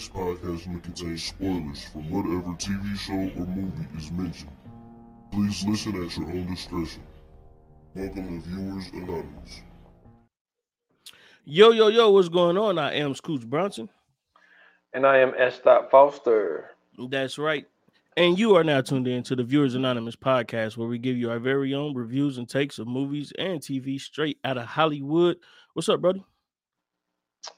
This 0.00 0.08
podcast 0.08 0.66
may 0.66 0.80
contain 0.80 1.18
spoilers 1.18 1.84
from 1.84 2.10
whatever 2.10 2.56
TV 2.56 2.96
show 2.96 3.12
or 3.12 3.46
movie 3.48 3.86
is 3.98 4.10
mentioned. 4.10 4.50
Please 5.30 5.62
listen 5.66 6.02
at 6.02 6.16
your 6.16 6.26
own 6.26 6.46
discretion. 6.46 7.02
Welcome 7.94 8.40
to 8.40 8.48
Viewers 8.48 8.88
Anonymous. 8.94 9.60
Yo, 11.44 11.72
yo, 11.72 11.88
yo, 11.88 12.08
what's 12.12 12.30
going 12.30 12.56
on? 12.56 12.78
I 12.78 12.94
am 12.94 13.12
Scooch 13.12 13.44
Bronson. 13.44 13.90
And 14.94 15.06
I 15.06 15.18
am 15.18 15.34
S. 15.36 15.60
Foster. 15.90 16.70
That's 17.10 17.36
right. 17.36 17.66
And 18.16 18.38
you 18.38 18.56
are 18.56 18.64
now 18.64 18.80
tuned 18.80 19.06
in 19.06 19.22
to 19.24 19.36
the 19.36 19.44
Viewers 19.44 19.74
Anonymous 19.74 20.16
podcast, 20.16 20.78
where 20.78 20.88
we 20.88 20.96
give 20.96 21.18
you 21.18 21.30
our 21.30 21.38
very 21.38 21.74
own 21.74 21.94
reviews 21.94 22.38
and 22.38 22.48
takes 22.48 22.78
of 22.78 22.86
movies 22.86 23.34
and 23.38 23.60
TV 23.60 24.00
straight 24.00 24.38
out 24.44 24.56
of 24.56 24.64
Hollywood. 24.64 25.36
What's 25.74 25.90
up, 25.90 26.00
brother? 26.00 26.20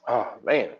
Oh 0.09 0.33
man. 0.43 0.71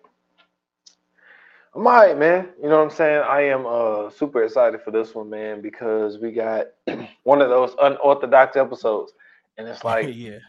I'm 1.76 1.88
all 1.88 1.94
right, 1.94 2.18
man. 2.18 2.50
You 2.62 2.70
know 2.70 2.78
what 2.78 2.92
I'm 2.92 2.96
saying? 2.96 3.24
I 3.28 3.42
am 3.42 3.66
uh 3.66 4.10
super 4.12 4.44
excited 4.44 4.82
for 4.82 4.92
this 4.92 5.16
one, 5.16 5.30
man, 5.30 5.62
because 5.62 6.20
we 6.20 6.32
got 6.32 6.68
one 7.24 7.42
of 7.42 7.50
those 7.50 7.76
unorthodox 7.82 8.56
episodes. 8.56 9.14
And 9.58 9.68
it's 9.68 9.84
like, 9.84 10.08
yeah. 10.14 10.40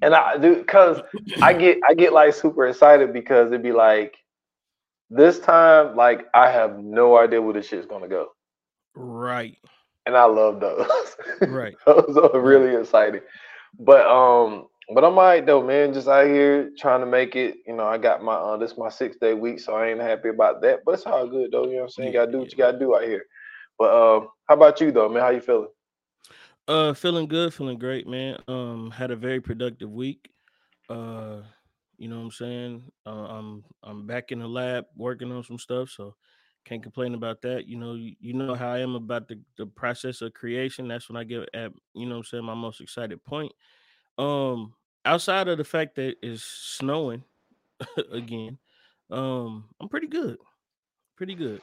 And 0.00 0.14
I 0.14 0.36
do 0.38 0.56
because 0.56 1.00
I 1.40 1.52
get 1.52 1.78
I 1.88 1.94
get 1.94 2.12
like 2.12 2.34
super 2.34 2.66
excited 2.66 3.12
because 3.12 3.48
it'd 3.48 3.62
be 3.62 3.72
like 3.72 4.16
this 5.10 5.38
time, 5.38 5.94
like 5.94 6.26
I 6.34 6.50
have 6.50 6.78
no 6.78 7.18
idea 7.18 7.42
where 7.42 7.54
this 7.54 7.68
shit's 7.68 7.86
gonna 7.86 8.08
go. 8.08 8.28
Right. 8.94 9.58
And 10.06 10.16
I 10.16 10.24
love 10.24 10.60
those. 10.60 10.88
Right. 11.48 11.74
those 11.86 12.16
are 12.16 12.40
really 12.40 12.74
exciting. 12.74 13.20
But 13.78 14.06
um, 14.06 14.66
but 14.94 15.04
I'm 15.04 15.18
all 15.18 15.24
right 15.24 15.44
though, 15.44 15.62
man. 15.62 15.92
Just 15.94 16.08
out 16.08 16.26
here 16.26 16.70
trying 16.78 17.00
to 17.00 17.06
make 17.06 17.36
it. 17.36 17.56
You 17.66 17.74
know, 17.74 17.86
I 17.86 17.98
got 17.98 18.22
my 18.22 18.34
uh 18.34 18.56
this 18.56 18.76
my 18.76 18.88
six 18.88 19.16
day 19.16 19.34
week, 19.34 19.60
so 19.60 19.74
I 19.74 19.88
ain't 19.88 20.00
happy 20.00 20.28
about 20.28 20.60
that. 20.62 20.80
But 20.84 20.94
it's 20.94 21.06
all 21.06 21.26
good 21.26 21.52
though. 21.52 21.64
You 21.64 21.72
know 21.72 21.76
what 21.76 21.82
I'm 21.84 21.90
saying? 21.90 22.12
You 22.12 22.18
gotta 22.18 22.32
do 22.32 22.38
what 22.38 22.50
you 22.50 22.58
gotta 22.58 22.78
do 22.78 22.94
out 22.94 23.04
here. 23.04 23.24
But 23.78 23.90
uh, 23.90 24.26
how 24.48 24.54
about 24.54 24.80
you 24.80 24.90
though, 24.90 25.08
man? 25.08 25.22
How 25.22 25.30
you 25.30 25.40
feeling? 25.40 25.68
Uh, 26.68 26.94
feeling 26.94 27.26
good, 27.26 27.52
feeling 27.52 27.78
great, 27.78 28.06
man. 28.06 28.38
Um, 28.46 28.90
had 28.90 29.10
a 29.10 29.16
very 29.16 29.40
productive 29.40 29.90
week. 29.90 30.30
Uh, 30.88 31.38
you 31.96 32.08
know 32.08 32.18
what 32.18 32.24
I'm 32.24 32.30
saying? 32.30 32.82
Uh, 33.06 33.10
I'm 33.10 33.64
I'm 33.82 34.06
back 34.06 34.32
in 34.32 34.40
the 34.40 34.48
lab 34.48 34.86
working 34.96 35.32
on 35.32 35.42
some 35.42 35.58
stuff, 35.58 35.90
so 35.90 36.14
can't 36.64 36.82
complain 36.82 37.14
about 37.14 37.42
that. 37.42 37.66
You 37.66 37.76
know, 37.76 37.94
you, 37.94 38.14
you 38.20 38.34
know 38.34 38.54
how 38.54 38.72
I 38.72 38.78
am 38.78 38.94
about 38.94 39.28
the, 39.28 39.40
the 39.56 39.66
process 39.66 40.22
of 40.22 40.34
creation. 40.34 40.88
That's 40.88 41.08
when 41.08 41.16
I 41.16 41.24
get 41.24 41.48
at, 41.54 41.72
you 41.94 42.06
know 42.06 42.16
what 42.16 42.18
I'm 42.18 42.24
saying, 42.24 42.44
my 42.44 42.54
most 42.54 42.80
excited 42.80 43.22
point. 43.24 43.52
Um, 44.22 44.74
outside 45.04 45.48
of 45.48 45.58
the 45.58 45.64
fact 45.64 45.96
that 45.96 46.16
it's 46.22 46.42
snowing 46.42 47.24
again, 48.12 48.58
um, 49.10 49.64
I'm 49.80 49.88
pretty 49.88 50.06
good. 50.06 50.38
Pretty 51.16 51.34
good. 51.34 51.60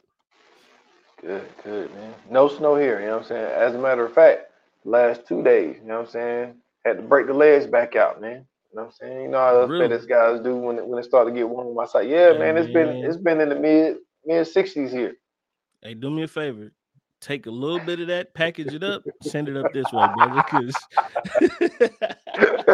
Good, 1.20 1.48
good, 1.62 1.94
man. 1.94 2.14
No 2.30 2.48
snow 2.48 2.76
here. 2.76 3.00
You 3.00 3.06
know 3.06 3.12
what 3.18 3.22
I'm 3.22 3.28
saying? 3.28 3.52
As 3.52 3.74
a 3.74 3.78
matter 3.78 4.04
of 4.04 4.14
fact, 4.14 4.44
last 4.84 5.26
two 5.26 5.42
days. 5.42 5.76
You 5.82 5.88
know 5.88 5.98
what 5.98 6.06
I'm 6.06 6.10
saying? 6.10 6.54
Had 6.84 6.96
to 6.96 7.02
break 7.02 7.26
the 7.26 7.34
legs 7.34 7.66
back 7.66 7.94
out, 7.94 8.20
man. 8.20 8.46
You 8.70 8.76
know 8.76 8.82
what 8.82 8.84
I'm 8.84 8.92
saying? 8.92 9.22
You 9.22 9.28
know 9.28 9.38
how 9.38 9.54
those 9.54 9.70
Really? 9.70 9.88
FedEx 9.88 10.08
guys 10.08 10.40
do 10.40 10.56
when 10.56 10.78
it, 10.78 10.86
when 10.86 10.98
it 10.98 11.04
start 11.04 11.26
to 11.28 11.34
get 11.34 11.48
warm 11.48 11.66
on 11.66 11.74
my 11.74 11.86
side. 11.86 12.08
Yeah, 12.08 12.38
man. 12.38 12.56
It's 12.56 12.72
been 12.72 12.88
it's 12.88 13.16
been 13.16 13.40
in 13.40 13.48
the 13.48 13.56
mid 13.56 13.96
mid 14.24 14.46
60s 14.46 14.90
here. 14.90 15.14
Hey, 15.82 15.94
do 15.94 16.10
me 16.10 16.22
a 16.22 16.28
favor. 16.28 16.72
Take 17.20 17.46
a 17.46 17.50
little 17.50 17.80
bit 17.80 18.00
of 18.00 18.06
that, 18.06 18.32
package 18.32 18.72
it 18.72 18.82
up, 18.82 19.02
send 19.22 19.48
it 19.48 19.56
up 19.56 19.70
this 19.74 19.84
way, 19.92 20.08
brother. 20.16 20.42
Cause, 20.48 20.74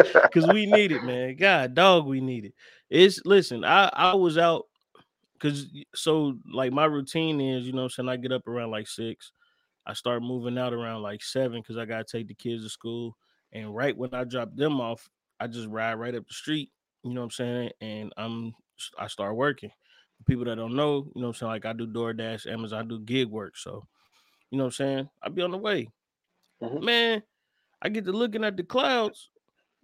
Cause 0.33 0.47
we 0.47 0.65
need 0.65 0.91
it, 0.91 1.03
man. 1.03 1.35
God, 1.35 1.73
dog, 1.73 2.05
we 2.05 2.21
need 2.21 2.45
it. 2.45 2.53
It's 2.89 3.21
listen, 3.25 3.63
I 3.63 3.89
I 3.93 4.15
was 4.15 4.37
out 4.37 4.65
because 5.33 5.67
so 5.95 6.37
like 6.53 6.71
my 6.71 6.85
routine 6.85 7.39
is, 7.41 7.65
you 7.65 7.73
know, 7.73 7.83
I'm 7.83 7.89
saying 7.89 8.09
I 8.09 8.17
get 8.17 8.31
up 8.31 8.47
around 8.47 8.71
like 8.71 8.87
six. 8.87 9.31
I 9.85 9.93
start 9.93 10.21
moving 10.23 10.57
out 10.57 10.73
around 10.73 11.01
like 11.03 11.23
seven 11.23 11.61
because 11.61 11.77
I 11.77 11.85
gotta 11.85 12.05
take 12.05 12.27
the 12.27 12.33
kids 12.35 12.63
to 12.63 12.69
school. 12.69 13.17
And 13.53 13.75
right 13.75 13.95
when 13.97 14.13
I 14.13 14.23
drop 14.25 14.55
them 14.55 14.81
off, 14.81 15.09
I 15.39 15.47
just 15.47 15.67
ride 15.69 15.95
right 15.95 16.15
up 16.15 16.27
the 16.27 16.33
street. 16.33 16.71
You 17.03 17.13
know 17.13 17.21
what 17.21 17.25
I'm 17.25 17.31
saying? 17.31 17.71
And 17.81 18.13
I'm 18.17 18.53
I 18.97 19.07
start 19.07 19.35
working. 19.35 19.71
For 20.17 20.23
people 20.25 20.45
that 20.45 20.55
don't 20.55 20.75
know, 20.75 21.07
you 21.15 21.21
know 21.21 21.27
what 21.27 21.29
I'm 21.29 21.33
saying? 21.35 21.51
Like 21.51 21.65
I 21.65 21.73
do 21.73 21.87
DoorDash, 21.87 22.47
Amazon, 22.51 22.79
I 22.85 22.87
do 22.87 22.99
gig 22.99 23.29
work. 23.29 23.57
So, 23.57 23.85
you 24.51 24.57
know 24.57 24.65
what 24.65 24.69
I'm 24.69 24.71
saying? 24.73 25.09
I 25.21 25.29
be 25.29 25.41
on 25.43 25.51
the 25.51 25.57
way. 25.57 25.89
Mhm. 26.61 26.83
Man, 26.83 27.23
I 27.81 27.89
get 27.89 28.05
to 28.05 28.11
looking 28.11 28.43
at 28.43 28.57
the 28.57 28.63
clouds. 28.63 29.29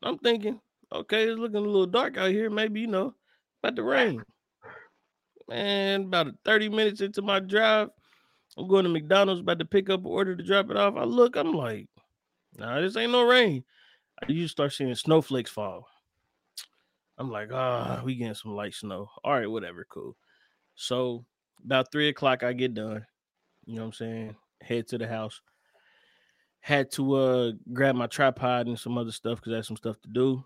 I'm 0.03 0.17
thinking, 0.19 0.59
okay, 0.91 1.23
it's 1.23 1.39
looking 1.39 1.57
a 1.57 1.61
little 1.61 1.87
dark 1.87 2.17
out 2.17 2.31
here. 2.31 2.49
Maybe, 2.49 2.81
you 2.81 2.87
know, 2.87 3.13
about 3.61 3.75
to 3.77 3.83
rain. 3.83 4.23
Man, 5.49 6.03
about 6.03 6.27
30 6.45 6.69
minutes 6.69 7.01
into 7.01 7.21
my 7.21 7.39
drive, 7.39 7.89
I'm 8.57 8.67
going 8.67 8.83
to 8.83 8.89
McDonald's, 8.89 9.41
about 9.41 9.59
to 9.59 9.65
pick 9.65 9.89
up 9.89 10.01
an 10.01 10.11
order 10.11 10.35
to 10.35 10.43
drop 10.43 10.69
it 10.69 10.77
off. 10.77 10.95
I 10.95 11.03
look, 11.03 11.35
I'm 11.35 11.53
like, 11.53 11.87
nah, 12.57 12.79
this 12.79 12.95
ain't 12.95 13.11
no 13.11 13.23
rain. 13.23 13.63
I 14.21 14.31
you 14.31 14.47
start 14.47 14.73
seeing 14.73 14.93
snowflakes 14.95 15.51
fall. 15.51 15.87
I'm 17.17 17.31
like, 17.31 17.49
ah, 17.51 18.01
we 18.03 18.15
getting 18.15 18.33
some 18.33 18.55
light 18.55 18.73
snow. 18.73 19.09
All 19.23 19.33
right, 19.33 19.49
whatever, 19.49 19.85
cool. 19.89 20.15
So 20.75 21.25
about 21.63 21.91
three 21.91 22.09
o'clock, 22.09 22.43
I 22.43 22.53
get 22.53 22.73
done. 22.73 23.05
You 23.65 23.75
know 23.75 23.81
what 23.81 23.87
I'm 23.87 23.93
saying? 23.93 24.35
Head 24.61 24.87
to 24.89 24.97
the 24.97 25.07
house. 25.07 25.41
Had 26.63 26.91
to 26.91 27.15
uh 27.15 27.51
grab 27.73 27.95
my 27.95 28.07
tripod 28.07 28.67
and 28.67 28.79
some 28.79 28.97
other 28.97 29.11
stuff 29.11 29.39
because 29.39 29.51
I 29.51 29.57
had 29.57 29.65
some 29.65 29.75
stuff 29.75 29.99
to 30.01 30.07
do. 30.07 30.43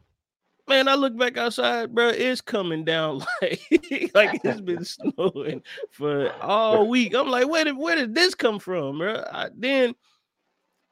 Man, 0.68 0.88
I 0.88 0.96
look 0.96 1.16
back 1.16 1.38
outside, 1.38 1.94
bro. 1.94 2.10
It's 2.10 2.42
coming 2.42 2.84
down 2.84 3.20
like 3.42 3.62
like 4.16 4.42
it's 4.44 4.62
been 4.62 4.84
snowing 5.16 5.62
for 5.92 6.34
all 6.42 6.88
week. 6.88 7.14
I'm 7.14 7.30
like, 7.30 7.48
where 7.48 7.64
did 7.64 7.78
where 7.78 7.96
did 7.96 8.16
this 8.16 8.34
come 8.34 8.58
from, 8.58 8.98
bro? 8.98 9.24
I, 9.32 9.50
then 9.56 9.94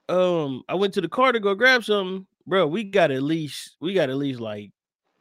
um 0.09 0.61
I 0.69 0.75
went 0.75 0.93
to 0.93 1.01
the 1.01 1.09
car 1.09 1.31
to 1.31 1.39
go 1.39 1.55
grab 1.55 1.83
something, 1.83 2.27
bro. 2.45 2.67
We 2.67 2.83
got 2.83 3.09
at 3.09 3.23
least 3.23 3.77
we 3.81 3.95
got 3.95 4.11
at 4.11 4.17
least 4.17 4.39
like 4.39 4.71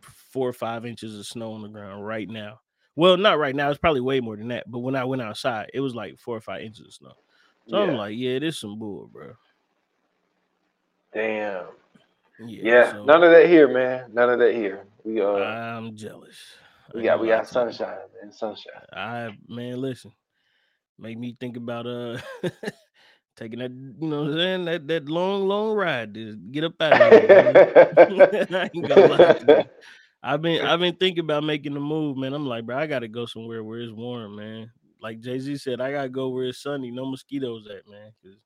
four 0.03 0.49
or 0.49 0.53
five 0.53 0.85
inches 0.85 1.19
of 1.19 1.27
snow 1.27 1.53
on 1.55 1.63
the 1.63 1.69
ground 1.69 2.07
right 2.07 2.29
now. 2.29 2.61
Well, 2.95 3.17
not 3.17 3.39
right 3.39 3.57
now. 3.57 3.71
It's 3.71 3.79
probably 3.79 4.03
way 4.03 4.21
more 4.21 4.37
than 4.37 4.49
that. 4.49 4.71
But 4.71 4.81
when 4.81 4.97
I 4.97 5.05
went 5.05 5.23
outside, 5.23 5.71
it 5.73 5.81
was 5.81 5.95
like 5.95 6.19
four 6.19 6.37
or 6.37 6.41
five 6.41 6.63
inches 6.63 6.87
of 6.87 6.93
snow. 6.93 7.15
So 7.67 7.83
I'm 7.83 7.97
like, 7.97 8.15
yeah, 8.17 8.39
this 8.39 8.61
some 8.61 8.79
bull, 8.79 9.09
bro. 9.11 9.33
Damn. 11.15 11.67
Yeah, 12.39 12.63
Yeah. 12.63 12.91
so 12.91 13.05
None 13.05 13.23
of 13.23 13.31
that 13.31 13.47
here, 13.49 13.69
man. 13.69 14.13
None 14.13 14.31
of 14.31 14.39
that 14.41 14.55
here. 14.55 14.85
We 15.05 15.21
uh 15.21 15.35
I'm 15.35 15.97
jealous. 15.97 16.39
We 16.95 17.03
got 17.03 17.21
we 17.21 17.29
got 17.29 17.49
sunshine, 17.49 17.99
man. 18.21 18.33
Sunshine. 18.33 18.73
I 18.93 19.31
man, 19.49 19.81
listen, 19.81 20.13
make 20.99 21.19
me 21.19 21.37
think 21.39 21.57
about 21.57 21.87
uh 21.87 22.19
taking 23.37 23.61
that, 23.61 23.71
you 23.73 24.09
know 24.09 24.23
what 24.23 24.31
I'm 24.33 24.37
saying, 24.39 24.65
that 24.67 24.89
that 24.89 25.09
long, 25.09 25.47
long 25.49 25.73
ride 25.75 26.15
to 26.15 26.37
get 26.37 26.65
up 26.65 26.81
out 26.81 27.01
of 27.01 27.09
here. 27.09 27.61
I 28.09 28.71
ain't 28.75 28.89
gonna 28.89 29.03
lie. 29.03 29.67
I've 30.23 30.43
been 30.43 30.63
I've 30.63 30.81
been 30.81 30.97
thinking 30.97 31.25
about 31.25 31.45
making 31.45 31.75
the 31.75 31.81
move, 31.81 32.17
man. 32.17 32.33
I'm 32.35 32.47
like, 32.47 32.67
bro, 32.67 32.79
I 32.79 32.87
gotta 32.87 33.09
go 33.09 33.27
somewhere 33.27 33.63
where 33.63 33.81
it's 33.81 33.93
warm, 33.93 34.37
man. 34.37 34.71
Like 35.01 35.21
Jay 35.21 35.39
Z 35.39 35.59
said, 35.59 35.81
I 35.81 35.93
gotta 35.93 36.09
go 36.09 36.31
where 36.31 36.47
it's 36.47 36.63
sunny, 36.63 36.91
no 36.91 37.07
mosquitoes 37.07 37.67
at, 37.69 37.89
man. 37.91 38.13
Cause 38.23 38.37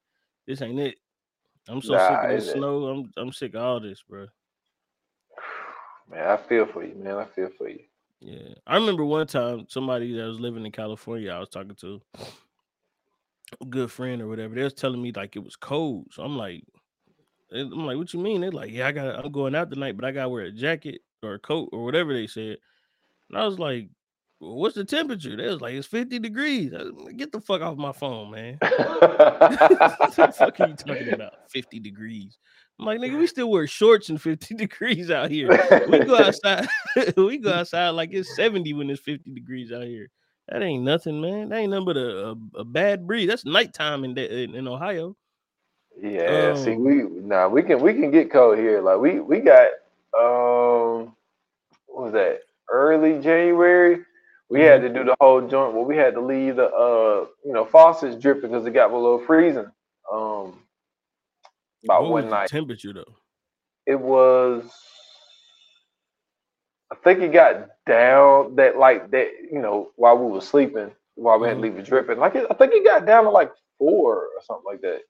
this 0.47 0.63
ain't 0.63 0.81
it. 0.81 0.97
I'm 1.69 1.83
so 1.83 1.99
sick 1.99 2.19
of 2.23 2.31
this 2.31 2.53
snow. 2.53 2.87
I'm 2.87 3.13
I'm 3.17 3.33
sick 3.33 3.55
of 3.55 3.63
all 3.63 3.81
this, 3.81 4.03
bro. 4.09 4.27
Man, 6.11 6.27
I 6.27 6.37
feel 6.37 6.67
for 6.67 6.85
you, 6.85 6.95
man. 6.95 7.17
I 7.17 7.27
feel 7.27 7.51
for 7.57 7.69
you. 7.69 7.81
Yeah, 8.21 8.55
I 8.67 8.77
remember 8.77 9.05
one 9.05 9.27
time 9.27 9.67
somebody 9.69 10.13
that 10.15 10.27
was 10.27 10.41
living 10.41 10.65
in 10.65 10.73
California. 10.73 11.31
I 11.31 11.39
was 11.39 11.51
talking 11.51 11.77
to 11.83 12.01
a 13.61 13.65
good 13.67 13.93
friend 13.93 14.23
or 14.23 14.27
whatever. 14.27 14.55
They 14.55 14.65
was 14.65 14.75
telling 14.75 15.01
me 15.01 15.13
like 15.15 15.37
it 15.37 15.45
was 15.45 15.55
cold. 15.55 16.07
So 16.13 16.23
I'm 16.23 16.37
like, 16.37 16.65
I'm 17.53 17.87
like, 17.87 17.97
what 17.97 18.13
you 18.13 18.21
mean? 18.21 18.41
They're 18.41 18.51
like, 18.51 18.73
yeah, 18.73 18.89
I 18.89 18.93
got, 18.93 19.25
I'm 19.25 19.31
going 19.31 19.55
out 19.55 19.71
tonight, 19.71 19.97
but 19.97 20.05
I 20.05 20.11
gotta 20.11 20.29
wear 20.29 20.45
a 20.45 20.51
jacket 20.51 21.03
or 21.23 21.35
a 21.35 21.39
coat 21.39 21.69
or 21.73 21.85
whatever 21.85 22.13
they 22.13 22.27
said. 22.27 22.59
And 23.29 23.39
I 23.39 23.45
was 23.45 23.59
like, 23.59 23.89
well, 24.41 24.55
what's 24.55 24.75
the 24.75 24.85
temperature? 24.85 25.37
They 25.37 25.47
was 25.47 25.61
like, 25.61 25.75
it's 25.75 25.87
50 25.87 26.19
degrees. 26.19 26.73
I 26.73 26.85
was 26.85 26.93
like, 26.95 27.17
Get 27.17 27.33
the 27.33 27.41
fuck 27.41 27.61
off 27.61 27.77
my 27.77 27.93
phone, 27.93 28.31
man. 28.31 28.59
what 28.61 28.71
the 30.15 30.35
fuck 30.37 30.61
are 30.61 30.69
you 30.69 30.75
talking 30.75 31.13
about? 31.13 31.51
50 31.51 31.81
degrees. 31.81 32.39
I'm 32.79 32.87
like, 32.87 33.01
nigga, 33.01 33.19
we 33.19 33.27
still 33.27 33.51
wear 33.51 33.67
shorts 33.67 34.09
in 34.09 34.19
50 34.19 34.55
degrees 34.57 35.11
out 35.11 35.31
here. 35.31 35.49
We 35.89 35.99
go 36.01 36.17
outside, 36.17 36.69
we 37.17 37.39
go 37.39 37.53
outside 37.53 37.91
like 37.91 38.11
it's 38.13 38.37
70 38.37 38.73
when 38.75 38.91
it's 38.91 39.01
50 39.01 39.33
degrees 39.33 39.73
out 39.73 39.83
here. 39.83 40.11
That 40.49 40.63
ain't 40.63 40.85
nothing, 40.85 41.21
man. 41.21 41.49
That 41.49 41.59
ain't 41.59 41.71
nothing 41.71 41.87
but 41.87 41.97
a, 41.97 42.29
a, 42.29 42.37
a 42.61 42.65
bad 42.65 43.07
breeze. 43.07 43.29
That's 43.29 43.45
nighttime 43.45 44.05
in, 44.05 44.17
in 44.17 44.55
in 44.55 44.67
Ohio. 44.67 45.15
Yeah, 46.01 46.55
see, 46.55 46.73
Um, 46.73 46.85
we 46.85 47.03
nah, 47.21 47.49
we 47.49 47.63
can 47.63 47.81
we 47.81 47.93
can 47.93 48.11
get 48.11 48.31
cold 48.31 48.57
here. 48.57 48.81
Like 48.81 48.99
we 48.99 49.21
we 49.21 49.41
got 49.41 49.67
um, 50.19 51.15
what 51.87 52.05
was 52.05 52.13
that? 52.13 52.41
Early 52.71 53.21
January. 53.21 54.05
We 54.51 54.61
had 54.63 54.81
to 54.83 54.89
do 54.89 55.05
the 55.05 55.15
whole 55.21 55.41
joint. 55.47 55.75
Well, 55.75 55.85
we 55.85 55.97
had 55.97 56.15
to 56.15 56.21
leave 56.21 56.57
the 56.57 56.67
uh, 56.67 57.27
you 57.45 57.53
know, 57.53 57.65
faucets 57.67 58.17
dripping 58.17 58.51
because 58.51 58.65
it 58.67 58.71
got 58.73 58.91
below 58.91 59.19
freezing. 59.27 59.71
Um, 60.11 60.63
about 61.85 62.03
What 62.05 62.13
was 62.13 62.23
one 62.23 62.25
the 62.25 62.31
night. 62.31 62.49
temperature 62.49 62.93
though? 62.95 63.17
It 63.87 63.99
was. 64.01 64.65
I 66.91 66.95
think 67.05 67.21
it 67.21 67.33
got 67.33 67.69
down 67.87 68.57
that 68.57 68.79
like 68.79 69.11
that 69.11 69.29
you 69.53 69.61
know 69.61 69.91
while 69.97 70.17
we 70.17 70.31
were 70.33 70.41
sleeping 70.41 70.91
while 71.17 71.39
we 71.39 71.49
had 71.49 71.55
to 71.55 71.61
Mhm. 71.61 71.63
leave 71.65 71.77
it 71.79 71.85
dripping. 71.85 72.19
Like 72.19 72.35
it, 72.35 72.47
I 72.51 72.55
think 72.55 72.73
it 72.73 72.85
got 72.85 73.05
down 73.05 73.25
to 73.25 73.31
like 73.31 73.53
four 73.79 74.17
or 74.17 74.43
something 74.47 74.65
like 74.65 74.81
that. 74.81 75.03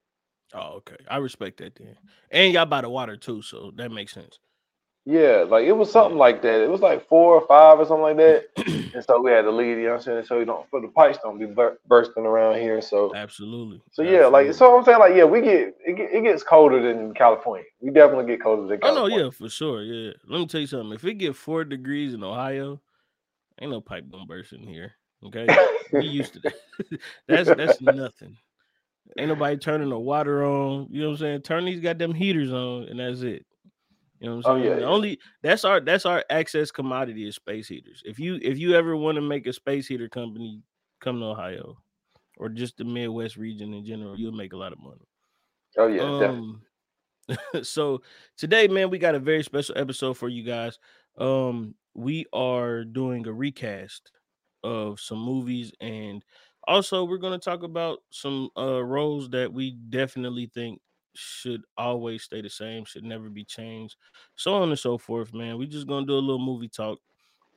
Oh, 0.54 0.76
okay. 0.78 0.96
I 1.08 1.18
respect 1.18 1.58
that 1.58 1.76
then. 1.76 1.96
And 2.30 2.52
y'all 2.52 2.66
by 2.66 2.80
the 2.80 2.88
water 2.88 3.16
too, 3.16 3.42
so 3.42 3.70
that 3.76 3.92
makes 3.92 4.12
sense. 4.14 4.40
Yeah, 5.08 5.46
like 5.48 5.64
it 5.64 5.72
was 5.72 5.90
something 5.90 6.18
like 6.18 6.42
that. 6.42 6.60
It 6.62 6.68
was 6.68 6.82
like 6.82 7.08
four 7.08 7.34
or 7.34 7.46
five 7.46 7.80
or 7.80 7.86
something 7.86 8.02
like 8.02 8.16
that. 8.18 8.44
And 8.94 9.02
so 9.04 9.20
we 9.22 9.30
had 9.30 9.42
to 9.42 9.50
leave, 9.50 9.78
you 9.78 9.84
know 9.84 9.90
what 9.92 9.96
I'm 9.96 10.02
saying? 10.02 10.24
So 10.26 10.38
you 10.38 10.44
don't 10.44 10.68
for 10.70 10.80
the 10.82 10.88
pipes 10.88 11.18
don't 11.22 11.38
be 11.38 11.46
bur- 11.46 11.78
bursting 11.86 12.26
around 12.26 12.60
here. 12.60 12.82
So 12.82 13.14
Absolutely. 13.14 13.80
so 13.92 14.02
yeah, 14.02 14.26
like 14.26 14.52
so 14.52 14.76
I'm 14.76 14.84
saying 14.84 14.98
like 14.98 15.14
yeah, 15.14 15.24
we 15.24 15.40
get 15.40 15.74
it, 15.86 15.96
get 15.96 16.10
it 16.12 16.22
gets 16.24 16.42
colder 16.42 16.82
than 16.82 17.14
California. 17.14 17.64
We 17.80 17.90
definitely 17.90 18.26
get 18.26 18.42
colder 18.42 18.66
than 18.68 18.80
Oh 18.82 18.94
no, 18.94 19.06
California. 19.06 19.24
yeah, 19.24 19.30
for 19.30 19.48
sure. 19.48 19.82
Yeah. 19.82 20.12
Let 20.26 20.40
me 20.40 20.46
tell 20.46 20.60
you 20.60 20.66
something. 20.66 20.92
If 20.92 21.04
it 21.04 21.14
get 21.14 21.36
four 21.36 21.64
degrees 21.64 22.12
in 22.14 22.22
Ohio, 22.22 22.80
ain't 23.60 23.70
no 23.70 23.80
pipe 23.80 24.10
gonna 24.10 24.26
burst 24.26 24.52
in 24.52 24.66
here. 24.66 24.92
Okay. 25.24 25.46
We 25.92 26.06
used 26.06 26.34
to 26.34 26.40
that. 26.40 27.00
that's 27.28 27.50
that's 27.52 27.80
nothing. 27.80 28.36
Ain't 29.18 29.28
nobody 29.28 29.56
turning 29.56 29.88
the 29.88 29.98
water 29.98 30.44
on. 30.44 30.88
You 30.90 31.02
know 31.02 31.08
what 31.08 31.12
I'm 31.14 31.18
saying? 31.18 31.42
Turn 31.42 31.64
these 31.64 31.80
goddamn 31.80 32.14
heaters 32.14 32.52
on, 32.52 32.84
and 32.84 33.00
that's 33.00 33.22
it. 33.22 33.46
You 34.20 34.28
know 34.28 34.36
what 34.36 34.38
Oh, 34.44 34.56
I'm 34.56 34.62
saying? 34.62 34.74
yeah, 34.74 34.76
The 34.76 34.84
yeah. 34.86 34.86
only 34.86 35.20
that's 35.42 35.64
our 35.64 35.80
that's 35.80 36.06
our 36.06 36.24
access 36.30 36.70
commodity 36.70 37.26
is 37.28 37.36
space 37.36 37.68
heaters. 37.68 38.02
If 38.04 38.18
you 38.18 38.38
if 38.42 38.58
you 38.58 38.74
ever 38.74 38.96
want 38.96 39.16
to 39.16 39.22
make 39.22 39.46
a 39.46 39.52
space 39.52 39.86
heater 39.88 40.08
company, 40.08 40.62
come 41.00 41.20
to 41.20 41.26
Ohio 41.26 41.78
or 42.38 42.48
just 42.50 42.76
the 42.78 42.84
Midwest 42.84 43.36
region 43.36 43.74
in 43.74 43.84
general, 43.84 44.18
you'll 44.18 44.32
make 44.32 44.52
a 44.52 44.56
lot 44.58 44.72
of 44.72 44.80
money. 44.80 45.08
oh 45.76 45.86
yeah, 45.88 46.10
definitely. 46.10 46.44
Um, 46.50 46.62
so 47.62 48.02
today, 48.36 48.68
man, 48.68 48.90
we 48.90 48.98
got 48.98 49.14
a 49.14 49.18
very 49.20 49.42
special 49.42 49.76
episode 49.78 50.14
for 50.14 50.28
you 50.28 50.42
guys. 50.44 50.78
Um, 51.18 51.74
we 51.94 52.26
are 52.32 52.84
doing 52.84 53.26
a 53.26 53.32
recast 53.32 54.12
of 54.64 55.00
some 55.00 55.18
movies, 55.20 55.72
and 55.80 56.24
also 56.66 57.04
we're 57.04 57.18
going 57.18 57.38
to 57.38 57.44
talk 57.44 57.62
about 57.62 58.00
some 58.12 58.50
uh 58.56 58.82
roles 58.84 59.30
that 59.30 59.52
we 59.52 59.72
definitely 59.72 60.46
think 60.46 60.80
should 61.18 61.62
always 61.76 62.22
stay 62.22 62.40
the 62.40 62.48
same, 62.48 62.84
should 62.84 63.04
never 63.04 63.28
be 63.28 63.44
changed, 63.44 63.96
so 64.36 64.54
on 64.54 64.68
and 64.68 64.78
so 64.78 64.96
forth. 64.98 65.34
Man, 65.34 65.58
we 65.58 65.66
just 65.66 65.86
gonna 65.88 66.06
do 66.06 66.14
a 66.14 66.20
little 66.20 66.38
movie 66.38 66.68
talk 66.68 66.98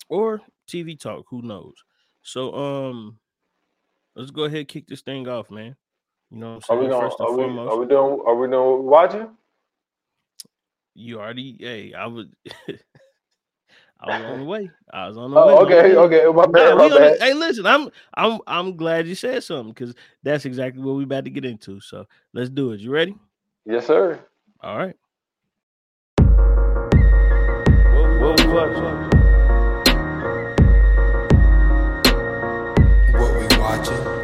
or 0.10 0.42
TV 0.68 1.00
talk, 1.00 1.26
who 1.30 1.42
knows? 1.42 1.76
So, 2.24 2.54
um, 2.56 3.20
let's 4.16 4.32
go 4.32 4.44
ahead 4.46 4.60
and 4.60 4.68
kick 4.68 4.88
this 4.88 5.02
thing 5.02 5.28
off, 5.28 5.52
man. 5.52 5.76
You 6.32 6.38
know 6.38 6.56
what 6.56 6.64
I'm 6.70 6.80
we 6.80 6.86
saying? 6.86 6.92
gonna 6.92 7.10
First 7.10 7.20
and 7.20 7.30
are 7.30 7.34
we 7.34 7.44
are 7.70 7.78
we 7.78 7.86
doing 7.86 8.22
are 8.26 8.36
we 8.36 8.48
doing 8.48 8.84
watching? 8.86 9.30
You 10.94 11.20
already, 11.20 11.58
hey, 11.60 11.94
I 11.94 12.08
was, 12.08 12.26
I 14.00 14.10
was 14.10 14.22
on 14.24 14.40
the 14.40 14.46
way. 14.46 14.70
I 14.92 15.08
was 15.08 15.18
on 15.18 15.32
the 15.32 15.38
way. 15.38 15.44
Oh, 15.44 15.56
my 15.56 15.62
okay, 15.62 15.96
okay. 15.96 16.26
My 16.34 16.46
bad, 16.46 16.74
we 16.74 16.78
my 16.78 16.90
the- 16.90 16.96
bad. 17.00 17.20
hey, 17.20 17.34
listen, 17.34 17.66
I'm, 17.66 17.90
I'm, 18.16 18.40
I'm 18.48 18.76
glad 18.76 19.08
you 19.08 19.16
said 19.16 19.44
something 19.44 19.74
because 19.74 19.96
that's 20.24 20.46
exactly 20.46 20.82
what 20.84 20.96
we're 20.96 21.04
about 21.04 21.24
to 21.26 21.30
get 21.30 21.46
into. 21.46 21.80
So 21.80 22.06
let's 22.34 22.50
do 22.50 22.72
it. 22.72 22.82
You 22.82 22.92
ready? 22.92 23.16
Yes, 23.66 23.86
sir. 23.88 24.20
All 24.62 24.78
right. 24.78 24.96
What 28.20 28.40
we 28.40 28.54
watching? 28.54 29.10
What 33.14 33.32
we 33.40 33.58
watching? 33.58 34.22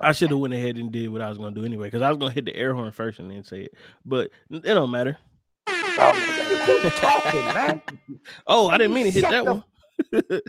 I 0.00 0.12
should 0.12 0.30
have 0.30 0.38
went 0.38 0.54
ahead 0.54 0.76
and 0.76 0.92
did 0.92 1.08
what 1.10 1.22
I 1.22 1.28
was 1.28 1.38
gonna 1.38 1.54
do 1.54 1.64
anyway 1.64 1.88
because 1.88 2.02
I 2.02 2.10
was 2.10 2.18
gonna 2.18 2.32
hit 2.32 2.44
the 2.44 2.54
air 2.54 2.72
horn 2.72 2.92
first 2.92 3.18
and 3.18 3.30
then 3.30 3.42
say 3.42 3.62
it, 3.62 3.74
but 4.04 4.30
it 4.50 4.62
don't 4.62 4.90
matter. 4.92 5.18
Quit 5.66 6.92
talking, 6.94 7.44
man. 7.46 7.82
Oh, 8.46 8.68
I 8.68 8.78
didn't 8.78 8.94
mean 8.94 9.04
to 9.06 9.10
hit 9.10 9.22
Shut 9.22 9.30
that 9.30 9.44
the- 9.44 9.54
one. 9.54 9.64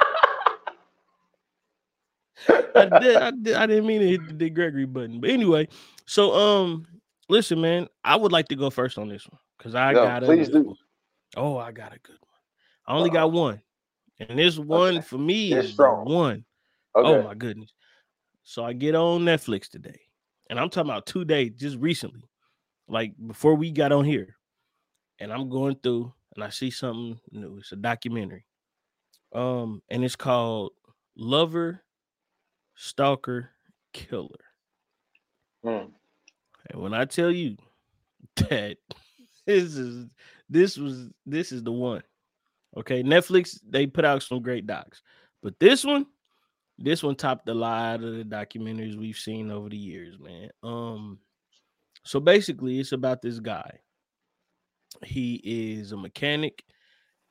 I 2.76 3.00
did, 3.00 3.16
I 3.16 3.32
did. 3.32 3.56
I 3.56 3.66
didn't 3.66 3.86
mean 3.86 4.02
to 4.02 4.08
hit 4.08 4.28
the 4.28 4.34
Dick 4.34 4.54
Gregory 4.54 4.86
button. 4.86 5.20
But 5.20 5.30
anyway, 5.30 5.68
so 6.06 6.34
um, 6.34 6.86
listen, 7.30 7.62
man, 7.62 7.88
I 8.04 8.16
would 8.16 8.32
like 8.32 8.48
to 8.50 8.56
go 8.56 8.70
first 8.70 8.98
on 8.98 9.08
this 9.10 9.28
one 9.30 9.40
because 9.58 9.76
I 9.76 9.94
No, 9.94 10.04
got 10.04 10.24
a 10.24 10.26
please 10.26 10.50
do. 10.50 10.64
one. 10.64 10.76
Oh, 11.36 11.58
I 11.58 11.72
got 11.72 11.94
a 11.96 12.00
good 12.00 12.18
one. 12.20 12.30
I 12.86 12.96
only 12.98 13.10
got 13.10 13.32
one, 13.32 13.62
and 14.20 14.38
this 14.38 14.58
one 14.60 15.02
for 15.02 15.18
me 15.18 15.54
It's 15.54 15.68
is 15.68 15.74
strong. 15.74 16.06
one. 16.06 16.46
Okay. 16.96 17.08
Oh 17.08 17.24
my 17.24 17.34
goodness! 17.34 17.74
So 18.44 18.64
I 18.66 18.74
get 18.74 18.94
on 18.96 19.22
Netflix 19.22 19.70
today, 19.70 20.00
and 20.50 20.60
I'm 20.60 20.70
talking 20.70 20.90
about 20.90 21.06
two 21.06 21.26
days, 21.26 21.52
just 21.56 21.78
recently, 21.78 22.24
like 22.88 23.14
before 23.26 23.56
we 23.56 23.72
got 23.72 23.92
on 23.92 24.06
here, 24.06 24.36
and 25.20 25.32
I'm 25.32 25.50
going 25.50 25.76
through 25.82 26.14
and 26.36 26.44
I 26.44 26.50
see 26.50 26.70
something 26.72 27.20
new. 27.32 27.58
It's 27.58 27.72
a 27.72 27.76
documentary, 27.78 28.46
um, 29.34 29.82
and 29.90 30.04
it's 30.04 30.16
called 30.16 30.72
Lover, 31.16 31.84
Stalker, 32.76 33.50
Killer. 33.94 34.30
Hmm. 35.64 35.88
And 36.70 36.82
when 36.82 36.94
I 36.94 37.06
tell 37.06 37.32
you 37.32 37.58
that 38.36 38.78
this 39.46 39.76
is 39.76 40.08
this 40.50 40.78
was 40.78 41.10
this 41.26 41.52
is 41.52 41.64
the 41.64 41.72
one. 41.72 42.04
Okay, 42.76 43.04
Netflix 43.04 43.60
they 43.68 43.86
put 43.86 44.06
out 44.06 44.24
some 44.24 44.42
great 44.42 44.66
docs, 44.66 45.02
but 45.42 45.60
this 45.60 45.84
one, 45.84 46.08
this 46.80 47.04
one 47.04 47.16
topped 47.16 47.48
a 47.50 47.54
lot 47.54 48.04
of 48.04 48.16
the 48.16 48.24
documentaries 48.24 48.98
we've 48.98 49.18
seen 49.18 49.52
over 49.52 49.70
the 49.70 49.78
years, 49.78 50.18
man. 50.20 50.50
Um, 50.64 51.20
so 52.04 52.20
basically, 52.20 52.80
it's 52.80 52.92
about 52.92 53.22
this 53.22 53.40
guy. 53.40 53.80
He 55.04 55.36
is 55.44 55.92
a 55.92 55.98
mechanic, 55.98 56.64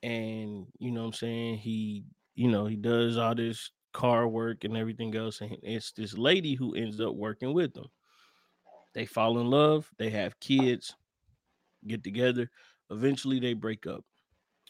and 0.02 0.66
you 0.78 0.90
know 0.92 1.00
what 1.00 1.06
I'm 1.06 1.12
saying 1.14 1.58
he, 1.58 2.04
you 2.34 2.48
know, 2.50 2.66
he 2.66 2.76
does 2.76 3.16
all 3.16 3.34
this 3.34 3.70
car 3.92 4.28
work 4.28 4.64
and 4.64 4.76
everything 4.76 5.14
else, 5.16 5.40
and 5.40 5.56
it's 5.62 5.92
this 5.92 6.16
lady 6.16 6.54
who 6.54 6.74
ends 6.74 7.00
up 7.00 7.14
working 7.14 7.52
with 7.52 7.74
them. 7.74 7.86
They 8.94 9.06
fall 9.06 9.38
in 9.38 9.46
love, 9.48 9.90
they 9.98 10.10
have 10.10 10.38
kids, 10.40 10.94
get 11.86 12.04
together. 12.04 12.50
Eventually, 12.90 13.40
they 13.40 13.54
break 13.54 13.86
up. 13.86 14.04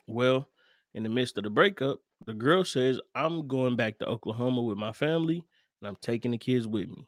Well, 0.07 0.49
in 0.95 1.03
the 1.03 1.09
midst 1.09 1.39
of 1.39 1.45
the 1.45 1.51
breakup, 1.51 2.01
the 2.27 2.35
girl 2.35 2.65
says, 2.65 3.01
I'm 3.15 3.49
going 3.49 3.77
back 3.77 3.99
to 3.99 4.07
Oklahoma 4.07 4.63
with 4.63 4.79
my 4.79 4.93
family 4.93 5.45
and 5.81 5.89
I'm 5.89 5.97
taking 6.01 6.31
the 6.31 6.39
kids 6.39 6.67
with 6.67 6.89
me. 6.89 7.07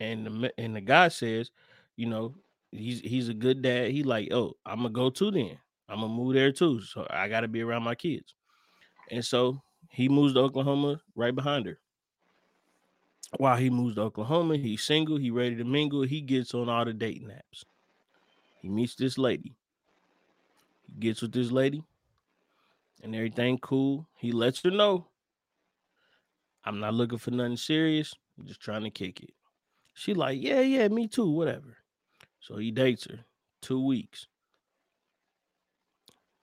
And 0.00 0.26
the 0.26 0.52
and 0.58 0.76
the 0.76 0.80
guy 0.80 1.08
says, 1.08 1.50
you 1.96 2.06
know, 2.06 2.34
he's 2.70 3.00
he's 3.00 3.28
a 3.28 3.34
good 3.34 3.62
dad. 3.62 3.90
He 3.90 4.02
like, 4.02 4.32
oh, 4.32 4.54
I'm 4.64 4.78
gonna 4.78 4.90
go 4.90 5.10
too 5.10 5.30
then. 5.30 5.58
I'm 5.88 6.00
gonna 6.00 6.12
move 6.12 6.34
there 6.34 6.52
too. 6.52 6.80
So 6.80 7.06
I 7.10 7.28
gotta 7.28 7.48
be 7.48 7.62
around 7.62 7.82
my 7.82 7.94
kids. 7.94 8.34
And 9.10 9.24
so 9.24 9.60
he 9.88 10.08
moves 10.08 10.34
to 10.34 10.40
Oklahoma 10.40 11.00
right 11.14 11.34
behind 11.34 11.66
her. 11.66 11.78
While 13.36 13.56
he 13.56 13.68
moves 13.68 13.96
to 13.96 14.02
Oklahoma, 14.02 14.56
he's 14.56 14.82
single, 14.82 15.18
he 15.18 15.30
ready 15.30 15.56
to 15.56 15.64
mingle, 15.64 16.02
he 16.02 16.20
gets 16.20 16.54
on 16.54 16.68
all 16.68 16.84
the 16.84 16.94
dating 16.94 17.28
apps. 17.28 17.64
He 18.60 18.68
meets 18.68 18.94
this 18.94 19.18
lady. 19.18 19.54
He 20.86 21.00
gets 21.00 21.20
with 21.20 21.32
this 21.32 21.50
lady 21.50 21.82
and 23.02 23.14
everything 23.14 23.58
cool. 23.58 24.08
He 24.16 24.32
lets 24.32 24.62
her 24.62 24.70
know 24.70 25.08
I'm 26.64 26.80
not 26.80 26.94
looking 26.94 27.18
for 27.18 27.30
nothing 27.30 27.56
serious. 27.56 28.14
I'm 28.38 28.46
just 28.46 28.60
trying 28.60 28.84
to 28.84 28.90
kick 28.90 29.22
it. 29.22 29.30
She 29.94 30.14
like, 30.14 30.38
yeah, 30.40 30.60
yeah, 30.60 30.88
me 30.88 31.08
too, 31.08 31.30
whatever. 31.30 31.78
So 32.40 32.56
he 32.58 32.70
dates 32.70 33.06
her 33.06 33.20
two 33.62 33.84
weeks. 33.84 34.26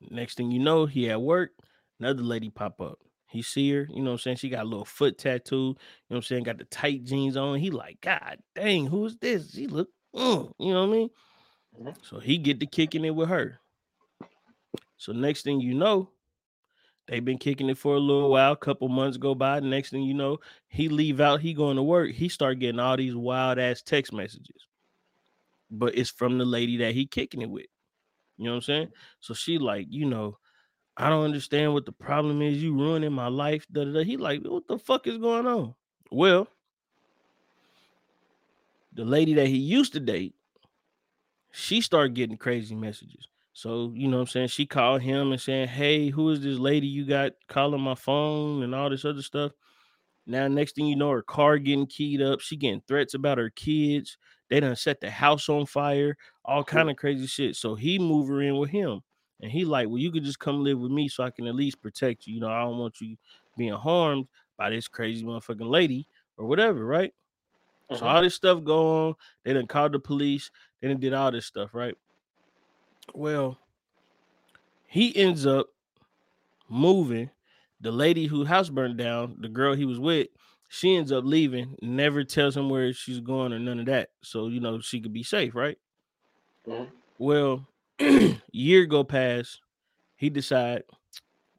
Next 0.09 0.35
thing 0.35 0.51
you 0.51 0.59
know, 0.59 0.85
he 0.85 1.09
at 1.09 1.21
work. 1.21 1.51
Another 1.99 2.23
lady 2.23 2.49
pop 2.49 2.81
up. 2.81 2.99
He 3.27 3.41
see 3.41 3.71
her, 3.71 3.87
you 3.89 4.01
know 4.01 4.11
what 4.11 4.13
I'm 4.13 4.17
saying? 4.19 4.37
She 4.37 4.49
got 4.49 4.63
a 4.63 4.69
little 4.69 4.85
foot 4.85 5.17
tattoo, 5.17 5.55
you 5.55 5.61
know 5.61 5.75
what 6.07 6.17
I'm 6.17 6.23
saying? 6.23 6.43
Got 6.43 6.57
the 6.59 6.65
tight 6.65 7.03
jeans 7.03 7.35
on. 7.35 7.59
He 7.59 7.71
like, 7.71 7.99
God 8.01 8.37
dang, 8.55 8.87
who 8.87 9.05
is 9.05 9.17
this? 9.17 9.51
She 9.51 9.67
look, 9.67 9.89
mm, 10.15 10.51
you 10.59 10.73
know 10.73 10.87
what 10.87 10.95
I 10.95 10.97
mean? 10.97 11.09
Mhm. 11.81 12.05
So 12.05 12.19
he 12.19 12.37
get 12.37 12.59
to 12.59 12.65
kicking 12.65 13.05
it 13.05 13.15
with 13.15 13.29
her. 13.29 13.59
So 14.97 15.11
next 15.11 15.43
thing 15.43 15.59
you 15.59 15.73
know, 15.73 16.11
they've 17.07 17.25
been 17.25 17.37
kicking 17.37 17.69
it 17.69 17.77
for 17.77 17.95
a 17.95 17.99
little 17.99 18.29
while. 18.29 18.55
couple 18.55 18.87
months 18.87 19.17
go 19.17 19.35
by. 19.35 19.59
Next 19.59 19.89
thing 19.89 20.03
you 20.03 20.13
know, 20.13 20.39
he 20.67 20.87
leave 20.89 21.19
out. 21.19 21.41
He 21.41 21.53
going 21.53 21.75
to 21.75 21.83
work. 21.83 22.11
He 22.11 22.29
start 22.29 22.59
getting 22.59 22.79
all 22.79 22.95
these 22.97 23.15
wild 23.15 23.59
ass 23.59 23.81
text 23.81 24.13
messages, 24.13 24.67
but 25.69 25.97
it's 25.97 26.09
from 26.09 26.37
the 26.37 26.45
lady 26.45 26.77
that 26.77 26.93
he 26.93 27.05
kicking 27.05 27.41
it 27.41 27.49
with. 27.49 27.67
You 28.37 28.45
know 28.45 28.51
what 28.51 28.55
I'm 28.57 28.61
saying? 28.63 28.91
So 29.19 29.33
she 29.33 29.57
like, 29.57 29.87
you 29.89 30.05
know, 30.05 30.37
I 30.97 31.09
don't 31.09 31.25
understand 31.25 31.73
what 31.73 31.85
the 31.85 31.91
problem 31.91 32.41
is. 32.41 32.61
You 32.61 32.73
ruining 32.73 33.11
my 33.13 33.27
life. 33.27 33.65
Da, 33.71 33.83
da, 33.83 33.91
da. 33.91 34.03
He 34.03 34.17
like, 34.17 34.43
what 34.43 34.67
the 34.67 34.79
fuck 34.79 35.07
is 35.07 35.17
going 35.17 35.45
on? 35.45 35.75
Well, 36.11 36.47
the 38.93 39.03
lady 39.03 39.33
that 39.33 39.47
he 39.47 39.57
used 39.57 39.93
to 39.93 39.99
date, 39.99 40.35
she 41.51 41.81
started 41.81 42.15
getting 42.15 42.37
crazy 42.37 42.75
messages. 42.75 43.27
So, 43.53 43.91
you 43.95 44.07
know 44.09 44.17
what 44.17 44.21
I'm 44.23 44.27
saying? 44.27 44.47
She 44.49 44.65
called 44.65 45.01
him 45.01 45.31
and 45.31 45.39
saying, 45.39 45.69
Hey, 45.69 46.09
who 46.09 46.29
is 46.29 46.41
this 46.41 46.57
lady 46.57 46.87
you 46.87 47.05
got 47.05 47.33
calling 47.47 47.81
my 47.81 47.95
phone 47.95 48.63
and 48.63 48.75
all 48.75 48.89
this 48.89 49.05
other 49.05 49.21
stuff? 49.21 49.53
Now, 50.27 50.47
next 50.47 50.75
thing 50.75 50.87
you 50.87 50.95
know, 50.95 51.11
her 51.11 51.21
car 51.21 51.57
getting 51.57 51.87
keyed 51.87 52.21
up. 52.21 52.41
She 52.41 52.57
getting 52.57 52.81
threats 52.87 53.13
about 53.13 53.37
her 53.37 53.49
kids. 53.49 54.17
They 54.49 54.59
done 54.59 54.75
set 54.75 54.99
the 54.99 55.09
house 55.09 55.47
on 55.49 55.65
fire, 55.65 56.17
all 56.43 56.63
kind 56.63 56.89
of 56.89 56.97
crazy 56.97 57.27
shit. 57.27 57.55
So 57.55 57.75
he 57.75 57.99
move 57.99 58.27
her 58.27 58.41
in 58.41 58.57
with 58.57 58.69
him. 58.69 59.01
And 59.41 59.51
he 59.51 59.65
like, 59.65 59.87
well, 59.87 59.97
you 59.97 60.11
could 60.11 60.23
just 60.23 60.39
come 60.39 60.63
live 60.63 60.79
with 60.79 60.91
me 60.91 61.07
so 61.09 61.23
I 61.23 61.31
can 61.31 61.47
at 61.47 61.55
least 61.55 61.81
protect 61.81 62.25
you. 62.27 62.35
You 62.35 62.39
know, 62.41 62.49
I 62.49 62.61
don't 62.63 62.77
want 62.79 63.01
you 63.01 63.17
being 63.57 63.73
harmed 63.73 64.27
by 64.57 64.69
this 64.69 64.87
crazy 64.87 65.23
motherfucking 65.25 65.69
lady 65.69 66.07
or 66.37 66.45
whatever, 66.47 66.85
right? 66.85 67.13
So 67.93 68.05
Mhm. 68.05 68.09
all 68.09 68.21
this 68.21 68.35
stuff 68.35 68.63
go 68.63 69.07
on. 69.09 69.15
They 69.43 69.53
done 69.53 69.67
called 69.67 69.93
the 69.93 69.99
police. 69.99 70.51
They 70.81 70.87
done 70.89 70.99
did 70.99 71.13
all 71.13 71.31
this 71.31 71.45
stuff, 71.45 71.73
right? 71.73 71.97
Well, 73.15 73.57
he 74.87 75.15
ends 75.15 75.45
up 75.45 75.67
moving. 76.69 77.29
The 77.81 77.91
lady 77.91 78.27
who 78.27 78.45
house 78.45 78.69
burned 78.69 78.97
down, 78.97 79.37
the 79.39 79.49
girl 79.49 79.75
he 79.75 79.85
was 79.85 79.99
with, 79.99 80.29
she 80.69 80.95
ends 80.95 81.11
up 81.11 81.23
leaving. 81.25 81.75
Never 81.81 82.23
tells 82.23 82.55
him 82.55 82.69
where 82.69 82.93
she's 82.93 83.19
going 83.19 83.53
or 83.53 83.59
none 83.59 83.79
of 83.79 83.85
that. 83.87 84.09
So 84.23 84.47
you 84.47 84.59
know 84.59 84.79
she 84.79 85.01
could 85.01 85.13
be 85.13 85.23
safe, 85.23 85.55
right? 85.55 85.77
Mhm. 86.67 86.87
Well, 87.17 87.67
year 88.51 88.85
go 88.85 89.03
past. 89.03 89.61
He 90.15 90.29
decide, 90.29 90.83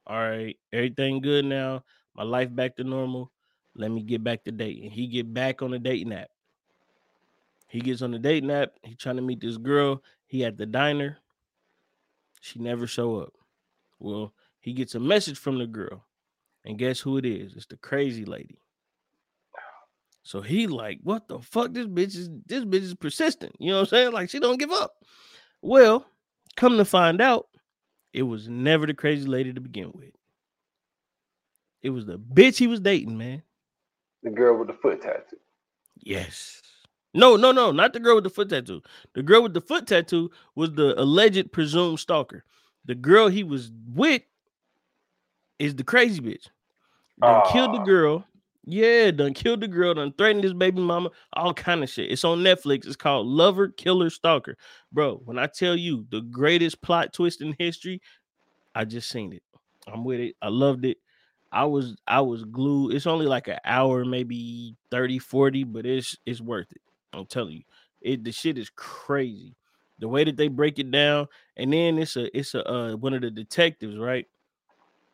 all 0.05 0.19
right, 0.19 0.57
everything 0.73 1.21
good 1.21 1.45
now. 1.45 1.83
My 2.15 2.23
life 2.23 2.53
back 2.53 2.75
to 2.77 2.83
normal. 2.83 3.31
Let 3.75 3.91
me 3.91 4.01
get 4.01 4.23
back 4.23 4.43
to 4.45 4.51
dating. 4.51 4.91
He 4.91 5.07
get 5.07 5.31
back 5.33 5.61
on 5.61 5.71
the 5.71 5.79
dating 5.79 6.13
app. 6.13 6.29
He 7.67 7.79
gets 7.79 8.01
on 8.01 8.11
the 8.11 8.19
dating 8.19 8.49
app. 8.49 8.71
He 8.83 8.95
trying 8.95 9.17
to 9.17 9.21
meet 9.21 9.41
this 9.41 9.57
girl. 9.57 10.01
He 10.25 10.43
at 10.43 10.57
the 10.57 10.65
diner. 10.65 11.19
She 12.41 12.59
never 12.59 12.87
show 12.87 13.17
up. 13.17 13.33
Well, 13.99 14.33
he 14.59 14.73
gets 14.73 14.95
a 14.95 14.99
message 14.99 15.37
from 15.37 15.57
the 15.57 15.67
girl, 15.67 16.05
and 16.65 16.77
guess 16.77 16.99
who 16.99 17.17
it 17.17 17.25
is? 17.25 17.53
It's 17.55 17.65
the 17.65 17.77
crazy 17.77 18.25
lady. 18.25 18.59
So 20.23 20.41
he 20.41 20.67
like, 20.67 20.99
what 21.03 21.27
the 21.27 21.39
fuck? 21.39 21.73
This 21.73 21.87
bitch 21.87 22.15
is 22.15 22.29
this 22.45 22.65
bitch 22.65 22.81
is 22.81 22.95
persistent. 22.95 23.55
You 23.59 23.69
know 23.69 23.75
what 23.75 23.81
I'm 23.81 23.87
saying? 23.87 24.11
Like 24.11 24.29
she 24.29 24.39
don't 24.39 24.59
give 24.59 24.71
up. 24.71 24.95
Well, 25.61 26.05
come 26.57 26.77
to 26.77 26.85
find 26.85 27.21
out, 27.21 27.47
it 28.11 28.23
was 28.23 28.49
never 28.49 28.85
the 28.85 28.93
crazy 28.93 29.25
lady 29.25 29.53
to 29.53 29.61
begin 29.61 29.91
with. 29.93 30.11
It 31.81 31.91
was 31.91 32.05
the 32.05 32.19
bitch 32.19 32.57
he 32.57 32.67
was 32.67 32.81
dating, 32.81 33.17
man. 33.17 33.43
The 34.23 34.31
girl 34.31 34.57
with 34.57 34.67
the 34.67 34.73
foot 34.73 35.01
tattoo. 35.01 35.37
Yes. 35.99 36.61
No, 37.13 37.35
no, 37.35 37.51
no, 37.51 37.71
not 37.71 37.93
the 37.93 37.99
girl 37.99 38.15
with 38.15 38.25
the 38.25 38.29
foot 38.29 38.49
tattoo. 38.49 38.81
The 39.13 39.23
girl 39.23 39.43
with 39.43 39.53
the 39.53 39.61
foot 39.61 39.87
tattoo 39.87 40.29
was 40.55 40.71
the 40.73 40.99
alleged 40.99 41.51
presumed 41.51 41.99
stalker. 41.99 42.43
The 42.85 42.95
girl 42.95 43.29
he 43.29 43.43
was 43.43 43.71
with 43.93 44.23
is 45.59 45.75
the 45.75 45.83
crazy 45.83 46.19
bitch. 46.19 46.47
Done 47.21 47.51
killed 47.51 47.73
the 47.73 47.79
girl. 47.79 48.25
Yeah, 48.69 49.11
done 49.11 49.33
killed 49.33 49.61
the 49.61 49.67
girl, 49.69 49.93
done 49.93 50.13
threatened 50.17 50.43
his 50.43 50.53
baby 50.53 50.81
mama, 50.81 51.09
all 51.31 51.53
kind 51.53 51.83
of 51.83 51.89
shit. 51.89 52.11
It's 52.11 52.25
on 52.25 52.39
Netflix. 52.39 52.85
It's 52.85 52.97
called 52.97 53.25
Lover, 53.25 53.69
Killer, 53.69 54.09
Stalker. 54.09 54.57
Bro, 54.91 55.21
when 55.23 55.39
I 55.39 55.47
tell 55.47 55.73
you 55.73 56.05
the 56.11 56.19
greatest 56.19 56.81
plot 56.81 57.13
twist 57.13 57.41
in 57.41 57.55
history, 57.57 58.01
I 58.75 58.83
just 58.83 59.09
seen 59.09 59.31
it. 59.31 59.43
I'm 59.87 60.03
with 60.03 60.19
it. 60.19 60.35
I 60.41 60.49
loved 60.49 60.83
it. 60.83 60.97
I 61.49 61.63
was 61.63 61.95
I 62.07 62.19
was 62.19 62.43
glued. 62.43 62.93
It's 62.93 63.07
only 63.07 63.25
like 63.25 63.47
an 63.47 63.59
hour, 63.63 64.03
maybe 64.03 64.75
30, 64.91 65.17
40, 65.19 65.63
but 65.63 65.85
it's 65.85 66.17
it's 66.25 66.41
worth 66.41 66.69
it. 66.73 66.81
I'm 67.13 67.25
telling 67.25 67.53
you. 67.53 67.63
It 68.01 68.25
the 68.25 68.33
shit 68.33 68.57
is 68.57 68.69
crazy. 68.75 69.55
The 69.99 70.09
way 70.09 70.25
that 70.25 70.35
they 70.35 70.49
break 70.49 70.77
it 70.77 70.91
down, 70.91 71.27
and 71.55 71.71
then 71.71 71.97
it's 71.99 72.17
a 72.17 72.37
it's 72.37 72.53
a 72.53 72.69
uh, 72.69 72.95
one 72.97 73.13
of 73.13 73.21
the 73.21 73.31
detectives, 73.31 73.97
right? 73.97 74.27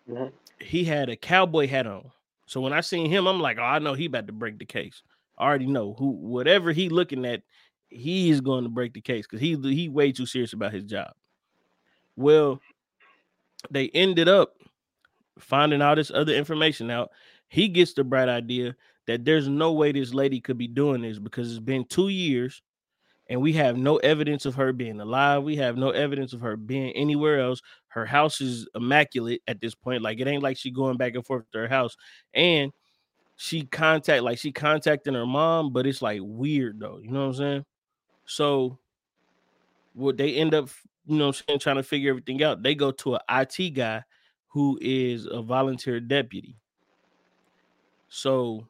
Mhm. 0.10 0.32
He 0.60 0.86
had 0.86 1.10
a 1.10 1.16
cowboy 1.16 1.68
hat 1.68 1.86
on. 1.86 2.10
So 2.46 2.62
when 2.62 2.74
I 2.74 2.82
seen 2.82 3.10
him, 3.10 3.28
I'm 3.28 3.40
like, 3.40 3.58
oh, 3.58 3.64
I 3.64 3.80
know 3.80 3.94
he 3.94 4.06
about 4.06 4.28
to 4.28 4.34
break 4.34 4.60
the 4.60 4.66
case. 4.66 5.02
I 5.38 5.46
already 5.46 5.66
know 5.66 5.96
who 5.98 6.12
whatever 6.12 6.72
he 6.72 6.90
looking 6.90 7.26
at, 7.26 7.42
he 7.90 8.30
is 8.30 8.42
going 8.42 8.64
to 8.64 8.70
break 8.70 8.94
the 8.94 9.02
case 9.02 9.26
because 9.26 9.42
he 9.42 9.56
he 9.56 9.90
way 9.90 10.12
too 10.12 10.26
serious 10.26 10.54
about 10.54 10.74
his 10.74 10.84
job. 10.84 11.12
Well, 12.16 12.60
they 13.72 13.90
ended 13.90 14.28
up 14.28 14.54
finding 15.40 15.82
all 15.82 15.96
this 15.96 16.12
other 16.12 16.34
information 16.34 16.92
out. 16.92 17.12
He 17.48 17.68
gets 17.68 17.94
the 17.94 18.04
bright 18.04 18.30
idea 18.30 18.76
that 19.08 19.26
there's 19.26 19.48
no 19.48 19.74
way 19.74 19.92
this 19.92 20.14
lady 20.14 20.40
could 20.40 20.58
be 20.58 20.68
doing 20.68 21.02
this 21.02 21.20
because 21.20 21.52
it's 21.52 21.60
been 21.60 21.86
two 21.86 22.10
years 22.10 22.62
and 23.30 23.42
we 23.42 23.54
have 23.54 23.78
no 23.78 23.98
evidence 23.98 24.46
of 24.46 24.56
her 24.56 24.74
being 24.74 25.00
alive. 25.00 25.44
We 25.44 25.56
have 25.58 25.78
no 25.78 25.90
evidence 25.90 26.34
of 26.34 26.42
her 26.42 26.58
being 26.58 26.92
anywhere 26.92 27.40
else. 27.40 27.62
Her 27.94 28.06
house 28.06 28.42
is 28.42 28.68
immaculate 28.74 29.42
at 29.48 29.62
this 29.62 29.76
point. 29.76 30.02
Like 30.02 30.20
it 30.20 30.28
ain't 30.28 30.44
like 30.44 30.58
she 30.58 30.72
going 30.72 30.98
back 30.98 31.14
and 31.16 31.26
forth 31.26 31.46
to 31.52 31.60
her 31.60 31.68
house. 31.68 31.96
And 32.34 32.72
she 33.36 33.64
contact 33.64 34.24
like 34.24 34.40
she 34.40 34.52
contacting 34.52 35.14
her 35.14 35.26
mom, 35.26 35.72
but 35.74 35.86
it's 35.86 36.02
like 36.02 36.22
weird 36.24 36.80
though. 36.80 37.00
You 37.02 37.12
know 37.12 37.22
what 37.22 37.28
I'm 37.28 37.34
saying? 37.36 37.66
So 38.26 38.80
what 39.94 40.18
they 40.18 40.36
end 40.36 40.54
up, 40.56 40.70
you 41.06 41.18
know, 41.18 41.28
what 41.28 41.38
I'm 41.38 41.46
saying, 41.48 41.60
trying 41.60 41.76
to 41.76 41.84
figure 41.84 42.10
everything 42.10 42.42
out. 42.44 42.64
They 42.64 42.74
go 42.74 42.92
to 42.92 43.16
an 43.16 43.22
IT 43.30 43.72
guy 43.72 44.04
who 44.48 44.80
is 44.82 45.28
a 45.30 45.42
volunteer 45.42 46.00
deputy. 46.00 46.56
So 48.10 48.68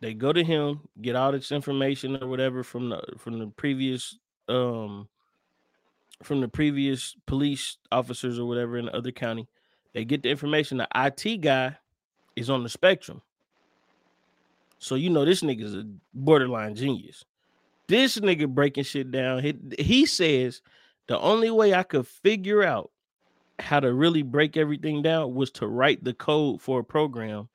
they 0.00 0.14
go 0.14 0.32
to 0.32 0.42
him, 0.42 0.80
get 1.00 1.16
all 1.16 1.32
this 1.32 1.52
information 1.52 2.22
or 2.22 2.28
whatever 2.28 2.62
from 2.62 2.88
the 2.88 3.02
from 3.18 3.38
the 3.38 3.46
previous 3.48 4.18
um 4.48 5.08
from 6.22 6.40
the 6.40 6.48
previous 6.48 7.14
police 7.26 7.76
officers 7.92 8.38
or 8.38 8.46
whatever 8.46 8.78
in 8.78 8.86
the 8.86 8.96
other 8.96 9.12
county. 9.12 9.48
They 9.94 10.04
get 10.04 10.22
the 10.22 10.30
information. 10.30 10.78
The 10.78 10.88
IT 10.94 11.40
guy 11.40 11.76
is 12.34 12.50
on 12.50 12.62
the 12.62 12.68
spectrum. 12.68 13.22
So 14.78 14.94
you 14.94 15.10
know 15.10 15.24
this 15.24 15.42
nigga's 15.42 15.74
a 15.74 15.86
borderline 16.12 16.74
genius. 16.74 17.24
This 17.88 18.18
nigga 18.18 18.48
breaking 18.48 18.84
shit 18.84 19.10
down. 19.10 19.42
He, 19.42 19.54
he 19.78 20.06
says 20.06 20.60
the 21.06 21.18
only 21.18 21.50
way 21.50 21.72
I 21.72 21.82
could 21.82 22.06
figure 22.06 22.62
out 22.62 22.90
how 23.58 23.80
to 23.80 23.92
really 23.92 24.22
break 24.22 24.56
everything 24.56 25.02
down 25.02 25.34
was 25.34 25.50
to 25.52 25.66
write 25.66 26.04
the 26.04 26.12
code 26.12 26.60
for 26.60 26.80
a 26.80 26.84
program 26.84 27.48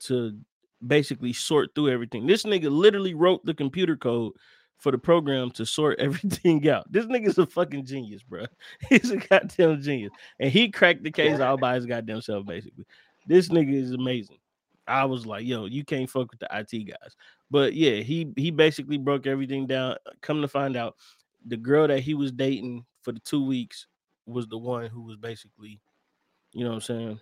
to 0.00 0.38
basically 0.86 1.32
sort 1.32 1.74
through 1.74 1.90
everything. 1.90 2.26
This 2.26 2.44
nigga 2.44 2.70
literally 2.70 3.14
wrote 3.14 3.44
the 3.44 3.54
computer 3.54 3.96
code 3.96 4.32
for 4.78 4.92
the 4.92 4.98
program 4.98 5.50
to 5.52 5.64
sort 5.64 5.98
everything 6.00 6.68
out. 6.68 6.90
This 6.90 7.06
nigga's 7.06 7.38
a 7.38 7.46
fucking 7.46 7.86
genius, 7.86 8.22
bro. 8.22 8.46
He's 8.88 9.10
a 9.10 9.16
goddamn 9.16 9.80
genius. 9.80 10.12
And 10.38 10.50
he 10.50 10.70
cracked 10.70 11.02
the 11.02 11.10
case 11.10 11.40
all 11.40 11.56
by 11.56 11.74
his 11.74 11.86
goddamn 11.86 12.20
self, 12.20 12.46
basically. 12.46 12.84
This 13.26 13.48
nigga 13.48 13.74
is 13.74 13.92
amazing. 13.92 14.38
I 14.86 15.04
was 15.06 15.24
like, 15.24 15.46
yo, 15.46 15.64
you 15.64 15.84
can't 15.84 16.10
fuck 16.10 16.30
with 16.30 16.40
the 16.40 16.48
IT 16.52 16.84
guys. 16.84 17.16
But 17.50 17.74
yeah, 17.74 17.96
he 17.96 18.32
he 18.36 18.50
basically 18.50 18.98
broke 18.98 19.26
everything 19.26 19.66
down. 19.66 19.96
Come 20.20 20.42
to 20.42 20.48
find 20.48 20.76
out, 20.76 20.96
the 21.46 21.56
girl 21.56 21.88
that 21.88 22.00
he 22.00 22.14
was 22.14 22.32
dating 22.32 22.84
for 23.02 23.12
the 23.12 23.20
two 23.20 23.44
weeks 23.44 23.86
was 24.26 24.46
the 24.46 24.58
one 24.58 24.86
who 24.86 25.02
was 25.02 25.16
basically, 25.16 25.80
you 26.52 26.64
know 26.64 26.70
what 26.70 26.76
I'm 26.76 26.80
saying, 26.80 27.20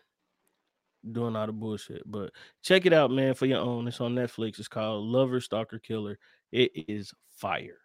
doing 1.11 1.37
all 1.37 1.47
the 1.47 1.52
bullshit. 1.52 2.02
But 2.06 2.30
check 2.62 2.87
it 2.87 2.92
out, 2.92 3.11
man, 3.11 3.35
for 3.35 3.47
your 3.47 3.61
own. 3.61 3.88
It's 3.88 4.00
on 4.00 4.14
Netflix. 4.14 4.59
It's 4.59 4.68
called 4.68 5.04
Lover 5.04 5.40
Stalker 5.40 5.78
Killer. 5.78 6.18
It 6.52 6.71
is 6.88 7.12
fire. 7.30 7.78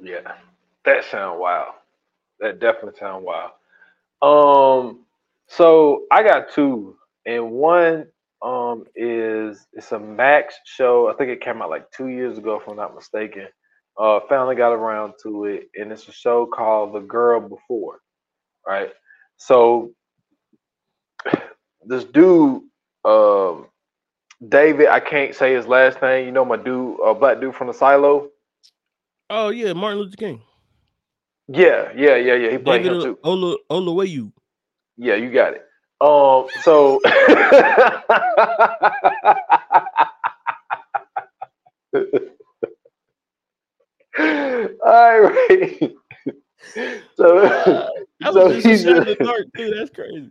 Yeah, 0.00 0.32
that 0.84 1.04
sound 1.04 1.40
wild. 1.40 1.74
That 2.40 2.60
definitely 2.60 2.98
sound 2.98 3.24
wild. 3.24 3.52
Um, 4.22 5.00
so 5.48 6.04
I 6.10 6.22
got 6.22 6.52
two, 6.52 6.96
and 7.26 7.50
one 7.50 8.06
um 8.40 8.84
is 8.96 9.66
it's 9.72 9.92
a 9.92 9.98
Max 9.98 10.54
show. 10.64 11.08
I 11.08 11.14
think 11.14 11.30
it 11.30 11.40
came 11.40 11.62
out 11.62 11.70
like 11.70 11.90
two 11.90 12.08
years 12.08 12.38
ago, 12.38 12.60
if 12.60 12.68
I'm 12.68 12.76
not 12.76 12.94
mistaken. 12.94 13.46
Uh, 13.98 14.20
finally 14.28 14.56
got 14.56 14.72
around 14.72 15.14
to 15.22 15.44
it, 15.44 15.68
and 15.76 15.92
it's 15.92 16.08
a 16.08 16.12
show 16.12 16.46
called 16.46 16.94
The 16.94 17.00
Girl 17.00 17.40
Before. 17.40 17.98
Right. 18.66 18.90
So 19.36 19.92
this 21.84 22.04
dude, 22.04 22.62
um, 23.04 23.66
David, 24.48 24.88
I 24.88 25.00
can't 25.00 25.34
say 25.34 25.54
his 25.54 25.66
last 25.66 26.00
name. 26.02 26.26
You 26.26 26.32
know 26.32 26.44
my 26.44 26.56
dude, 26.56 26.98
uh, 27.04 27.14
black 27.14 27.40
dude 27.40 27.54
from 27.54 27.68
the 27.68 27.74
silo. 27.74 28.28
Oh 29.30 29.50
yeah, 29.50 29.72
Martin 29.72 30.00
Luther 30.00 30.16
King. 30.16 30.42
Yeah, 31.48 31.92
yeah, 31.94 32.16
yeah, 32.16 32.34
yeah. 32.34 32.50
He 32.50 32.58
played 32.58 32.82
David 32.82 32.96
him 32.96 33.02
too. 33.02 33.18
Ola 33.24 33.56
Olawayu. 33.70 34.32
Yeah, 34.96 35.14
you 35.16 35.30
got 35.30 35.54
it. 35.54 35.66
Um, 36.00 36.46
so 36.62 37.00
all 44.84 45.20
right. 45.20 45.92
So, 47.16 47.38
Uh, 48.24 48.32
so 48.32 48.52
just 48.52 48.66
he's 48.66 48.84
the 48.84 49.16
dark 49.20 49.46
too. 49.56 49.74
That's 49.74 49.90
crazy. 49.90 50.30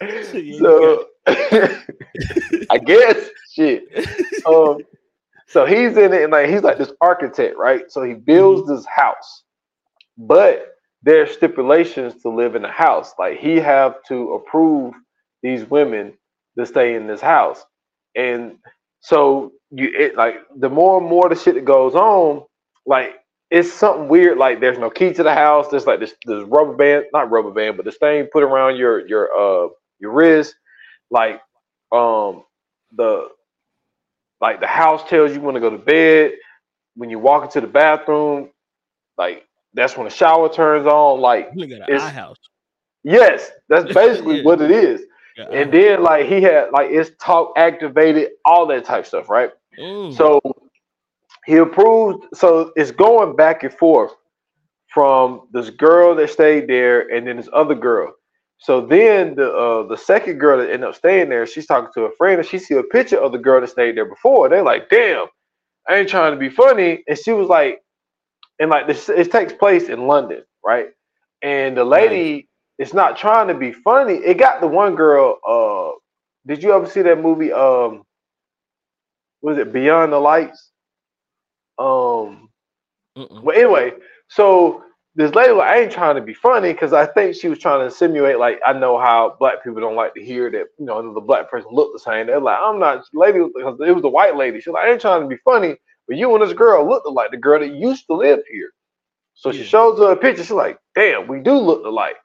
So 0.58 1.06
I 2.70 2.78
guess 2.78 3.28
shit. 3.54 3.84
Um, 4.46 4.78
so 5.46 5.64
he's 5.66 5.96
in 5.96 6.12
it, 6.12 6.22
and 6.22 6.32
like 6.32 6.48
he's 6.50 6.62
like 6.62 6.78
this 6.78 6.92
architect, 7.00 7.56
right? 7.56 7.90
So 7.90 8.02
he 8.02 8.14
builds 8.14 8.68
this 8.68 8.84
house, 8.86 9.44
but 10.16 10.74
there's 11.02 11.32
stipulations 11.32 12.20
to 12.22 12.28
live 12.28 12.54
in 12.54 12.62
the 12.62 12.68
house. 12.68 13.12
Like 13.18 13.38
he 13.38 13.56
have 13.56 14.02
to 14.08 14.34
approve 14.34 14.94
these 15.42 15.64
women 15.70 16.14
to 16.58 16.66
stay 16.66 16.94
in 16.94 17.06
this 17.06 17.20
house, 17.20 17.64
and 18.16 18.56
so 19.00 19.52
you 19.70 19.90
it 19.96 20.16
like 20.16 20.36
the 20.56 20.68
more 20.68 20.98
and 21.00 21.08
more 21.08 21.28
the 21.28 21.36
shit 21.36 21.54
that 21.54 21.64
goes 21.64 21.94
on, 21.94 22.44
like 22.86 23.16
it's 23.50 23.72
something 23.72 24.08
weird. 24.08 24.38
Like 24.38 24.60
there's 24.60 24.78
no 24.78 24.90
key 24.90 25.12
to 25.14 25.22
the 25.22 25.34
house. 25.34 25.68
There's 25.68 25.86
like 25.86 26.00
this 26.00 26.14
this 26.26 26.44
rubber 26.48 26.74
band, 26.74 27.06
not 27.12 27.30
rubber 27.30 27.50
band, 27.50 27.76
but 27.76 27.86
this 27.86 27.96
thing 27.96 28.28
put 28.32 28.42
around 28.42 28.76
your 28.76 29.06
your 29.06 29.32
uh 29.32 29.68
your 29.98 30.12
wrist. 30.12 30.54
Like 31.10 31.40
um 31.92 32.44
the 32.96 33.28
like 34.40 34.60
the 34.60 34.66
house 34.66 35.08
tells 35.08 35.32
you 35.34 35.40
when 35.40 35.54
to 35.54 35.60
go 35.60 35.70
to 35.70 35.78
bed. 35.78 36.32
When 36.94 37.10
you 37.10 37.18
walk 37.18 37.44
into 37.44 37.60
the 37.60 37.66
bathroom, 37.66 38.50
like 39.16 39.44
that's 39.74 39.96
when 39.96 40.04
the 40.04 40.10
shower 40.10 40.52
turns 40.52 40.86
on. 40.86 41.20
Like 41.20 41.50
You 41.54 41.66
got 41.66 41.88
an 41.88 41.94
It's- 41.94 42.10
house. 42.12 42.36
yes, 43.04 43.50
that's 43.68 43.92
basically 43.94 44.38
Yeah. 44.38 44.42
what 44.44 44.60
it 44.60 44.70
is. 44.70 45.02
Yeah, 45.36 45.44
And 45.52 45.72
then 45.72 46.02
like 46.02 46.26
he 46.26 46.40
had 46.42 46.70
like 46.72 46.90
it's 46.90 47.10
talk 47.20 47.52
activated, 47.56 48.30
all 48.44 48.66
that 48.66 48.84
type 48.84 49.06
stuff, 49.06 49.28
right? 49.28 49.50
So 50.12 50.40
he 51.46 51.56
approved. 51.56 52.26
So 52.34 52.72
it's 52.74 52.90
going 52.90 53.36
back 53.36 53.62
and 53.62 53.72
forth 53.72 54.12
from 54.92 55.48
this 55.52 55.70
girl 55.70 56.14
that 56.16 56.30
stayed 56.30 56.66
there, 56.66 57.08
and 57.14 57.26
then 57.26 57.36
this 57.36 57.48
other 57.52 57.74
girl. 57.76 58.12
So 58.58 58.80
then 58.80 59.36
the 59.36 59.52
uh, 59.52 59.86
the 59.88 59.96
second 59.96 60.38
girl 60.38 60.58
that 60.58 60.70
ended 60.70 60.88
up 60.88 60.96
staying 60.96 61.28
there, 61.28 61.46
she's 61.46 61.66
talking 61.66 61.90
to 61.94 62.04
a 62.06 62.16
friend, 62.16 62.40
and 62.40 62.48
she 62.48 62.58
see 62.58 62.74
a 62.74 62.82
picture 62.82 63.18
of 63.20 63.32
the 63.32 63.38
girl 63.38 63.60
that 63.60 63.68
stayed 63.70 63.96
there 63.96 64.04
before. 64.06 64.48
They're 64.48 64.62
like, 64.62 64.88
"Damn, 64.90 65.26
I 65.88 65.96
ain't 65.96 66.08
trying 66.08 66.32
to 66.32 66.38
be 66.38 66.50
funny," 66.50 67.04
and 67.08 67.18
she 67.18 67.32
was 67.32 67.48
like, 67.48 67.82
and 68.58 68.70
like 68.70 68.86
this, 68.86 69.08
it 69.08 69.30
takes 69.30 69.52
place 69.52 69.88
in 69.88 70.06
London, 70.06 70.42
right? 70.64 70.88
And 71.42 71.76
the 71.76 71.84
lady 71.84 72.48
is 72.78 72.92
not 72.94 73.16
trying 73.16 73.48
to 73.48 73.54
be 73.54 73.72
funny. 73.72 74.14
It 74.14 74.38
got 74.38 74.60
the 74.60 74.66
one 74.68 74.96
girl. 74.96 75.38
Uh, 75.46 75.98
did 76.46 76.62
you 76.62 76.72
ever 76.72 76.86
see 76.86 77.02
that 77.02 77.20
movie? 77.20 77.52
Um, 77.52 78.02
was 79.42 79.58
it 79.58 79.72
Beyond 79.72 80.12
the 80.12 80.18
Lights? 80.18 80.72
Um, 81.78 82.50
Mm-mm. 83.16 83.42
well, 83.42 83.56
anyway, 83.56 83.92
so 84.28 84.82
this 85.14 85.34
lady, 85.34 85.52
like, 85.52 85.68
I 85.70 85.80
ain't 85.82 85.92
trying 85.92 86.16
to 86.16 86.22
be 86.22 86.34
funny 86.34 86.72
because 86.72 86.92
I 86.92 87.06
think 87.06 87.34
she 87.36 87.48
was 87.48 87.58
trying 87.58 87.88
to 87.88 87.94
simulate, 87.94 88.38
like, 88.38 88.60
I 88.66 88.72
know 88.72 88.98
how 88.98 89.36
black 89.40 89.64
people 89.64 89.80
don't 89.80 89.96
like 89.96 90.14
to 90.14 90.24
hear 90.24 90.50
that, 90.50 90.66
you 90.78 90.86
know, 90.86 91.14
the 91.14 91.20
black 91.20 91.50
person 91.50 91.70
look 91.72 91.92
the 91.92 91.98
same. 92.00 92.26
They're 92.28 92.40
like, 92.40 92.58
I'm 92.62 92.78
not, 92.78 93.04
lady, 93.14 93.40
because 93.40 93.78
it 93.86 93.92
was 93.92 94.04
a 94.04 94.08
white 94.08 94.36
lady. 94.36 94.60
She's 94.60 94.68
like, 94.72 94.86
I 94.86 94.92
ain't 94.92 95.00
trying 95.00 95.22
to 95.22 95.28
be 95.28 95.38
funny, 95.44 95.76
but 96.08 96.16
you 96.16 96.34
and 96.34 96.42
this 96.44 96.54
girl 96.54 96.88
look 96.88 97.04
like 97.06 97.32
the 97.32 97.36
girl 97.38 97.60
that 97.60 97.74
used 97.74 98.06
to 98.06 98.14
live 98.14 98.40
here. 98.50 98.70
So 99.34 99.52
she 99.52 99.64
shows 99.64 99.98
her 100.00 100.12
a 100.12 100.16
picture. 100.16 100.42
She's 100.44 100.52
like, 100.52 100.78
damn, 100.94 101.28
we 101.28 101.40
do 101.40 101.54
look 101.54 101.84
alike. 101.86 102.16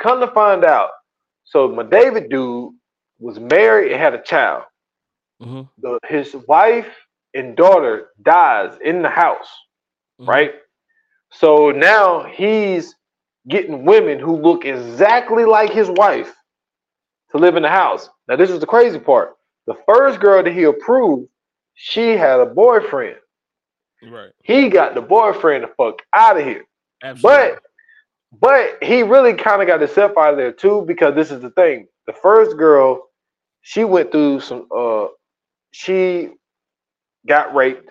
Come 0.00 0.20
to 0.20 0.28
find 0.28 0.64
out, 0.64 0.90
so 1.44 1.68
my 1.68 1.84
David 1.84 2.30
dude 2.30 2.72
was 3.18 3.40
married 3.40 3.92
and 3.92 4.00
had 4.00 4.14
a 4.14 4.22
child. 4.22 4.64
Mhm. 5.42 5.68
The, 5.78 5.98
his 6.08 6.34
wife 6.48 6.88
and 7.34 7.56
daughter 7.56 8.10
dies 8.24 8.78
in 8.84 9.02
the 9.02 9.10
house 9.10 9.48
Mhm. 10.20 10.28
right? 10.28 10.54
So 11.32 11.70
now 11.70 12.24
he's 12.24 12.94
getting 13.48 13.84
women 13.84 14.18
who 14.18 14.36
look 14.36 14.64
exactly 14.64 15.44
like 15.44 15.72
his 15.72 15.88
wife 15.90 16.32
to 17.30 17.38
live 17.38 17.56
in 17.56 17.62
the 17.62 17.68
house. 17.68 18.08
Now, 18.28 18.36
this 18.36 18.50
is 18.50 18.60
the 18.60 18.66
crazy 18.66 18.98
part. 18.98 19.34
The 19.66 19.74
first 19.86 20.20
girl 20.20 20.42
that 20.42 20.52
he 20.52 20.64
approved, 20.64 21.28
she 21.74 22.10
had 22.10 22.40
a 22.40 22.46
boyfriend. 22.46 23.16
Right. 24.02 24.30
He 24.42 24.68
got 24.68 24.94
the 24.94 25.00
boyfriend 25.00 25.64
the 25.64 25.68
fuck 25.76 26.02
out 26.14 26.38
of 26.38 26.44
here. 26.44 26.64
Absolutely. 27.02 27.52
But 27.52 27.62
but 28.40 28.82
he 28.82 29.02
really 29.02 29.34
kind 29.34 29.60
of 29.60 29.68
got 29.68 29.80
himself 29.80 30.12
out 30.16 30.32
of 30.32 30.36
there 30.36 30.52
too, 30.52 30.84
because 30.86 31.14
this 31.14 31.30
is 31.30 31.40
the 31.40 31.50
thing. 31.50 31.86
The 32.06 32.12
first 32.12 32.56
girl, 32.56 33.08
she 33.60 33.84
went 33.84 34.10
through 34.10 34.40
some 34.40 34.66
uh 34.74 35.06
she 35.70 36.30
got 37.26 37.54
raped. 37.54 37.88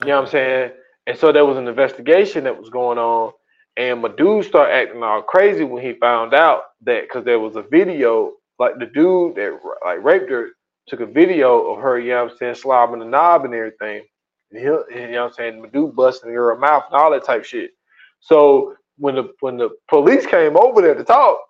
You 0.00 0.08
know 0.08 0.16
what 0.16 0.26
I'm 0.26 0.30
saying? 0.30 0.72
And 1.06 1.18
so 1.18 1.32
there 1.32 1.44
was 1.44 1.58
an 1.58 1.68
investigation 1.68 2.44
that 2.44 2.58
was 2.58 2.70
going 2.70 2.98
on, 2.98 3.32
and 3.76 4.00
my 4.00 4.08
dude 4.08 4.46
started 4.46 4.72
acting 4.72 5.02
all 5.02 5.22
crazy 5.22 5.64
when 5.64 5.82
he 5.84 5.92
found 5.94 6.32
out 6.34 6.62
that 6.82 7.02
because 7.02 7.24
there 7.24 7.40
was 7.40 7.56
a 7.56 7.62
video, 7.62 8.32
like 8.58 8.78
the 8.78 8.86
dude 8.86 9.34
that 9.36 9.58
like 9.84 10.02
raped 10.02 10.30
her 10.30 10.50
took 10.86 11.00
a 11.00 11.06
video 11.06 11.72
of 11.72 11.80
her, 11.82 11.98
you 11.98 12.10
know 12.10 12.24
what 12.24 12.32
I'm 12.32 12.38
saying, 12.38 12.54
slobbing 12.54 13.00
the 13.00 13.04
knob 13.04 13.44
and 13.44 13.54
everything. 13.54 14.04
And 14.50 14.60
he, 14.60 14.64
you 14.66 15.10
know 15.12 15.22
what 15.22 15.30
I'm 15.30 15.32
saying, 15.32 15.62
the 15.62 15.68
dude 15.68 15.96
busting 15.96 16.30
her 16.30 16.56
mouth 16.56 16.84
and 16.90 17.00
all 17.00 17.10
that 17.10 17.24
type 17.24 17.44
shit. 17.44 17.72
So 18.20 18.76
when 18.98 19.16
the 19.16 19.32
when 19.40 19.56
the 19.56 19.70
police 19.88 20.26
came 20.26 20.56
over 20.56 20.80
there 20.80 20.94
to 20.94 21.04
talk, 21.04 21.40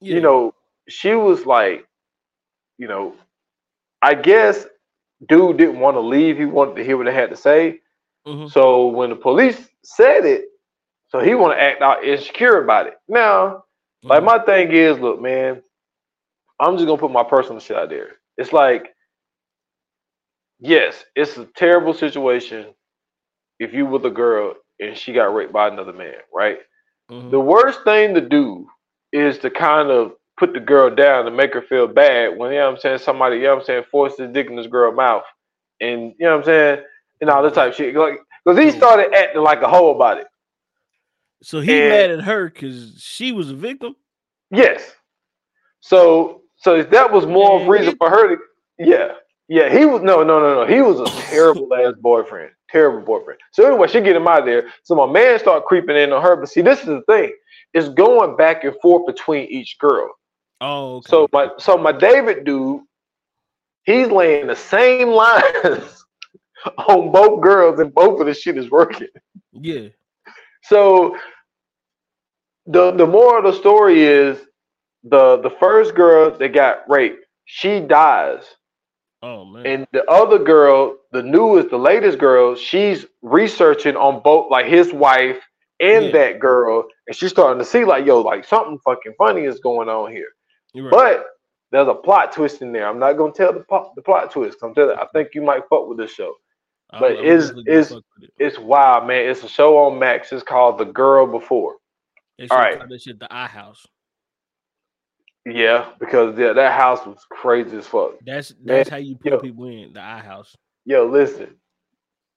Yeah. 0.00 0.16
you 0.16 0.20
know, 0.20 0.54
she 0.88 1.14
was 1.14 1.46
like, 1.46 1.86
you 2.78 2.86
know, 2.88 3.14
I 4.02 4.14
guess 4.14 4.66
dude 5.28 5.56
didn't 5.56 5.80
want 5.80 5.96
to 5.96 6.00
leave. 6.00 6.36
He 6.38 6.44
wanted 6.44 6.76
to 6.76 6.84
hear 6.84 6.96
what 6.96 7.06
they 7.06 7.14
had 7.14 7.30
to 7.30 7.36
say. 7.36 7.80
Mhm. 8.26 8.50
So 8.50 8.88
when 8.88 9.10
the 9.10 9.16
police 9.16 9.68
said 9.84 10.24
it, 10.26 10.46
so 11.08 11.20
he 11.20 11.34
want 11.34 11.56
to 11.56 11.62
act 11.62 11.82
out 11.82 12.04
insecure 12.04 12.62
about 12.62 12.86
it. 12.88 12.94
Now, 13.08 13.64
like 14.08 14.22
Mhm. 14.22 14.26
my 14.26 14.38
thing 14.40 14.72
is, 14.72 14.98
look, 14.98 15.20
man, 15.20 15.62
I'm 16.60 16.76
just 16.76 16.86
gonna 16.86 16.98
put 17.00 17.12
my 17.12 17.24
personal 17.24 17.60
shit 17.60 17.76
out 17.76 17.90
there. 17.90 18.18
It's 18.38 18.52
like, 18.52 18.94
yes, 20.60 21.04
it's 21.16 21.36
a 21.38 21.46
terrible 21.56 21.94
situation 21.94 22.74
if 23.58 23.72
you 23.74 23.86
with 23.86 24.06
a 24.06 24.10
girl 24.10 24.54
and 24.80 24.96
she 24.96 25.12
got 25.12 25.34
raped 25.34 25.52
by 25.52 25.68
another 25.68 25.92
man, 25.92 26.16
right? 26.34 26.58
Mhm. 27.10 27.30
The 27.30 27.40
worst 27.40 27.84
thing 27.84 28.14
to 28.14 28.20
do 28.20 28.68
is 29.12 29.38
to 29.40 29.50
kind 29.50 29.90
of 29.90 30.14
put 30.38 30.52
the 30.52 30.60
girl 30.60 30.90
down 30.94 31.26
and 31.26 31.36
make 31.36 31.54
her 31.54 31.62
feel 31.62 31.86
bad 31.86 32.36
when 32.36 32.52
you 32.52 32.58
know 32.58 32.66
what 32.66 32.74
I'm 32.74 32.80
saying 32.80 32.98
somebody, 32.98 33.38
you 33.38 33.44
know 33.44 33.54
what 33.54 33.60
I'm 33.60 33.64
saying, 33.66 33.84
forced 33.90 34.18
his 34.18 34.30
dick 34.32 34.48
in 34.48 34.56
this 34.56 34.66
girl 34.66 34.92
mouth 34.92 35.24
and 35.80 36.12
you 36.18 36.26
know 36.26 36.32
what 36.32 36.38
I'm 36.40 36.44
saying, 36.44 36.84
and 37.20 37.30
all 37.30 37.42
this 37.42 37.54
type 37.54 37.70
of 37.70 37.76
shit. 37.76 37.94
Like 37.94 38.18
because 38.44 38.62
he 38.62 38.70
started 38.70 39.14
acting 39.14 39.42
like 39.42 39.62
a 39.62 39.68
hoe 39.68 39.94
about 39.94 40.18
it. 40.18 40.26
So 41.42 41.60
he 41.60 41.80
and- 41.80 41.88
mad 41.90 42.10
at 42.10 42.24
her 42.24 42.48
because 42.48 43.00
she 43.00 43.32
was 43.32 43.50
a 43.50 43.54
victim. 43.54 43.96
Yes. 44.50 44.92
So 45.80 46.42
so 46.56 46.82
that 46.82 47.12
was 47.12 47.26
more 47.26 47.60
of 47.60 47.68
reason 47.68 47.96
for 47.96 48.10
her 48.10 48.36
to 48.36 48.42
yeah. 48.78 49.12
Yeah, 49.48 49.68
he 49.70 49.84
was 49.84 50.02
no 50.02 50.24
no 50.24 50.40
no 50.40 50.54
no. 50.54 50.66
He 50.66 50.80
was 50.80 50.98
a 50.98 51.06
terrible 51.30 51.72
ass 51.74 51.94
boyfriend. 52.00 52.50
Terrible 52.68 53.00
boyfriend. 53.00 53.38
So 53.52 53.64
anyway, 53.64 53.86
she 53.86 54.00
get 54.00 54.16
him 54.16 54.26
out 54.26 54.40
of 54.40 54.46
there. 54.46 54.68
So 54.82 54.96
my 54.96 55.06
man 55.06 55.38
start 55.38 55.66
creeping 55.66 55.96
in 55.96 56.12
on 56.12 56.20
her. 56.20 56.34
But 56.34 56.48
see, 56.48 56.62
this 56.62 56.80
is 56.80 56.86
the 56.86 57.02
thing. 57.02 57.32
It's 57.72 57.88
going 57.90 58.36
back 58.36 58.64
and 58.64 58.74
forth 58.82 59.06
between 59.06 59.46
each 59.48 59.78
girl. 59.78 60.10
Oh, 60.60 60.96
okay. 60.96 61.10
So 61.10 61.28
my 61.32 61.50
so 61.58 61.76
my 61.76 61.92
David 61.92 62.44
dude, 62.44 62.80
he's 63.84 64.08
laying 64.08 64.48
the 64.48 64.56
same 64.56 65.08
lines 65.10 66.04
on 66.88 67.12
both 67.12 67.40
girls, 67.42 67.80
and 67.80 67.92
both 67.94 68.20
of 68.20 68.26
the 68.26 68.34
shit 68.34 68.56
is 68.58 68.70
working. 68.70 69.08
yeah. 69.52 69.88
So 70.62 71.16
the 72.66 72.90
the 72.92 73.06
moral 73.06 73.46
of 73.46 73.54
the 73.54 73.58
story 73.58 74.02
is 74.02 74.38
the 75.04 75.36
the 75.38 75.50
first 75.60 75.94
girl 75.94 76.36
that 76.36 76.48
got 76.52 76.88
raped, 76.88 77.24
she 77.44 77.80
dies. 77.80 78.42
Oh 79.22 79.44
man. 79.44 79.66
And 79.66 79.86
the 79.92 80.04
other 80.10 80.38
girl, 80.38 80.96
the 81.12 81.22
newest, 81.22 81.70
the 81.70 81.78
latest 81.78 82.18
girl, 82.18 82.54
she's 82.56 83.06
researching 83.22 83.96
on 83.96 84.20
both 84.22 84.50
like 84.50 84.66
his 84.66 84.92
wife 84.92 85.38
and 85.80 86.06
Yeah. 86.06 86.12
that 86.12 86.40
girl, 86.40 86.86
and 87.06 87.16
she's 87.16 87.30
starting 87.30 87.58
to 87.58 87.64
see 87.64 87.84
like, 87.84 88.04
yo, 88.06 88.20
like 88.20 88.44
something 88.44 88.78
fucking 88.84 89.14
funny 89.18 89.44
is 89.44 89.60
going 89.60 89.88
on 89.88 90.10
here. 90.12 90.28
Right. 90.74 90.90
But 90.90 91.26
there's 91.72 91.88
a 91.88 91.94
plot 91.94 92.32
twist 92.32 92.62
in 92.62 92.72
there. 92.72 92.86
I'm 92.88 92.98
not 92.98 93.14
gonna 93.14 93.32
tell 93.32 93.52
the 93.52 93.60
plot, 93.60 93.92
the 93.96 94.02
plot 94.02 94.30
twist. 94.32 94.58
I'm 94.62 94.74
telling. 94.74 94.96
I 94.98 95.06
think 95.12 95.28
you 95.34 95.42
might 95.42 95.62
fuck 95.70 95.86
with 95.88 95.98
this 95.98 96.12
show. 96.12 96.34
I- 96.90 97.00
but 97.00 97.18
I'm 97.18 97.24
is- 97.24 97.52
is- 97.66 97.92
it. 97.92 98.04
It's 98.38 98.58
wild, 98.58 99.06
man. 99.06 99.28
It's 99.28 99.42
a 99.42 99.48
show 99.48 99.78
on 99.78 99.98
Max. 99.98 100.32
It's 100.32 100.42
called 100.42 100.78
The 100.78 100.84
Girl 100.84 101.26
Before. 101.26 101.76
They 102.38 102.48
all 102.48 102.58
right. 102.58 102.78
That 102.88 103.00
shit 103.00 103.18
the 103.18 103.32
eye 103.34 103.46
house. 103.46 103.86
Yeah, 105.46 105.90
because 106.00 106.36
yeah, 106.36 106.52
that 106.52 106.72
house 106.72 107.06
was 107.06 107.24
crazy 107.30 107.76
as 107.76 107.86
fuck. 107.86 108.14
That's 108.24 108.48
that's 108.64 108.90
Man, 108.90 108.98
how 108.98 109.04
you 109.04 109.16
put 109.16 109.32
yo. 109.32 109.38
people 109.38 109.66
in 109.66 109.92
the 109.92 110.02
eye 110.02 110.18
house. 110.18 110.56
Yo, 110.84 111.06
listen. 111.06 111.54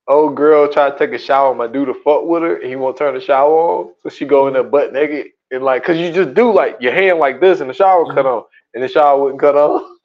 Old 0.07 0.35
girl 0.35 0.71
tried 0.71 0.91
to 0.91 0.97
take 0.97 1.11
a 1.11 1.19
shower. 1.19 1.53
My 1.53 1.67
dude 1.67 1.87
to 1.87 1.93
fuck 1.93 2.25
with 2.25 2.43
her, 2.43 2.57
and 2.57 2.69
he 2.69 2.75
won't 2.75 2.97
turn 2.97 3.15
the 3.15 3.21
shower 3.21 3.51
on. 3.51 3.93
So 4.01 4.09
she 4.09 4.25
go 4.25 4.47
in 4.47 4.53
there 4.53 4.63
mm-hmm. 4.63 4.71
butt 4.71 4.93
naked 4.93 5.27
and 5.51 5.63
like, 5.63 5.83
cause 5.83 5.97
you 5.97 6.11
just 6.11 6.33
do 6.33 6.51
like 6.51 6.77
your 6.79 6.93
hand 6.93 7.19
like 7.19 7.41
this, 7.41 7.61
and 7.61 7.69
the 7.69 7.73
shower 7.73 8.05
cut 8.05 8.25
mm-hmm. 8.25 8.27
on, 8.27 8.43
and 8.73 8.83
the 8.83 8.87
shower 8.87 9.21
wouldn't 9.21 9.41
cut 9.41 9.55
on. 9.55 9.97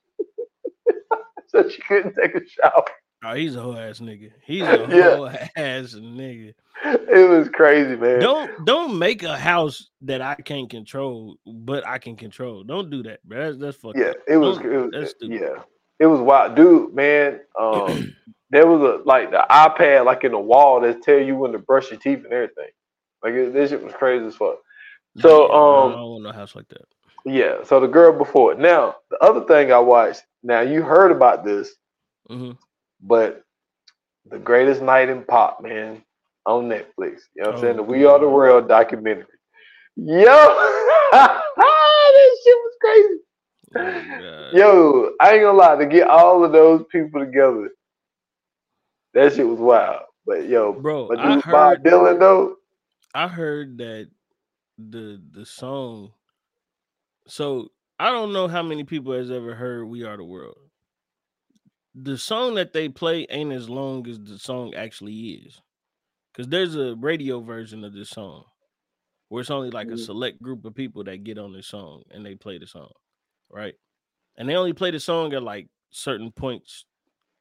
so 1.48 1.68
she 1.68 1.82
couldn't 1.82 2.14
take 2.14 2.34
a 2.34 2.40
shower. 2.48 2.84
Oh, 3.24 3.34
he's 3.34 3.56
a 3.56 3.62
whole 3.62 3.78
ass 3.78 4.00
nigga. 4.00 4.32
He's 4.44 4.72
a 4.72 4.86
Yeah. 4.90 5.16
whole 5.16 5.28
ass 5.28 5.94
nigga. 5.94 6.54
It 6.84 7.28
was 7.30 7.48
crazy, 7.50 7.96
man. 7.96 8.20
Don't 8.20 8.64
don't 8.64 8.98
make 8.98 9.22
a 9.22 9.36
house 9.38 9.90
that 10.02 10.22
I 10.22 10.34
can't 10.36 10.70
control, 10.70 11.36
but 11.46 11.86
I 11.86 11.98
can 11.98 12.16
control. 12.16 12.64
Don't 12.64 12.90
do 12.90 13.02
that, 13.04 13.22
bro. 13.24 13.46
That's 13.46 13.58
that's 13.58 13.76
fucked 13.76 13.98
Yeah, 13.98 14.06
up. 14.06 14.16
it 14.28 14.36
was. 14.36 14.58
It 14.58 14.68
was 14.68 14.92
that's 14.92 15.10
stupid. 15.12 15.40
yeah, 15.40 15.62
it 16.00 16.06
was 16.06 16.20
wild, 16.20 16.56
dude. 16.56 16.94
Man, 16.94 17.40
um, 17.58 18.08
there 18.50 18.66
was 18.66 18.82
a 18.82 19.02
like 19.08 19.30
the 19.30 19.44
iPad 19.50 20.04
like 20.06 20.24
in 20.24 20.32
the 20.32 20.38
wall 20.40 20.80
that 20.82 21.02
tell 21.02 21.18
you 21.18 21.36
when 21.36 21.52
to 21.52 21.58
brush 21.58 21.90
your 21.90 22.00
teeth 22.00 22.24
and 22.24 22.32
everything. 22.32 22.70
Like 23.22 23.34
it, 23.34 23.52
this 23.54 23.70
shit 23.70 23.82
was 23.84 23.94
crazy 23.94 24.26
as 24.26 24.36
fuck. 24.36 24.58
So, 25.18 25.50
Yeah, 25.50 25.92
I 25.92 25.94
um, 25.94 26.00
don't 26.00 26.10
want 26.10 26.24
no 26.24 26.32
house 26.32 26.54
like 26.56 26.68
that. 26.68 26.84
Yeah. 27.24 27.64
So 27.64 27.80
the 27.80 27.88
girl 27.88 28.12
before 28.16 28.52
it. 28.52 28.58
Now 28.58 28.96
the 29.10 29.18
other 29.22 29.44
thing 29.46 29.72
I 29.72 29.78
watched. 29.78 30.22
Now 30.42 30.60
you 30.62 30.82
heard 30.82 31.12
about 31.12 31.44
this, 31.44 31.74
hmm 32.28 32.52
but 33.04 33.42
the 34.30 34.38
greatest 34.38 34.82
night 34.82 35.08
in 35.10 35.22
pop, 35.24 35.62
man. 35.62 36.02
on 36.46 36.68
Netflix. 36.68 37.20
You 37.34 37.42
know 37.42 37.46
what 37.46 37.48
I'm 37.50 37.54
Oh, 37.56 37.60
saying? 37.60 37.76
The 37.76 37.82
We 37.84 38.04
Are 38.04 38.18
the 38.18 38.28
World 38.28 38.68
documentary. 38.68 39.26
Yo, 39.96 40.14
this 41.14 42.44
shit 42.44 42.58
was 42.58 42.76
crazy. 42.80 43.18
Oh, 43.76 44.50
Yo, 44.54 45.12
I 45.20 45.32
ain't 45.34 45.42
gonna 45.42 45.56
lie, 45.58 45.76
to 45.76 45.86
get 45.86 46.08
all 46.08 46.44
of 46.44 46.52
those 46.52 46.84
people 46.90 47.20
together, 47.20 47.70
that 49.14 49.32
shit 49.34 49.46
was 49.48 49.58
wild. 49.60 50.02
But 50.26 50.48
yo, 50.48 50.72
Bro, 50.72 51.08
but 51.08 51.18
I 51.20 51.36
dude, 51.36 51.44
Bob 51.50 51.78
Dylan 51.84 52.18
though, 52.18 52.56
I 53.14 53.28
heard 53.28 53.78
that 53.78 54.08
the 54.78 55.22
the 55.32 55.46
song. 55.46 56.12
So 57.28 57.68
I 57.98 58.10
don't 58.10 58.32
know 58.32 58.48
how 58.48 58.62
many 58.62 58.84
people 58.84 59.12
has 59.14 59.30
ever 59.30 59.54
heard 59.54 59.84
"We 59.86 60.04
Are 60.04 60.16
the 60.16 60.24
World." 60.24 60.58
The 61.94 62.18
song 62.18 62.54
that 62.56 62.72
they 62.72 62.88
play 62.88 63.26
ain't 63.30 63.52
as 63.52 63.68
long 63.70 64.06
as 64.08 64.18
the 64.18 64.38
song 64.38 64.74
actually 64.74 65.30
is, 65.30 65.60
because 66.32 66.48
there's 66.48 66.74
a 66.76 66.96
radio 66.96 67.40
version 67.40 67.84
of 67.84 67.92
this 67.92 68.10
song 68.10 68.44
where 69.28 69.40
it's 69.40 69.50
only 69.50 69.70
like 69.70 69.88
a 69.90 69.94
Mhm. 69.94 69.98
select 69.98 70.42
group 70.42 70.64
of 70.64 70.74
people 70.74 71.04
that 71.04 71.24
get 71.24 71.38
on 71.38 71.52
this 71.52 71.66
song 71.68 72.04
and 72.10 72.24
they 72.24 72.34
play 72.36 72.58
the 72.58 72.66
song, 72.66 72.92
right? 73.50 73.74
And 74.36 74.48
they 74.48 74.56
only 74.56 74.72
play 74.72 74.90
the 74.90 75.00
song 75.00 75.32
at 75.34 75.42
like 75.42 75.68
certain 75.90 76.32
points 76.32 76.86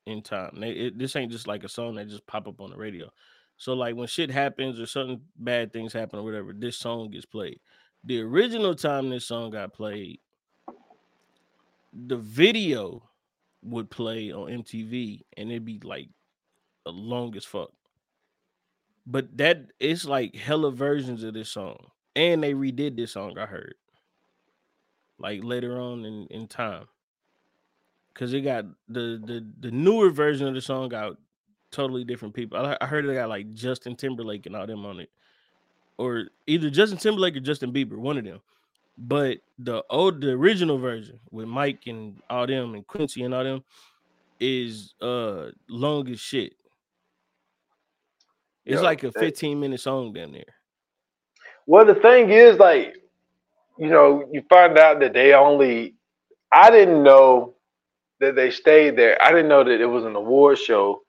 in 0.06 0.22
time. 0.24 0.60
They, 0.60 0.72
it, 0.72 0.98
this 0.98 1.16
ain't 1.16 1.32
just 1.32 1.48
like 1.48 1.63
a 1.63 1.70
song 1.70 1.96
that 1.96 2.10
just 2.10 2.28
pop 2.28 2.48
up 2.48 2.62
on 2.62 2.72
the 2.72 2.78
radio. 2.78 3.12
So 3.58 3.74
like 3.74 3.96
when 3.96 4.08
shit 4.08 4.32
happens 4.32 4.80
or 4.80 4.86
something 4.88 5.22
bad 5.38 5.74
things 5.74 5.94
happen 5.94 6.20
or 6.20 6.24
whatever, 6.24 6.54
this 6.54 6.78
song 6.78 7.12
gets 7.12 7.26
played. 7.26 7.62
The 8.04 8.22
original 8.22 8.76
time 8.76 9.10
this 9.10 9.26
song 9.26 9.52
got 9.52 9.74
played, 9.74 10.22
the 11.94 12.18
video 12.18 13.10
would 13.63 13.89
play 13.89 14.32
on 14.32 14.49
MTV 14.49 15.21
and 15.38 15.52
it'd 15.52 15.65
be 15.65 15.80
like 15.84 16.10
the 16.86 16.91
long 16.91 17.36
as 17.36 17.45
fuck. 17.45 17.71
But 19.06 19.38
that 19.38 19.71
it's 19.80 20.06
like 20.06 20.36
hella 20.36 20.71
versions 20.71 21.23
of 21.23 21.34
this 21.34 21.49
song. 21.49 21.78
And 22.15 22.43
they 22.43 22.54
redid 22.54 22.95
this 22.95 23.13
song, 23.13 23.38
I 23.38 23.45
heard. 23.45 23.76
Like 25.19 25.43
later 25.43 25.80
on 25.80 26.06
in, 26.06 26.28
in 26.28 26.47
time. 26.47 26.86
Cause 28.13 28.32
it 28.34 28.41
got 28.41 28.65
the, 28.88 29.19
the 29.26 29.43
the 29.60 29.71
newer 29.71 30.12
version 30.12 30.47
of 30.47 30.54
the 30.54 30.62
song 30.62 30.89
got 30.89 31.17
totally 31.71 32.04
different 32.04 32.36
people. 32.36 32.63
I, 32.63 32.78
I 32.80 32.86
heard 32.86 33.06
it 33.06 33.15
got 33.15 33.28
like 33.28 33.54
Justin 33.54 33.95
Timberlake 33.95 34.45
and 34.45 34.56
all 34.56 34.67
them 34.67 34.86
on 34.86 34.99
it. 34.99 35.10
Or 35.97 36.28
either 36.45 36.69
Justin 36.69 36.99
Timberlake 36.99 37.36
or 37.36 37.39
Justin 37.39 37.73
Bieber, 37.73 37.97
one 37.97 38.17
of 38.17 38.23
them. 38.23 38.39
But 38.98 39.40
the 39.58 39.84
old 39.90 40.22
the 40.22 40.32
original 40.32 40.78
version 40.78 41.20
with 41.32 41.48
Mike 41.48 41.88
and 41.88 42.22
all 42.30 42.46
them 42.46 42.76
and 42.76 42.86
Quincy 42.86 43.24
and 43.24 43.34
all 43.34 43.44
them 43.44 43.64
is 44.40 44.94
uh 45.02 45.50
long 45.68 46.10
as 46.10 46.20
shit. 46.20 46.54
It's 48.66 48.76
Yo, 48.76 48.84
like 48.84 49.04
a 49.04 49.12
15 49.12 49.60
minute 49.60 49.80
song 49.80 50.14
down 50.14 50.32
there. 50.32 50.56
Well, 51.66 51.86
the 51.86 51.96
thing 51.96 52.30
is, 52.30 52.58
like, 52.60 52.96
you 53.78 53.90
know, 53.90 54.28
you 54.32 54.44
find 54.50 54.78
out 54.78 55.00
that 55.00 55.14
they 55.14 55.34
only. 55.34 55.96
I 56.52 56.70
didn't 56.70 57.04
know 57.04 57.56
that 58.20 58.36
they 58.36 58.52
stayed 58.52 58.96
there. 58.96 59.22
I 59.22 59.32
didn't 59.32 59.48
know 59.48 59.64
that 59.64 59.82
it 59.82 59.86
was 59.86 60.06
an 60.06 60.16
award 60.16 60.60
show, 60.60 61.02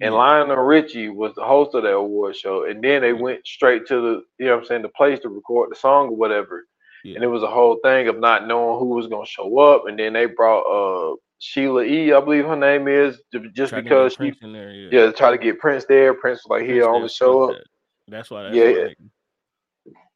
and. 0.00 0.14
Lionel 0.14 0.56
Richie 0.56 1.10
was 1.10 1.34
the 1.34 1.44
host 1.44 1.74
of 1.74 1.82
that 1.82 1.92
award 1.92 2.36
show. 2.36 2.64
And 2.64 2.82
then 2.82 3.02
they 3.02 3.12
went 3.12 3.46
straight 3.46 3.86
to 3.86 4.00
the, 4.00 4.22
you 4.38 4.46
know, 4.46 4.54
what 4.54 4.60
I'm 4.62 4.66
saying, 4.66 4.82
the 4.82 4.88
place 4.90 5.20
to 5.20 5.28
record 5.28 5.70
the 5.70 5.76
song 5.76 6.08
or 6.08 6.16
whatever. 6.16 6.66
Yeah. 7.06 7.14
And 7.16 7.24
it 7.24 7.28
was 7.28 7.42
a 7.42 7.46
whole 7.46 7.78
thing 7.84 8.08
of 8.08 8.18
not 8.18 8.46
knowing 8.46 8.78
who 8.80 8.86
was 8.86 9.06
gonna 9.06 9.26
show 9.26 9.58
up. 9.58 9.84
And 9.86 9.98
then 9.98 10.12
they 10.12 10.26
brought 10.26 10.62
uh 10.62 11.16
Sheila 11.38 11.82
E, 11.84 12.12
I 12.12 12.20
believe 12.20 12.46
her 12.46 12.56
name 12.56 12.88
is, 12.88 13.20
just 13.54 13.72
get 13.72 13.84
because 13.84 14.14
she, 14.14 14.32
there, 14.40 14.70
yeah. 14.70 14.88
yeah, 14.90 15.12
try 15.12 15.30
to 15.30 15.38
get 15.38 15.58
Prince 15.60 15.84
there. 15.84 16.14
Prince 16.14 16.40
was 16.44 16.58
like, 16.58 16.66
Prince 16.66 16.84
I 16.84 16.88
only 16.88 17.08
show 17.08 17.48
"Fuck 17.48 17.56
up. 17.56 17.62
that." 17.62 18.10
That's 18.10 18.30
why. 18.30 18.42
That's 18.44 18.56
Yeah, 18.56 18.64
why 18.64 18.94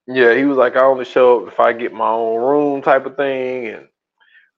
yeah. 0.07 0.35
he 0.35 0.44
was 0.44 0.57
like, 0.57 0.76
I 0.76 0.85
only 0.85 1.05
show 1.05 1.42
up 1.42 1.53
if 1.53 1.61
I 1.61 1.72
get 1.72 1.92
my 1.92 2.09
own 2.09 2.40
room 2.40 2.83
type 2.83 3.07
of 3.07 3.16
thing. 3.16 3.66
And 3.68 3.88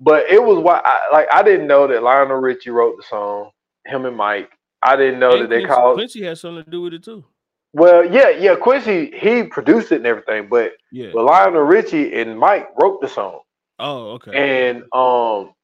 but 0.01 0.31
it 0.31 0.43
was 0.43 0.59
why 0.59 0.81
I 0.85 1.09
like 1.13 1.29
I 1.33 1.43
didn't 1.43 1.67
know 1.67 1.87
that 1.89 2.03
Lionel 2.03 2.37
Richie 2.37 2.71
wrote 2.71 2.97
the 2.97 3.03
song, 3.03 3.51
him 3.85 4.07
and 4.07 4.17
Mike. 4.17 4.51
I 4.83 4.97
didn't 4.97 5.21
know 5.21 5.33
and 5.33 5.43
that 5.43 5.51
they 5.51 5.65
called 5.65 5.95
Quincy 5.97 6.23
has 6.25 6.41
something 6.41 6.65
to 6.65 6.71
do 6.71 6.83
with 6.83 6.95
it 6.95 7.05
too. 7.05 7.25
Well, 7.73 8.05
yeah, 8.05 8.29
yeah, 8.31 8.55
Quincy, 8.55 9.11
he 9.17 9.45
produced 9.45 9.93
it 9.93 9.97
and 9.97 10.07
everything, 10.07 10.49
but 10.49 10.73
Yeah. 10.91 11.11
but 11.15 11.25
Lionel 11.25 11.63
Richie 11.63 12.15
and 12.21 12.39
Mike 12.39 12.69
wrote 12.81 13.01
the 13.01 13.09
song. 13.09 13.41
oh, 13.79 14.13
okay. 14.13 14.33
And 14.69 14.85
um 14.93 15.55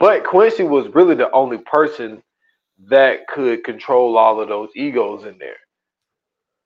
but 0.00 0.24
Quincy 0.24 0.64
was 0.64 0.88
really 0.94 1.14
the 1.14 1.30
only 1.30 1.58
person 1.58 2.22
that 2.88 3.26
could 3.28 3.62
control 3.64 4.18
all 4.18 4.40
of 4.40 4.48
those 4.48 4.70
egos 4.74 5.24
in 5.24 5.38
there. 5.38 5.56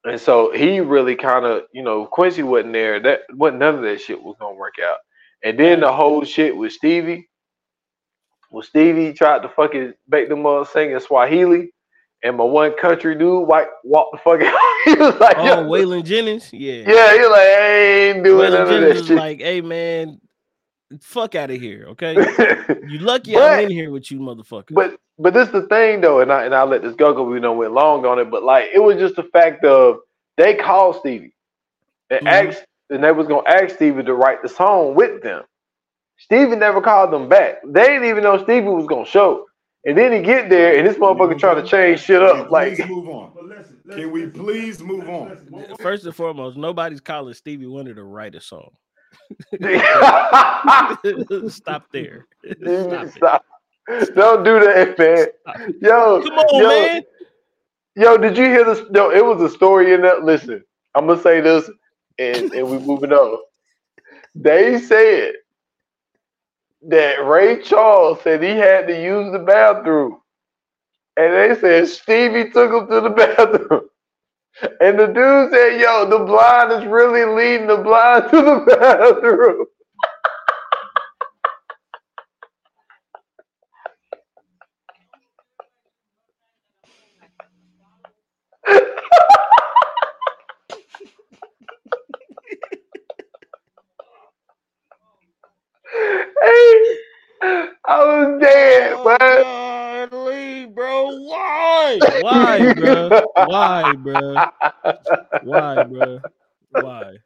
And 0.05 0.19
so 0.21 0.51
he 0.53 0.81
really 0.81 1.15
kind 1.15 1.45
of, 1.45 1.65
you 1.73 1.83
know, 1.83 2.07
Quincy 2.07 2.43
wasn't 2.43 2.73
there. 2.73 2.99
That 3.01 3.21
wasn't 3.35 3.59
none 3.59 3.75
of 3.77 3.83
that 3.83 4.01
shit 4.01 4.23
was 4.23 4.37
gonna 4.41 4.55
work 4.55 4.77
out. 4.83 4.97
And 5.45 5.59
then 5.59 5.81
the 5.81 5.93
whole 5.93 6.25
shit 6.25 6.57
with 6.57 6.73
Stevie, 6.73 7.29
well, 8.51 8.63
Stevie 8.63 9.13
tried 9.13 9.43
to 9.43 9.49
fucking 9.51 9.93
make 10.09 10.29
them 10.31 10.47
up 10.47 10.69
singing 10.69 10.99
Swahili, 11.01 11.71
and 12.23 12.37
my 12.37 12.45
one 12.45 12.73
country 12.81 13.15
dude 13.17 13.47
white 13.47 13.69
walked 13.85 14.13
the 14.13 14.19
fuck 14.19 14.41
out. 14.43 14.59
he 14.85 14.95
was 14.95 15.15
like, 15.21 15.37
oh, 15.39 15.65
Waylon 15.65 16.05
Jennings. 16.05 16.51
Yeah. 16.53 16.85
yeah, 16.87 17.13
he 17.15 17.19
was 17.21 17.31
like, 17.31 17.41
I 17.41 17.77
ain't 18.11 18.25
doing 18.25 18.51
Waylon 18.51 18.53
none 18.53 18.63
of 18.63 18.69
Jennings 18.69 18.95
that 18.95 19.01
is 19.03 19.07
shit. 19.07 19.17
like, 19.17 19.41
hey 19.41 19.61
man, 19.61 20.21
fuck 21.01 21.35
out 21.35 21.51
of 21.51 21.61
here, 21.61 21.87
okay? 21.91 22.15
You 22.89 22.99
lucky 23.01 23.35
But- 23.35 23.59
I'm 23.59 23.65
in 23.67 23.71
here 23.71 23.91
with 23.91 24.11
you, 24.11 24.19
motherfucker. 24.21 24.73
But 24.73 24.99
but 25.19 25.35
this 25.35 25.47
is 25.49 25.53
the 25.53 25.67
thing 25.67 26.01
though, 26.01 26.21
and 26.21 26.33
I 26.33 26.45
and 26.45 26.55
I'll 26.55 26.67
let 26.67 26.83
this 26.83 26.95
go 26.95 27.13
because 27.13 27.29
we 27.31 27.41
don't 27.41 27.59
went 27.59 27.73
long 27.73 28.07
on 28.07 28.19
it. 28.19 28.31
But 28.31 28.43
like 28.45 28.69
it 28.73 28.79
was 28.79 28.97
just 28.97 29.17
the 29.17 29.25
fact 29.25 29.65
of 29.65 29.99
they 30.37 30.55
called 30.55 30.97
Stevie 30.97 31.35
and 32.11 32.21
Mhm. 32.27 32.49
asked 32.49 32.65
and 32.91 33.05
they 33.05 33.13
was 33.13 33.27
gonna 33.27 33.47
ask 33.49 33.75
Stevie 33.77 34.05
to 34.05 34.15
write 34.15 34.43
the 34.43 34.49
song 34.49 34.95
with 34.95 35.23
them. 35.23 35.43
Stevie 36.19 36.57
never 36.57 36.81
called 36.81 37.13
them 37.13 37.29
back. 37.29 37.57
They 37.67 37.83
didn't 37.89 38.09
even 38.09 38.23
know 38.23 38.43
Stevie 38.43 38.69
was 38.69 38.87
gonna 38.87 39.05
show. 39.05 39.47
And 39.87 39.97
then 39.97 40.13
he 40.13 40.21
get 40.23 40.51
there 40.51 40.77
and 40.77 40.87
this 40.87 40.97
motherfucker 40.97 41.39
trying 41.39 41.63
to 41.63 41.69
change 41.69 42.01
shit 42.01 42.23
up. 42.23 42.51
Like 42.51 42.77
please 42.77 42.89
move 42.89 43.09
on. 43.09 43.33
Can 43.91 44.11
we 44.11 44.27
please 44.27 44.83
move 44.83 45.09
on? 45.09 45.77
First 45.81 46.05
and 46.05 46.15
foremost, 46.15 46.57
nobody's 46.57 47.01
calling 47.01 47.35
Stevie 47.35 47.67
Wonder 47.67 47.95
to 47.95 48.03
write 48.05 48.35
a 48.35 48.41
song. 48.41 48.71
Stop 51.49 51.87
there. 51.93 52.27
Stop. 52.63 53.09
Stop. 53.09 53.45
Don't 54.15 54.45
do 54.45 54.61
that, 54.61 54.99
man. 54.99 55.27
Yo, 55.81 56.23
Come 56.23 56.39
on, 56.39 56.63
yo, 56.63 56.69
man. 56.69 57.03
Yo, 57.97 58.19
did 58.19 58.37
you 58.37 58.45
hear 58.45 58.65
this? 58.65 58.83
No, 58.91 59.11
it 59.11 59.25
was 59.25 59.41
a 59.41 59.49
story 59.55 59.95
in 59.95 60.03
that. 60.03 60.25
Listen, 60.25 60.63
I'm 60.95 61.07
gonna 61.07 61.21
say 61.23 61.41
this, 61.41 61.71
and 62.19 62.53
and 62.53 62.71
we 62.71 62.79
moving 62.79 63.13
on. 63.13 63.43
They 64.35 64.79
said 64.79 65.33
that 66.83 67.25
Ray 67.27 67.63
Charles 67.63 68.21
said 68.23 68.43
he 68.43 68.51
had 68.51 68.87
to 68.89 69.03
use 69.03 69.33
the 69.33 69.39
bathroom, 69.41 70.21
and 71.17 71.35
they 71.35 71.61
said 71.61 71.89
Stevie 71.89 72.51
took 72.51 72.73
him 72.73 72.89
to 72.89 73.01
the 73.03 73.11
bathroom, 73.17 73.89
and 74.81 74.99
the 74.99 75.07
dude 75.09 75.53
said, 75.53 75.81
"Yo, 75.81 76.07
the 76.11 76.25
blind 76.25 76.73
is 76.73 76.87
really 76.87 77.25
leading 77.25 77.67
the 77.69 77.79
blind 77.79 78.31
to 78.31 78.37
the 78.43 78.65
bathroom." 78.81 79.67
hey, 96.43 96.48
I 97.41 98.05
was 98.05 98.41
dead, 98.41 98.93
Oh, 98.97 99.17
man. 99.21 100.09
God, 100.09 100.27
Lee, 100.27 100.67
bro. 100.67 101.07
Why? 101.27 101.99
Why, 102.21 102.73
bro? 102.75 103.23
Why, 103.47 103.93
bro? 103.95 104.35
Why, 105.45 105.83
bro? 105.85 106.21
Why? 106.71 107.17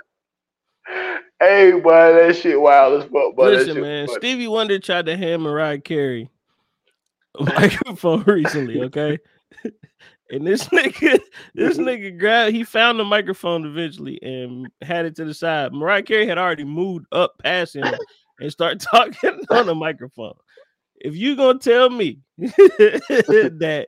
Hey, 1.41 1.73
boy, 1.73 1.91
that 1.91 2.37
shit 2.37 2.61
wild 2.61 3.03
as 3.03 3.09
fuck, 3.11 3.35
boy. 3.37 3.51
Listen, 3.51 3.81
man. 3.81 4.07
funny. 4.07 4.19
Stevie 4.19 4.49
Wonder 4.49 4.79
tried 4.79 5.07
to 5.07 5.17
hand 5.17 5.43
Mariah 5.43 5.81
Carey 5.81 6.29
a 7.39 7.45
microphone 7.61 8.23
recently, 8.25 8.83
okay? 8.83 9.19
And 10.31 10.47
this 10.47 10.65
nigga, 10.69 11.21
this 11.55 11.79
nigga 11.79 12.19
grabbed, 12.19 12.55
he 12.55 12.65
found 12.65 12.99
the 12.99 13.05
microphone 13.05 13.67
eventually 13.67 14.19
and 14.23 14.69
had 14.83 15.05
it 15.05 15.17
to 15.17 15.25
the 15.25 15.35
side. 15.35 15.73
Mariah 15.73 16.03
Carey 16.03 16.27
had 16.27 16.39
already 16.39 16.65
moved 16.65 17.07
up 17.13 17.39
past 17.43 17.77
him 17.77 17.93
and 18.43 18.51
started 18.53 18.81
talking 18.93 19.41
on 19.51 19.67
the 19.67 19.75
microphone. 19.75 20.35
If 20.97 21.17
you 21.17 21.37
gonna 21.37 21.59
tell 21.59 21.89
me 21.91 22.19
that 22.39 23.87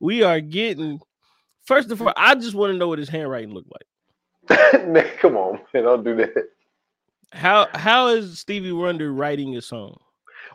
we 0.00 0.22
are 0.22 0.40
getting, 0.40 1.00
first 1.64 1.90
of 1.90 2.00
all, 2.00 2.12
I 2.16 2.34
just 2.34 2.54
want 2.54 2.72
to 2.72 2.78
know 2.78 2.88
what 2.88 2.98
his 2.98 3.08
handwriting 3.08 3.52
looked 3.52 3.70
like. 3.70 4.84
man, 4.86 5.06
come 5.20 5.36
on, 5.36 5.60
man, 5.74 5.84
don't 5.84 6.04
do 6.04 6.16
that. 6.16 6.48
How 7.32 7.68
how 7.74 8.08
is 8.08 8.38
Stevie 8.38 8.72
Wonder 8.72 9.12
writing 9.12 9.56
a 9.56 9.62
song? 9.62 9.96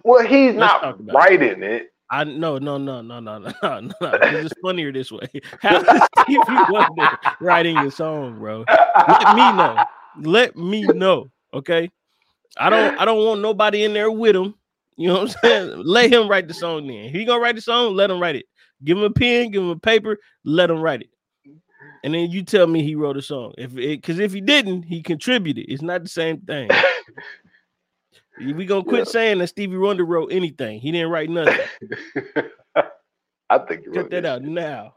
Well, 0.04 0.26
he's 0.26 0.56
Let's 0.56 0.74
not 0.74 1.00
about 1.00 1.08
it. 1.08 1.14
writing 1.16 1.64
it. 1.64 1.92
I 2.12 2.24
no 2.26 2.58
no 2.58 2.78
no 2.78 3.02
no 3.02 3.20
no 3.20 3.38
no 3.40 3.54
no. 3.80 3.92
It's 4.02 4.54
funnier 4.62 4.92
this 4.92 5.12
way. 5.12 5.28
How 5.62 5.82
does 5.82 6.02
Stevie 6.22 6.62
Wonder 6.70 7.10
writing 7.40 7.76
your 7.78 7.92
song, 7.92 8.38
bro? 8.38 8.66
Let 8.68 9.36
me 9.36 9.52
know. 9.54 9.84
Let 10.22 10.58
me 10.58 10.84
know. 10.84 11.30
Okay. 11.54 11.90
I 12.58 12.70
don't 12.70 13.00
I 13.00 13.06
don't 13.06 13.26
want 13.26 13.42
nobody 13.42 13.84
in 13.84 13.94
there 13.94 14.12
with 14.12 14.36
him. 14.36 14.56
You 14.98 15.10
know 15.10 15.22
what 15.24 15.36
I'm 15.44 15.44
saying? 15.44 15.84
Let 15.86 16.12
him 16.12 16.28
write 16.30 16.48
the 16.48 16.54
song 16.54 16.88
then. 16.88 17.10
He 17.10 17.26
gonna 17.26 17.42
write 17.42 17.56
the 17.56 17.62
song, 17.62 17.96
let 17.96 18.12
him 18.12 18.20
write 18.22 18.36
it. 18.38 18.46
Give 18.84 18.98
him 18.98 19.04
a 19.04 19.10
pen, 19.10 19.52
give 19.52 19.64
him 19.64 19.70
a 19.70 19.80
paper, 19.80 20.18
let 20.44 20.70
him 20.70 20.82
write 20.82 21.02
it. 21.02 21.10
And 22.04 22.14
then 22.14 22.32
you 22.32 22.44
tell 22.44 22.68
me 22.68 22.84
he 22.84 22.96
wrote 22.96 23.18
a 23.18 23.22
song. 23.22 23.54
If 23.58 23.72
it 23.78 24.02
because 24.02 24.20
if 24.20 24.34
he 24.34 24.42
didn't, 24.42 24.84
he 24.84 25.02
contributed. 25.02 25.66
It's 25.70 25.82
not 25.82 26.04
the 26.04 26.10
same 26.10 26.42
thing. 26.42 26.70
We 28.38 28.66
gonna 28.66 28.84
quit 28.86 29.08
Yeah. 29.08 29.12
saying 29.12 29.40
that 29.40 29.48
Stevie 29.48 29.78
Wonder 29.78 30.06
wrote 30.06 30.32
anything. 30.32 30.80
He 30.80 30.92
didn't 30.92 31.12
write 31.12 31.30
nothing. 31.30 31.68
I 33.50 33.60
think 33.60 33.86
you 33.86 33.94
Cut 33.94 34.04
wrote 34.04 34.12
that 34.12 34.24
that 34.24 34.26
out 34.26 34.42
now. 34.44 34.96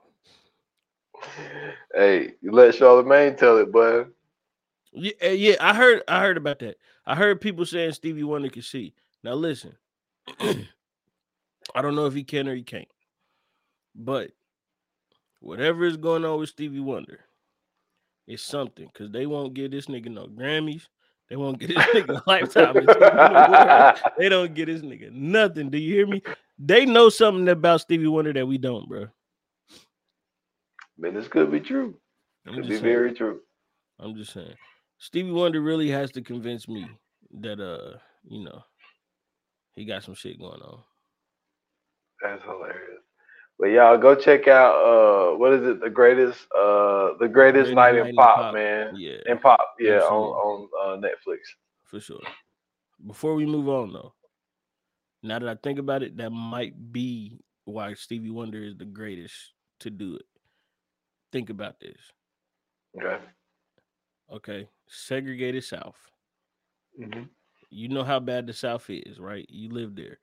Hey, 1.94 2.35
you 2.42 2.53
let 2.53 2.75
Charlemagne 2.75 3.37
tell 3.37 3.59
it, 3.59 3.73
bud. 3.73 4.09
Yeah, 4.92 5.12
uh, 5.22 5.29
yeah, 5.29 5.57
I 5.61 5.74
heard 5.74 6.03
I 6.09 6.20
heard 6.20 6.37
about 6.37 6.61
that. 6.61 6.77
I 7.07 7.14
heard 7.14 7.40
people 7.40 7.66
saying 7.66 7.92
Stevie 7.92 8.24
Wonder 8.24 8.48
can 8.48 8.62
see. 8.62 8.94
Now 9.22 9.35
listen, 9.35 9.74
I 10.40 11.83
don't 11.83 11.94
know 11.94 12.07
if 12.07 12.14
he 12.14 12.24
can 12.24 12.48
or 12.48 12.55
he 12.55 12.62
can't, 12.62 12.88
but 13.94 14.31
whatever 15.40 15.85
is 15.85 15.96
going 15.96 16.24
on 16.24 16.38
with 16.38 16.48
Stevie 16.51 16.81
Wonder, 16.81 17.20
it's 18.27 18.42
something 18.42 18.88
because 18.92 19.11
they 19.11 19.27
won't 19.27 19.55
give 19.55 19.70
this 19.70 19.87
nigga 19.87 20.09
no 20.09 20.27
Grammys. 20.27 20.87
They 21.29 21.37
won't 21.37 21.59
get 21.59 21.68
this 21.68 21.79
nigga 21.79 22.22
lifetime. 22.27 22.74
They 24.18 24.29
don't 24.31 24.55
get 24.55 24.66
this 24.66 24.81
nigga 24.81 25.12
nothing. 25.12 25.68
Do 25.68 25.77
you 25.79 25.94
hear 25.94 26.07
me? 26.07 26.22
They 26.59 26.87
know 26.87 27.11
something 27.11 27.48
about 27.48 27.83
Stevie 27.83 28.07
Wonder 28.07 28.33
that 28.33 28.46
we 28.46 28.57
don't, 28.57 28.88
bro. 28.88 29.07
Man, 30.96 31.14
this 31.14 31.29
could 31.29 31.51
be 31.53 31.61
true. 31.61 31.94
I'm 32.46 32.55
Could 32.55 32.62
be 32.64 32.70
saying. 32.70 32.83
very 32.83 33.12
true. 33.12 33.40
I'm 34.01 34.16
just 34.16 34.33
saying. 34.33 34.55
Stevie 34.99 35.31
Wonder 35.31 35.61
really 35.61 35.91
has 35.91 36.11
to 36.13 36.23
convince 36.23 36.69
me 36.69 36.89
that 37.41 37.61
uh, 37.61 37.99
you 38.25 38.45
know, 38.45 38.63
he 39.75 39.85
got 39.85 40.03
some 40.03 40.15
shit 40.15 40.39
going 40.39 40.61
on. 40.61 40.81
That's 42.23 42.43
hilarious. 42.43 43.03
But 43.59 43.67
y'all 43.67 43.99
go 43.99 44.15
check 44.15 44.47
out 44.49 44.75
uh 44.75 45.37
what 45.37 45.53
is 45.53 45.63
it? 45.67 45.81
The 45.81 45.91
greatest 45.91 46.39
uh 46.57 47.15
the 47.19 47.29
greatest, 47.29 47.73
Greatest 47.73 47.75
night, 47.75 47.93
Night 47.95 48.01
in 48.03 48.07
in 48.09 48.17
pop, 48.17 48.37
Pop. 48.37 48.55
man. 48.55 48.95
Yeah, 48.97 49.17
In 49.27 49.39
pop, 49.39 49.75
yeah, 49.81 49.95
Absolutely. 49.95 50.29
on 50.29 50.69
on 50.75 51.05
uh, 51.05 51.07
Netflix. 51.09 51.39
for 51.85 52.01
sure. 52.01 52.21
Before 53.07 53.35
we 53.35 53.47
move 53.47 53.69
on 53.69 53.93
though, 53.93 54.15
now 55.23 55.39
that 55.39 55.49
I 55.49 55.55
think 55.57 55.79
about 55.79 56.03
it, 56.03 56.17
that 56.19 56.31
might 56.31 56.93
be 56.93 57.41
why 57.65 57.95
Stevie 57.95 58.31
Wonder 58.31 58.63
is 58.63 58.77
the 58.77 58.85
greatest 58.85 59.35
to 59.81 59.91
do 59.91 60.15
it. 60.17 60.27
Think 61.33 61.51
about 61.51 61.79
this. 61.81 61.99
Okay. 62.97 63.19
Okay. 64.33 64.69
Segregated 64.88 65.64
South. 65.64 65.99
hmm 66.97 67.23
You 67.71 67.88
know 67.88 68.05
how 68.05 68.21
bad 68.21 68.47
the 68.47 68.53
South 68.53 68.88
is, 68.88 69.19
right? 69.19 69.47
You 69.49 69.71
live 69.71 69.95
there. 69.95 70.19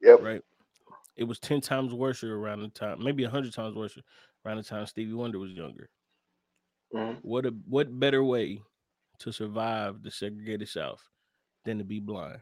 Yep. 0.00 0.22
right? 0.22 0.42
It 1.16 1.24
was 1.24 1.38
10 1.38 1.60
times 1.60 1.92
worse 1.92 2.24
around 2.24 2.62
the 2.62 2.68
time, 2.68 3.02
maybe 3.02 3.22
100 3.22 3.52
times 3.52 3.74
worse 3.76 3.98
around 4.44 4.56
the 4.56 4.62
time 4.62 4.86
Stevie 4.86 5.12
Wonder 5.12 5.38
was 5.38 5.52
younger. 5.52 5.90
Mhm. 6.94 7.18
What 7.22 7.46
a 7.46 7.50
what 7.66 7.98
better 8.00 8.24
way 8.24 8.62
to 9.18 9.32
survive 9.32 10.02
the 10.02 10.10
segregated 10.10 10.68
South 10.68 11.02
than 11.64 11.78
to 11.78 11.84
be 11.84 12.00
blind? 12.00 12.40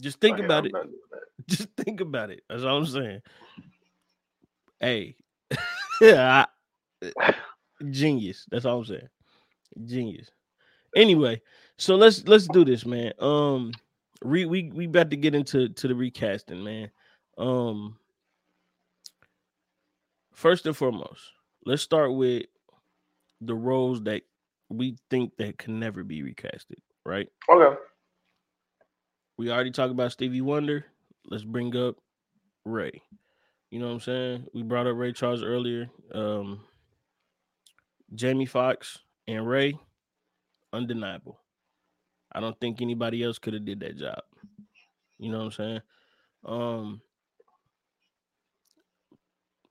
Just 0.00 0.20
think 0.20 0.36
Okay, 0.38 0.44
about 0.44 0.58
I'm 0.60 0.66
it. 0.66 0.72
not 0.72 0.82
doing 0.84 0.98
that. 1.12 1.20
Just 1.48 1.68
think 1.76 2.00
about 2.00 2.30
it. 2.30 2.42
That's 2.48 2.62
all 2.64 2.78
I'm 2.78 2.86
saying. 2.86 3.22
Hey, 4.80 5.16
I- 6.02 6.46
genius. 7.90 8.46
That's 8.50 8.64
all 8.64 8.78
I'm 8.78 8.84
saying. 8.84 9.08
Genius. 9.86 10.30
Anyway, 10.94 11.40
so 11.76 11.96
let's 11.96 12.26
let's 12.26 12.46
do 12.48 12.64
this, 12.64 12.86
man. 12.86 13.12
Um, 13.18 13.72
re, 14.22 14.44
we 14.44 14.70
we 14.72 14.86
about 14.86 15.10
to 15.10 15.16
get 15.16 15.34
into 15.34 15.68
to 15.68 15.88
the 15.88 15.94
recasting, 15.94 16.62
man. 16.62 16.90
Um, 17.36 17.96
first 20.32 20.66
and 20.66 20.76
foremost, 20.76 21.22
let's 21.66 21.82
start 21.82 22.14
with 22.14 22.44
the 23.40 23.54
roles 23.54 24.02
that 24.02 24.22
we 24.68 24.96
think 25.10 25.36
that 25.38 25.58
can 25.58 25.80
never 25.80 26.04
be 26.04 26.22
recasted. 26.22 26.78
Right? 27.04 27.28
Okay. 27.50 27.76
We 29.36 29.50
already 29.50 29.72
talked 29.72 29.90
about 29.90 30.12
Stevie 30.12 30.40
Wonder. 30.40 30.86
Let's 31.26 31.44
bring 31.44 31.76
up 31.76 31.96
Ray. 32.64 33.02
You 33.70 33.80
know 33.80 33.86
what 33.86 33.94
I'm 33.94 34.00
saying? 34.00 34.46
We 34.54 34.62
brought 34.62 34.86
up 34.86 34.96
Ray 34.96 35.12
Charles 35.12 35.42
earlier. 35.42 35.90
Um, 36.14 36.60
Jamie 38.14 38.46
Foxx 38.46 38.98
and 39.26 39.46
Ray, 39.46 39.78
undeniable. 40.72 41.40
I 42.32 42.40
don't 42.40 42.58
think 42.60 42.80
anybody 42.80 43.22
else 43.22 43.38
could 43.38 43.54
have 43.54 43.64
did 43.64 43.80
that 43.80 43.96
job. 43.96 44.20
You 45.18 45.30
know 45.30 45.38
what 45.38 45.44
I'm 45.44 45.52
saying? 45.52 45.80
Um, 46.44 47.00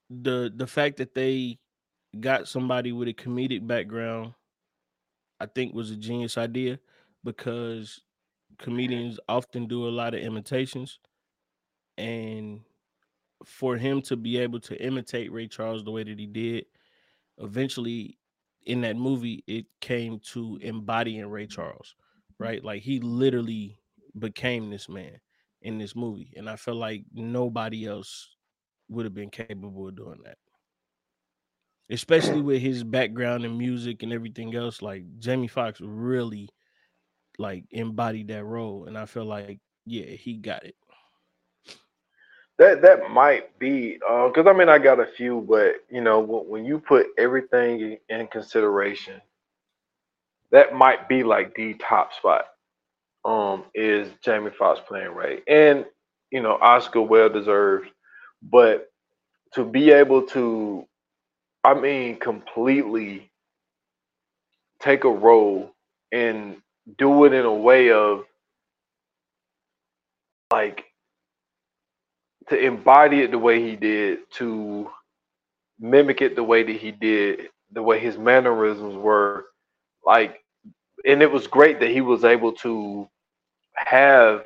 the 0.10 0.52
the 0.56 0.68
fact 0.68 0.98
that 0.98 1.14
they 1.14 1.60
got 2.20 2.48
somebody 2.48 2.92
with 2.92 3.08
a 3.08 3.14
comedic 3.14 3.66
background, 3.66 4.34
I 5.40 5.46
think 5.46 5.74
was 5.74 5.92
a 5.92 5.96
genius 5.96 6.38
idea 6.38 6.80
because 7.24 8.02
comedians 8.60 9.20
often 9.28 9.68
do 9.68 9.88
a 9.88 9.90
lot 9.90 10.14
of 10.14 10.22
imitations 10.22 11.00
and 11.98 12.62
for 13.46 13.78
him 13.78 14.02
to 14.02 14.16
be 14.16 14.38
able 14.38 14.60
to 14.60 14.82
imitate 14.82 15.32
Ray 15.32 15.48
Charles 15.48 15.84
the 15.84 15.92
way 15.92 16.04
that 16.04 16.20
he 16.20 16.28
did 16.28 16.66
eventually 17.40 18.18
in 18.66 18.82
that 18.82 18.96
movie 18.96 19.44
it 19.48 19.66
came 19.82 20.20
to 20.20 20.58
embodying 20.62 21.28
Ray 21.28 21.44
mm-hmm. 21.44 21.52
Charles 21.52 21.96
right? 22.40 22.64
Like 22.64 22.82
he 22.82 23.00
literally 23.00 23.80
became 24.18 24.70
this 24.70 24.90
man 24.90 25.20
in 25.62 25.78
this 25.78 25.96
movie 25.96 26.34
and 26.36 26.50
I 26.50 26.56
feel 26.56 26.76
like 26.76 27.06
nobody 27.14 27.88
else 27.88 28.36
would 28.90 29.06
have 29.06 29.14
been 29.14 29.30
capable 29.30 29.88
of 29.88 29.96
doing 29.96 30.20
that. 30.26 30.38
Especially 31.90 32.42
with 32.42 32.62
his 32.62 32.84
background 32.84 33.46
in 33.46 33.58
music 33.58 34.04
and 34.04 34.12
everything 34.12 34.56
else 34.56 34.82
like 34.82 35.04
Jamie 35.20 35.48
Foxx 35.48 35.80
really 35.82 36.50
like 37.38 37.64
embodied 37.72 38.28
that 38.28 38.44
role 38.44 38.86
and 38.86 38.98
I 38.98 39.06
feel 39.06 39.26
like 39.26 39.60
yeah 39.86 40.06
he 40.06 40.36
got 40.36 40.64
it 40.64 40.76
That 42.60 42.84
that 42.84 43.10
might 43.12 43.58
be 43.60 43.94
because 43.96 44.46
I 44.48 44.54
mean 44.54 44.70
I 44.70 44.78
got 44.80 45.00
a 45.00 45.08
few, 45.08 45.46
but 45.50 45.76
you 45.92 46.02
know 46.02 46.20
when, 46.20 46.46
you 46.66 46.80
put 46.80 47.08
everything 47.18 47.82
in, 48.10 48.20
in 48.20 48.28
consideration, 48.28 49.22
that 50.52 50.74
might 50.76 51.10
be 51.10 51.24
like 51.24 51.56
the 51.56 51.76
top 51.76 52.14
spot. 52.14 52.46
Um, 53.26 53.66
is 53.76 54.10
Jamie 54.24 54.52
Foxx 54.58 54.82
playing 54.88 55.14
Ray, 55.16 55.42
and 55.48 55.86
you 56.32 56.42
know 56.42 56.58
Oscar 56.62 57.02
well 57.02 57.30
deserved, 57.30 57.90
but 58.42 58.92
to 59.54 59.66
be 59.66 59.92
able 59.92 60.24
to, 60.24 60.86
I 61.64 61.74
mean, 61.76 62.18
completely 62.18 63.32
take 64.80 65.06
a 65.06 65.10
role 65.10 65.74
and 66.12 66.58
do 66.98 67.26
it 67.26 67.34
in 67.34 67.46
a 67.46 67.54
way 67.54 67.92
of 67.92 68.26
like 70.52 70.86
to 72.54 72.66
embody 72.66 73.22
it 73.22 73.32
the 73.32 73.40
way 73.40 73.62
he 73.62 73.76
did, 73.76 74.20
to 74.34 74.90
mimic 75.80 76.22
it 76.22 76.36
the 76.36 76.44
way 76.44 76.64
that 76.64 76.78
he 76.78 76.92
did, 76.92 77.50
the 77.72 77.84
way 77.84 78.00
his 78.00 78.18
mannerisms 78.18 78.96
were, 78.96 79.46
like, 80.06 80.42
and 81.06 81.22
it 81.22 81.32
was 81.32 81.48
great 81.48 81.80
that 81.82 81.92
he 81.92 82.02
was 82.02 82.24
able 82.26 82.54
to 82.54 83.10
have, 83.76 84.46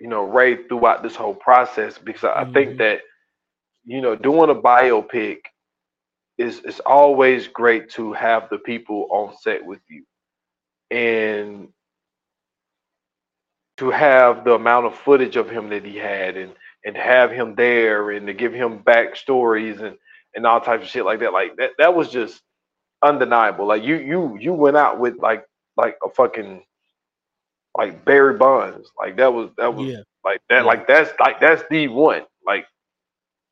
you 0.00 0.08
know, 0.08 0.24
Ray 0.24 0.66
throughout 0.68 1.02
this 1.02 1.16
whole 1.16 1.34
process 1.34 1.98
because 1.98 2.24
I 2.24 2.44
Mhm. 2.44 2.54
think 2.54 2.78
that, 2.78 3.02
you 3.84 4.00
know, 4.02 4.16
doing 4.16 4.50
a 4.50 4.54
biopic 4.54 5.40
is 6.38 6.60
is 6.64 6.80
always 6.80 7.48
great 7.48 7.90
to 7.90 8.12
have 8.14 8.48
the 8.50 8.58
people 8.58 9.08
on 9.10 9.36
set 9.38 9.64
with 9.64 9.80
you, 9.88 10.04
and 10.90 11.72
to 13.78 13.90
have 13.90 14.44
the 14.44 14.54
amount 14.54 14.86
of 14.86 14.96
footage 14.98 15.36
of 15.36 15.50
him 15.50 15.70
that 15.70 15.84
he 15.84 15.96
had 15.96 16.36
and 16.36 16.54
and 16.84 16.96
have 16.96 17.30
him 17.30 17.54
there 17.54 18.10
and 18.10 18.26
to 18.26 18.32
give 18.34 18.52
him 18.52 18.80
backstories 18.80 19.80
and 19.82 19.96
and 20.34 20.46
all 20.46 20.60
types 20.60 20.84
of 20.84 20.88
shit 20.90 21.04
like 21.04 21.20
that 21.20 21.32
like 21.32 21.56
that 21.56 21.70
that 21.78 21.94
was 21.94 22.10
just 22.10 22.42
undeniable 23.02 23.66
like 23.66 23.82
you 23.84 23.96
you 23.96 24.36
you 24.40 24.52
went 24.52 24.76
out 24.76 24.98
with 25.00 25.16
like 25.18 25.44
like 25.76 25.96
a 26.04 26.10
fucking 26.10 26.62
like 27.76 28.04
Barry 28.04 28.34
Bonds 28.38 28.90
like 28.98 29.16
that 29.16 29.32
was 29.32 29.50
that 29.58 29.74
was 29.74 29.88
yeah 29.88 30.00
like 30.24 30.40
that 30.48 30.58
Yeah. 30.60 30.62
like 30.64 30.86
that's 30.86 31.12
like 31.20 31.40
that's 31.40 31.62
the 31.70 31.88
one 31.88 32.22
like 32.46 32.66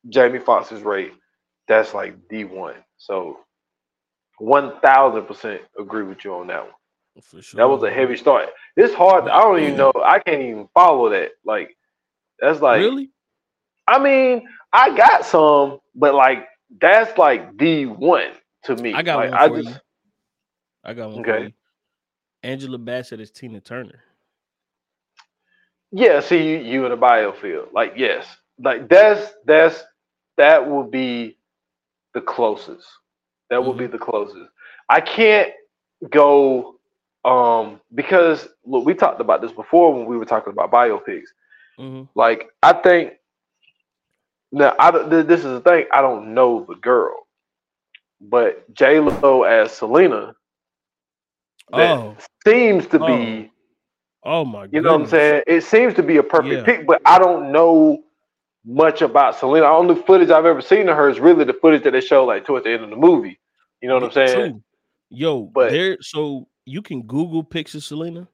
Jamie 0.09 0.39
Foxx's 0.39 0.83
Ray 0.83 1.11
that's 1.69 1.95
like 1.95 2.17
the 2.29 2.45
one 2.45 2.77
so 2.99 3.39
one 4.39 4.81
thousand 4.81 5.25
percent 5.27 5.63
agree 5.79 6.03
with 6.05 6.25
you 6.25 6.35
on 6.35 6.49
that 6.49 6.65
one 6.65 6.75
For 7.23 7.43
sure. 7.43 7.59
That 7.59 7.69
was 7.69 7.83
a 7.83 7.91
heavy 7.91 8.17
start. 8.17 8.49
It's 8.77 8.95
hard. 8.95 9.29
I 9.29 9.41
don't 9.43 9.61
even 9.61 9.77
know. 9.77 9.93
I 10.05 10.19
can't 10.21 10.43
even 10.43 10.69
follow 10.75 11.11
that. 11.11 11.33
Like 11.45 11.77
that's 12.41 12.61
like. 12.61 12.81
really? 12.81 13.11
I 13.91 13.99
mean, 13.99 14.49
I 14.73 14.97
got 14.97 15.27
some, 15.27 15.81
but 15.95 16.15
like 16.15 16.49
that's 16.81 17.19
like 17.19 17.59
the 17.59 17.87
one 17.87 18.33
to 18.65 18.77
me. 18.77 19.01
I 19.01 19.03
got 19.03 19.21
like, 19.21 19.31
one 19.31 19.39
I 19.39 19.49
for 19.49 19.59
just, 19.59 19.69
you. 19.69 19.81
I 20.85 20.95
got 20.95 21.11
one 21.11 21.25
Okay. 21.25 21.55
Angela 22.43 22.79
Bassett 22.79 23.21
is 23.21 23.31
Tina 23.31 23.61
Turner. 23.61 24.05
Yeah, 25.93 26.21
see 26.21 26.43
you, 26.51 26.59
you 26.59 26.85
in 26.85 26.91
the 26.91 26.97
biofield. 26.97 27.73
Like, 27.73 27.95
yes. 27.97 28.27
Like 28.59 28.89
that's 28.89 29.35
that's 29.45 29.83
that 30.37 30.69
would 30.69 30.91
be 30.91 31.37
the 32.15 32.21
closest. 32.21 32.87
That 33.51 33.65
would 33.65 33.77
be 33.77 33.87
Mm-hmm. 33.87 33.89
the 33.89 33.99
closest. 33.99 34.51
I 34.89 35.01
can't 35.01 35.53
go 36.11 36.77
um 37.25 37.81
because 37.95 38.49
look, 38.65 38.85
we 38.87 38.95
talked 38.95 39.21
about 39.21 39.43
this 39.43 39.53
before 39.53 39.93
when 39.95 40.07
we 40.07 40.17
were 40.17 40.25
talking 40.27 40.53
about 40.53 40.71
biopics. 40.73 41.29
hmm 41.79 42.05
Like, 42.15 42.49
I 42.63 42.73
think 42.75 43.15
now 44.53 44.75
I 44.79 44.91
this 44.91 45.41
is 45.41 45.45
the 45.45 45.61
thing, 45.61 45.87
I 45.93 46.01
don't 46.03 46.35
know 46.35 46.65
the 46.69 46.75
girl. 46.77 47.27
But 48.21 48.73
J 48.75 49.01
Lo 49.01 49.45
as 49.45 49.73
Selena 49.73 50.35
that 51.73 51.99
Oh, 51.99 52.17
seems 52.47 52.87
to 52.89 52.99
be 52.99 53.51
oh, 54.25 54.41
oh 54.41 54.45
my 54.45 54.63
god, 54.67 54.75
You 54.75 54.81
know 54.83 54.93
what 54.93 55.03
I'm 55.03 55.07
saying? 55.07 55.43
It 55.47 55.63
seems 55.63 55.95
to 55.95 56.03
be 56.03 56.17
a 56.19 56.23
perfect 56.23 56.55
Yeah. 56.55 56.65
pick, 56.65 56.87
but 56.87 57.01
I 57.07 57.19
don't 57.19 57.53
know 57.53 58.03
much 58.67 59.01
about 59.03 59.39
Selena. 59.39 59.65
The 59.67 59.71
only 59.73 59.95
footage 60.03 60.31
I've 60.31 60.45
ever 60.47 60.61
seen 60.61 60.89
of 60.89 60.97
her 60.97 61.09
is 61.09 61.19
really 61.21 61.45
the 61.45 61.55
footage 61.55 61.85
that 61.85 61.93
they 61.93 62.01
show 62.01 62.25
like 62.27 62.45
towards 62.45 62.65
the 62.65 62.73
end 62.73 62.85
of 62.85 62.91
the 62.91 62.97
movie. 62.97 63.39
You 63.81 63.89
know 63.89 63.95
what 63.95 64.05
I'm 64.05 64.13
saying? 64.13 64.51
True. 64.51 64.63
Yo, 65.09 65.43
But- 65.45 65.71
there. 65.71 65.97
So 66.03 66.49
you 66.67 66.83
can 66.83 67.03
Google 67.03 67.43
pics 67.43 67.75
of 67.75 67.83
Selena, 67.83 68.29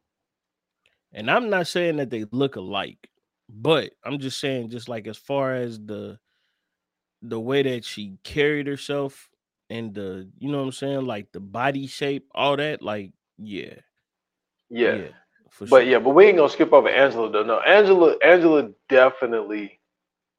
and 1.13 1.31
I'm 1.31 1.49
not 1.49 1.69
saying 1.69 1.97
that 1.99 2.11
they 2.11 2.25
look 2.33 2.57
alike, 2.57 3.09
but 3.49 3.93
I'm 4.05 4.19
just 4.19 4.41
saying, 4.41 4.71
just 4.71 4.89
like 4.89 5.07
as 5.07 5.17
far 5.17 5.55
as 5.55 5.79
the 5.79 6.19
the 7.23 7.41
way 7.41 7.63
that 7.63 7.85
she 7.85 8.17
carried 8.23 8.67
herself 8.67 9.29
and 9.71 9.95
the, 9.95 10.29
you 10.39 10.51
know 10.51 10.59
what 10.59 10.65
I'm 10.65 10.73
saying, 10.73 11.07
like 11.07 11.33
the 11.33 11.41
body 11.41 11.87
shape, 11.87 12.29
all 12.35 12.57
that, 12.57 12.83
like, 12.83 13.13
yeah, 13.39 13.75
Yeah. 14.71 15.09
for 15.51 15.67
But 15.67 15.81
sure. 15.81 15.83
yeah, 15.87 15.99
but 15.99 16.11
we 16.11 16.27
ain't 16.27 16.37
gonna 16.37 16.49
skip 16.49 16.73
over 16.73 16.89
Angela 16.89 17.31
though. 17.31 17.43
No, 17.43 17.61
Angela, 17.61 18.17
Angela 18.23 18.71
definitely 18.89 19.81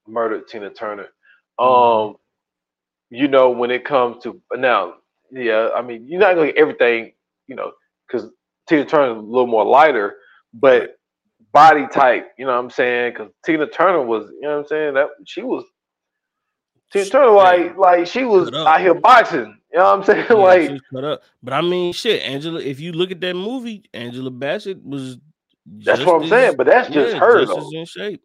murdered 0.08 0.48
Tina 0.48 0.70
Turner. 0.70 1.08
Um, 1.60 1.68
Mhm. 1.68 2.20
you 3.10 3.28
know, 3.28 3.50
when 3.50 3.72
it 3.72 3.84
comes 3.86 4.22
to 4.24 4.42
now, 4.56 4.96
yeah, 5.32 5.70
I 5.76 5.82
mean, 5.82 6.08
you're 6.08 6.20
not 6.20 6.36
gonna 6.36 6.48
get 6.48 6.58
everything, 6.58 7.14
you 7.48 7.56
know, 7.56 7.72
because 8.08 8.30
Tina 8.68 8.86
Turner 8.86 9.12
a 9.18 9.20
little 9.22 9.48
more 9.48 9.66
lighter, 9.66 10.18
but 10.54 10.97
body 11.54 11.88
type, 11.92 12.32
you 12.38 12.46
know 12.46 12.54
what 12.54 12.64
I'm 12.64 12.70
saying? 12.70 13.14
Because 13.14 13.32
Tina 13.46 13.68
Turner 13.68 14.02
was, 14.04 14.30
you 14.30 14.42
know 14.42 14.58
what 14.58 14.60
I'm 14.60 14.68
saying, 14.68 14.94
that 14.96 15.08
she 15.26 15.42
was 15.44 15.64
Tina 16.92 17.06
Turner 17.06 17.26
yeah. 17.26 17.32
like 17.32 17.78
like 17.78 18.08
she 18.08 18.24
was 18.24 18.50
Cut 18.50 18.60
up. 18.62 18.68
out 18.68 18.82
here 18.82 18.94
boxing. 18.94 19.58
You 19.74 19.80
know 19.80 19.86
what 19.86 20.00
I'm 20.00 20.04
saying? 20.06 20.26
Yeah, 20.30 20.36
like 20.36 20.70
she's 20.70 20.82
cut 20.94 21.04
up. 21.04 21.22
But 21.44 21.54
I 21.54 21.62
mean, 21.62 21.92
shit, 21.94 22.22
Angela. 22.22 22.62
If 22.62 22.80
you 22.80 22.94
look 22.94 23.12
at 23.12 23.20
that 23.22 23.34
movie, 23.36 23.84
Angela 23.94 24.32
Bassett 24.32 24.82
was. 24.84 25.18
that's 25.66 26.04
what 26.06 26.16
I'm 26.18 26.24
as- 26.24 26.30
saying, 26.30 26.56
but 26.58 26.68
that's 26.68 26.90
just 26.90 27.14
yeah, 27.14 27.20
her 27.20 27.46
just 27.46 27.54
though. 27.54 27.70
in 27.78 27.86
shape. 27.86 28.22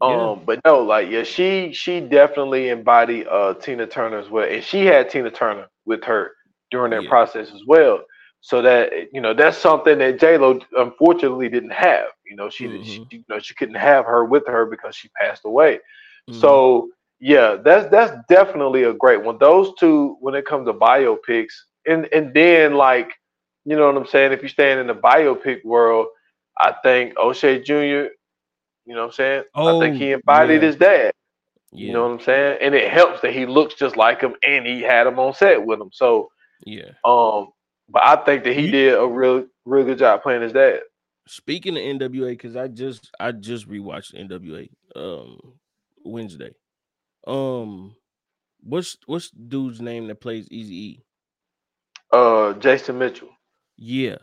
Um, 0.00 0.10
Yeah. 0.12 0.34
but 0.46 0.60
no, 0.64 0.80
like 0.80 1.10
yeah, 1.10 1.24
she 1.24 1.72
she 1.72 2.00
definitely 2.00 2.68
embodied 2.68 3.26
uh 3.26 3.54
Tina 3.54 3.86
Turner 3.86 4.18
as 4.18 4.30
well, 4.30 4.48
and 4.48 4.62
she 4.62 4.86
had 4.86 5.10
Tina 5.10 5.30
Turner 5.30 5.66
with 5.86 6.04
her 6.04 6.30
during 6.70 6.92
that 6.92 7.02
Yeah. 7.02 7.08
process 7.08 7.50
as 7.52 7.62
well. 7.66 8.00
So 8.40 8.62
that 8.62 8.92
you 9.12 9.20
know 9.20 9.34
that's 9.34 9.58
something 9.58 9.98
that 9.98 10.20
J 10.20 10.38
Lo 10.38 10.60
unfortunately 10.76 11.48
didn't 11.48 11.72
have. 11.72 12.06
You 12.28 12.36
know 12.36 12.50
she, 12.50 12.66
didn't 12.68 12.84
she 12.84 13.06
you 13.10 13.24
know 13.28 13.38
she 13.38 13.54
couldn't 13.54 13.76
have 13.76 14.04
her 14.06 14.24
with 14.24 14.46
her 14.46 14.66
because 14.66 14.94
she 14.96 15.08
passed 15.20 15.42
away. 15.44 15.80
Mhm. 16.30 16.34
So 16.40 16.90
yeah, 17.20 17.56
that's 17.62 17.90
that's 17.90 18.12
definitely 18.28 18.84
a 18.84 18.92
great 18.94 19.22
one. 19.22 19.38
Those 19.38 19.72
two, 19.78 20.16
when 20.20 20.34
it 20.34 20.46
comes 20.46 20.66
to 20.66 20.72
biopics, 20.74 21.52
and 21.86 22.06
and 22.12 22.32
then 22.34 22.74
like 22.74 23.10
you 23.64 23.76
know 23.76 23.86
what 23.86 23.96
I'm 23.96 24.06
saying. 24.06 24.32
If 24.32 24.42
you 24.42 24.48
stand 24.48 24.80
in 24.80 24.86
the 24.86 24.94
biopic 24.94 25.64
world, 25.64 26.06
I 26.60 26.74
think 26.82 27.18
O'Shea 27.18 27.60
Jr. 27.62 27.72
You 27.74 28.94
know 28.94 29.00
what 29.00 29.04
I'm 29.06 29.12
saying? 29.12 29.42
I 29.54 29.78
think 29.80 29.94
Oh, 29.96 29.98
he 29.98 30.12
embodied 30.12 30.62
yeah. 30.62 30.66
his 30.66 30.76
dad. 30.76 31.12
yeah, 31.72 31.86
You 31.86 31.92
know 31.92 32.02
what 32.04 32.12
I'm 32.12 32.20
saying? 32.20 32.58
And 32.62 32.74
it 32.74 32.90
helps 32.90 33.20
that 33.20 33.32
he 33.32 33.44
looks 33.46 33.74
just 33.74 33.96
like 33.96 34.20
him 34.22 34.34
and 34.46 34.66
he 34.66 34.80
had 34.80 35.06
him 35.06 35.18
on 35.18 35.34
set 35.34 35.64
with 35.64 35.80
him. 35.80 35.90
So 35.92 36.30
yeah. 36.64 36.90
um 37.04 37.48
but 37.90 38.04
I 38.04 38.16
think 38.16 38.44
that 38.44 38.54
he 38.54 38.70
did 38.70 38.94
a 38.94 39.06
real 39.06 39.46
real 39.66 39.84
good 39.84 39.98
job 39.98 40.22
playing 40.22 40.42
his 40.42 40.52
dad. 40.52 40.80
Speaking 41.28 41.76
of 41.76 41.82
NWA, 41.84 42.30
because 42.30 42.56
I 42.56 42.68
just 42.68 43.10
I 43.20 43.32
just 43.32 43.68
rewatched 43.68 44.14
NWA 44.14 44.70
um 44.96 45.38
Wednesday. 46.04 46.52
Um, 47.26 47.96
what's 48.62 48.96
what's 49.06 49.30
dude's 49.30 49.80
name 49.80 50.08
that 50.08 50.20
plays 50.20 50.48
Easy 50.50 50.74
E? 50.76 51.04
Uh 52.12 52.54
Jason 52.54 52.98
Mitchell. 52.98 53.30
Yeah, 53.78 54.16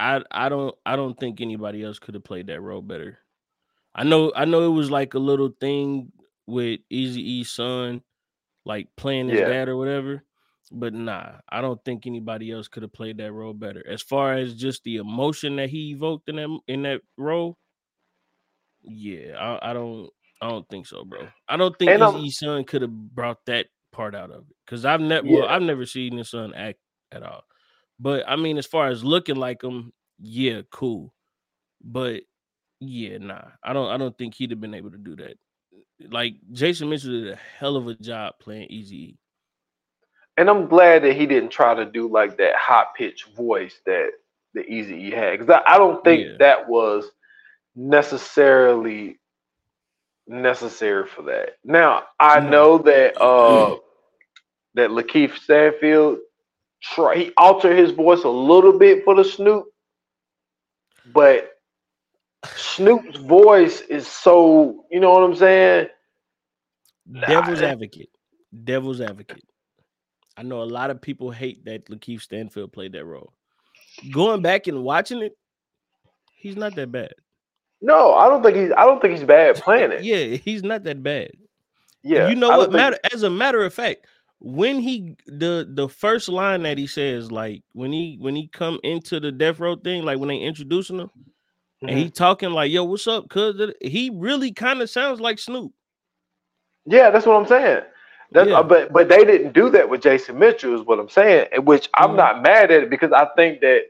I 0.00 0.22
I 0.30 0.48
don't 0.48 0.74
I 0.86 0.96
don't 0.96 1.18
think 1.18 1.40
anybody 1.40 1.84
else 1.84 1.98
could 1.98 2.14
have 2.14 2.24
played 2.24 2.48
that 2.48 2.60
role 2.62 2.82
better. 2.82 3.18
I 3.94 4.04
know 4.04 4.32
I 4.36 4.46
know 4.46 4.64
it 4.64 4.76
was 4.76 4.90
like 4.90 5.14
a 5.14 5.18
little 5.20 5.54
thing 5.60 6.12
with 6.46 6.80
Eazy-E's 6.92 7.50
son, 7.50 8.02
like 8.66 8.88
playing 8.96 9.28
his 9.28 9.40
Yeah. 9.40 9.44
dad 9.44 9.68
or 9.68 9.76
whatever. 9.76 10.24
But 10.72 10.94
nah, 10.94 11.32
I 11.48 11.60
don't 11.60 11.82
think 11.84 12.06
anybody 12.06 12.50
else 12.50 12.68
could 12.68 12.82
have 12.82 12.92
played 12.92 13.18
that 13.18 13.32
role 13.32 13.52
better. 13.52 13.86
As 13.86 14.02
far 14.02 14.34
as 14.34 14.54
just 14.54 14.82
the 14.84 14.96
emotion 14.96 15.56
that 15.56 15.68
he 15.70 15.90
evoked 15.90 16.28
in 16.28 16.36
that 16.36 16.58
in 16.68 16.82
that 16.82 17.02
role, 17.16 17.58
yeah, 18.82 19.36
I, 19.38 19.70
I 19.70 19.72
don't 19.72 20.10
I 20.40 20.48
don't 20.48 20.68
think 20.68 20.86
so, 20.86 21.04
bro. 21.04 21.28
I 21.48 21.56
don't 21.56 21.78
think 21.78 21.90
And, 21.90 22.02
um, 22.02 22.16
Eazy 22.16 22.30
son 22.32 22.64
could 22.64 22.82
have 22.82 22.90
brought 22.90 23.44
that 23.46 23.66
part 23.92 24.14
out 24.14 24.30
of 24.30 24.42
it 24.48 24.56
because 24.66 24.84
I've 24.84 25.00
never 25.00 25.26
well, 25.26 25.46
I've 25.46 25.62
never 25.62 25.86
seen 25.86 26.16
his 26.16 26.30
son 26.30 26.54
act 26.54 26.78
at 27.12 27.22
all. 27.22 27.44
But 28.00 28.24
I 28.28 28.36
mean, 28.36 28.58
as 28.58 28.66
far 28.66 28.88
as 28.88 29.04
looking 29.04 29.36
like 29.36 29.62
him, 29.62 29.92
yeah, 30.18 30.62
cool. 30.70 31.14
But 31.82 32.22
yeah, 32.80 33.18
nah, 33.18 33.44
I 33.62 33.72
don't. 33.72 33.90
I 33.90 33.96
don't 33.96 34.16
think 34.18 34.34
he'd 34.34 34.50
have 34.50 34.60
been 34.60 34.74
able 34.74 34.90
to 34.90 34.98
do 34.98 35.16
that. 35.16 35.38
Like 36.10 36.34
Jason 36.52 36.88
Mitchell 36.90 37.10
did 37.10 37.32
a 37.32 37.38
hell 37.58 37.76
of 37.76 37.86
a 37.86 37.94
job 37.94 38.34
playing 38.40 38.68
Eazy. 38.68 39.16
And 40.38 40.50
I'm 40.50 40.68
glad 40.68 41.04
that 41.04 41.16
he 41.16 41.26
didn't 41.26 41.50
try 41.50 41.74
to 41.74 41.84
do 41.86 42.08
like 42.08 42.38
that 42.38 42.56
high 42.56 42.86
pitched 42.96 43.34
voice 43.36 43.80
that 43.86 44.10
the 44.54 44.62
Easy 44.66 44.94
E 45.08 45.10
had. 45.12 45.38
Because 45.38 45.50
I, 45.66 45.74
I 45.74 45.78
don't 45.78 46.02
think 46.04 46.28
Yeah. 46.28 46.38
that 46.38 46.68
was 46.68 47.10
necessarily 47.76 49.18
necessary 50.28 51.06
for 51.08 51.22
that. 51.24 51.56
Now 51.64 52.04
I 52.20 52.40
No. 52.40 52.40
know 52.40 52.78
that 52.78 53.20
uh 53.20 53.76
that 54.74 54.90
LaKeith 54.90 55.36
Stanfield 55.38 56.18
try 56.82 57.16
he 57.16 57.32
altered 57.38 57.78
his 57.78 57.92
voice 57.92 58.24
a 58.24 58.28
little 58.30 58.78
bit 58.78 59.04
for 59.04 59.14
the 59.16 59.24
Snoop, 59.24 59.66
but 61.06 61.50
Snoop's 62.56 63.18
voice 63.18 63.82
is 63.82 64.06
so 64.06 64.84
you 64.90 65.00
know 65.00 65.12
what 65.12 65.24
I'm 65.24 65.36
saying? 65.36 65.88
Devil's 67.24 67.62
advocate. 67.62 68.10
Devil's 68.64 69.00
advocate. 69.00 69.44
I 70.36 70.42
know 70.42 70.62
a 70.62 70.64
lot 70.64 70.90
of 70.90 71.00
people 71.00 71.30
hate 71.30 71.64
that 71.64 71.86
LaKeith 71.86 72.22
Stanfield 72.22 72.72
played 72.72 72.92
that 72.92 73.04
role. 73.04 73.32
Going 74.12 74.42
back 74.42 74.66
and 74.66 74.82
watching 74.82 75.22
it, 75.22 75.36
he's 76.36 76.56
not 76.56 76.74
that 76.74 76.90
bad. 76.90 77.14
No, 77.80 78.14
I 78.14 78.28
don't 78.28 78.42
think 78.42 78.56
he's 78.56 78.72
I 78.72 78.84
don't 78.84 79.00
think 79.00 79.16
he's 79.16 79.26
bad 79.26 79.56
playing 79.62 79.92
it. 79.92 80.02
Yeah, 80.04 80.36
he's 80.36 80.62
not 80.62 80.84
that 80.84 81.02
bad. 81.02 81.30
Yeah, 82.02 82.28
you 82.28 82.34
know 82.34 82.48
what 82.50 82.64
think- 82.66 82.72
matter 82.74 82.98
as 83.12 83.22
a 83.22 83.30
matter 83.30 83.62
of 83.64 83.72
fact 83.72 84.06
when 84.40 84.78
he 84.80 85.16
the 85.26 85.66
the 85.72 85.88
first 85.88 86.28
line 86.28 86.64
that 86.64 86.76
he 86.76 86.86
says 86.86 87.30
like 87.32 87.62
when 87.72 87.92
he 87.92 88.16
when 88.20 88.34
he 88.36 88.48
come 88.48 88.78
into 88.82 89.18
the 89.20 89.32
death 89.32 89.58
row 89.60 89.74
thing 89.76 90.02
like 90.02 90.18
when 90.18 90.28
they 90.28 90.38
introducing 90.38 90.98
him 90.98 91.10
and 91.80 91.90
Mm-hmm. 91.90 91.98
he 91.98 92.10
talking 92.10 92.50
like 92.50 92.70
yo 92.70 92.84
what's 92.84 93.06
up 93.06 93.28
cuz 93.30 93.58
he 93.80 94.10
really 94.12 94.52
kind 94.52 94.82
of 94.82 94.90
sounds 94.90 95.18
like 95.20 95.38
Snoop 95.38 95.72
Yeah, 96.84 97.10
that's 97.10 97.24
what 97.26 97.36
I'm 97.36 97.46
saying. 97.46 97.82
Yeah. 98.34 98.52
uh, 98.52 98.62
but 98.62 98.92
but 98.92 99.08
they 99.08 99.24
didn't 99.24 99.52
do 99.52 99.70
that 99.70 99.88
with 99.88 100.02
Jason 100.02 100.38
Mitchell, 100.38 100.74
is 100.74 100.86
what 100.86 100.98
I'm 100.98 101.08
saying. 101.08 101.48
Which 101.64 101.88
I'm 101.94 102.16
Mhm. 102.16 102.16
not 102.16 102.42
mad 102.42 102.70
at 102.70 102.84
it 102.84 102.90
because 102.90 103.12
I 103.12 103.26
think 103.36 103.60
that 103.60 103.82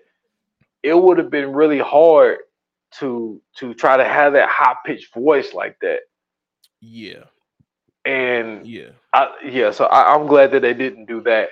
it 0.82 0.94
would 0.94 1.18
have 1.18 1.30
been 1.30 1.52
really 1.52 1.78
hard 1.78 2.38
to 3.00 3.40
to 3.58 3.74
try 3.74 3.96
to 3.96 4.04
have 4.04 4.32
that 4.34 4.48
high 4.48 4.76
pitched 4.84 5.12
voice 5.14 5.52
like 5.54 5.76
that. 5.80 6.00
yeah 6.80 7.24
And 8.04 8.66
yeah 8.66 8.92
I, 9.12 9.30
yeah, 9.44 9.70
so 9.70 9.84
I, 9.86 10.14
I'm 10.14 10.26
glad 10.26 10.52
that 10.52 10.62
they 10.62 10.74
didn't 10.74 11.06
do 11.06 11.20
that. 11.22 11.50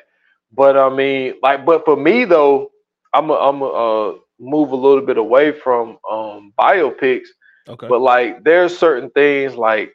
But 0.53 0.77
I 0.77 0.89
mean, 0.89 1.35
like, 1.43 1.65
but 1.65 1.85
for 1.85 1.97
me 1.97 2.25
though, 2.25 2.71
I'm 3.13 3.31
a, 3.31 3.35
I'm 3.35 3.61
a, 3.63 3.67
uh, 3.67 4.15
move 4.41 4.73
a 4.73 4.77
little 4.77 5.05
bit 5.05 5.19
away 5.19 5.53
from 5.53 5.99
um 6.11 6.53
biopics 6.59 7.29
okay 7.69 7.91
but 7.91 8.01
like 8.01 8.43
there's 8.45 8.77
certain 8.77 9.11
things 9.11 9.55
like 9.57 9.95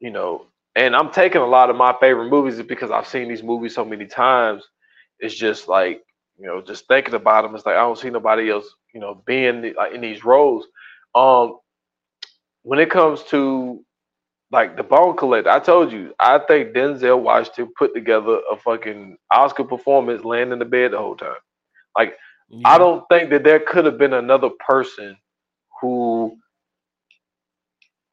you 0.00 0.10
know 0.10 0.46
and 0.76 0.94
i'm 0.94 1.10
taking 1.10 1.40
a 1.40 1.46
lot 1.46 1.70
of 1.70 1.76
my 1.76 1.94
favorite 2.00 2.28
movies 2.28 2.60
because 2.62 2.90
i've 2.90 3.06
seen 3.06 3.28
these 3.28 3.42
movies 3.42 3.74
so 3.74 3.84
many 3.84 4.06
times 4.06 4.64
it's 5.20 5.34
just 5.34 5.68
like 5.68 6.02
you 6.40 6.46
know, 6.46 6.62
just 6.62 6.88
thinking 6.88 7.14
about 7.14 7.44
him, 7.44 7.54
it's 7.54 7.66
like 7.66 7.76
I 7.76 7.80
don't 7.80 7.98
see 7.98 8.08
nobody 8.08 8.50
else, 8.50 8.66
you 8.94 9.00
know, 9.00 9.22
being 9.26 9.74
like 9.74 9.92
in 9.94 10.00
these 10.00 10.24
roles. 10.24 10.66
Um, 11.14 11.58
when 12.62 12.78
it 12.78 12.90
comes 12.90 13.22
to 13.24 13.84
like 14.50 14.76
the 14.76 14.82
Bone 14.82 15.16
Collector, 15.18 15.50
I 15.50 15.60
told 15.60 15.92
you, 15.92 16.14
I 16.18 16.38
think 16.38 16.72
Denzel 16.72 17.20
Washington 17.20 17.70
put 17.78 17.94
together 17.94 18.40
a 18.50 18.56
fucking 18.56 19.18
Oscar 19.30 19.64
performance, 19.64 20.24
laying 20.24 20.50
in 20.50 20.58
the 20.58 20.64
bed 20.64 20.92
the 20.92 20.98
whole 20.98 21.14
time. 21.14 21.34
Like, 21.96 22.16
I 22.64 22.78
don't 22.78 23.04
think 23.10 23.30
that 23.30 23.44
there 23.44 23.60
could 23.60 23.84
have 23.84 23.98
been 23.98 24.14
another 24.14 24.48
person 24.66 25.16
who 25.80 26.36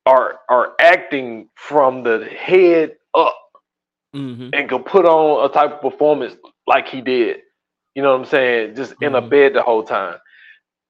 are 0.07 0.41
are 0.49 0.73
acting 0.81 1.49
from 1.55 2.03
the 2.03 2.25
head 2.25 2.97
up 3.15 3.37
Mhm. 4.13 4.53
and 4.53 4.69
can 4.69 4.83
put 4.83 5.05
on 5.05 5.45
a 5.49 5.53
type 5.53 5.71
of 5.73 5.81
performance 5.81 6.35
like 6.67 6.87
he 6.87 7.01
did. 7.01 7.37
You 7.95 8.03
know 8.03 8.11
what 8.11 8.19
I'm 8.21 8.25
saying? 8.25 8.75
Just 8.75 8.95
in 9.01 9.15
a 9.15 9.21
Mhm. 9.21 9.29
bed 9.29 9.53
the 9.53 9.63
whole 9.63 9.83
time. 9.83 10.17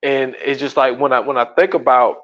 And 0.04 0.36
it's 0.40 0.60
just 0.60 0.78
like 0.78 1.00
when 1.00 1.14
I 1.14 1.20
when 1.22 1.38
I 1.38 1.46
think 1.46 1.74
about 1.74 2.18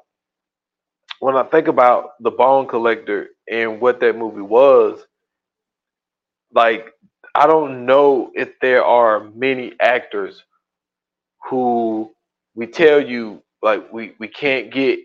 when 1.20 1.36
I 1.36 1.44
think 1.44 1.68
about 1.68 2.10
the 2.20 2.30
Bone 2.30 2.66
Collector 2.68 3.28
and 3.50 3.80
what 3.80 4.00
that 4.00 4.16
movie 4.16 4.42
was, 4.42 5.06
like 6.52 6.92
I 7.34 7.46
don't 7.46 7.86
know 7.86 8.30
if 8.34 8.58
there 8.60 8.84
are 8.84 9.30
many 9.34 9.72
actors 9.80 10.44
who 11.50 12.10
we 12.54 12.66
tell 12.66 13.00
you 13.00 13.42
like 13.62 13.92
we 13.92 14.14
we 14.18 14.28
can't 14.28 14.70
get 14.72 15.00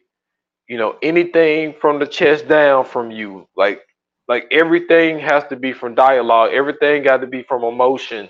you 0.70 0.78
know 0.78 0.98
anything 1.04 1.76
from 1.82 2.00
the 2.00 2.08
chest 2.08 2.48
down 2.50 2.86
from 2.86 3.12
you. 3.12 3.48
Like 3.58 3.82
like 4.30 4.48
everything 4.52 5.20
has 5.20 5.46
to 5.50 5.58
be 5.58 5.74
from 5.74 5.96
dialogue. 5.96 6.52
Everything 6.54 7.04
got 7.04 7.22
to 7.22 7.28
be 7.28 7.44
from 7.44 7.64
emotion. 7.66 8.30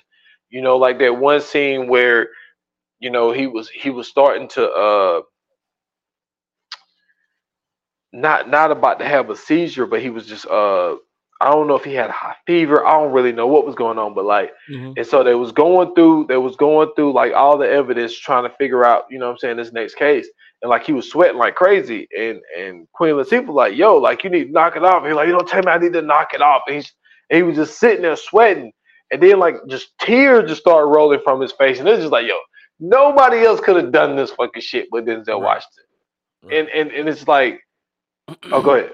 You 0.51 0.61
know 0.63 0.77
like 0.77 0.99
that 0.99 1.17
one 1.17 1.41
scene 1.41 1.87
where 1.89 2.29
you 2.99 3.11
know 3.11 3.31
he 3.31 3.47
was 3.47 3.69
he 3.69 3.91
was 3.91 4.07
starting 4.07 4.49
to 4.49 4.69
uh 4.71 5.21
not 8.13 8.49
not 8.49 8.71
about 8.71 8.99
to 8.99 9.05
have 9.05 9.29
a 9.29 9.35
seizure 9.35 9.85
but 9.87 10.01
he 10.01 10.09
was 10.09 10.25
just 10.27 10.45
uh 10.47 10.93
i 11.41 11.51
don't 11.51 11.67
know 11.67 11.75
if 11.75 11.83
he 11.85 11.93
had 11.93 12.09
high 12.11 12.35
fever. 12.47 12.85
I 12.85 12.93
don't 12.93 13.11
really 13.13 13.33
know 13.33 13.47
what 13.47 13.65
was 13.65 13.75
going 13.75 13.99
on 13.99 14.13
but 14.15 14.25
like 14.25 14.51
Mhm. 14.69 14.93
and 14.97 15.05
so 15.05 15.23
they 15.23 15.35
was 15.35 15.51
going 15.51 15.93
through 15.95 16.25
they 16.27 16.37
was 16.37 16.55
going 16.55 16.89
through 16.95 17.13
like 17.13 17.33
all 17.33 17.57
the 17.57 17.69
evidence 17.69 18.17
trying 18.17 18.43
to 18.43 18.55
figure 18.57 18.85
out 18.85 19.05
you 19.09 19.19
know 19.19 19.27
what 19.27 19.33
i'm 19.33 19.37
saying 19.39 19.57
this 19.57 19.73
next 19.73 19.95
case 19.95 20.27
and 20.61 20.69
like 20.69 20.83
he 20.85 20.93
was 20.93 21.09
sweating 21.09 21.37
like 21.37 21.55
crazy 21.55 22.07
and 22.17 22.39
and 22.57 22.87
queen 22.93 23.15
latifah 23.15 23.53
like 23.53 23.75
yo 23.75 23.97
like 23.97 24.23
you 24.23 24.29
need 24.29 24.45
to 24.45 24.51
knock 24.51 24.75
it 24.75 24.83
off 24.83 25.05
he's 25.05 25.13
like 25.15 25.27
you 25.27 25.33
don't 25.33 25.47
tell 25.47 25.63
me 25.63 25.71
i 25.71 25.77
need 25.77 25.93
to 25.93 26.01
knock 26.01 26.33
it 26.33 26.41
off 26.41 26.63
and, 26.67 26.77
he's, 26.77 26.93
and 27.29 27.37
he 27.37 27.43
was 27.43 27.55
just 27.55 27.79
sitting 27.79 28.01
there 28.03 28.15
sweating 28.15 28.71
and 29.11 29.21
then 29.23 29.39
like 29.39 29.55
just 29.69 29.91
tears 29.99 30.49
just 30.49 30.61
started 30.61 30.87
rolling 30.87 31.19
from 31.23 31.41
his 31.41 31.51
face 31.53 31.79
and 31.79 31.87
it's 31.89 32.01
just 32.01 32.11
like 32.11 32.27
yo 32.27 32.37
nobody 32.79 33.39
else 33.45 33.59
could 33.61 33.75
have 33.77 33.91
done 33.91 34.15
this 34.15 34.31
fucking 34.31 34.61
shit 34.61 34.87
but 34.91 35.05
denzel 35.05 35.41
Right. 35.41 35.43
washington 35.43 35.85
Right. 36.43 36.59
and, 36.59 36.69
and 36.69 36.91
and 36.91 37.09
it's 37.09 37.27
like 37.27 37.61
oh 38.51 38.61
go 38.61 38.75
ahead 38.75 38.93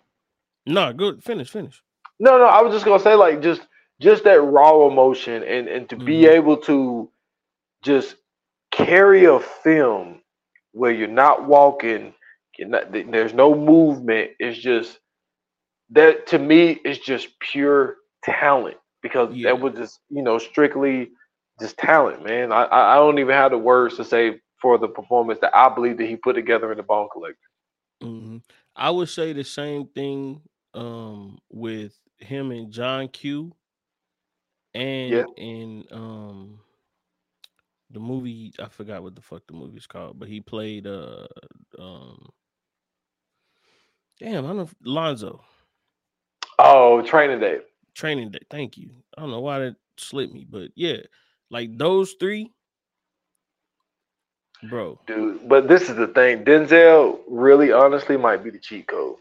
No, 0.66 0.94
good. 0.94 1.24
Finish, 1.24 1.50
finish. 1.52 1.82
no, 2.20 2.38
no, 2.38 2.46
I 2.46 2.62
was 2.62 2.74
just 2.74 2.86
gonna 2.86 3.04
say 3.04 3.16
like 3.16 3.42
just 3.42 3.62
just 4.02 4.24
that 4.26 4.42
raw 4.42 4.88
emotion 4.88 5.44
and 5.44 5.68
and 5.68 5.90
to 5.90 5.98
be 5.98 6.22
Mhm. 6.22 6.30
able 6.30 6.58
to 6.58 7.12
just 7.84 8.18
carry 8.72 9.26
a 9.26 9.40
film 9.40 10.22
where 10.76 10.92
you're 10.94 11.10
not 11.10 11.48
walking, 11.48 12.14
you're 12.60 12.70
not, 12.70 12.92
there's 12.94 13.34
no 13.34 13.56
movement. 13.56 14.32
It's 14.40 14.60
just 14.60 15.00
that 15.92 16.28
to 16.28 16.40
me 16.40 16.72
is 16.86 17.00
just 17.00 17.30
pure 17.40 17.98
talent 18.24 18.78
because 19.04 19.30
Yeah. 19.30 19.44
that 19.44 19.60
was 19.60 19.74
just 19.76 20.00
you 20.10 20.24
know 20.24 20.40
strictly 20.40 21.12
just 21.62 21.78
talent, 21.78 22.24
man. 22.26 22.52
I 22.52 22.66
I 22.72 22.96
don't 22.96 23.20
even 23.20 23.36
have 23.36 23.52
the 23.52 23.58
words 23.58 23.98
to 23.98 24.06
say 24.06 24.40
for 24.62 24.78
the 24.78 24.88
performance 24.88 25.40
that 25.42 25.56
I 25.56 25.74
believe 25.74 25.98
that 25.98 26.08
he 26.08 26.18
put 26.18 26.34
together 26.34 26.72
in 26.72 26.78
the 26.78 26.84
Bone 26.84 27.10
Collector. 27.14 27.38
hmm 28.02 28.38
I 28.76 28.90
would 28.92 29.10
say 29.10 29.34
the 29.34 29.44
same 29.44 29.88
thing 29.88 30.42
um 30.74 31.40
with 31.50 31.98
him 32.20 32.52
and 32.52 32.72
John 32.72 33.08
Q 33.10 33.54
and 34.74 35.26
Yeah. 35.26 35.36
in 35.36 35.86
um 35.92 36.60
the 37.92 38.00
movie 38.00 38.54
I 38.60 38.68
forgot 38.70 39.04
what 39.04 39.16
the 39.16 39.22
fuck 39.22 39.44
the 39.48 39.54
movie's 39.54 39.88
called, 39.88 40.20
but 40.20 40.28
he 40.30 40.42
played 40.42 40.88
uh 40.88 41.28
um 41.80 42.30
damn 44.20 44.46
I 44.46 44.50
don't 44.50 44.58
know 44.58 44.70
Lonzo 44.84 45.42
Oh, 46.60 47.02
Training 47.02 47.40
Day. 47.40 47.60
training 47.96 48.32
day. 48.32 48.40
Thank 48.50 48.78
you. 48.78 48.90
I 49.18 49.22
don't 49.22 49.32
know 49.32 49.42
why 49.42 49.60
that 49.60 49.76
slipped 49.98 50.34
me, 50.34 50.46
but 50.50 50.72
yeah, 50.76 50.98
like 51.50 51.78
those 51.78 52.14
three, 52.20 52.52
bro. 54.64 55.00
dude. 55.08 55.48
But 55.48 55.68
this 55.68 55.90
is 55.90 55.96
the 55.96 56.08
thing. 56.08 56.44
Denzel 56.44 57.20
really, 57.28 57.72
honestly, 57.72 58.18
might 58.18 58.44
be 58.44 58.50
the 58.52 58.60
cheat 58.60 58.88
code 58.88 59.16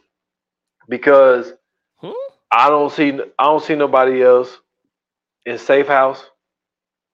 because 0.89 1.53
Huh? 1.97 2.13
I 2.53 2.69
don't 2.69 2.93
see 2.93 3.13
I 3.39 3.45
don't 3.45 3.63
see 3.63 3.75
nobody 3.75 4.23
else 4.23 4.59
in 5.47 5.59
Safe 5.59 5.87
House 5.89 6.25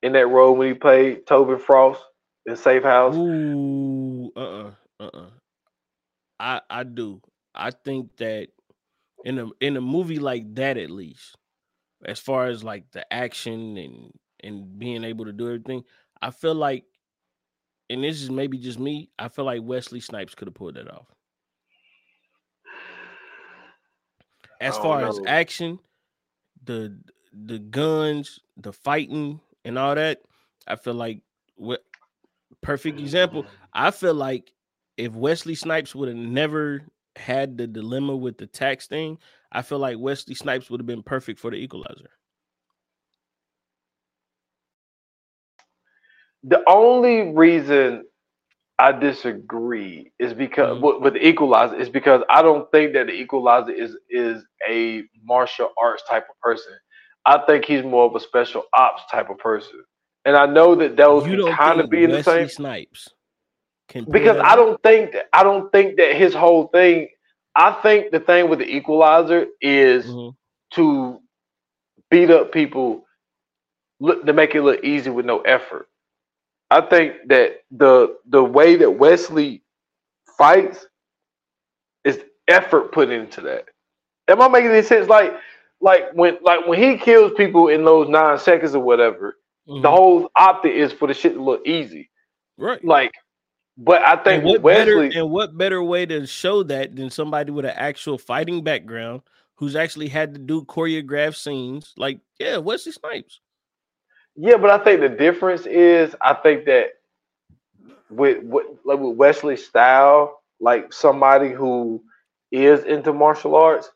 in 0.03 0.13
that 0.13 0.27
role 0.27 0.57
when 0.57 0.69
he 0.69 0.75
played 0.75 1.27
Tobin 1.27 1.59
Frost 1.59 2.03
in 2.47 2.57
Safe 2.57 2.83
House. 2.83 3.15
Ooh, 3.15 4.33
uh, 4.37 4.71
uh-uh, 5.01 5.07
uh, 5.07 5.27
I 6.39 6.61
I 6.71 6.85
do. 6.85 7.21
I 7.55 7.71
think 7.71 8.17
that 8.17 8.49
in 9.25 9.39
a 9.39 9.49
in 9.61 9.77
a 9.77 9.81
movie 9.81 10.19
like 10.19 10.55
that, 10.55 10.77
at 10.77 10.91
least, 10.91 11.37
as 12.05 12.19
far 12.19 12.47
as 12.47 12.65
like 12.65 12.91
the 12.93 13.11
action 13.13 13.77
and 13.77 14.13
and 14.43 14.79
being 14.79 15.05
able 15.05 15.27
to 15.27 15.33
do 15.33 15.47
everything, 15.49 15.85
I 16.23 16.31
feel 16.31 16.55
like, 16.55 16.85
and 17.91 18.03
this 18.03 18.23
is 18.23 18.31
maybe 18.31 18.57
just 18.59 18.79
me, 18.79 19.11
I 19.19 19.29
feel 19.29 19.45
like 19.45 19.61
Wesley 19.63 20.01
Snipes 20.01 20.35
could 20.35 20.49
have 20.49 20.55
pulled 20.55 20.77
that 20.77 20.91
off. 20.91 21.07
As 24.61 24.77
far 24.79 25.01
don't 25.01 25.09
as 25.09 25.21
action, 25.27 25.79
the 26.65 26.99
the 27.33 27.59
guns, 27.59 28.41
the 28.57 28.73
fighting, 28.73 29.41
and 29.65 29.79
all 29.79 29.95
that, 29.95 30.21
I 30.67 30.77
feel 30.77 30.95
like 30.95 31.23
what 31.57 31.83
perfect 32.63 32.99
example. 32.99 33.47
I 33.73 33.91
feel 33.91 34.15
like 34.15 34.53
if 34.97 35.13
Wesley 35.13 35.55
Snipes 35.55 35.95
would 35.95 36.09
have 36.09 36.17
never 36.17 36.83
had 37.17 37.57
the 37.59 37.67
dilemma 37.67 38.17
with 38.17 38.39
the 38.39 38.47
tax 38.47 38.87
thing, 38.87 39.19
I 39.53 39.63
feel 39.63 39.79
like 39.79 39.99
Wesley 39.99 40.35
Snipes 40.35 40.71
would 40.71 40.81
have 40.81 40.87
been 40.87 41.03
perfect 41.03 41.41
for 41.41 41.51
the 41.51 41.57
equalizer. 41.57 42.11
The 46.45 46.63
only 46.69 47.33
reason 47.33 48.05
I 48.79 48.93
disagree 48.93 50.11
is 50.19 50.33
because 50.33 50.79
Mhm. 50.79 50.81
with, 50.81 51.03
with 51.03 51.13
the 51.15 51.27
Equalizer 51.27 51.77
is 51.77 51.91
because 51.91 52.23
I 52.31 52.41
don't 52.41 52.71
think 52.71 52.95
that 52.95 53.09
the 53.09 53.13
Equalizer 53.13 53.73
is 53.73 53.97
is 54.09 54.43
a 54.67 55.05
martial 55.23 55.71
arts 55.81 56.03
type 56.09 56.27
of 56.31 56.41
person. 56.41 56.73
I 57.27 57.39
think 57.47 57.65
he's 57.65 57.85
more 57.85 58.07
of 58.07 58.15
a 58.15 58.21
special 58.21 58.65
ops 58.75 59.03
type 59.11 59.31
of 59.31 59.39
person, 59.39 59.83
and 60.25 60.37
I 60.37 60.47
know 60.47 60.75
that 60.77 60.97
those 60.97 61.25
you 61.27 61.33
can 61.33 61.41
don't 61.41 61.57
kind 61.57 61.81
of 61.81 61.91
be 61.91 62.05
in 62.05 62.11
the 62.11 62.23
same. 62.23 62.49
Snipes 62.49 63.09
because 64.11 64.39
I 64.39 64.57
don't 64.57 64.81
think 64.83 65.13
that 65.13 65.27
I 65.33 65.43
don't 65.43 65.71
think 65.73 65.97
that 65.97 66.15
his 66.15 66.35
whole 66.35 66.69
thing. 66.69 67.09
I 67.57 67.73
think 67.83 68.13
the 68.13 68.21
thing 68.21 68.49
with 68.49 68.61
the 68.61 68.77
Equalizer 68.77 69.47
is 69.61 70.07
Mhm. 70.07 70.35
to 70.75 71.21
beat 72.11 72.31
up 72.31 72.53
people, 72.53 73.07
look 73.99 74.25
to 74.25 74.33
make 74.33 74.55
it 74.55 74.63
look 74.63 74.83
easy 74.85 75.11
with 75.11 75.27
no 75.27 75.41
effort. 75.41 75.89
I 76.71 76.81
think 76.83 77.17
that 77.29 77.63
the 77.73 78.17
the 78.27 78.43
way 78.43 78.77
that 78.77 78.91
Wesley 78.91 79.63
fights 80.39 80.87
is 82.05 82.23
effort 82.49 82.93
put 82.93 83.11
into 83.11 83.41
that. 83.43 83.67
Am 84.29 84.41
I 84.41 84.49
making 84.49 84.71
any 84.71 84.83
sense? 84.83 85.09
Like 85.09 85.35
like 85.81 86.13
when 86.13 86.39
like 86.43 86.67
when 86.67 86.79
he 86.81 86.97
kills 86.97 87.33
people 87.37 87.69
in 87.69 87.85
those 87.85 88.09
nine 88.09 88.39
seconds 88.39 88.75
or 88.75 88.83
whatever, 88.83 89.37
the 89.67 89.73
Mhm. 89.75 89.89
whole 89.89 90.31
optic 90.37 90.73
is 90.75 90.93
for 90.93 91.07
the 91.09 91.15
shit 91.15 91.35
to 91.35 91.43
look 91.43 91.67
easy. 91.67 92.11
right. 92.59 92.85
Like, 92.85 93.13
but 93.79 94.03
I 94.03 94.17
think 94.17 94.43
and 94.45 94.53
what 94.53 94.63
better 94.63 95.01
and 95.03 95.31
what 95.31 95.57
better 95.57 95.83
way 95.83 96.05
to 96.07 96.27
show 96.27 96.63
that 96.65 96.95
than 96.97 97.09
somebody 97.11 97.51
with 97.51 97.65
an 97.65 97.73
actual 97.75 98.19
fighting 98.19 98.63
background 98.63 99.23
who's 99.55 99.77
actually 99.77 100.09
had 100.09 100.35
to 100.35 100.41
do 100.41 100.65
choreographed 100.65 101.37
scenes? 101.37 101.95
Like, 101.97 102.21
yeah, 102.39 102.59
Wesley 102.59 102.93
Snipes. 102.93 103.41
Yeah, 104.37 104.57
but 104.59 104.71
I 104.71 104.83
think 104.85 105.01
the 105.01 105.09
difference 105.09 105.65
is 105.67 106.15
I 106.21 106.35
think 106.35 106.65
that 106.67 106.91
with, 108.11 108.43
with 108.43 108.67
like 108.85 108.99
with 108.99 109.17
Wesley 109.17 109.57
style, 109.57 110.41
like 110.61 110.93
somebody 110.93 111.51
who 111.51 112.03
is 112.53 112.85
into 112.85 113.13
martial 113.13 113.55
arts, 113.55 113.91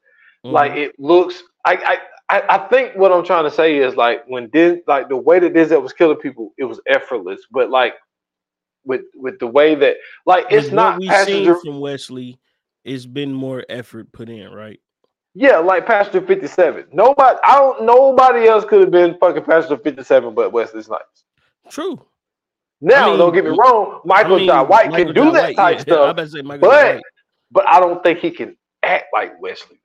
like 0.44 0.72
Mhm. 0.72 0.76
it 0.78 0.94
looks. 0.98 1.42
I, 1.64 1.74
I 1.74 1.98
I 2.38 2.42
I 2.56 2.58
think 2.68 2.94
what 2.96 3.12
I'm 3.12 3.24
trying 3.24 3.44
to 3.44 3.50
say 3.50 3.78
is 3.78 3.96
like 3.96 4.24
when 4.26 4.48
Den 4.50 4.82
like 4.86 5.08
the 5.08 5.16
way 5.16 5.38
that 5.38 5.52
Denzel 5.54 5.82
was 5.82 5.92
killing 5.92 6.16
people, 6.18 6.52
it 6.58 6.64
was 6.64 6.80
effortless. 6.86 7.40
But 7.50 7.70
like 7.70 7.94
with 8.84 9.02
with 9.14 9.38
the 9.38 9.46
way 9.46 9.74
that 9.74 9.96
like 10.26 10.46
it's 10.50 10.66
With 10.66 10.74
not 10.74 10.92
what 10.94 11.00
we've 11.00 11.10
passenger. 11.10 11.54
seen 11.54 11.72
from 11.72 11.80
Wesley. 11.80 12.38
It's 12.84 13.06
been 13.06 13.32
more 13.32 13.64
effort 13.70 14.12
put 14.12 14.28
in, 14.28 14.52
right? 14.52 14.78
Yeah, 15.34 15.56
like 15.58 15.86
Pastor 15.86 16.20
57. 16.20 16.86
Nobody, 16.92 17.38
I 17.42 17.56
don't. 17.56 17.84
Nobody 17.86 18.46
else 18.46 18.64
could 18.66 18.80
have 18.82 18.90
been 18.90 19.16
fucking 19.18 19.44
Passenger 19.44 19.78
57 19.78 20.34
but 20.34 20.52
Wesley 20.52 20.82
Snipes. 20.82 21.24
True. 21.70 22.04
Now, 22.80 23.08
mean, 23.10 23.18
don't 23.18 23.32
get 23.32 23.44
me 23.44 23.50
wrong, 23.58 24.00
Michael 24.04 24.34
I 24.34 24.38
mean, 24.38 24.48
White 24.48 24.90
Michael 24.90 25.06
can 25.06 25.14
do 25.14 25.24
Jai 25.24 25.30
that 25.32 25.56
White, 25.56 25.56
type 25.56 25.86
yeah, 25.88 25.94
I 25.94 25.96
stuff, 25.96 26.10
about 26.10 26.22
to 26.22 26.28
say 26.28 26.42
Michael 26.42 26.68
Jai 26.68 26.76
but 26.84 26.94
White. 26.96 27.02
but 27.50 27.68
I 27.68 27.80
don't 27.80 28.02
think 28.02 28.18
he 28.18 28.30
can 28.30 28.56
act 28.82 29.06
like 29.14 29.40
Wesley. 29.40 29.78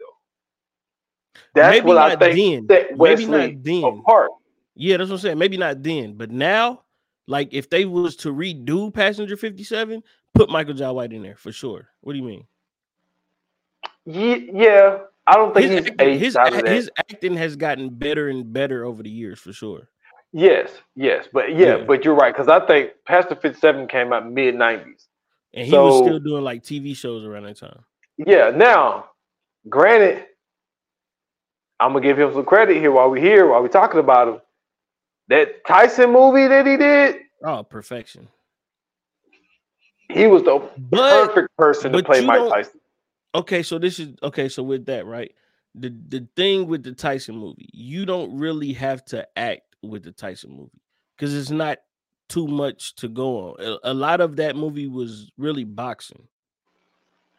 That's 1.56 1.76
Maybe 1.78 1.86
what 1.88 1.98
I 1.98 2.10
not 2.10 2.20
think 2.20 2.68
then. 2.68 2.98
Maybe 2.98 3.26
not 3.26 3.64
then. 3.64 3.84
apart. 3.84 4.32
Yeah, 4.76 4.98
that's 4.98 5.10
what 5.10 5.16
I'm 5.18 5.22
saying. 5.22 5.38
Maybe 5.38 5.58
not 5.58 5.84
then, 5.84 6.14
but 6.14 6.32
now, 6.32 6.84
like 7.28 7.50
if 7.54 7.70
they 7.70 7.86
was 7.86 8.16
to 8.18 8.34
redo 8.34 8.94
Passenger 8.94 9.36
57, 9.38 10.02
put 10.34 10.50
Michael 10.50 10.74
Jai 10.74 10.90
White 10.92 11.12
in 11.14 11.22
there 11.22 11.36
for 11.36 11.52
sure. 11.52 11.88
What 12.02 12.14
do 12.14 12.20
you 12.20 12.26
mean? 12.26 12.46
Ye- 14.06 14.50
Yeah, 14.54 15.00
I 15.28 15.36
don't 15.36 15.54
think 15.54 15.70
His 15.70 15.80
he's 15.80 15.88
acting, 15.90 16.20
his, 16.20 16.36
out 16.36 16.48
of 16.50 16.54
act- 16.56 16.66
that. 16.66 16.76
his 16.76 16.92
acting 16.98 17.36
has 17.38 17.56
gotten 17.56 17.90
better 17.90 18.30
and 18.30 18.52
better 18.52 18.86
over 18.86 19.04
the 19.04 19.10
years 19.10 19.40
for 19.40 19.54
sure. 19.54 19.90
Yes, 20.32 20.72
yes, 20.96 21.28
but 21.34 21.56
yeah, 21.56 21.78
Yeah. 21.78 21.84
but 21.86 22.06
you're 22.06 22.16
right 22.16 22.34
because 22.34 22.48
I 22.48 22.66
think 22.66 22.92
Pastor 23.06 23.36
Fifty 23.36 23.60
Seven 23.60 23.88
came 23.88 24.14
out 24.14 24.30
mid 24.32 24.56
'90s. 24.56 25.08
And 25.56 25.66
he 25.66 25.74
was 25.74 26.04
still 26.06 26.20
doing 26.20 26.44
like 26.44 26.64
TV 26.64 26.96
shows 26.96 27.26
around 27.26 27.44
that 27.44 27.58
time. 27.58 27.84
Yeah. 28.18 28.52
Now, 28.56 29.06
granted, 29.68 30.26
I'm 31.80 31.94
gonna 31.94 32.02
give 32.04 32.20
him 32.20 32.34
some 32.34 32.46
credit 32.46 32.78
here 32.78 32.92
while 32.92 33.10
we're 33.10 33.22
here, 33.22 33.48
while 33.48 33.62
we're 33.62 33.68
talking 33.70 34.00
about 34.00 34.28
him. 34.28 34.42
That 35.30 35.66
Tyson 35.66 36.12
movie 36.12 36.48
that 36.48 36.66
he 36.66 36.76
did, 36.78 37.18
Oh, 37.44 37.64
perfection. 37.64 38.28
he 40.10 40.28
was 40.28 40.44
the 40.44 40.60
But 40.78 41.28
perfect 41.28 41.56
person 41.58 41.92
to 41.92 42.04
play 42.04 42.26
Mike 42.26 42.50
Tyson. 42.50 42.80
okay, 43.36 43.64
so 43.64 43.78
this 43.80 44.00
is 44.00 44.10
okay. 44.24 44.50
So 44.50 44.64
with 44.64 44.86
that, 44.88 45.06
right? 45.06 45.34
The 45.76 45.94
the 46.10 46.28
thing 46.36 46.68
with 46.68 46.84
the 46.84 46.94
Tyson 46.94 47.38
movie, 47.38 47.70
you 47.72 48.06
don't 48.06 48.38
really 48.38 48.74
have 48.74 49.06
to 49.06 49.28
act 49.38 49.76
with 49.84 50.04
the 50.04 50.12
Tyson 50.12 50.52
movie 50.52 50.82
because 51.16 51.36
it's 51.36 51.52
not 51.52 51.78
too 52.28 52.48
much 52.48 52.96
to 52.96 53.08
go 53.08 53.38
on. 53.52 53.56
A, 53.84 53.92
a 53.92 53.94
lot 53.94 54.20
of 54.20 54.36
that 54.38 54.56
movie 54.56 54.88
was 54.88 55.32
really 55.38 55.64
boxing, 55.64 56.28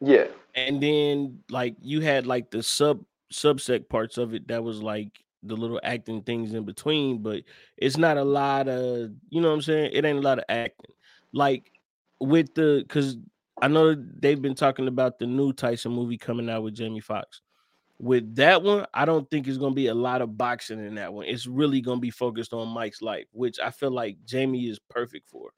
Yeah, 0.01 0.27
and 0.55 0.81
then 0.81 1.41
like 1.51 1.75
you 1.83 2.01
had 2.01 2.27
like 2.27 2.51
the 2.53 2.63
sub 2.63 3.05
subsect 3.33 3.89
parts 3.89 4.19
of 4.19 4.35
it 4.35 4.49
that 4.49 4.63
was 4.63 4.83
like 4.83 5.25
the 5.43 5.57
little 5.57 5.81
acting 5.83 6.23
things 6.23 6.53
in 6.53 6.65
between, 6.65 7.23
but 7.23 7.43
it's 7.77 7.97
not 7.97 8.19
a 8.19 8.25
lot 8.25 8.69
of 8.69 9.11
you 9.31 9.41
know 9.41 9.49
what 9.49 9.55
I'm 9.55 9.63
saying. 9.63 9.91
It 9.93 10.05
ain't 10.05 10.19
a 10.19 10.23
lot 10.23 10.39
of 10.39 10.45
acting 10.49 10.95
like 11.33 11.71
with 12.21 12.55
the 12.55 12.85
because 12.87 13.17
I 13.63 13.69
know 13.69 13.95
they've 13.95 14.41
been 14.41 14.55
talking 14.55 14.89
about 14.89 15.19
the 15.19 15.27
new 15.27 15.53
Tyson 15.53 15.93
movie 15.93 16.19
coming 16.19 16.49
out 16.49 16.63
with 16.63 16.75
Jamie 16.75 17.01
Foxx. 17.01 17.41
With 17.99 18.35
that 18.37 18.63
one, 18.63 18.87
I 18.95 19.05
don't 19.05 19.31
think 19.31 19.47
it's 19.47 19.59
gonna 19.59 19.75
be 19.75 19.89
a 19.89 19.95
lot 19.95 20.23
of 20.23 20.37
boxing 20.37 20.85
in 20.85 20.95
that 20.95 21.13
one. 21.13 21.27
It's 21.27 21.47
really 21.47 21.81
gonna 21.81 22.01
be 22.01 22.11
focused 22.11 22.55
on 22.55 22.69
Mike's 22.69 23.03
life, 23.03 23.27
which 23.33 23.59
I 23.61 23.71
feel 23.71 23.91
like 23.91 24.17
Jamie 24.25 24.69
is 24.69 24.79
perfect 24.79 25.29
for. 25.29 25.51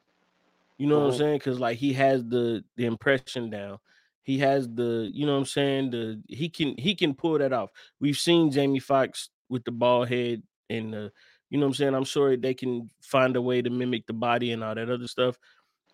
You 0.79 0.89
know 0.89 0.99
what 1.01 1.13
I'm 1.13 1.19
saying? 1.19 1.39
Because 1.39 1.61
like 1.61 1.79
he 1.79 1.93
has 1.93 2.25
the 2.25 2.65
the 2.77 2.87
impression 2.87 3.51
down. 3.51 3.79
He 4.23 4.39
has 4.39 4.69
the, 4.69 5.11
you 5.13 5.27
know 5.27 5.33
what 5.33 5.41
I'm 5.41 5.45
saying? 5.47 5.91
The 5.91 6.23
he 6.29 6.49
can 6.49 6.75
he 6.79 6.95
can 6.95 7.15
pull 7.15 7.39
that 7.39 7.53
off. 7.53 7.71
We've 8.01 8.17
seen 8.17 8.51
Jamie 8.51 8.79
Foxx 8.79 9.31
with 9.49 9.65
the 9.65 9.73
bald 9.73 10.09
head 10.09 10.43
and 10.71 10.93
the, 10.93 11.13
you 11.51 11.59
know 11.59 11.67
what 11.67 11.71
I'm 11.71 11.75
saying? 11.75 11.95
I'm 11.95 12.05
sure 12.05 12.37
they 12.37 12.55
can 12.55 12.89
find 13.03 13.37
a 13.37 13.43
way 13.43 13.61
to 13.63 13.71
mimic 13.71 14.07
the 14.07 14.13
body 14.13 14.53
and 14.53 14.63
all 14.63 14.75
that 14.75 14.91
other 14.91 15.09
stuff. 15.09 15.37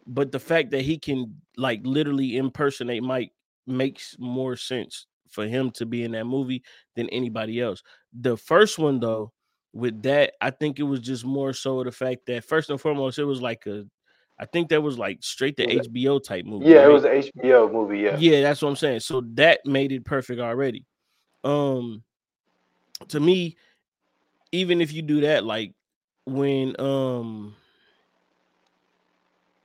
But 0.07 0.31
the 0.31 0.39
fact 0.39 0.71
that 0.71 0.83
he 0.83 0.99
can 0.99 1.37
like 1.57 1.81
literally 1.85 2.37
impersonate 2.37 3.03
Mike 3.03 3.33
makes 3.67 4.17
more 4.19 4.57
sense 4.57 5.07
for 5.31 5.47
him 5.47 5.71
to 5.73 5.87
be 5.87 6.05
in 6.05 6.13
that 6.13 6.25
movie 6.25 6.63
than 6.97 7.09
anybody 7.11 7.61
else. 7.61 7.83
The 8.19 8.37
first 8.37 8.79
one 8.79 9.01
though, 9.01 9.33
with 9.73 10.03
that, 10.03 10.33
I 10.41 10.51
think 10.51 10.79
it 10.79 10.85
was 10.85 11.01
just 11.01 11.25
more 11.25 11.53
so 11.53 11.85
the 11.85 11.93
fact 11.93 12.27
that 12.27 12.45
first 12.45 12.71
and 12.71 12.81
foremost, 12.81 13.19
it 13.19 13.25
was 13.25 13.43
like 13.43 13.67
a 13.67 13.85
I 14.41 14.47
think 14.47 14.69
that 14.69 14.83
was 14.83 14.99
like 14.99 15.19
straight 15.23 15.57
to 15.57 15.67
HBO 15.67 16.23
type 16.23 16.45
movie. 16.45 16.67
yeah, 16.71 16.85
it 16.85 16.93
was 16.93 17.05
an 17.05 17.11
HBO 17.11 17.73
movie. 17.73 17.99
Yeah, 18.01 18.17
Yeah, 18.19 18.43
that's 18.43 18.63
what 18.63 18.69
I'm 18.69 18.77
saying. 18.77 19.01
So 19.01 19.23
that 19.35 19.61
made 19.67 19.93
it 19.93 20.05
perfect 20.05 20.41
already. 20.41 20.85
Um 21.45 22.03
to 23.09 23.21
me, 23.21 23.57
even 24.53 24.81
if 24.81 24.93
you 24.93 25.03
do 25.03 25.21
that, 25.23 25.45
like 25.45 25.73
when 26.25 26.79
um 26.81 27.55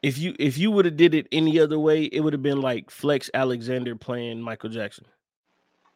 if 0.01 0.17
you 0.17 0.35
if 0.39 0.57
you 0.57 0.69
would 0.71 0.85
have 0.85 0.97
did 0.97 1.13
it 1.13 1.27
any 1.31 1.59
other 1.59 1.79
way, 1.79 2.03
it 2.03 2.19
would 2.19 2.33
have 2.33 2.43
been 2.43 2.61
like 2.61 2.89
Flex 2.91 3.29
Alexander 3.33 3.95
playing 3.95 4.41
Michael 4.41 4.69
Jackson. 4.69 5.05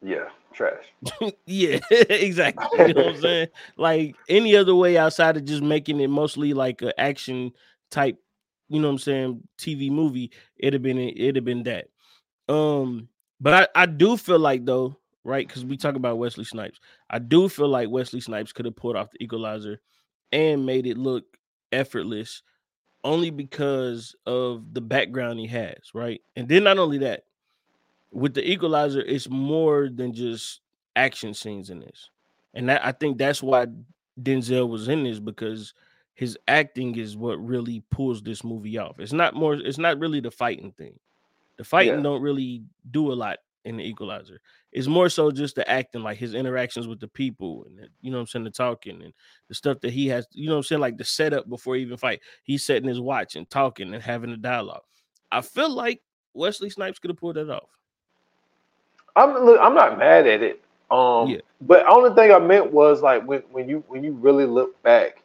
yeah, 0.01 0.29
trash. 0.53 0.85
yeah, 1.45 1.79
exactly. 1.91 2.87
You 2.87 2.93
know 2.93 3.03
what 3.05 3.15
I'm 3.15 3.21
saying? 3.21 3.47
Like 3.75 4.15
any 4.29 4.55
other 4.55 4.75
way 4.75 4.97
outside 4.97 5.35
of 5.37 5.45
just 5.45 5.61
making 5.61 5.99
it 5.99 6.09
mostly 6.09 6.53
like 6.53 6.81
a 6.81 6.97
action 6.99 7.51
type, 7.91 8.17
you 8.69 8.79
know 8.79 8.87
what 8.87 8.93
I'm 8.93 8.99
saying, 8.99 9.47
TV 9.57 9.89
movie, 9.89 10.31
it'd 10.57 10.73
have 10.73 10.83
been 10.83 10.97
it'd 10.97 11.35
have 11.35 11.45
been 11.45 11.63
that. 11.63 11.87
Um, 12.49 13.09
but 13.39 13.69
I, 13.75 13.83
I 13.83 13.85
do 13.85 14.17
feel 14.17 14.39
like 14.39 14.65
though, 14.65 14.97
right? 15.23 15.47
Because 15.47 15.65
we 15.65 15.77
talk 15.77 15.95
about 15.95 16.17
Wesley 16.17 16.43
Snipes. 16.43 16.79
I 17.09 17.19
do 17.19 17.49
feel 17.49 17.69
like 17.69 17.89
Wesley 17.89 18.21
Snipes 18.21 18.51
could 18.51 18.65
have 18.65 18.75
pulled 18.75 18.95
off 18.95 19.11
the 19.11 19.23
equalizer 19.23 19.79
and 20.31 20.65
made 20.65 20.87
it 20.87 20.97
look 20.97 21.25
effortless 21.71 22.43
only 23.03 23.29
because 23.29 24.15
of 24.25 24.73
the 24.73 24.81
background 24.81 25.39
he 25.39 25.47
has, 25.47 25.77
right? 25.93 26.21
And 26.35 26.47
then 26.47 26.63
not 26.63 26.77
only 26.77 26.97
that, 26.99 27.23
with 28.11 28.33
the 28.33 28.49
equalizer, 28.49 29.01
it's 29.01 29.29
more 29.29 29.89
than 29.89 30.13
just 30.13 30.61
action 30.95 31.33
scenes 31.33 31.69
in 31.69 31.79
this. 31.79 32.09
And 32.53 32.69
that 32.69 32.85
I 32.85 32.91
think 32.91 33.17
that's 33.17 33.43
why 33.43 33.67
Denzel 34.21 34.67
was 34.67 34.87
in 34.87 35.03
this 35.03 35.19
because 35.19 35.73
his 36.17 36.35
acting 36.47 36.95
is 36.97 37.15
what 37.15 37.35
really 37.37 37.83
pulls 37.91 38.23
this 38.23 38.43
movie 38.43 38.79
off. 38.79 38.99
It's 38.99 39.13
not 39.13 39.35
more, 39.35 39.53
it's 39.53 39.77
not 39.77 39.99
really 39.99 40.19
the 40.19 40.31
fighting 40.31 40.71
thing. 40.71 40.99
The 41.57 41.63
fighting 41.63 41.97
Yeah. 41.97 42.01
don't 42.01 42.23
really 42.23 42.63
do 42.89 43.11
a 43.11 43.13
lot 43.13 43.37
in 43.65 43.77
the 43.77 43.83
equalizer. 43.83 44.41
It's 44.71 44.87
more 44.87 45.09
so 45.09 45.29
just 45.29 45.55
the 45.55 45.69
acting, 45.69 46.01
like 46.01 46.17
his 46.17 46.33
interactions 46.33 46.87
with 46.87 46.99
the 46.99 47.07
people 47.07 47.65
and 47.65 47.77
the- 47.77 47.89
you 48.01 48.09
know 48.09 48.17
what 48.17 48.21
I'm 48.21 48.27
saying, 48.27 48.45
the 48.45 48.49
talking 48.51 48.99
and 49.03 49.13
the 49.47 49.53
stuff 49.53 49.79
that 49.81 49.93
he 49.93 50.07
has, 50.07 50.27
you 50.31 50.47
know 50.47 50.53
what 50.53 50.57
I'm 50.57 50.63
saying, 50.63 50.81
like 50.81 50.97
the 50.97 51.03
setup 51.03 51.47
before 51.47 51.75
he 51.75 51.83
even 51.83 51.97
fight. 51.97 52.21
He's 52.43 52.65
setting 52.65 52.89
his 52.89 52.99
watch 52.99 53.35
and 53.35 53.47
talking 53.47 53.93
and 53.93 54.01
having 54.01 54.31
a 54.31 54.37
dialogue. 54.37 54.83
I 55.31 55.41
feel 55.41 55.69
like 55.69 56.01
Wesley 56.33 56.71
Snipes 56.71 56.97
could 56.97 57.11
have 57.11 57.17
pulled 57.17 57.35
that 57.35 57.49
off. 57.51 57.69
I'm 59.15 59.33
look, 59.45 59.59
I'm 59.61 59.75
not 59.75 59.99
mad 59.99 60.25
at 60.25 60.41
it. 60.41 60.63
Um, 60.89 61.27
Yeah. 61.29 61.41
but 61.61 61.85
only 61.85 62.15
thing 62.15 62.31
I 62.31 62.39
meant 62.39 62.71
was 62.71 63.03
like 63.03 63.23
when 63.27 63.41
when 63.51 63.69
you 63.69 63.83
when 63.87 64.03
you 64.03 64.13
really 64.13 64.45
look 64.45 64.81
back 64.81 65.21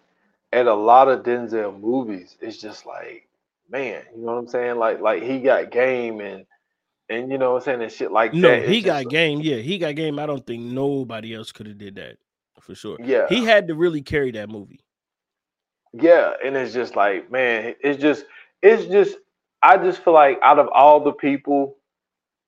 at 0.52 0.66
a 0.66 0.74
lot 0.74 1.08
of 1.08 1.22
Denzel 1.24 1.78
movies, 1.80 2.36
it's 2.40 2.58
just 2.58 2.86
like, 2.86 3.28
man, 3.70 4.04
you 4.14 4.22
know 4.24 4.32
what 4.34 4.38
I'm 4.38 4.48
saying? 4.48 4.76
Like 4.78 5.00
like 5.00 5.22
he 5.22 5.40
got 5.40 5.70
game 5.72 6.20
and 6.20 6.46
and 7.10 7.30
you 7.32 7.38
know 7.38 7.52
what 7.52 7.58
I'm 7.62 7.64
saying 7.64 7.82
and 7.82 7.92
shit 7.92 8.12
like 8.12 8.40
No, 8.40 8.42
that. 8.42 8.62
he 8.62 8.82
It's 8.82 8.82
got 8.82 9.08
game. 9.08 9.40
Yeah, 9.42 9.58
he 9.58 9.78
got 9.78 9.96
game. 9.96 10.18
I 10.18 10.26
don't 10.26 10.46
think 10.46 10.62
nobody 10.64 11.34
else 11.34 11.52
could 11.52 11.66
have 11.66 11.78
did 11.78 11.96
that 11.96 12.18
for 12.60 12.74
sure. 12.74 12.98
Yeah, 12.98 13.28
He 13.28 13.44
had 13.44 13.68
to 13.68 13.74
really 13.74 14.02
carry 14.02 14.32
that 14.32 14.48
movie. 14.50 14.80
yeah, 15.92 16.32
and 16.44 16.56
it's 16.56 16.74
just 16.74 16.96
like, 16.96 17.30
man, 17.30 17.74
it's 17.80 18.00
just 18.00 18.24
it's 18.62 18.86
just 18.86 19.16
I 19.62 19.76
just 19.78 20.04
feel 20.04 20.14
like 20.14 20.38
out 20.42 20.58
of 20.58 20.68
all 20.74 21.00
the 21.00 21.12
people, 21.12 21.76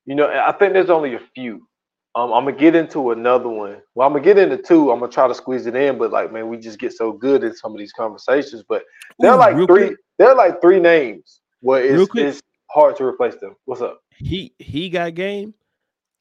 you 0.05 0.15
know, 0.15 0.27
I 0.29 0.51
think 0.53 0.73
there's 0.73 0.89
only 0.89 1.15
a 1.15 1.21
few. 1.35 1.67
Um, 2.15 2.31
I'm 2.31 2.45
gonna 2.45 2.57
get 2.57 2.75
into 2.75 3.11
another 3.11 3.49
one. 3.49 3.81
Well, 3.93 4.07
I'm 4.07 4.13
gonna 4.13 4.23
get 4.23 4.37
into 4.37 4.57
two. 4.57 4.91
I'm 4.91 4.99
gonna 4.99 5.11
try 5.11 5.27
to 5.27 5.35
squeeze 5.35 5.65
it 5.65 5.75
in, 5.75 5.97
but 5.97 6.11
like, 6.11 6.31
man, 6.31 6.47
we 6.47 6.57
just 6.57 6.79
get 6.79 6.93
so 6.93 7.11
good 7.11 7.43
in 7.43 7.53
some 7.55 7.73
of 7.73 7.77
these 7.77 7.91
conversations. 7.91 8.63
But 8.67 8.83
there 9.19 9.31
are 9.31 9.37
Ooh, 9.37 9.39
like 9.39 9.67
three. 9.67 9.89
quick, 9.89 9.97
There 10.17 10.29
are 10.29 10.35
like 10.35 10.61
three 10.61 10.79
names 10.79 11.41
where 11.59 11.83
it's, 11.83 12.09
it's 12.15 12.41
hard 12.71 12.95
to 12.97 13.03
replace 13.03 13.35
them. 13.35 13.55
What's 13.65 13.81
up? 13.81 13.99
he 14.17 14.53
he 14.59 14.89
got 14.89 15.13
game. 15.15 15.53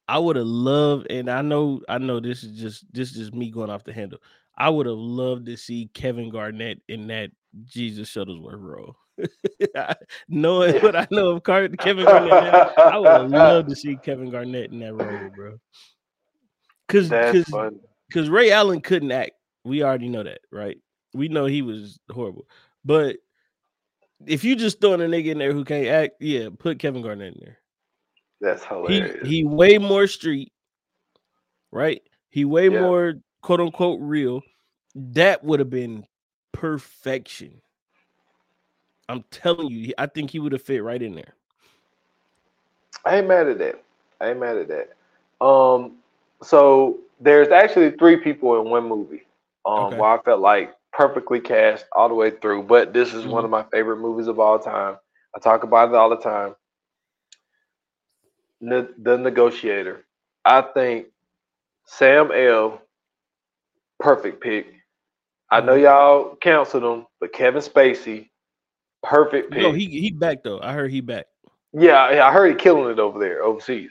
I 0.09 0.19
would 0.19 0.37
have 0.37 0.47
loved, 0.47 1.11
and 1.11 1.31
I 1.31 1.43
know, 1.43 1.81
I 1.89 1.99
know 1.99 2.21
this 2.21 2.43
is 2.45 2.59
just 2.59 2.93
this 2.93 3.11
is 3.13 3.17
just 3.17 3.35
me 3.35 3.51
going 3.51 3.71
off 3.71 3.85
the 3.85 3.93
handle. 3.93 4.19
I 4.57 4.69
would 4.69 4.87
have 4.87 4.99
loved 4.99 5.47
to 5.47 5.57
see 5.57 5.91
Kevin 5.95 6.31
Garnett 6.31 6.81
in 6.89 7.07
that 7.09 7.31
Jesus 7.65 8.11
Shuttlesworth 8.13 8.61
role. 8.61 8.97
Knowing 10.29 10.83
what 10.83 10.97
I 10.97 11.07
know 11.11 11.31
of 11.31 11.43
Car- 11.43 11.69
Kevin 11.69 12.05
Garnett, 12.05 12.79
I 12.79 12.99
would 12.99 13.09
have 13.09 13.31
loved 13.31 13.69
to 13.71 13.77
see 13.77 13.97
Kevin 13.97 14.31
Garnett 14.31 14.73
in 14.73 14.81
that 14.81 14.95
role, 14.95 15.31
bro. 15.35 15.59
Cause, 16.89 17.09
cause, 17.09 17.73
because 18.09 18.29
Ray 18.29 18.51
Allen 18.51 18.81
couldn't 18.81 19.13
act. 19.13 19.33
We 19.65 19.83
already 19.83 20.09
know 20.09 20.23
that, 20.23 20.41
right? 20.53 20.77
We 21.15 21.29
know 21.29 21.47
he 21.47 21.63
was 21.63 21.99
horrible. 22.11 22.47
But 22.85 23.17
if 24.27 24.45
you 24.45 24.55
just 24.57 24.81
throwing 24.81 25.01
a 25.01 25.05
nigga 25.05 25.27
in 25.27 25.39
there 25.39 25.53
who 25.53 25.65
can't 25.65 25.87
act, 25.87 26.17
yeah, 26.21 26.49
put 26.59 26.79
Kevin 26.79 27.03
Garnett 27.03 27.35
in 27.35 27.41
there. 27.43 27.59
That's 28.41 28.63
He 28.65 28.69
hilarious. 28.75 29.27
he 29.27 29.45
way 29.45 29.79
more 29.79 30.07
street, 30.07 30.53
right? 31.73 32.03
He 32.31 32.45
way 32.45 32.69
Yeah. 32.69 32.81
more 32.81 33.15
quote 33.43 33.61
unquote 33.61 34.01
real. 34.03 34.43
That 34.95 35.43
would 35.45 35.61
have 35.61 35.71
been 35.71 36.05
perfection. 36.53 37.63
I'm 39.09 39.23
telling 39.31 39.69
you, 39.69 39.93
I 39.99 40.07
think 40.07 40.31
he 40.31 40.39
would 40.39 40.53
have 40.53 40.63
fit 40.63 40.83
right 40.83 41.01
in 41.03 41.15
there. 41.15 41.35
I 43.05 43.17
ain't 43.19 43.29
mad 43.29 43.49
at 43.49 43.59
that. 43.59 43.83
I 44.21 44.31
ain't 44.31 44.41
mad 44.41 44.57
at 44.57 44.69
that. 44.69 45.45
Um, 45.45 45.97
so 46.43 46.99
there's 47.21 47.49
actually 47.49 47.91
three 47.93 48.17
people 48.17 48.61
in 48.61 48.71
one 48.71 48.89
movie. 48.89 49.23
Um, 49.67 49.85
Okay. 49.85 49.97
where 49.99 50.11
I 50.11 50.23
felt 50.23 50.41
like 50.41 50.75
perfectly 50.93 51.41
cast 51.41 51.87
all 51.93 52.09
the 52.09 52.15
way 52.15 52.31
through. 52.31 52.65
But 52.65 52.93
this 52.93 53.15
is 53.15 53.27
one 53.27 53.45
of 53.45 53.51
my 53.51 53.65
favorite 53.73 53.99
movies 53.99 54.27
of 54.27 54.39
all 54.39 54.59
time. 54.59 54.97
I 55.35 55.39
talk 55.41 55.63
about 55.65 55.89
it 55.89 55.95
all 55.95 56.11
the 56.11 56.17
time. 56.19 56.55
Ne- 58.61 58.89
the 58.99 59.17
Negotiator. 59.19 60.05
I 60.45 60.63
think 60.63 61.07
Sam 61.87 62.31
L. 62.33 62.81
Perfect 64.01 64.43
pick. 64.43 64.67
I 65.51 65.61
know 65.61 65.75
y'all 65.75 66.37
canceled 66.37 66.83
him, 66.85 67.07
but 67.21 67.33
Kevin 67.33 67.63
Spacey, 67.63 68.29
perfect 69.05 69.53
pick. 69.53 69.63
No, 69.63 69.73
he 69.73 69.87
he 69.87 70.11
back 70.11 70.43
though. 70.43 70.61
I 70.61 70.73
heard 70.73 70.91
he 70.91 71.01
back. 71.01 71.27
yeah, 71.73 72.13
yeah, 72.13 72.27
I 72.27 72.33
heard 72.33 72.49
he 72.49 72.55
killing 72.57 72.91
it 72.91 72.99
over 72.99 73.19
there 73.19 73.43
overseas. 73.43 73.91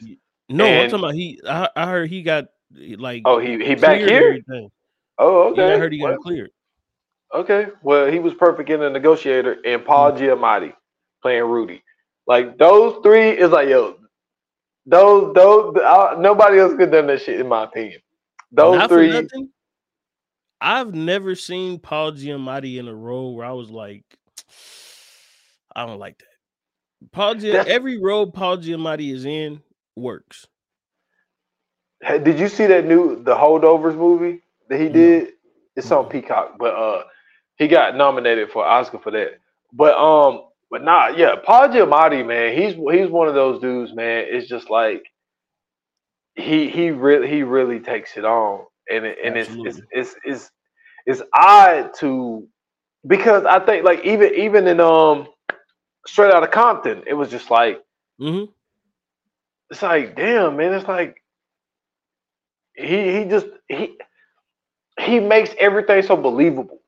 No, 0.50 0.66
I'm 0.66 0.90
talking 0.90 1.00
about 1.00 1.16
he. 1.16 1.40
I, 1.48 1.70
I 1.76 1.86
heard 1.88 2.10
he 2.10 2.22
got 2.22 2.46
like. 2.72 3.24
Oh, 3.26 3.40
he 3.40 3.64
he 3.64 3.76
back 3.76 4.02
here. 4.02 4.40
Oh, 5.20 5.52
okay. 5.52 5.68
Yeah, 5.68 5.76
I 5.76 5.78
heard 5.78 5.94
he 5.94 6.00
got 6.00 6.10
Well, 6.10 6.18
cleared. 6.18 6.52
Okay, 7.34 7.68
well, 7.82 8.12
he 8.12 8.20
was 8.20 8.34
perfect 8.36 8.70
in 8.70 8.80
the 8.80 8.90
negotiator, 8.90 9.58
and 9.66 9.84
Paul 9.84 10.12
Giamatti 10.12 10.74
playing 11.22 11.46
Rudy. 11.46 11.84
Like 12.28 12.58
those 12.58 13.02
three 13.04 13.30
is 13.30 13.50
like 13.50 13.70
yo, 13.70 13.98
those 14.86 15.34
those 15.34 15.76
uh, 15.78 16.16
nobody 16.18 16.60
else 16.60 16.76
could 16.76 16.92
done 16.92 17.08
that 17.08 17.22
shit 17.22 17.40
in 17.40 17.48
my 17.48 17.64
opinion. 17.64 18.02
Those 18.52 18.78
Not 18.80 18.90
three, 18.90 19.10
nothing, 19.10 19.50
I've 20.64 20.94
never 20.96 21.36
seen 21.36 21.78
Paul 21.80 22.14
Giamatti 22.14 22.78
in 22.78 22.88
a 22.88 22.96
role 22.96 23.36
where 23.36 23.46
I 23.46 23.52
was 23.52 23.70
like, 23.70 24.06
I 25.76 25.86
don't 25.86 26.00
like 26.00 26.20
that. 26.20 26.28
Paul 27.12 27.36
Gia- 27.36 27.68
every 27.68 28.00
role 28.02 28.32
Paul 28.32 28.58
Giamatti 28.58 29.14
is 29.14 29.26
in 29.26 29.62
works. 29.96 30.48
Hey, 32.02 32.20
did 32.20 32.40
you 32.40 32.50
see 32.50 32.68
that 32.68 32.86
new 32.86 33.24
the 33.24 33.36
Holdovers 33.36 33.98
movie 33.98 34.42
that 34.70 34.80
he 34.80 34.90
No. 34.90 34.90
did? 34.90 35.34
It's 35.76 35.92
on 35.92 36.10
Peacock, 36.10 36.58
but 36.60 36.76
uh, 36.76 37.04
he 37.58 37.68
got 37.68 37.96
nominated 37.98 38.52
for 38.52 38.66
Oscar 38.66 39.00
for 39.00 39.12
that. 39.12 39.40
But 39.74 39.96
um, 39.98 40.44
but 40.72 40.84
nah, 40.84 41.10
yeah, 41.10 41.36
Paul 41.46 41.70
Giamatti, 41.70 42.26
man, 42.26 42.58
he's 42.58 42.76
he's 42.76 43.10
one 43.12 43.28
of 43.28 43.36
those 43.36 43.62
dudes, 43.62 43.94
man. 43.94 44.26
It's 44.30 44.48
just 44.50 44.70
like 44.70 45.04
he 46.36 46.70
he 46.70 46.92
really 46.92 47.30
he 47.30 47.44
really 47.44 47.80
takes 47.80 48.18
it 48.18 48.26
on, 48.26 48.66
and 48.92 49.06
it, 49.06 49.18
and 49.24 49.38
it's, 49.38 49.58
it's 49.64 49.82
it's 49.92 50.16
it's 50.26 50.52
it's 51.06 51.22
odd 51.34 51.94
to 52.00 52.48
because 53.08 53.46
I 53.46 53.60
think 53.66 53.86
like 53.86 54.06
even 54.06 54.36
even 54.36 54.68
in 54.68 54.80
um 54.80 55.28
Straight 56.06 56.34
out 56.34 56.44
of 56.44 56.52
Compton, 56.52 57.04
it 57.08 57.14
was 57.14 57.30
just 57.30 57.50
like 57.52 57.84
hmm 58.20 58.44
it's 59.70 59.82
like 59.82 60.16
damn 60.16 60.56
man, 60.58 60.74
it's 60.74 60.88
like 60.88 61.22
he 62.76 63.18
he 63.20 63.26
just 63.26 63.48
he 63.70 63.98
he 65.00 65.20
makes 65.20 65.52
everything 65.58 66.02
so 66.04 66.16
believable. 66.16 66.80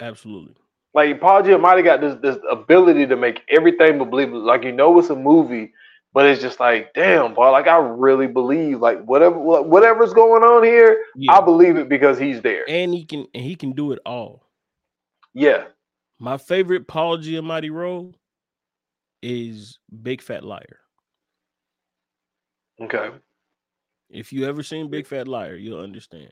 Absolutely. 0.00 0.54
Like 0.94 1.20
Paul 1.20 1.42
Giamatti 1.42 1.84
got 1.84 2.00
this 2.00 2.16
this 2.22 2.38
ability 2.50 3.06
to 3.06 3.16
make 3.16 3.42
everything 3.48 3.98
believable. 3.98 4.40
Like 4.44 4.64
you 4.64 4.72
know 4.72 4.98
it's 4.98 5.10
a 5.10 5.16
movie, 5.16 5.72
but 6.14 6.24
it's 6.26 6.40
just 6.40 6.58
like 6.60 6.94
damn, 6.94 7.34
Paul. 7.34 7.52
Like 7.52 7.66
I 7.66 7.76
really 7.78 8.26
believe 8.26 8.80
like 8.80 9.02
whatever 9.04 9.38
whatever's 9.38 10.14
going 10.14 10.42
on 10.42 10.64
here, 10.64 11.02
Yeah. 11.16 11.32
I 11.34 11.40
believe 11.44 11.76
it 11.76 11.88
because 11.88 12.18
he's 12.18 12.40
there. 12.40 12.64
and 12.68 12.94
he 12.94 13.04
can 13.04 13.26
and 13.34 13.44
he 13.44 13.56
can 13.56 13.72
do 13.72 13.92
it 13.92 13.98
all. 14.06 14.46
Yeah. 15.34 15.64
My 16.18 16.38
favorite 16.38 16.88
Paul 16.88 17.18
Giamatti 17.18 17.70
role 17.70 18.14
is 19.26 19.80
Big 20.02 20.22
Fat 20.22 20.44
Liar. 20.44 20.78
Okay. 22.80 23.10
If 24.08 24.32
you 24.32 24.46
ever 24.46 24.62
seen 24.62 24.88
Big 24.88 25.04
Fat 25.04 25.26
Liar, 25.26 25.56
you'll 25.56 25.80
understand. 25.82 26.30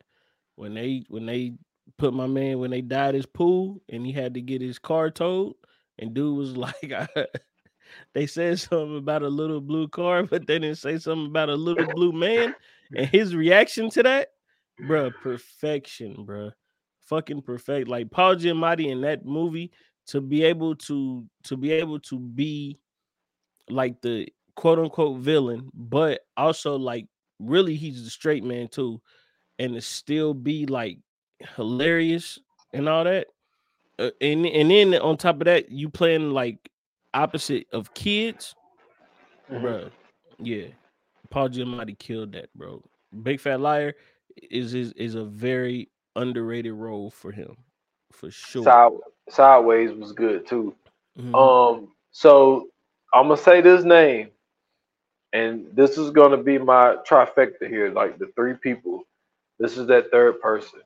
When 0.54 0.74
they 0.74 1.04
when 1.08 1.26
they 1.26 1.54
put 1.98 2.14
my 2.14 2.28
man 2.28 2.60
when 2.60 2.70
they 2.70 2.80
died 2.80 3.14
his 3.14 3.26
pool 3.26 3.82
and 3.88 4.06
he 4.06 4.12
had 4.12 4.34
to 4.34 4.40
get 4.40 4.62
his 4.62 4.78
car 4.78 5.10
towed, 5.10 5.54
and 5.98 6.14
dude 6.14 6.36
was 6.36 6.56
like, 6.56 6.94
they 8.14 8.26
said 8.28 8.60
something 8.60 8.98
about 8.98 9.22
a 9.22 9.28
little 9.28 9.60
blue 9.60 9.88
car, 9.88 10.22
but 10.22 10.46
they 10.46 10.60
didn't 10.60 10.78
say 10.78 10.98
something 10.98 11.26
about 11.26 11.48
a 11.48 11.56
little 11.56 11.86
blue 11.94 12.12
man. 12.12 12.54
And 12.94 13.08
his 13.08 13.34
reaction 13.34 13.88
to 13.90 14.02
that, 14.02 14.28
bruh, 14.82 15.10
perfection, 15.22 16.14
bruh. 16.28 16.52
Fucking 17.08 17.40
perfect. 17.40 17.88
Like 17.88 18.10
Paul 18.10 18.36
Giamatti 18.36 18.92
in 18.92 19.00
that 19.00 19.24
movie 19.24 19.72
to 20.08 20.20
be 20.20 20.44
able 20.44 20.76
to 20.76 21.24
to 21.44 21.56
be 21.56 21.72
able 21.72 21.98
to 22.00 22.18
be 22.18 22.78
like 23.68 24.00
the 24.02 24.28
quote 24.56 24.78
unquote 24.78 25.18
villain, 25.18 25.70
but 25.74 26.20
also 26.36 26.76
like 26.76 27.06
really 27.38 27.74
he's 27.74 28.04
the 28.04 28.10
straight 28.10 28.44
man 28.44 28.68
too, 28.68 29.00
and 29.58 29.74
to 29.74 29.80
still 29.80 30.34
be 30.34 30.66
like 30.66 30.98
hilarious 31.56 32.38
and 32.72 32.88
all 32.88 33.04
that. 33.04 33.28
Uh, 33.98 34.10
and 34.20 34.46
and 34.46 34.70
then 34.70 34.94
on 34.94 35.16
top 35.16 35.36
of 35.36 35.44
that, 35.44 35.70
you 35.70 35.88
playing 35.88 36.30
like 36.30 36.58
opposite 37.12 37.66
of 37.72 37.92
kids, 37.94 38.54
Mhm. 39.50 39.60
bruh. 39.62 39.90
Yeah, 40.38 40.66
Paul 41.30 41.48
Giamatti 41.48 41.96
killed 41.98 42.32
that, 42.32 42.52
bro. 42.54 42.82
Big 43.22 43.40
Fat 43.40 43.60
Liar 43.60 43.94
is 44.50 44.74
is 44.74 44.92
is 44.92 45.14
a 45.14 45.24
very 45.24 45.90
underrated 46.16 46.72
role 46.72 47.10
for 47.10 47.30
him, 47.30 47.56
for 48.12 48.30
sure. 48.30 48.64
Side, 48.64 48.92
Sideways 49.28 49.92
was 49.92 50.12
good 50.12 50.46
too. 50.46 50.74
Mhm. 51.16 51.34
Um, 51.34 51.94
so 52.10 52.68
I'm 53.14 53.28
gonna 53.28 53.38
say 53.38 53.62
this 53.62 53.84
name, 53.84 54.30
and 55.32 55.66
this 55.74 55.98
is 55.98 56.10
gonna 56.10 56.38
be 56.38 56.58
my 56.58 56.96
trifecta 57.08 57.68
here, 57.68 57.90
like 57.92 58.18
the 58.18 58.28
three 58.36 58.54
people. 58.54 59.04
This 59.60 59.78
is 59.78 59.86
that 59.88 60.10
third 60.10 60.40
person, 60.40 60.80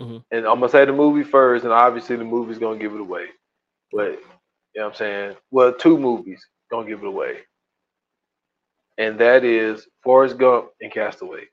Mhm. 0.00 0.24
and 0.30 0.46
I'm 0.46 0.60
gonna 0.60 0.68
say 0.70 0.84
the 0.86 0.92
movie 0.92 1.24
first, 1.24 1.64
and 1.64 1.72
obviously 1.72 2.16
the 2.16 2.24
movie's 2.24 2.58
gonna 2.58 2.78
give 2.78 2.94
it 2.94 3.00
away. 3.00 3.28
But 3.92 4.12
you 4.12 4.80
know 4.80 4.84
what 4.84 4.86
I'm 4.90 4.94
saying? 4.94 5.36
Well, 5.50 5.72
two 5.74 5.98
movies 5.98 6.46
gonna 6.70 6.88
give 6.88 7.02
it 7.02 7.08
away, 7.08 7.46
and 8.98 9.18
that 9.20 9.44
is 9.44 9.88
Forrest 10.02 10.38
Gump 10.38 10.70
and 10.80 10.92
Castaway. 10.92 11.48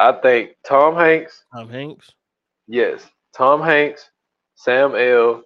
I 0.00 0.12
think 0.12 0.56
Tom 0.66 0.96
Hanks, 0.96 1.44
Tom 1.54 1.68
Hanks. 1.70 2.10
yes, 2.66 3.08
Tom 3.36 3.62
Hanks, 3.62 4.10
Sam 4.56 4.94
L, 4.96 5.44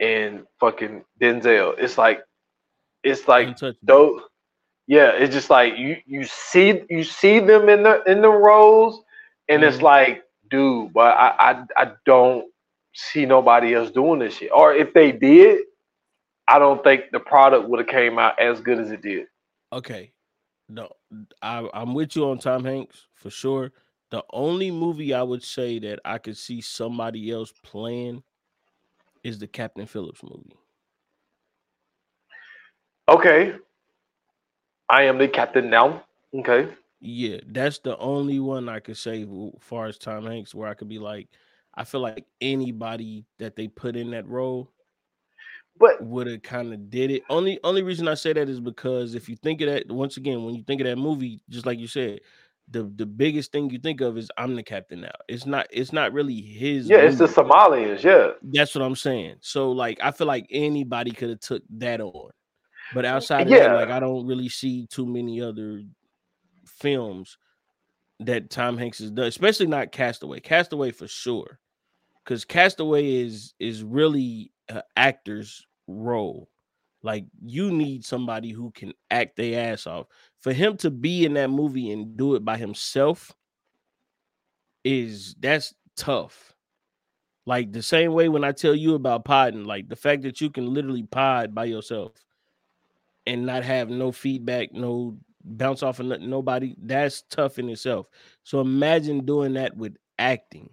and 0.00 0.46
fucking 0.60 1.04
Denzel. 1.20 1.74
It's 1.78 1.98
like, 1.98 2.24
it's 3.04 3.26
like 3.28 3.58
those 3.82 4.20
yeah 4.86 5.10
it's 5.12 5.34
just 5.34 5.50
like 5.50 5.76
you 5.76 5.96
you 6.06 6.24
see 6.24 6.82
you 6.90 7.04
see 7.04 7.38
them 7.40 7.68
in 7.68 7.82
the 7.82 8.02
in 8.04 8.20
the 8.22 8.28
roles 8.30 9.02
and 9.48 9.62
it's 9.62 9.78
Mhm. 9.78 9.82
like 9.82 10.22
dude 10.50 10.92
but 10.92 11.14
I, 11.16 11.34
I 11.38 11.64
i 11.84 11.92
don't 12.06 12.46
see 12.94 13.24
nobody 13.26 13.74
else 13.74 13.90
doing 13.90 14.18
this 14.20 14.34
shit 14.36 14.50
or 14.52 14.74
if 14.74 14.92
they 14.94 15.12
did 15.12 15.60
i 16.48 16.58
don't 16.58 16.82
think 16.82 17.04
the 17.12 17.20
product 17.20 17.68
would 17.68 17.78
have 17.78 17.88
came 17.88 18.18
out 18.18 18.38
as 18.40 18.60
good 18.60 18.78
as 18.78 18.90
it 18.90 19.02
did 19.02 19.26
Okay. 19.72 20.12
No, 20.68 20.88
I, 21.42 21.68
I'm 21.74 21.94
with 21.94 22.14
you 22.16 22.28
on 22.30 22.38
Tom 22.38 22.64
Hanks 22.64 23.06
for 23.14 23.30
sure. 23.30 23.72
The 24.10 24.22
only 24.32 24.70
movie 24.70 25.14
I 25.14 25.22
would 25.22 25.42
say 25.42 25.78
that 25.80 25.98
I 26.04 26.18
could 26.18 26.36
see 26.36 26.60
somebody 26.60 27.30
else 27.30 27.52
playing 27.64 28.22
is 29.24 29.38
the 29.38 29.46
Captain 29.48 29.86
Phillips 29.86 30.22
movie. 30.22 30.56
Okay 33.10 33.54
i 34.88 35.02
am 35.02 35.18
the 35.18 35.28
captain 35.28 35.68
now 35.68 36.02
okay 36.34 36.68
Yeah, 37.00 37.38
that's 37.46 37.78
the 37.78 37.96
only 37.96 38.40
one 38.40 38.68
I 38.68 38.78
could 38.80 38.96
say 38.98 39.24
w- 39.24 39.52
far 39.58 39.86
as 39.86 39.96
Tom 39.96 40.26
Hanks 40.26 40.54
where 40.54 40.68
I 40.68 40.74
could 40.74 40.88
be 40.88 40.98
like, 40.98 41.28
I 41.74 41.84
feel 41.84 42.00
like 42.02 42.26
anybody 42.42 43.24
that 43.38 43.56
they 43.56 43.68
put 43.68 43.96
in 43.96 44.10
that 44.10 44.28
role 44.28 44.70
but 45.78 46.02
would 46.02 46.26
have 46.26 46.42
kind 46.42 46.74
of 46.74 46.90
did 46.90 47.10
it. 47.10 47.22
Only 47.30 47.58
only 47.64 47.82
reason 47.82 48.06
I 48.06 48.14
say 48.14 48.34
that 48.34 48.48
is 48.50 48.60
because 48.60 49.14
if 49.14 49.28
you 49.30 49.36
think 49.36 49.62
of 49.62 49.68
that 49.68 49.90
once 49.90 50.18
again, 50.18 50.44
when 50.44 50.54
you 50.54 50.62
think 50.62 50.82
of 50.82 50.86
that 50.86 50.96
movie, 50.96 51.40
just 51.48 51.64
like 51.64 51.78
you 51.78 51.88
said, 51.88 52.20
the 52.68 52.82
the 52.96 53.06
biggest 53.06 53.50
thing 53.50 53.70
you 53.70 53.78
think 53.78 54.02
of 54.02 54.18
is 54.18 54.30
I'm 54.36 54.54
the 54.54 54.62
captain 54.62 55.00
now. 55.00 55.16
It's 55.26 55.46
not 55.46 55.66
it's 55.70 55.92
not 55.94 56.12
really 56.12 56.42
his. 56.42 56.90
yeah 56.90 56.98
it's 56.98 57.16
the 57.16 57.26
movie. 57.26 57.34
somalians 57.40 58.02
yeah 58.02 58.32
That's 58.42 58.74
what 58.74 58.82
I'm 58.84 58.96
saying. 58.96 59.36
So 59.40 59.72
like 59.72 59.98
I 60.02 60.10
feel 60.10 60.26
like 60.26 60.46
anybody 60.50 61.12
could 61.12 61.30
have 61.30 61.40
took 61.40 61.62
that 61.78 62.02
on. 62.02 62.30
But 62.94 63.04
outside 63.04 63.42
of 63.42 63.48
Yeah. 63.52 63.68
that, 63.68 63.74
like 63.74 63.90
I 63.90 64.00
don't 64.00 64.26
really 64.26 64.48
see 64.48 64.86
too 64.86 65.06
many 65.06 65.40
other 65.40 65.82
films 66.66 67.38
that 68.20 68.50
Tom 68.50 68.76
Hanks 68.76 68.98
has 68.98 69.10
done, 69.10 69.26
especially 69.26 69.66
not 69.66 69.92
Castaway. 69.92 70.40
Castaway 70.40 70.90
for 70.90 71.08
sure. 71.08 71.58
Cuz 72.24 72.44
Castaway 72.44 73.14
is 73.14 73.54
is 73.58 73.82
really 73.82 74.52
an 74.68 74.82
actor's 74.96 75.66
role. 75.86 76.48
Like 77.02 77.24
you 77.42 77.70
need 77.70 78.04
somebody 78.04 78.50
who 78.52 78.70
can 78.72 78.92
act 79.10 79.36
their 79.36 79.72
ass 79.72 79.86
off. 79.86 80.06
For 80.40 80.52
him 80.52 80.76
to 80.78 80.90
be 80.90 81.24
in 81.24 81.34
that 81.34 81.50
movie 81.50 81.90
and 81.90 82.16
do 82.16 82.34
it 82.34 82.44
by 82.44 82.56
himself 82.58 83.32
is 84.84 85.34
that's 85.40 85.74
tough. 85.96 86.54
Like 87.46 87.72
the 87.72 87.82
same 87.82 88.12
way 88.12 88.28
when 88.28 88.44
I 88.44 88.52
tell 88.52 88.74
you 88.74 88.94
about 88.94 89.24
podding, 89.24 89.64
like 89.64 89.88
the 89.88 89.96
fact 89.96 90.22
that 90.22 90.40
you 90.40 90.50
can 90.50 90.72
literally 90.72 91.04
pod 91.04 91.54
by 91.54 91.64
yourself 91.64 92.12
and 93.30 93.46
not 93.46 93.64
have 93.64 93.90
no 93.90 94.12
feedback, 94.12 94.72
no 94.74 95.18
bounce 95.44 95.82
off 95.84 96.00
of 96.00 96.06
nothing, 96.06 96.30
nobody, 96.30 96.76
that's 96.82 97.22
tough 97.22 97.58
in 97.58 97.70
itself. 97.70 98.08
So 98.44 98.60
imagine 98.60 99.26
doing 99.26 99.54
that 99.54 99.76
with 99.76 99.96
acting. 100.18 100.70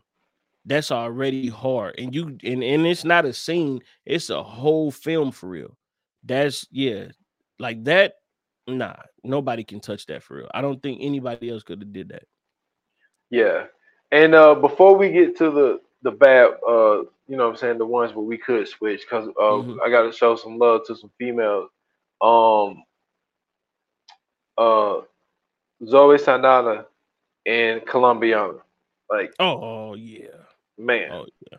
that's 0.65 0.91
already 0.91 1.47
hard. 1.49 1.95
And 1.97 2.13
you 2.13 2.37
and, 2.43 2.63
and 2.63 2.87
it's 2.87 3.05
not 3.05 3.25
a 3.25 3.33
scene, 3.33 3.81
it's 4.05 4.29
a 4.29 4.43
whole 4.43 4.91
film 4.91 5.31
for 5.31 5.49
real. 5.49 5.77
That's 6.23 6.67
yeah, 6.71 7.07
like 7.59 7.83
that. 7.85 8.15
Nah, 8.67 8.95
nobody 9.23 9.63
can 9.63 9.79
touch 9.81 10.05
that 10.07 10.23
for 10.23 10.37
real. 10.37 10.49
I 10.53 10.61
don't 10.61 10.81
think 10.83 10.99
anybody 11.01 11.49
else 11.49 11.63
could 11.63 11.81
have 11.81 11.93
did 11.93 12.09
that. 12.09 12.23
Yeah. 13.29 13.65
And 14.11 14.35
uh 14.35 14.55
before 14.55 14.95
we 14.95 15.11
get 15.11 15.37
to 15.37 15.49
the 15.51 15.79
the 16.03 16.11
bad 16.11 16.51
uh 16.67 17.01
you 17.27 17.35
know 17.37 17.45
what 17.45 17.51
I'm 17.51 17.55
saying 17.57 17.77
the 17.77 17.85
ones 17.85 18.13
where 18.13 18.25
we 18.25 18.37
could 18.37 18.67
switch 18.67 19.01
because 19.01 19.27
uh 19.29 19.63
Mhm. 19.63 19.77
I 19.85 19.89
gotta 19.89 20.11
show 20.11 20.35
some 20.35 20.57
love 20.57 20.81
to 20.87 20.95
some 20.95 21.11
females. 21.17 21.69
Um 22.21 22.83
uh 24.57 25.01
Zoe 25.85 26.17
Saldana 26.17 26.85
and 27.45 27.85
Colombiana. 27.85 28.59
Like 29.09 29.33
Oh 29.39 29.93
yeah. 29.95 30.27
man, 30.77 31.11
Oh 31.11 31.25
yeah. 31.51 31.57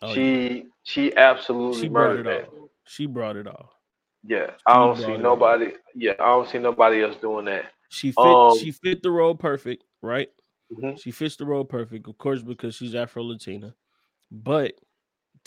Oh, 0.00 0.06
yeah. 0.08 0.14
she 0.14 0.66
she 0.84 1.16
absolutely 1.16 1.82
she 1.82 1.88
brought 1.88 2.08
murdered 2.16 2.26
it 2.26 2.30
that. 2.30 2.48
all. 2.48 2.70
She 2.84 3.06
brought 3.06 3.36
it 3.36 3.46
all. 3.46 3.72
Yeah. 4.24 4.50
I 4.66 4.72
She 4.72 4.78
don't 4.78 4.96
see 4.96 5.04
all. 5.04 5.18
nobody 5.18 5.72
yeah, 5.94 6.12
I 6.18 6.26
don't 6.26 6.48
see 6.48 6.58
nobody 6.58 7.02
else 7.02 7.16
doing 7.16 7.44
that. 7.46 7.72
She 7.90 8.12
fit 8.12 8.22
Um, 8.24 8.56
she 8.58 8.70
fit 8.70 9.02
the 9.02 9.10
role 9.10 9.34
perfect, 9.34 9.84
right? 10.02 10.30
Mhm. 10.72 11.00
She 11.00 11.10
fits 11.10 11.36
the 11.36 11.46
role 11.46 11.64
perfect, 11.64 12.08
of 12.08 12.18
course, 12.18 12.42
because 12.42 12.74
she's 12.74 12.94
Afro 12.94 13.22
Latina. 13.22 13.74
But 14.30 14.74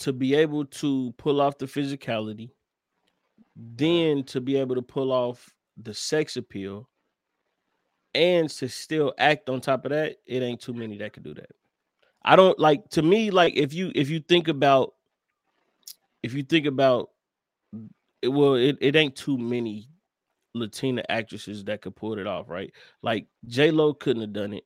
to 0.00 0.12
be 0.12 0.34
able 0.34 0.64
to 0.66 1.12
pull 1.18 1.40
off 1.40 1.58
the 1.58 1.66
physicality, 1.66 2.50
then 3.56 4.24
to 4.24 4.40
be 4.40 4.56
able 4.56 4.74
to 4.74 4.82
pull 4.82 5.12
off 5.12 5.52
the 5.76 5.94
sex 5.94 6.36
appeal, 6.36 6.88
and 8.14 8.50
to 8.50 8.68
still 8.68 9.14
act 9.18 9.48
on 9.48 9.60
top 9.60 9.84
of 9.84 9.90
that, 9.90 10.16
it 10.26 10.42
ain't 10.42 10.60
too 10.60 10.74
many 10.74 10.98
that 10.98 11.12
could 11.12 11.24
do 11.24 11.34
that. 11.34 11.50
I 12.24 12.36
don't 12.36 12.58
like 12.58 12.88
to 12.90 13.02
me, 13.02 13.30
like 13.30 13.56
if 13.56 13.72
you 13.74 13.90
if 13.94 14.10
you 14.10 14.20
think 14.20 14.48
about 14.48 14.94
if 16.22 16.34
you 16.34 16.42
think 16.42 16.66
about 16.66 17.10
it, 18.22 18.28
well, 18.28 18.54
it, 18.54 18.78
it 18.80 18.94
ain't 18.94 19.16
too 19.16 19.36
many 19.36 19.88
Latina 20.54 21.02
actresses 21.08 21.64
that 21.64 21.82
could 21.82 21.96
pull 21.96 22.18
it 22.18 22.26
off, 22.26 22.48
right? 22.48 22.72
Like 23.02 23.26
J 23.46 23.70
Lo 23.70 23.94
couldn't 23.94 24.22
have 24.22 24.32
done 24.32 24.52
it. 24.52 24.64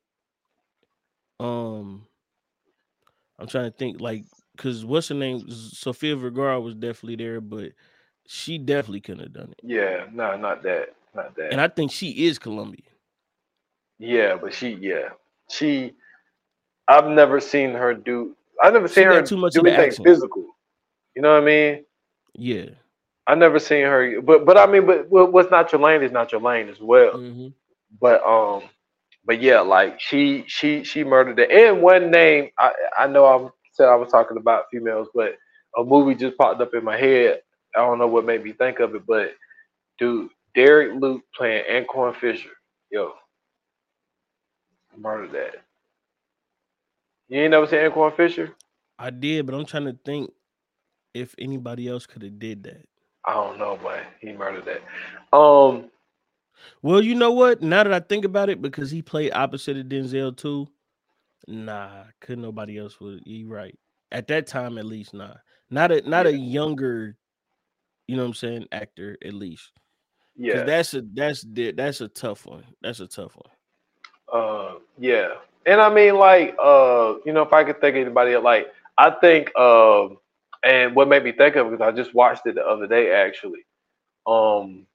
Um, 1.39 2.07
I'm 3.39 3.47
trying 3.47 3.71
to 3.71 3.77
think, 3.77 4.01
like, 4.01 4.25
cause 4.57 4.85
what's 4.85 5.09
her 5.09 5.15
name? 5.15 5.49
Sofia 5.51 6.17
Vergara 6.17 6.61
was 6.61 6.75
definitely 6.75 7.17
there, 7.17 7.41
but 7.41 7.73
she 8.27 8.59
definitely 8.59 9.01
couldn't 9.01 9.23
have 9.25 9.33
done 9.33 9.53
it. 9.53 9.61
Yeah, 9.63 10.07
no, 10.13 10.37
not 10.37 10.63
that. 10.63 10.95
Not 11.15 11.35
that. 11.37 11.53
And 11.53 11.61
I 11.61 11.69
think 11.69 11.91
she 11.91 12.27
is 12.27 12.39
Colombian. 12.39 12.83
Yeah, 13.99 14.37
but 14.37 14.53
she, 14.53 14.71
yeah, 14.81 15.11
she. 15.51 15.95
I've 16.89 17.07
never 17.09 17.41
seen 17.41 17.73
her 17.73 17.95
do. 17.95 18.37
I've 18.63 18.73
never 18.73 18.89
She 18.89 18.95
seen 18.95 19.05
her 19.07 19.23
too 19.23 19.37
much 19.37 19.55
do 19.55 19.67
anything 19.67 20.05
physical. 20.05 20.45
You 21.15 21.23
know 21.23 21.33
what 21.35 21.43
I 21.43 21.47
mean? 21.47 21.85
Yeah. 22.35 22.67
I 23.27 23.35
never 23.35 23.59
seen 23.59 23.85
her, 23.85 24.21
but 24.21 24.45
but 24.45 24.57
I 24.57 24.67
mean, 24.67 24.87
but 24.87 25.09
what- 25.09 25.33
what's 25.33 25.51
not 25.51 25.73
your 25.73 25.81
lane 25.81 26.03
is 26.03 26.13
not 26.13 26.31
your 26.31 26.41
lane 26.41 26.69
as 26.69 26.81
well. 26.81 27.15
Mhm. 27.15 27.53
But 28.01 28.23
um, 28.25 28.69
but 29.25 29.41
yeah, 29.41 29.61
like 29.61 30.01
she 30.01 30.45
she 30.47 30.85
she 30.85 31.03
murdered 31.03 31.39
it. 31.41 31.51
And 31.51 31.83
one 31.83 32.11
name 32.11 32.51
I 32.59 32.73
I 32.97 33.07
know 33.09 33.25
I 33.25 33.49
said 33.73 33.89
I 33.89 33.97
was 33.97 34.11
talking 34.13 34.37
about 34.37 34.67
females, 34.71 35.09
but 35.15 35.37
a 35.77 35.83
movie 35.83 36.15
just 36.15 36.37
popped 36.39 36.61
up 36.61 36.73
in 36.75 36.85
my 36.85 36.97
head. 36.97 37.41
I 37.77 37.81
don't 37.81 37.99
know 37.99 38.07
what 38.07 38.25
made 38.25 38.45
me 38.45 38.53
think 38.53 38.81
of 38.81 38.95
it, 38.95 39.07
but 39.07 39.35
dude, 39.99 40.31
Derek 40.55 41.01
Luke 41.01 41.23
playing 41.37 41.65
Antwone 41.69 42.15
Fisher, 42.15 42.51
yo, 42.91 43.13
murdered 44.97 45.33
that. 45.33 45.57
You 47.29 47.41
ain't 47.41 47.51
never 47.51 47.67
seen 47.67 47.81
Antwone 47.81 48.13
Fisher? 48.17 48.55
I 48.99 49.11
did, 49.11 49.47
but 49.47 49.55
I'm 49.55 49.67
trying 49.67 49.85
to 49.85 49.99
think 50.05 50.33
if 51.15 51.35
anybody 51.39 51.89
else 51.89 52.07
could 52.07 52.23
have 52.23 52.39
did 52.39 52.63
that. 52.65 52.87
I 53.27 53.35
don't 53.35 53.59
know, 53.59 53.79
but 53.83 54.01
he 54.21 54.33
murdered 54.33 54.65
that. 54.67 55.37
Um, 55.37 55.91
Well, 56.83 57.03
you 57.03 57.15
know 57.15 57.33
what? 57.33 57.63
Now 57.63 57.83
that 57.85 57.93
I 57.93 58.01
think 58.01 58.25
about 58.25 58.49
it, 58.49 58.63
because 58.63 58.91
he 58.91 59.03
played 59.03 59.33
opposite 59.33 59.77
of 59.77 59.87
Denzel 59.87 60.37
too, 60.37 60.69
nah, 61.49 62.05
couldn't 62.21 62.43
nobody 62.43 62.79
else 62.79 63.01
would. 63.01 63.23
You 63.27 63.49
right 63.49 63.77
at 64.13 64.29
that 64.29 64.47
time, 64.47 64.79
at 64.79 64.87
least. 64.87 65.13
Nah, 65.15 65.35
not 65.71 65.93
a 65.93 66.09
not 66.09 66.27
a 66.27 66.33
younger, 66.37 67.17
you 68.09 68.17
know 68.17 68.23
what 68.23 68.29
I'm 68.29 68.35
saying, 68.35 68.67
actor 68.73 69.17
at 69.25 69.35
least. 69.35 69.73
yeah. 70.37 70.63
that's 70.65 70.95
a 70.95 71.03
that's 71.15 71.45
that's 71.75 72.01
a 72.01 72.09
tough 72.09 72.47
one. 72.47 72.65
That's 72.83 73.01
a 73.01 73.07
tough 73.07 73.37
one. 73.37 73.53
Uh, 74.33 74.75
yeah, 74.99 75.35
and 75.67 75.81
I 75.81 75.93
mean, 75.93 76.17
like, 76.17 76.57
uh, 76.63 77.15
you 77.25 77.33
know, 77.33 77.43
if 77.43 77.53
I 77.53 77.65
could 77.65 77.81
think 77.81 77.97
of 77.97 78.03
anybody, 78.03 78.37
like, 78.37 78.69
I 78.99 79.11
think, 79.11 79.55
um, 79.57 80.19
and 80.65 80.95
what 80.95 81.09
made 81.09 81.25
me 81.25 81.33
think 81.33 81.57
of 81.57 81.67
it 81.67 81.71
because 81.71 81.93
I 81.93 81.97
just 81.97 82.15
watched 82.15 82.47
it 82.47 82.55
the 82.55 82.67
other 82.67 82.87
day, 82.87 83.13
actually. 83.13 83.65
Um, 84.27 84.87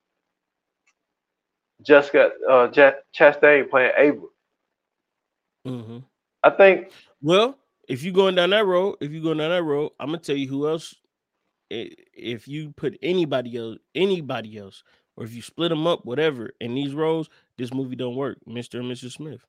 Jessica 1.84 2.32
uh, 2.50 2.68
Ch- 2.68 2.96
Chastain 3.18 3.70
playing 3.70 3.92
Ava. 3.98 4.26
hmm 5.66 5.98
I 6.44 6.50
think, 6.50 6.92
Well, 7.22 7.58
if 7.88 8.04
you're 8.04 8.14
going 8.14 8.36
down 8.36 8.50
that 8.52 8.66
road, 8.66 8.98
if 9.02 9.12
you're 9.12 9.24
going 9.24 9.38
down 9.38 9.52
that 9.52 9.64
road, 9.64 9.92
I'm 10.00 10.08
gonna 10.08 10.20
tell 10.20 10.36
you 10.36 10.48
who 10.48 10.68
else. 10.68 10.96
If 12.14 12.48
you 12.48 12.72
put 12.72 12.98
anybody 13.02 13.58
else, 13.58 13.78
anybody 13.96 14.58
else, 14.58 14.84
or 15.16 15.24
if 15.24 15.34
you 15.34 15.42
split 15.42 15.70
them 15.70 15.88
up, 15.88 16.06
whatever, 16.06 16.52
in 16.60 16.76
these 16.76 16.94
roles, 16.94 17.30
this 17.58 17.74
movie 17.74 17.96
don't 17.96 18.16
work, 18.16 18.38
Mr. 18.48 18.80
and 18.80 18.92
Mrs. 18.92 19.14
Smith. 19.14 19.46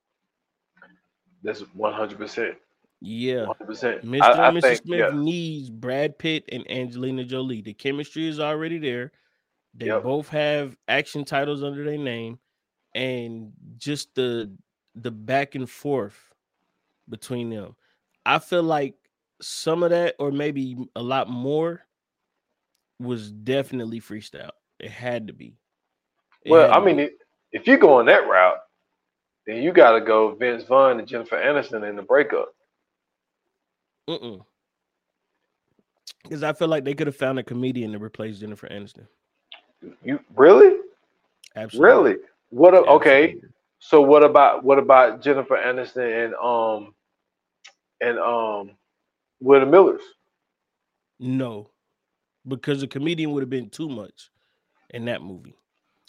that's 1.43 1.61
one 1.75 1.93
hundred 1.93 2.19
percent, 2.19 2.57
Yeah. 3.01 3.47
one 3.47 3.57
hundred 3.57 3.67
percent. 3.67 4.05
Mr. 4.05 4.23
I, 4.23 4.31
I 4.33 4.49
and 4.49 4.57
Mrs. 4.59 4.63
think, 4.63 4.83
Smith 4.83 5.01
yeah, 5.01 5.11
needs 5.13 5.71
Brad 5.71 6.19
Pitt 6.19 6.45
and 6.53 6.69
Angelina 6.71 7.25
Jolie. 7.25 7.63
The 7.63 7.75
chemistry 7.75 8.29
is 8.29 8.39
already 8.41 8.79
there. 8.79 9.13
They 9.75 9.87
Yep. 9.87 10.03
both 10.03 10.29
have 10.29 10.77
action 10.89 11.25
titles 11.25 11.63
under 11.65 11.83
their 11.85 11.99
name, 11.99 12.39
and 12.95 13.53
just 13.79 14.15
the 14.15 14.53
the 14.95 15.11
back 15.11 15.55
and 15.55 15.69
forth 15.69 16.33
between 17.09 17.49
them. 17.51 17.75
I 18.27 18.39
feel 18.39 18.63
like 18.63 18.95
some 19.41 19.83
of 19.83 19.91
that, 19.91 20.15
or 20.21 20.31
maybe 20.31 20.77
a 20.95 21.03
lot 21.03 21.29
more, 21.31 21.81
was 23.03 23.31
definitely 23.31 24.01
freestyle. 24.01 24.51
It 24.79 24.91
had 24.91 25.27
to 25.29 25.33
be. 25.33 25.55
It 26.45 26.51
well, 26.51 26.73
I 26.73 26.85
mean, 26.85 26.97
be. 26.97 27.11
if- 27.53 27.67
you 27.67 27.79
go 27.79 27.95
on 27.95 28.07
that 28.07 28.27
route, 28.29 28.59
then 29.47 29.63
you 29.63 29.73
got 29.73 29.93
to 29.93 30.01
go 30.01 30.35
Vince 30.35 30.65
Vaughn 30.65 30.99
and 30.99 31.09
Jennifer 31.09 31.37
Aniston 31.37 31.89
in 31.89 31.97
the 31.97 32.03
breakup. 32.03 32.55
Mm-mm. 34.09 34.45
Because 36.23 36.43
I 36.43 36.53
feel 36.53 36.69
like 36.69 36.85
they 36.85 36.95
could 36.95 37.07
have 37.09 37.17
found 37.17 37.39
a 37.39 37.43
comedian 37.43 37.93
to 37.93 37.99
replace 37.99 38.39
Jennifer 38.39 38.69
Aniston. 38.69 39.07
You 40.05 40.21
really, 40.37 40.79
Absolutely. 41.57 42.13
really? 42.13 42.17
What? 42.51 42.75
A, 42.75 42.79
okay. 42.79 43.37
So 43.81 44.01
what 44.01 44.23
about 44.23 44.63
what 44.63 44.79
about 44.79 45.23
Jennifer 45.23 45.57
Aniston 45.57 46.27
and 46.27 46.35
um 46.37 46.95
and 48.01 48.19
um 48.19 48.77
We're 49.41 49.61
the 49.61 49.67
Millers? 49.67 50.03
No, 51.19 51.71
because 52.47 52.81
the 52.81 52.87
comedian 52.87 53.33
would 53.33 53.43
have 53.43 53.51
been 53.51 53.71
too 53.71 53.89
much 53.89 54.31
in 54.91 55.05
that 55.07 55.23
movie. 55.23 55.57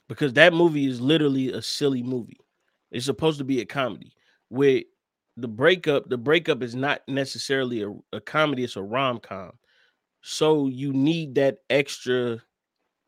Because 0.07 0.33
that 0.33 0.53
movie 0.53 0.87
is 0.87 0.99
literally 0.99 1.51
a 1.51 1.61
silly 1.61 2.03
movie. 2.03 2.39
It's 2.91 3.05
supposed 3.05 3.39
to 3.39 3.43
be 3.43 3.61
a 3.61 3.65
comedy. 3.65 4.13
With 4.49 4.83
the 5.37 5.47
breakup, 5.47 6.09
the 6.09 6.17
breakup 6.17 6.61
is 6.61 6.75
not 6.75 7.01
necessarily 7.07 7.83
a, 7.83 7.93
a 8.11 8.21
comedy, 8.21 8.63
it's 8.63 8.75
a 8.75 8.81
rom 8.81 9.19
com. 9.19 9.51
So 10.21 10.67
you 10.67 10.93
need 10.93 11.35
that 11.35 11.57
extra, 11.69 12.41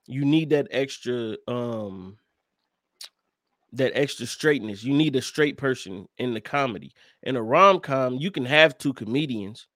you 0.07 0.25
need 0.25 0.49
that 0.49 0.67
extra 0.71 1.37
um 1.47 2.17
that 3.73 3.91
extra 3.93 4.25
straightness. 4.25 4.83
You 4.83 4.93
need 4.93 5.15
a 5.15 5.21
straight 5.21 5.57
person 5.57 6.07
in 6.17 6.33
the 6.33 6.41
comedy. 6.41 6.93
In 7.23 7.35
a 7.35 7.43
rom 7.43 7.79
com, 7.79 8.15
you 8.15 8.31
can 8.31 8.45
have 8.45 8.77
two 8.77 8.93
comedians. 8.93 9.67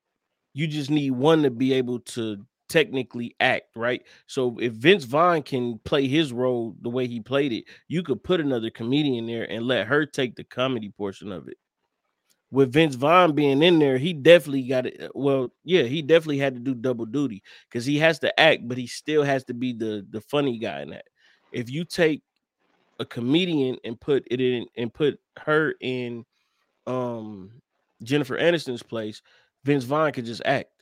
You 0.53 0.67
just 0.67 0.89
need 0.89 1.11
one 1.11 1.43
to 1.43 1.51
be 1.51 1.73
able 1.73 1.99
to 1.99 2.45
technically 2.69 3.35
act, 3.39 3.75
right? 3.75 4.03
So 4.27 4.57
if 4.59 4.73
Vince 4.73 5.03
Vaughn 5.03 5.43
can 5.43 5.79
play 5.79 6.07
his 6.07 6.31
role 6.31 6.75
the 6.81 6.89
way 6.89 7.07
he 7.07 7.19
played 7.19 7.51
it, 7.51 7.65
you 7.87 8.03
could 8.03 8.23
put 8.23 8.39
another 8.39 8.69
comedian 8.69 9.25
there 9.25 9.49
and 9.51 9.65
let 9.65 9.87
her 9.87 10.05
take 10.05 10.35
the 10.35 10.43
comedy 10.43 10.89
portion 10.89 11.31
of 11.31 11.47
it. 11.47 11.57
With 12.51 12.73
Vince 12.73 12.95
Vaughn 12.95 13.35
being 13.35 13.61
in 13.61 13.77
there, 13.77 13.97
he 13.97 14.13
definitely 14.13 14.63
got 14.63 14.87
it. 14.87 15.11
Well, 15.13 15.53
yeah, 15.63 15.83
he 15.83 16.01
definitely 16.01 16.39
had 16.39 16.55
to 16.55 16.59
do 16.59 16.73
double 16.73 17.05
duty 17.05 17.43
because 17.69 17.85
he 17.85 17.99
has 17.99 18.17
to 18.19 18.39
act, 18.39 18.67
but 18.67 18.77
he 18.77 18.87
still 18.87 19.23
has 19.23 19.43
to 19.45 19.53
be 19.53 19.73
the 19.73 20.05
the 20.09 20.21
funny 20.21 20.57
guy 20.57 20.81
in 20.81 20.89
that. 20.89 21.05
If 21.51 21.69
you 21.69 21.85
take 21.85 22.23
a 22.99 23.05
comedian 23.05 23.77
and 23.83 23.99
put 23.99 24.23
it 24.31 24.41
in 24.41 24.65
and 24.77 24.93
put 24.93 25.19
her 25.39 25.75
in 25.81 26.25
um 26.87 27.51
Jennifer 28.03 28.37
Aniston's 28.37 28.83
place, 28.83 29.21
Vince 29.63 29.83
Vaughn 29.83 30.11
could 30.11 30.25
just 30.25 30.41
act. 30.45 30.78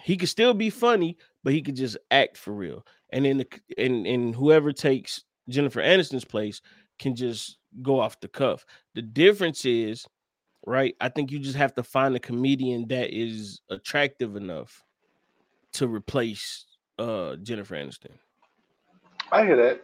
He 0.00 0.16
could 0.16 0.28
still 0.28 0.54
be 0.54 0.70
funny, 0.70 1.18
but 1.44 1.52
he 1.52 1.60
could 1.62 1.76
just 1.76 1.96
act 2.10 2.36
for 2.36 2.52
real. 2.52 2.86
And 3.10 3.24
then 3.24 3.38
the 3.38 3.46
and 3.78 4.06
and 4.06 4.34
whoever 4.34 4.72
takes 4.72 5.24
Jennifer 5.48 5.80
Aniston's 5.82 6.24
place 6.24 6.60
can 6.98 7.14
just 7.14 7.58
go 7.82 8.00
off 8.00 8.20
the 8.20 8.28
cuff. 8.28 8.64
The 8.94 9.02
difference 9.02 9.64
is 9.64 10.06
right? 10.66 10.94
I 11.00 11.08
think 11.08 11.32
you 11.32 11.38
just 11.40 11.56
have 11.56 11.74
to 11.74 11.82
find 11.82 12.14
a 12.14 12.20
comedian 12.20 12.86
that 12.88 13.10
is 13.12 13.60
attractive 13.68 14.36
enough 14.36 14.82
to 15.72 15.88
replace 15.88 16.66
uh 16.98 17.36
Jennifer 17.36 17.74
Aniston. 17.74 18.12
I 19.32 19.44
hear 19.44 19.56
that. 19.56 19.82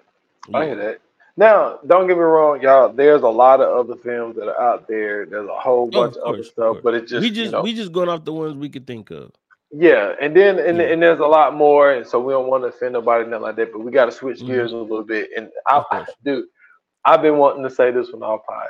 I 0.55 0.67
hear 0.67 0.77
that. 0.77 1.01
Now, 1.37 1.79
don't 1.87 2.07
get 2.07 2.17
me 2.17 2.23
wrong, 2.23 2.61
y'all. 2.63 2.93
There's 2.93 3.23
a 3.23 3.29
lot 3.29 3.61
of 3.61 3.69
other 3.77 3.97
films 4.01 4.37
that 4.37 4.49
are 4.49 4.61
out 4.61 4.89
there. 4.89 5.25
There's 5.27 5.49
a 5.49 5.55
whole 5.59 5.89
Oh, 5.95 6.03
bunch 6.03 6.17
of 6.17 6.23
of 6.23 6.29
other 6.29 6.37
course, 6.37 6.47
of 6.49 6.53
stuff, 6.53 6.73
course. 6.73 6.81
but 6.85 6.95
it's 6.95 7.11
just, 7.11 7.23
we 7.23 7.31
just 7.31 7.47
you 7.47 7.51
know, 7.53 7.63
we 7.63 7.75
just 7.75 7.93
going 7.93 8.09
off 8.09 8.25
the 8.25 8.33
ones 8.33 8.55
we 8.57 8.69
could 8.69 8.87
think 8.87 9.11
of. 9.11 9.31
Yeah. 9.71 10.15
And 10.21 10.35
then 10.37 10.59
and, 10.59 10.79
Yeah. 10.79 10.85
and 10.85 11.03
there's 11.03 11.21
a 11.21 11.27
lot 11.27 11.55
more, 11.55 11.93
and 11.93 12.07
so 12.07 12.21
we 12.21 12.33
don't 12.33 12.49
want 12.49 12.65
to 12.65 12.69
offend 12.69 12.93
nobody, 12.95 13.25
nothing 13.29 13.43
like 13.43 13.57
that. 13.57 13.73
But 13.73 13.81
we 13.81 13.91
got 13.93 14.07
to 14.07 14.13
switch 14.13 14.41
Mhm. 14.41 14.47
gears 14.47 14.73
a 14.73 14.77
little 14.77 15.05
bit. 15.05 15.31
And 15.37 15.51
I, 15.67 15.81
course. 15.83 16.11
dude, 16.25 16.47
I've 17.05 17.23
been 17.23 17.37
wanting 17.39 17.63
to 17.65 17.71
say 17.71 17.91
this 17.91 18.13
one 18.13 18.23
all 18.23 18.39
pod, 18.39 18.69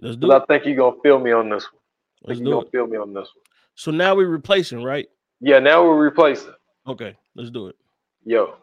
Let's 0.00 0.16
do 0.16 0.26
but 0.28 0.42
I 0.42 0.44
think 0.46 0.66
you're 0.66 0.76
gonna 0.76 1.00
feel 1.02 1.18
me 1.18 1.32
on 1.32 1.48
this 1.48 1.70
one. 1.72 1.80
Let's 2.22 2.38
think 2.38 2.48
you're 2.48 2.54
do 2.54 2.56
gonna 2.56 2.66
it. 2.66 2.72
feel 2.72 2.86
me 2.86 2.96
on 2.98 3.12
this 3.14 3.28
one. 3.34 3.44
So 3.76 3.90
now 3.90 4.14
we're 4.14 4.28
replacing, 4.28 4.82
right? 4.82 5.08
Yeah. 5.40 5.58
Now 5.58 5.82
we're 5.84 5.96
replacing. 6.02 6.54
Okay, 6.86 7.16
let's 7.34 7.50
do 7.50 7.68
it. 7.68 7.76
Yo, 8.24 8.56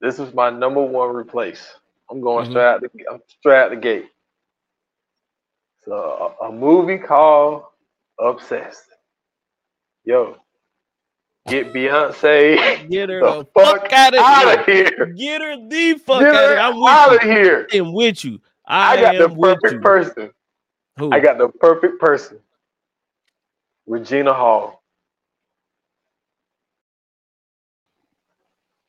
this 0.00 0.18
is 0.18 0.32
my 0.34 0.50
number 0.50 0.82
one 0.82 1.14
replace. 1.14 1.76
I'm 2.10 2.20
going 2.20 2.46
Mhm. 2.46 2.50
straight 2.50 2.64
out 2.64 2.80
the 2.82 2.90
I'm 3.10 3.22
straight 3.28 3.58
out 3.60 3.70
the 3.70 3.76
gate. 3.76 4.10
So 5.84 6.34
a, 6.40 6.46
a 6.46 6.52
movie 6.52 6.98
called 6.98 7.64
Obsessed. 8.18 8.93
Yo, 10.04 10.36
get 11.48 11.72
Beyonce 11.72 12.88
Get 12.90 13.08
her 13.08 13.20
the 13.20 13.38
the 13.38 13.44
fuck 13.54 13.82
fuck 13.82 13.92
out 13.92 14.14
of 14.14 14.20
out 14.20 14.64
here. 14.66 14.84
here. 14.96 15.06
Get 15.06 15.40
her 15.40 15.56
the 15.68 15.94
fuck 15.98 16.20
Get 16.20 16.34
out 16.34 16.44
of 16.44 16.50
here. 16.50 16.58
I'm 16.58 16.82
out 16.84 17.10
with 17.10 17.22
of 17.22 17.26
you. 17.28 17.32
here. 17.32 17.68
I 17.72 17.76
am 17.78 17.92
with 17.92 18.24
you. 18.24 18.40
I, 18.66 18.96
I 18.96 19.00
got 19.00 19.18
the 19.30 19.34
perfect 19.36 19.82
person. 19.82 20.30
Who? 20.98 21.10
I 21.12 21.20
got 21.20 21.38
the 21.38 21.48
perfect 21.48 22.00
person. 22.00 22.38
Regina 23.86 24.32
Hall. 24.32 24.82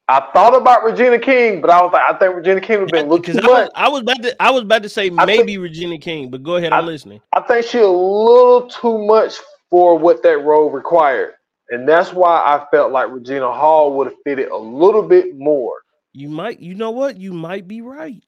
I 0.08 0.20
thought 0.34 0.56
about 0.56 0.84
Regina 0.84 1.18
King, 1.18 1.62
but 1.62 1.72
I 1.72 1.82
was 1.82 1.92
like, 1.92 2.04
I 2.04 2.16
think 2.20 2.36
Regina 2.36 2.62
King 2.62 2.82
would 2.82 2.94
have 2.96 3.10
been 3.10 3.24
too 3.24 3.40
I 3.42 3.48
was. 3.48 3.70
I 3.74 3.90
was 3.90 4.02
about 4.02 4.22
to 4.22 4.42
I 4.42 4.52
was 4.52 4.62
about 4.62 4.84
to 4.84 4.90
say 4.90 5.10
I 5.18 5.26
maybe 5.26 5.58
Regina 5.58 5.98
King, 5.98 6.30
but 6.30 6.44
go 6.44 6.58
ahead, 6.58 6.74
I'm 6.74 6.84
I- 6.84 6.88
listening. 6.88 7.22
I 7.34 7.42
think 7.42 7.66
she 7.66 7.80
a 7.80 7.88
little 7.88 8.68
too 8.68 9.04
much 9.08 9.40
for 9.70 9.98
what 9.98 10.24
that 10.24 10.38
role 10.44 10.70
required. 10.70 11.34
And 11.70 11.88
that's 11.88 12.14
why 12.14 12.38
I 12.38 12.66
felt 12.72 12.92
like 12.92 13.10
Regina 13.10 13.52
Hall 13.52 13.94
would 13.98 14.08
have 14.08 14.16
fitted 14.24 14.50
a 14.50 14.58
little 14.58 15.02
bit 15.02 15.36
more. 15.36 15.78
You 16.14 16.30
might, 16.30 16.60
you 16.60 16.76
know 16.76 16.92
what? 16.92 17.18
You 17.18 17.34
might 17.34 17.68
be 17.68 17.82
right. 17.82 18.24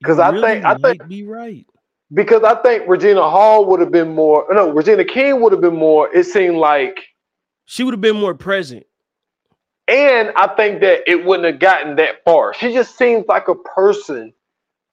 Because 0.00 0.18
I 0.18 0.30
think- 0.40 0.64
I 0.64 0.74
think- 0.76 1.08
be 1.08 1.24
right. 1.24 1.66
Because 2.14 2.42
I 2.42 2.56
think 2.56 2.86
Regina 2.86 3.22
Hall 3.22 3.64
would 3.66 3.80
have 3.80 3.90
been 3.90 4.14
more 4.14 4.50
uh, 4.50 4.54
no, 4.54 4.70
Regina 4.70 5.02
King 5.04 5.40
would 5.40 5.50
have 5.52 5.62
been 5.62 5.76
more, 5.76 6.14
it 6.14 6.24
seemed 6.24 6.56
like 6.56 7.00
She 7.64 7.84
would 7.84 7.94
have 7.94 8.02
been 8.02 8.16
more 8.16 8.34
present. 8.34 8.84
and 9.88 10.30
I 10.36 10.48
think 10.48 10.80
that 10.82 11.08
it 11.10 11.24
wouldn't 11.24 11.46
have 11.46 11.58
gotten 11.58 11.96
that 11.96 12.22
far. 12.24 12.52
She 12.54 12.72
just 12.74 12.98
seems 12.98 13.24
like 13.28 13.48
a 13.48 13.54
person 13.54 14.32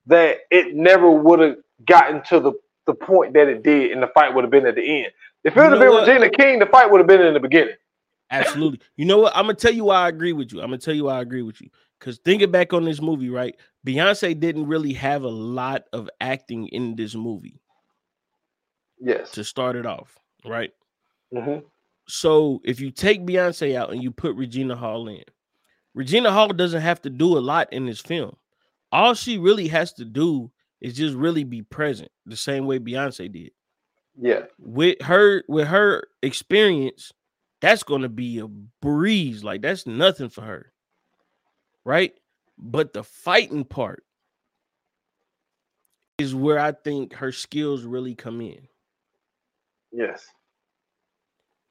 that 0.06 0.38
it 0.50 0.74
never 0.76 1.12
would 1.12 1.40
have 1.42 1.58
gotten 1.86 2.24
to 2.30 2.40
the, 2.40 2.54
the 2.88 2.94
point 2.94 3.34
that 3.34 3.48
it 3.50 3.64
did, 3.64 3.92
and 3.92 4.02
the 4.02 4.08
fight 4.08 4.34
would 4.34 4.44
have 4.46 4.52
been 4.52 4.66
at 4.66 4.76
the 4.76 5.04
end. 5.04 5.12
If 5.44 5.56
it 5.56 5.60
would 5.60 5.72
have 5.72 5.80
been 5.80 5.90
what? 5.90 6.08
Regina 6.08 6.30
King, 6.30 6.60
the 6.60 6.66
fight 6.66 6.90
would 6.92 7.00
have 7.00 7.08
been 7.08 7.22
in 7.22 7.34
the 7.34 7.40
beginning. 7.40 7.76
Absolutely. 8.32 8.80
You 8.96 9.06
know 9.06 9.20
what? 9.20 9.36
I'm 9.36 9.44
gonna 9.46 9.56
tell 9.56 9.74
you 9.74 9.86
why 9.86 10.04
I 10.06 10.10
agree 10.10 10.34
with 10.34 10.52
you. 10.54 10.60
I'm 10.62 10.68
gonna 10.68 10.78
tell 10.78 10.94
you 10.94 11.06
why 11.06 11.18
I 11.18 11.22
agree 11.22 11.42
with 11.42 11.62
you. 11.62 11.70
Because 12.00 12.20
thinking 12.20 12.52
back 12.52 12.74
on 12.74 12.86
this 12.86 13.02
movie, 13.02 13.30
right? 13.30 13.56
Beyonce 13.86 14.40
didn't 14.40 14.68
really 14.68 14.94
have 14.94 15.24
a 15.24 15.30
lot 15.30 15.84
of 15.94 16.10
acting 16.22 16.68
in 16.68 16.96
this 16.96 17.16
movie 17.16 17.60
Yes. 19.00 19.32
to 19.32 19.44
start 19.44 19.76
it 19.76 19.86
off, 19.86 20.18
right? 20.46 20.72
hmm 21.34 21.60
So 22.08 22.62
if 22.64 22.80
you 22.80 22.92
take 22.92 23.26
Beyonce 23.26 23.76
out 23.76 23.92
and 23.92 24.02
you 24.04 24.12
put 24.12 24.36
Regina 24.36 24.76
Hall 24.76 25.08
in, 25.08 25.24
Regina 25.94 26.32
Hall 26.32 26.50
doesn't 26.50 26.82
have 26.82 27.02
to 27.02 27.10
do 27.10 27.38
a 27.38 27.40
lot 27.40 27.72
in 27.74 27.86
this 27.86 28.00
film. 28.00 28.36
All 28.92 29.14
she 29.14 29.38
really 29.38 29.68
has 29.70 29.94
to 29.94 30.06
do 30.06 30.52
is 30.82 30.96
just 30.96 31.16
really 31.16 31.44
be 31.44 31.62
present, 31.62 32.12
the 32.26 32.38
same 32.38 32.66
way 32.66 32.80
Beyonce 32.80 33.32
did. 33.32 33.52
Yeah. 34.22 34.46
With 34.60 35.02
her, 35.02 35.44
with 35.48 35.68
her 35.68 36.04
experience, 36.22 37.14
that's 37.62 37.84
gonna 37.84 38.10
be 38.10 38.40
a 38.40 38.48
breeze. 38.48 39.44
Like 39.44 39.62
that's 39.62 39.88
nothing 39.88 40.30
for 40.30 40.42
her, 40.42 40.72
right? 41.86 42.14
But 42.58 42.94
the 42.94 43.04
fighting 43.04 43.64
part 43.64 44.04
is 46.18 46.36
where 46.36 46.60
I 46.60 46.74
think 46.74 47.14
her 47.14 47.32
skills 47.32 47.84
really 47.84 48.14
come 48.16 48.42
in. 48.42 48.68
Yes. 49.92 50.26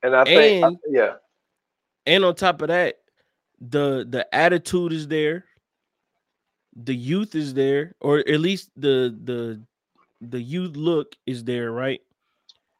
And 0.02 0.16
I 0.16 0.24
think, 0.24 0.64
And- 0.64 0.78
yeah, 0.88 1.14
and 2.06 2.24
on 2.24 2.34
top 2.34 2.62
of 2.62 2.68
that, 2.68 2.96
the 3.60 4.06
the 4.08 4.32
attitude 4.34 4.92
is 4.92 5.08
there, 5.08 5.44
the 6.76 6.94
youth 6.94 7.34
is 7.34 7.52
there, 7.54 7.94
or 8.00 8.20
at 8.20 8.40
least 8.40 8.70
the 8.76 9.14
the 9.24 9.62
the 10.20 10.40
youth 10.40 10.76
look 10.76 11.14
is 11.26 11.44
there, 11.44 11.72
right? 11.72 12.00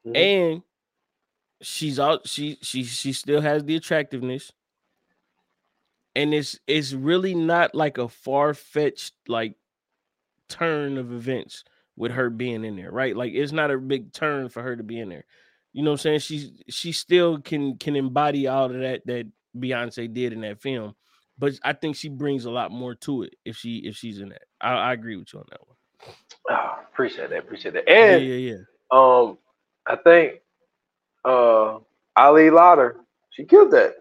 Mhm. 0.09 0.17
And 0.17 0.63
she's 1.61 1.99
out, 1.99 2.27
she 2.29 2.59
she 2.63 2.85
she 2.85 3.13
still 3.13 3.41
has 3.41 3.65
the 3.65 3.77
attractiveness, 3.77 4.53
and 6.15 6.33
it's 6.33 6.59
it's 6.67 6.93
really 6.93 7.35
not 7.35 7.75
like 7.75 7.99
a 7.99 8.09
far 8.09 8.55
fetched 8.55 9.15
like 9.27 9.55
turn 10.49 10.99
of 10.99 11.13
events 11.13 11.65
with 11.97 12.13
her 12.13 12.31
being 12.31 12.65
in 12.65 12.77
there, 12.77 12.91
right? 12.91 13.17
Like 13.17 13.33
it's 13.35 13.53
not 13.53 13.71
a 13.71 13.79
big 13.79 14.13
turn 14.13 14.49
for 14.49 14.63
her 14.63 14.77
to 14.77 14.83
be 14.83 15.01
in 15.01 15.09
there. 15.09 15.25
You 15.73 15.83
know 15.83 15.91
what 15.91 16.01
I'm 16.07 16.19
saying? 16.19 16.21
She's 16.21 16.51
she 16.69 16.93
still 16.93 17.41
can 17.41 17.77
can 17.77 17.97
embody 17.97 18.47
all 18.47 18.67
of 18.67 18.79
that 18.81 19.05
that 19.07 19.27
Beyonce 19.57 20.13
did 20.13 20.33
in 20.33 20.41
that 20.43 20.61
film, 20.63 20.95
but 21.39 21.59
I 21.65 21.73
think 21.73 21.97
she 21.97 22.09
brings 22.09 22.45
a 22.45 22.51
lot 22.51 22.71
more 22.71 22.95
to 22.97 23.23
it 23.25 23.35
if 23.45 23.57
she 23.57 23.79
if 23.79 23.97
she's 23.97 24.21
in 24.21 24.31
that. 24.31 24.43
I, 24.61 24.73
I 24.73 24.93
agree 24.93 25.17
with 25.17 25.33
you 25.33 25.41
on 25.41 25.47
that 25.51 25.67
one. 25.67 25.77
Ah, 26.49 26.81
appreciate 26.93 27.31
that, 27.31 27.41
appreciate 27.41 27.75
that. 27.75 27.89
And 27.89 28.23
Yeah, 28.23 28.35
yeah, 28.35 28.53
yeah. 28.55 28.59
um, 28.91 29.39
I 29.89 29.97
think 29.97 30.41
uh 31.25 31.79
Ali 32.17 32.51
Larter, 32.51 32.97
she 33.31 33.45
killed 33.45 33.71
that. 33.73 33.95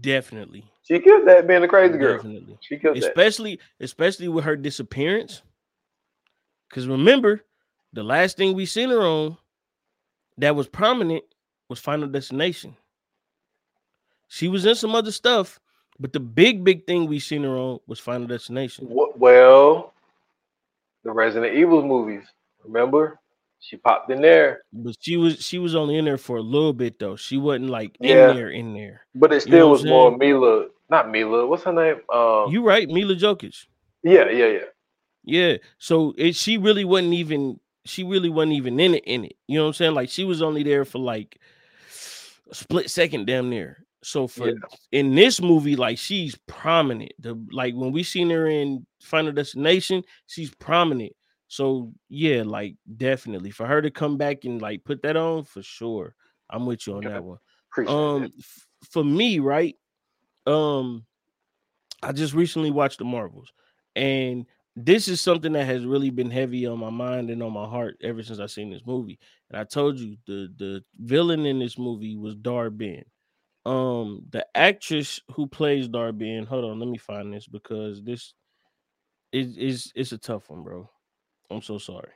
Definitely, 0.00 0.64
She 0.82 0.98
killed 0.98 1.26
that 1.28 1.46
being 1.46 1.62
a 1.62 1.68
crazy 1.68 1.96
girl. 1.98 2.16
definitely. 2.16 2.58
She 2.60 2.78
killed 2.78 2.96
that. 2.96 3.04
Especially 3.04 3.60
especially 3.80 4.28
with 4.28 4.44
her 4.44 4.56
disappearance. 4.56 5.42
Because 6.68 6.86
remember, 6.86 7.44
the 7.92 8.02
last 8.02 8.36
thing 8.36 8.54
we 8.54 8.66
seen 8.66 8.90
her 8.90 9.00
on 9.00 9.36
that 10.36 10.54
was 10.54 10.68
prominent 10.68 11.24
was 11.68 11.78
Final 11.78 12.08
Destination. 12.08 12.76
She 14.28 14.48
was 14.48 14.66
in 14.66 14.74
some 14.74 14.94
other 14.94 15.10
stuff, 15.10 15.58
but 15.98 16.12
the 16.12 16.20
big, 16.20 16.62
big 16.62 16.86
thing 16.86 17.06
we 17.06 17.18
seen 17.18 17.42
her 17.44 17.56
on 17.56 17.80
was 17.86 17.98
Final 17.98 18.26
Destination. 18.26 18.86
Well, 18.90 19.94
the 21.02 21.10
Resident 21.10 21.56
Evil 21.56 21.82
movies. 21.82 22.24
Remember, 22.64 23.18
she 23.60 23.76
popped 23.76 24.10
in 24.10 24.20
there, 24.22 24.62
But 24.72 24.96
she 25.00 25.16
was 25.16 25.44
she 25.44 25.58
was 25.58 25.74
only 25.74 25.96
in 25.98 26.04
there 26.04 26.18
for 26.18 26.36
a 26.36 26.42
little 26.42 26.72
bit 26.72 26.98
though. 26.98 27.16
She 27.16 27.36
wasn't 27.36 27.70
like 27.70 27.96
in 28.00 28.16
there, 28.16 28.50
in 28.50 28.72
there. 28.74 29.02
but 29.14 29.32
it 29.32 29.36
You 29.36 29.40
still 29.40 29.58
know 29.66 29.68
was 29.68 29.84
more? 29.84 30.16
Mila. 30.16 30.66
Not 30.90 31.10
Mila. 31.10 31.46
What's 31.46 31.64
her 31.64 31.72
name? 31.72 31.96
Um, 32.12 32.50
You 32.50 32.62
right, 32.64 32.88
Milla 32.88 33.14
Jovovich. 33.14 33.66
yeah, 34.02 34.30
yeah, 34.30 34.46
yeah. 34.46 34.58
Yeah. 35.24 35.56
So 35.78 36.14
it 36.16 36.34
she 36.34 36.56
really 36.56 36.84
wasn't 36.84 37.14
even 37.14 37.60
she 37.84 38.04
really 38.04 38.30
wasn't 38.30 38.52
even 38.54 38.78
in 38.80 38.94
it 38.94 39.04
in 39.04 39.24
it. 39.24 39.36
You 39.46 39.58
know 39.58 39.64
what 39.64 39.68
I'm 39.68 39.74
saying? 39.74 39.94
Like 39.94 40.08
she 40.08 40.24
was 40.24 40.40
only 40.40 40.62
there 40.62 40.84
for 40.84 40.98
like 40.98 41.38
a 42.50 42.54
split 42.54 42.90
second 42.90 43.26
damn 43.26 43.50
near. 43.50 43.84
So 44.02 44.28
for 44.28 44.48
Yeah. 44.48 44.54
in 44.92 45.14
this 45.14 45.40
movie, 45.42 45.74
like 45.76 45.98
she's 45.98 46.36
prominent. 46.46 47.12
The 47.18 47.34
like 47.50 47.74
when 47.74 47.92
we 47.92 48.02
seen 48.04 48.30
her 48.30 48.46
in 48.46 48.86
Final 49.02 49.32
Destination, 49.32 50.04
she's 50.28 50.54
prominent. 50.54 51.12
So 51.48 51.92
yeah, 52.08 52.42
like 52.44 52.76
definitely 52.96 53.50
for 53.50 53.66
her 53.66 53.82
to 53.82 53.90
come 53.90 54.16
back 54.18 54.44
and 54.44 54.60
like 54.60 54.84
put 54.84 55.02
that 55.02 55.16
on 55.16 55.44
for 55.44 55.62
sure. 55.62 56.14
I'm 56.50 56.66
with 56.66 56.86
you 56.86 56.94
on 56.94 57.04
that 57.04 57.24
one. 57.24 57.38
Um 57.86 58.22
that. 58.22 58.32
f- 58.38 58.66
for 58.90 59.02
me, 59.02 59.38
right? 59.38 59.74
Um 60.46 61.06
I 62.02 62.12
just 62.12 62.34
recently 62.34 62.70
watched 62.70 62.98
the 62.98 63.04
Marvels 63.04 63.52
and 63.96 64.46
this 64.76 65.08
is 65.08 65.20
something 65.20 65.52
that 65.52 65.64
has 65.64 65.84
really 65.84 66.10
been 66.10 66.30
heavy 66.30 66.64
on 66.66 66.78
my 66.78 66.90
mind 66.90 67.30
and 67.30 67.42
on 67.42 67.52
my 67.52 67.66
heart 67.66 67.96
ever 68.00 68.22
since 68.22 68.38
I 68.38 68.46
seen 68.46 68.70
this 68.70 68.86
movie. 68.86 69.18
And 69.50 69.58
I 69.58 69.64
told 69.64 69.98
you 69.98 70.16
the 70.26 70.52
the 70.56 70.84
villain 70.98 71.46
in 71.46 71.58
this 71.58 71.78
movie 71.78 72.16
was 72.16 72.36
Dar-Benn. 72.36 73.04
Um 73.64 74.26
the 74.30 74.46
actress 74.54 75.18
who 75.32 75.46
plays 75.46 75.88
Dar-Benn, 75.88 76.44
hold 76.44 76.66
on, 76.66 76.78
let 76.78 76.88
me 76.88 76.98
find 76.98 77.32
this 77.32 77.48
because 77.48 78.02
this 78.02 78.34
is 79.32 79.56
is 79.56 79.92
it's 79.94 80.12
a 80.12 80.18
tough 80.18 80.48
one, 80.50 80.62
bro. 80.62 80.88
I'm 81.50 81.62
so 81.62 81.78
sorry. 81.78 82.12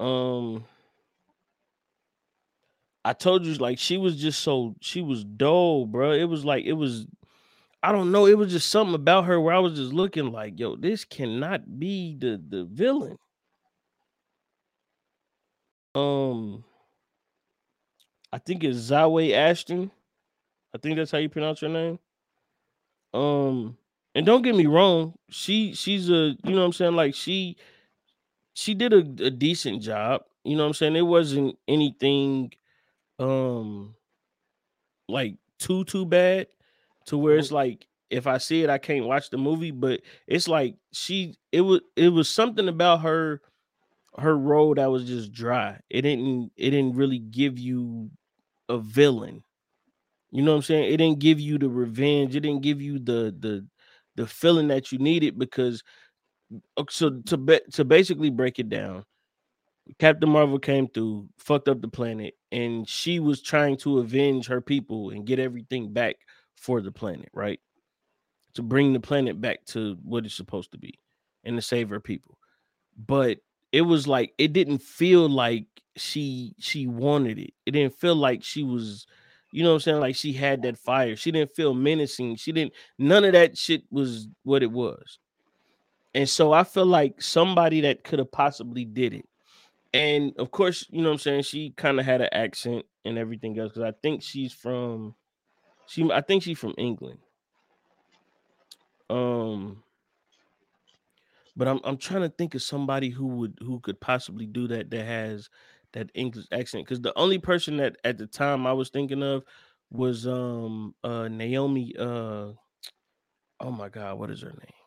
Um 0.00 0.64
I 3.04 3.12
told 3.12 3.44
you 3.44 3.54
like 3.54 3.78
she 3.78 3.96
was 3.98 4.20
just 4.20 4.40
so 4.42 4.76
she 4.80 5.02
was 5.02 5.24
dull, 5.24 5.86
bro. 5.86 6.12
It 6.12 6.24
was 6.24 6.44
like 6.44 6.64
it 6.64 6.74
was 6.74 7.06
I 7.82 7.92
don't 7.92 8.12
know, 8.12 8.26
it 8.26 8.38
was 8.38 8.52
just 8.52 8.70
something 8.70 8.94
about 8.94 9.24
her 9.24 9.40
where 9.40 9.54
I 9.54 9.58
was 9.58 9.74
just 9.74 9.92
looking 9.92 10.30
like, 10.30 10.58
yo, 10.58 10.76
this 10.76 11.04
cannot 11.04 11.78
be 11.80 12.16
the 12.18 12.40
the 12.48 12.64
villain. 12.64 13.18
Um 15.94 16.64
I 18.32 18.38
think 18.38 18.64
it's 18.64 18.78
Zawe 18.78 19.32
Ashton. 19.34 19.90
I 20.74 20.78
think 20.78 20.96
that's 20.96 21.10
how 21.10 21.18
you 21.18 21.28
pronounce 21.28 21.60
her 21.60 21.68
name. 21.68 21.98
Um, 23.12 23.76
and 24.14 24.24
don't 24.24 24.42
get 24.42 24.54
me 24.54 24.66
wrong, 24.66 25.14
she 25.28 25.74
she's 25.74 26.08
a 26.08 26.34
you 26.44 26.52
know 26.52 26.60
what 26.60 26.64
I'm 26.66 26.72
saying 26.72 26.96
like 26.96 27.14
she 27.14 27.56
she 28.54 28.74
did 28.74 28.92
a, 28.92 28.98
a 29.26 29.30
decent 29.30 29.82
job. 29.82 30.22
You 30.44 30.56
know 30.56 30.64
what 30.64 30.68
I'm 30.68 30.74
saying? 30.74 30.96
It 30.96 31.02
wasn't 31.02 31.58
anything 31.68 32.52
um 33.18 33.94
like 35.08 35.36
too 35.58 35.84
too 35.84 36.06
bad 36.06 36.48
to 37.06 37.18
where 37.18 37.36
it's 37.36 37.52
like 37.52 37.86
if 38.10 38.26
I 38.26 38.38
see 38.38 38.62
it, 38.62 38.70
I 38.70 38.78
can't 38.78 39.06
watch 39.06 39.30
the 39.30 39.38
movie. 39.38 39.70
But 39.70 40.02
it's 40.26 40.48
like 40.48 40.76
she 40.92 41.36
it 41.50 41.62
was 41.62 41.80
it 41.96 42.08
was 42.10 42.28
something 42.28 42.68
about 42.68 43.00
her 43.02 43.40
her 44.18 44.36
role 44.36 44.74
that 44.76 44.90
was 44.90 45.06
just 45.06 45.32
dry. 45.32 45.80
It 45.90 46.02
didn't 46.02 46.52
it 46.56 46.70
didn't 46.70 46.96
really 46.96 47.18
give 47.20 47.58
you 47.58 48.10
a 48.68 48.78
villain. 48.78 49.44
You 50.30 50.42
know 50.42 50.52
what 50.52 50.58
I'm 50.58 50.62
saying? 50.62 50.92
It 50.92 50.96
didn't 50.98 51.20
give 51.20 51.40
you 51.40 51.58
the 51.58 51.68
revenge. 51.68 52.34
It 52.36 52.40
didn't 52.40 52.62
give 52.62 52.80
you 52.80 52.98
the 52.98 53.34
the 53.38 53.66
the 54.16 54.26
feeling 54.26 54.68
that 54.68 54.92
you 54.92 54.98
needed 54.98 55.38
because 55.38 55.82
so 56.90 57.10
to 57.26 57.36
be, 57.36 57.60
to 57.72 57.84
basically 57.84 58.30
break 58.30 58.58
it 58.58 58.68
down, 58.68 59.04
Captain 59.98 60.28
Marvel 60.28 60.58
came 60.58 60.88
through, 60.88 61.28
fucked 61.38 61.68
up 61.68 61.80
the 61.80 61.88
planet, 61.88 62.34
and 62.50 62.88
she 62.88 63.18
was 63.20 63.42
trying 63.42 63.76
to 63.78 63.98
avenge 63.98 64.46
her 64.46 64.60
people 64.60 65.10
and 65.10 65.26
get 65.26 65.38
everything 65.38 65.92
back 65.92 66.16
for 66.56 66.80
the 66.80 66.92
planet, 66.92 67.28
right? 67.32 67.60
To 68.54 68.62
bring 68.62 68.92
the 68.92 69.00
planet 69.00 69.40
back 69.40 69.64
to 69.66 69.96
what 70.02 70.24
it's 70.24 70.34
supposed 70.34 70.72
to 70.72 70.78
be 70.78 70.98
and 71.44 71.56
to 71.56 71.62
save 71.62 71.88
her 71.88 72.00
people. 72.00 72.38
But 72.96 73.38
it 73.72 73.82
was 73.82 74.06
like 74.06 74.34
it 74.38 74.52
didn't 74.52 74.78
feel 74.78 75.28
like 75.28 75.64
she 75.96 76.54
she 76.58 76.86
wanted 76.86 77.38
it. 77.38 77.52
It 77.66 77.72
didn't 77.72 77.98
feel 77.98 78.14
like 78.14 78.44
she 78.44 78.62
was, 78.62 79.06
you 79.50 79.62
know 79.62 79.70
what 79.70 79.76
I'm 79.76 79.80
saying? 79.80 80.00
Like 80.00 80.14
she 80.16 80.32
had 80.32 80.62
that 80.62 80.78
fire. 80.78 81.16
She 81.16 81.32
didn't 81.32 81.56
feel 81.56 81.74
menacing. 81.74 82.36
She 82.36 82.52
didn't 82.52 82.74
none 82.98 83.24
of 83.24 83.32
that 83.32 83.56
shit 83.56 83.82
was 83.90 84.28
what 84.44 84.62
it 84.62 84.70
was. 84.70 85.18
And 86.14 86.28
so 86.28 86.52
I 86.52 86.64
feel 86.64 86.86
like 86.86 87.22
somebody 87.22 87.80
that 87.82 88.04
could 88.04 88.18
have 88.18 88.30
possibly 88.30 88.84
did 88.84 89.14
it. 89.14 89.28
And 89.94 90.32
of 90.38 90.50
course, 90.50 90.86
you 90.90 91.02
know 91.02 91.08
what 91.08 91.14
I'm 91.14 91.18
saying? 91.18 91.42
She 91.42 91.70
kind 91.70 91.98
of 92.00 92.06
had 92.06 92.20
an 92.20 92.28
accent 92.32 92.86
and 93.04 93.18
everything 93.18 93.58
else 93.58 93.72
because 93.72 93.82
I 93.82 93.96
think 94.02 94.22
she's 94.22 94.52
from 94.52 95.14
she 95.86 96.10
I 96.10 96.20
think 96.20 96.42
she's 96.42 96.58
from 96.58 96.74
England. 96.78 97.18
Um 99.10 99.82
but 101.56 101.68
I'm 101.68 101.80
I'm 101.84 101.96
trying 101.98 102.22
to 102.22 102.28
think 102.30 102.54
of 102.54 102.62
somebody 102.62 103.10
who 103.10 103.26
would 103.26 103.58
who 103.60 103.80
could 103.80 104.00
possibly 104.00 104.46
do 104.46 104.66
that 104.68 104.90
that 104.90 105.04
has 105.04 105.50
that 105.92 106.10
English 106.14 106.46
accent 106.52 106.84
because 106.86 107.00
the 107.02 107.16
only 107.18 107.38
person 107.38 107.76
that 107.78 107.96
at 108.04 108.16
the 108.16 108.26
time 108.26 108.66
I 108.66 108.72
was 108.72 108.88
thinking 108.88 109.22
of 109.22 109.44
was 109.90 110.26
um 110.26 110.94
uh 111.04 111.24
Naomie 111.28 111.98
uh 111.98 112.52
oh 113.60 113.70
my 113.70 113.88
god 113.88 114.18
what 114.18 114.30
is 114.30 114.40
her 114.40 114.48
name 114.50 114.81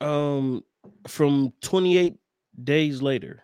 um 0.00 0.62
from 1.06 1.52
28 1.60 2.16
days 2.64 3.02
later 3.02 3.42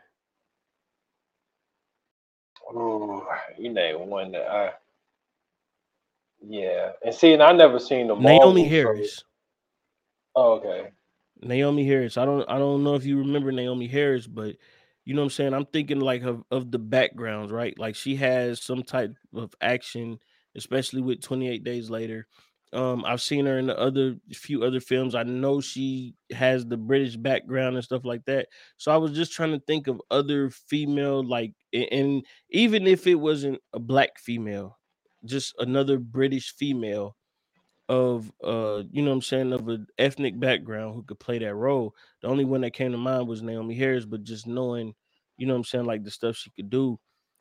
Oh, 2.73 3.27
you 3.59 3.73
name 3.73 4.09
one 4.09 4.33
that 4.33 4.51
I. 4.51 4.73
Yeah, 6.47 6.93
and 7.05 7.15
see, 7.15 7.33
and 7.33 7.43
I 7.43 7.53
never 7.53 7.79
seen 7.79 8.09
the 8.09 8.17
Naomie 8.17 8.69
Harris 8.69 9.23
Oh, 10.35 10.55
okay. 10.55 10.91
Naomie 11.43 11.87
Harris. 11.87 12.17
I 12.17 12.25
don't 12.25 12.49
I 12.49 12.59
don't 12.59 12.83
know 12.83 12.95
if 12.95 13.05
you 13.05 13.19
remember 13.19 13.53
Naomie 13.53 13.91
Harris, 13.91 14.27
but 14.27 14.57
you 15.05 15.15
know 15.15 15.21
what 15.23 15.27
I'm 15.27 15.31
saying? 15.31 15.55
I'm 15.55 15.67
thinking 15.67 16.01
like 16.01 16.23
of, 16.23 16.43
of 16.51 16.71
the 16.71 16.79
backgrounds, 16.79 17.53
right? 17.53 17.79
Like 17.79 17.95
she 17.95 18.17
has 18.17 18.63
some 18.63 18.83
type 18.83 19.15
of 19.35 19.55
action, 19.61 20.19
especially 20.57 21.03
with 21.03 21.21
28 21.21 21.63
days 21.63 21.91
later. 21.91 22.27
Um, 22.75 23.05
I've 23.07 23.23
seen 23.23 23.47
her 23.47 23.59
in 23.59 23.69
the 23.69 23.79
other 23.79 24.17
few 24.33 24.65
other 24.65 24.81
films. 24.81 25.15
I 25.15 25.23
know 25.23 25.61
she 25.61 26.15
has 26.33 26.67
the 26.67 26.77
British 26.77 27.17
background 27.17 27.77
and 27.77 27.85
stuff 27.85 28.05
like 28.05 28.25
that. 28.27 28.49
So 28.79 28.93
I 28.93 28.97
was 28.97 29.13
just 29.13 29.33
trying 29.33 29.53
to 29.53 29.61
think 29.61 29.87
of 29.87 30.03
other 30.11 30.51
female, 30.51 31.25
like, 31.25 31.55
and 31.73 32.25
even 32.51 32.87
if 32.87 33.07
it 33.07 33.15
wasn't 33.15 33.61
a 33.73 33.79
black 33.79 34.19
female, 34.19 34.79
just 35.25 35.55
another 35.61 35.99
British 35.99 36.53
female 36.55 37.17
of 37.89 38.33
uh 38.43 38.83
you 38.91 39.03
know 39.03 39.11
what 39.11 39.17
I'm 39.17 39.23
saying 39.23 39.53
of 39.53 39.69
an 39.69 39.87
ethnic 39.99 40.41
background 40.41 40.95
who 40.95 41.03
could 41.03 41.19
play 41.21 41.39
that 41.39 41.55
role. 41.55 41.95
The 42.23 42.29
only 42.29 42.45
one 42.45 42.63
that 42.63 42.73
came 42.73 42.93
to 42.93 42.99
mind 42.99 43.29
was 43.29 43.43
Naomie 43.43 43.77
Harris, 43.77 44.07
but 44.07 44.25
just 44.25 44.47
knowing, 44.47 44.95
you 45.37 45.47
know 45.47 45.53
what 45.55 45.59
I'm 45.59 45.65
saying, 45.65 45.85
like 45.85 46.03
the 46.05 46.11
stuff 46.11 46.37
she 46.37 46.51
could 46.51 46.71
do. 46.71 46.99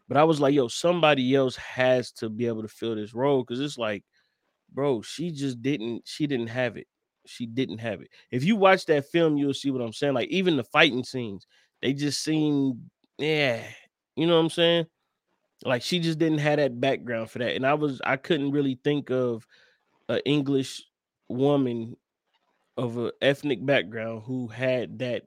But 0.08 0.18
I 0.18 0.26
was 0.26 0.42
like, 0.42 0.54
yo, 0.54 0.68
somebody 0.68 1.34
else 1.34 1.56
has 1.56 2.12
to 2.14 2.30
be 2.30 2.48
able 2.48 2.62
to 2.64 2.68
fill 2.68 2.96
this 2.96 3.14
role 3.14 3.44
because 3.44 3.62
it's 3.62 3.78
like, 3.78 4.04
bro, 4.74 5.02
she 5.02 5.32
just 5.32 5.62
didn't, 5.62 6.04
she 6.06 6.28
didn't 6.28 6.48
have 6.48 6.78
it. 6.78 6.88
She 7.26 7.46
didn't 7.46 7.78
have 7.78 8.02
it. 8.02 8.10
If 8.32 8.44
you 8.44 8.56
watch 8.56 8.86
that 8.88 9.06
film, 9.06 9.38
you'll 9.38 9.54
see 9.54 9.72
what 9.72 9.82
I'm 9.82 9.94
saying. 9.94 10.14
Like 10.14 10.30
even 10.30 10.58
the 10.58 10.64
fighting 10.64 11.04
scenes, 11.04 11.48
they 11.82 11.94
just 11.94 12.24
seem, 12.24 12.90
yeah, 13.18 13.64
you 14.16 14.28
know 14.28 14.36
what 14.36 14.44
I'm 14.44 14.50
saying? 14.50 14.86
Like 15.64 15.82
she 15.82 16.00
just 16.00 16.20
didn't 16.20 16.40
have 16.40 16.58
that 16.58 16.82
background 16.82 17.30
for 17.30 17.40
that. 17.40 17.56
And 17.56 17.66
I 17.66 17.76
was, 17.76 18.02
I 18.06 18.18
couldn't 18.18 18.52
really 18.52 18.80
think 18.84 19.10
of 19.10 19.48
an 20.10 20.20
English 20.26 20.84
woman 21.30 21.96
of 22.76 22.98
a 22.98 23.14
ethnic 23.22 23.66
background 23.66 24.24
who 24.26 24.48
had 24.48 25.00
that, 25.00 25.24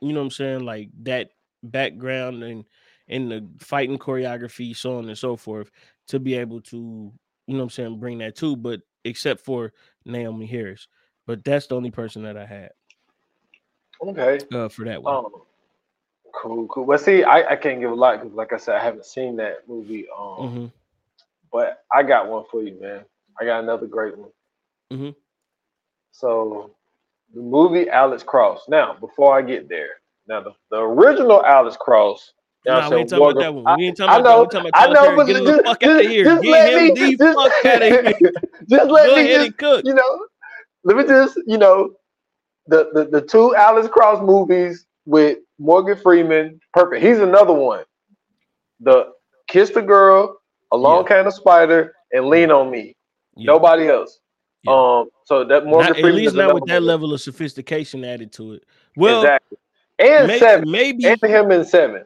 you 0.00 0.12
know 0.12 0.20
what 0.20 0.26
I'm 0.26 0.30
saying, 0.30 0.60
like 0.64 0.90
that 1.04 1.30
background 1.62 2.42
and 2.42 2.64
in 3.08 3.28
the 3.28 3.46
fighting 3.58 3.98
choreography, 3.98 4.76
so 4.76 4.98
on 4.98 5.08
and 5.08 5.16
so 5.16 5.36
forth, 5.36 5.70
to 6.08 6.18
be 6.18 6.34
able 6.34 6.60
to, 6.62 7.12
you 7.46 7.54
know 7.54 7.60
what 7.60 7.64
I'm 7.64 7.70
saying, 7.70 7.98
bring 7.98 8.18
that 8.18 8.36
too. 8.36 8.56
But 8.56 8.80
except 9.04 9.40
for 9.44 9.72
Naomie 10.06 10.48
Harris. 10.48 10.88
But 11.26 11.44
that's 11.44 11.66
the 11.66 11.76
only 11.76 11.90
person 11.90 12.22
that 12.24 12.36
I 12.36 12.44
had 12.46 12.70
Okay. 14.02 14.40
uh, 14.52 14.68
for 14.68 14.84
that 14.84 15.02
one. 15.02 15.14
Um, 15.24 15.32
cool, 16.34 16.66
cool. 16.68 16.84
But 16.84 17.00
see, 17.00 17.22
I, 17.24 17.52
I 17.52 17.56
can't 17.56 17.80
give 17.80 17.90
a 17.90 17.94
lot 17.94 18.20
because, 18.20 18.34
like 18.34 18.52
I 18.52 18.58
said, 18.58 18.76
I 18.76 18.82
haven't 18.84 19.06
seen 19.06 19.36
that 19.36 19.66
movie. 19.68 20.06
Um, 20.16 20.36
Mhm. 20.36 20.72
but 21.52 21.84
I 21.92 22.02
got 22.02 22.28
one 22.28 22.44
for 22.50 22.62
you, 22.62 22.78
man. 22.80 23.04
I 23.40 23.44
got 23.44 23.62
another 23.62 23.86
great 23.86 24.16
one. 24.16 24.30
Mhm. 24.92 25.14
So, 26.12 26.74
the 27.34 27.40
movie 27.40 27.88
Alex 27.88 28.22
Cross. 28.22 28.68
Now, 28.68 28.94
before 28.94 29.36
I 29.36 29.42
get 29.42 29.68
there, 29.68 30.00
now 30.28 30.40
the, 30.40 30.52
the 30.70 30.78
original 30.80 31.44
Alex 31.44 31.76
Cross. 31.76 32.32
Now 32.66 32.80
Nah, 32.80 32.90
we 32.90 33.00
ain't 33.00 33.10
talking 33.10 33.24
about 33.24 33.38
that 33.38 33.54
one. 33.54 33.74
We 33.76 33.86
ain't 33.86 33.96
talking 33.96 34.14
about 34.14 34.24
that. 34.24 34.30
know, 34.30 34.40
We 34.40 34.48
talking 34.48 34.68
about 34.68 34.74
I 34.74 34.86
know, 34.88 35.16
but 35.16 35.26
Get 35.26 35.34
just, 35.34 35.44
the 35.44 35.52
fuck 35.64 35.82
out 35.82 36.00
of 36.00 36.06
here. 36.06 36.24
just 36.24 36.42
Get 36.42 36.50
let 36.50 36.72
him 36.72 36.76
me, 36.76 36.90
the 36.94 37.16
just, 37.18 37.36
fuck 37.36 37.54
out 37.66 37.82
of 37.82 37.88
here. 38.20 38.32
just 38.68 38.90
let 38.90 39.06
Go 39.06 39.14
me 39.14 39.22
ahead 39.22 39.36
just, 39.36 39.46
and 39.46 39.58
cook. 39.58 39.84
you 39.84 39.94
know, 39.94 40.26
let 40.84 40.96
me 40.96 41.04
just, 41.04 41.38
you 41.46 41.58
know, 41.58 41.92
the, 42.66 42.90
the, 42.94 43.04
the 43.06 43.22
two 43.22 43.54
Alex 43.54 43.88
Cross 43.88 44.22
movies 44.22 44.86
with 45.06 45.38
Morgan 45.58 45.96
Freeman, 45.98 46.60
perfect. 46.72 47.04
He's 47.04 47.18
another 47.20 47.52
one. 47.54 47.84
The 48.80 49.12
Kiss 49.48 49.70
the 49.70 49.82
Girl, 49.82 50.38
Along 50.72 51.06
Came 51.06 51.24
the 51.24 51.30
Spider, 51.30 51.94
and 52.12 52.26
Lean 52.26 52.50
on 52.50 52.70
Me. 52.70 52.94
Yeah. 53.36 53.46
Nobody 53.46 53.88
else. 53.88 54.18
Yeah. 54.62 54.72
Um, 55.00 55.08
so 55.24 55.44
that 55.44 55.66
Morgan 55.66 55.88
Not, 55.92 55.98
at 55.98 56.04
least 56.14 56.34
not 56.34 56.54
with 56.54 56.64
that 56.66 56.74
one. 56.76 56.86
level 56.86 57.12
of 57.12 57.20
sophistication 57.20 58.04
added 58.04 58.32
to 58.34 58.54
it. 58.54 58.64
Well, 58.96 59.20
exactly. 59.22 59.58
And 59.98 60.26
may- 60.28 60.38
seven, 60.38 60.70
maybe, 60.70 61.04
and 61.06 61.20
him 61.22 61.50
in 61.52 61.64
seven. 61.64 62.04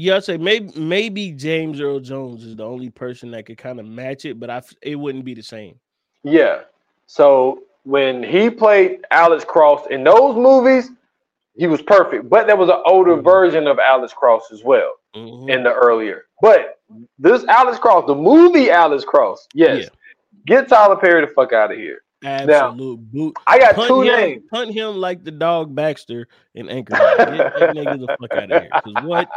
Yeah, 0.00 0.16
I'd 0.16 0.24
say 0.24 0.36
maybe 0.38 0.72
maybe 0.78 1.32
James 1.32 1.80
Earl 1.80 2.00
Jones 2.00 2.44
is 2.44 2.56
the 2.56 2.64
only 2.64 2.88
person 2.90 3.30
that 3.32 3.46
could 3.46 3.58
kind 3.58 3.78
of 3.78 3.86
match 3.86 4.24
it, 4.24 4.40
but 4.40 4.48
I 4.50 4.62
it 4.82 4.96
wouldn't 4.96 5.24
be 5.24 5.34
the 5.34 5.42
same. 5.42 5.78
Yeah. 6.22 6.60
So 7.06 7.62
when 7.84 8.22
he 8.22 8.48
played 8.50 9.00
Alex 9.10 9.44
Cross 9.44 9.86
in 9.90 10.04
those 10.04 10.36
movies, 10.36 10.90
he 11.56 11.66
was 11.66 11.82
perfect. 11.82 12.28
But 12.30 12.46
there 12.46 12.56
was 12.56 12.68
an 12.68 12.80
older 12.86 13.16
Mhm. 13.16 13.24
version 13.24 13.66
of 13.66 13.78
Alex 13.78 14.12
Cross 14.12 14.52
as 14.52 14.62
well 14.64 14.92
Mhm. 15.14 15.50
in 15.50 15.62
the 15.62 15.72
earlier. 15.72 16.26
But 16.40 16.78
this 17.18 17.44
Alex 17.44 17.78
Cross, 17.78 18.06
the 18.06 18.14
movie 18.14 18.70
Alex 18.70 19.04
Cross, 19.04 19.48
yes. 19.54 19.82
Yeah. 19.84 19.88
Get 20.46 20.68
Tyler 20.68 20.96
Perry 20.96 21.20
the 21.20 21.32
fuck 21.32 21.52
out 21.52 21.70
of 21.72 21.76
here. 21.78 22.02
Absolute 22.24 22.98
boot. 23.12 23.34
I 23.46 23.58
got 23.58 23.74
Punt 23.74 23.88
two 23.88 24.02
him, 24.02 24.06
names. 24.20 24.42
punt 24.50 24.70
him 24.72 24.96
like 24.96 25.24
the 25.24 25.30
dog 25.30 25.74
Baxter 25.74 26.28
in 26.54 26.66
Anchorman. 26.66 27.16
Get 27.16 27.58
that 27.58 27.74
nigga 27.74 27.98
the 28.06 28.16
fuck 28.20 28.34
out 28.34 28.52
of 28.52 28.62
here. 28.62 29.04
what? 29.08 29.28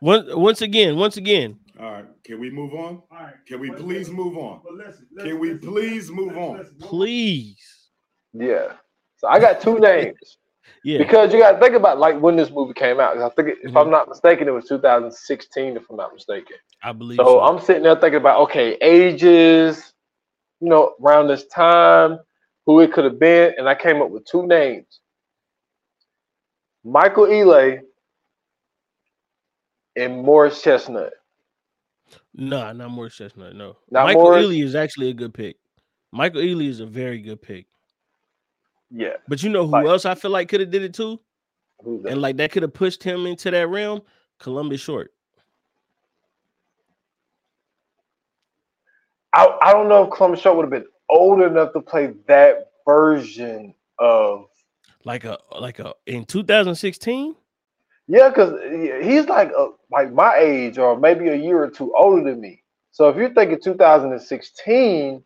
Once, 0.00 0.26
once 0.34 0.62
again, 0.62 0.96
once 0.96 1.16
again, 1.16 1.58
All 1.80 1.90
right, 1.90 2.04
can 2.24 2.38
we 2.40 2.50
move 2.50 2.74
on? 2.74 3.02
All 3.10 3.18
right. 3.18 3.34
Can 3.46 3.60
we 3.60 3.70
But 3.70 3.78
please 3.80 4.08
listen, 4.08 4.14
move 4.16 4.36
on? 4.36 4.60
But 4.64 4.74
listen, 4.74 5.06
Can 5.18 5.38
we 5.38 5.54
please 5.54 6.10
move 6.10 6.36
on? 6.36 6.64
please. 6.80 7.88
Yeah. 8.32 8.72
So 9.16 9.28
I 9.28 9.38
got 9.40 9.60
two 9.60 9.78
names. 9.78 10.38
Yeah. 10.84 10.98
Because 10.98 11.32
you 11.32 11.38
gotta 11.38 11.58
think 11.58 11.74
about 11.74 11.98
like 11.98 12.20
when 12.20 12.36
this 12.36 12.50
movie 12.50 12.74
came 12.74 13.00
out. 13.00 13.16
I 13.18 13.28
think 13.30 13.48
it- 13.48 13.58
if 13.62 13.72
Mhm. 13.72 13.80
I'm 13.82 13.90
not 13.90 14.08
mistaken, 14.08 14.48
it 14.48 14.52
was 14.52 14.66
2016, 14.68 15.76
if 15.76 15.88
I'm 15.88 15.96
not 15.96 16.12
mistaken. 16.12 16.56
I 16.82 16.92
believe 16.92 17.16
So 17.18 17.24
so. 17.24 17.40
I'm 17.40 17.58
sitting 17.60 17.82
there 17.84 17.96
thinking 17.96 18.20
about 18.20 18.40
okay, 18.42 18.74
ages, 18.82 19.94
you 20.60 20.68
know, 20.68 20.94
around 21.02 21.28
this 21.28 21.46
time, 21.46 22.18
who 22.66 22.80
it 22.80 22.92
could 22.92 23.04
have 23.04 23.18
been, 23.18 23.54
and 23.58 23.68
I 23.68 23.74
came 23.74 24.02
up 24.02 24.10
with 24.10 24.24
two 24.26 24.46
names: 24.46 25.00
Michael 26.84 27.26
Ealy 27.26 27.80
and 29.96 30.22
Morris 30.22 30.62
Chestnut. 30.62 31.12
Nah, 32.34 32.72
not 32.72 32.90
Morris 32.90 33.16
Chestnut. 33.16 33.54
No, 33.56 33.76
Not 33.90 34.04
Michael 34.04 34.22
Morris? 34.22 34.46
Ealy 34.46 34.62
is 34.62 34.74
actually 34.74 35.10
a 35.10 35.14
good 35.14 35.32
pick. 35.34 35.56
Michael 36.12 36.40
Ealy 36.42 36.68
is 36.68 36.80
a 36.80 36.86
very 36.86 37.18
good 37.20 37.40
pick. 37.42 37.66
Yeah, 38.90 39.16
But 39.26 39.42
you 39.42 39.50
know 39.50 39.64
who 39.64 39.72
Like- 39.72 39.86
else 39.86 40.04
I 40.04 40.14
feel 40.14 40.30
like 40.30 40.48
could 40.48 40.60
have 40.60 40.70
did 40.70 40.82
it 40.82 40.94
too, 40.94 41.18
and 41.84 42.20
like 42.22 42.36
that 42.36 42.52
could 42.52 42.62
have 42.62 42.72
pushed 42.74 43.02
him 43.02 43.26
into 43.26 43.50
that 43.50 43.66
realm. 43.68 44.02
Columbus 44.38 44.80
Short. 44.80 45.12
I, 49.32 49.58
I 49.62 49.72
don't 49.72 49.88
know 49.88 50.04
if 50.04 50.10
Columbus 50.10 50.40
Short 50.40 50.56
would 50.56 50.62
have 50.64 50.70
been 50.70 50.86
old 51.08 51.42
enough 51.42 51.72
to 51.72 51.80
play 51.80 52.12
that 52.26 52.70
version 52.86 53.74
of 53.98 54.46
like 55.04 55.24
a 55.24 55.38
like 55.58 55.78
a 55.78 55.94
in 56.06 56.24
2016. 56.24 57.34
yeah, 58.08 58.28
because 58.28 58.54
he's 59.04 59.26
like 59.26 59.50
a, 59.56 59.68
like 59.90 60.12
my 60.12 60.36
age 60.36 60.78
or 60.78 60.98
maybe 60.98 61.28
a 61.28 61.36
year 61.36 61.62
or 61.62 61.70
two 61.70 61.94
older 61.96 62.22
than 62.30 62.40
me. 62.40 62.62
So 62.90 63.08
if 63.08 63.16
you're 63.16 63.32
thinking 63.34 63.60
2016, 63.62 65.22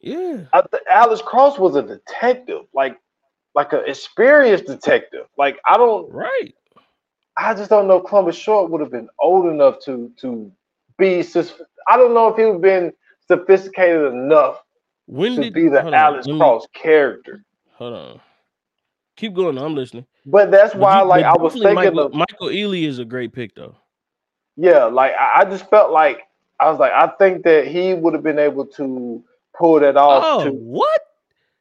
Yeah, 0.00 0.44
I 0.52 0.60
th- 0.60 0.82
Alex 0.90 1.22
Cross 1.22 1.58
was 1.58 1.76
a 1.76 1.82
detective, 1.82 2.62
like 2.74 2.98
like 3.54 3.72
an 3.72 3.82
experienced 3.86 4.66
detective. 4.66 5.26
Like 5.38 5.58
I 5.68 5.76
don't, 5.76 6.10
right. 6.12 6.54
I 7.36 7.54
just 7.54 7.70
don't 7.70 7.88
know. 7.88 8.00
Columbus 8.00 8.36
Short 8.36 8.70
would 8.70 8.80
have 8.80 8.90
been 8.90 9.08
old 9.20 9.46
enough 9.46 9.78
to 9.86 10.12
to 10.20 10.52
be. 10.98 11.22
sus- 11.22 11.60
I 11.88 11.96
don't 11.96 12.14
know 12.14 12.28
if 12.28 12.36
he 12.36 12.44
would 12.44 12.52
have 12.54 12.60
been 12.62 12.92
sophisticated 13.26 14.12
enough 14.12 14.62
When 15.06 15.34
to 15.36 15.42
did 15.42 15.54
be 15.54 15.68
the 15.68 15.82
hold 15.82 15.94
on, 15.94 16.00
Alex 16.00 16.26
me- 16.26 16.38
Cross 16.38 16.66
character. 16.74 17.44
Hold 17.72 17.94
on. 17.94 18.20
Keep 19.16 19.34
going. 19.34 19.56
I'm 19.58 19.74
listening. 19.74 20.06
But 20.26 20.50
that's 20.50 20.72
But 20.74 20.80
why, 20.82 21.00
you- 21.00 21.06
like, 21.08 21.24
I 21.24 21.36
was 21.36 21.52
thinking 21.54 21.74
Michael, 21.74 22.00
of 22.06 22.14
Michael 22.14 22.48
Ealy 22.48 22.84
is 22.86 22.98
a 22.98 23.04
great 23.04 23.32
pick 23.32 23.54
though. 23.54 23.76
Yeah, 24.56 24.84
like 24.84 25.12
I, 25.18 25.40
I 25.40 25.44
just 25.44 25.68
felt 25.68 25.90
like 25.90 26.20
I 26.60 26.70
was 26.70 26.78
like, 26.78 26.92
I 26.92 27.08
think 27.18 27.44
that 27.44 27.66
he 27.66 27.94
would 27.94 28.14
have 28.14 28.22
been 28.22 28.38
able 28.38 28.66
to 28.66 29.22
pull 29.56 29.80
that 29.80 29.96
off. 29.96 30.22
Oh, 30.24 30.44
to, 30.44 30.50
what? 30.50 31.00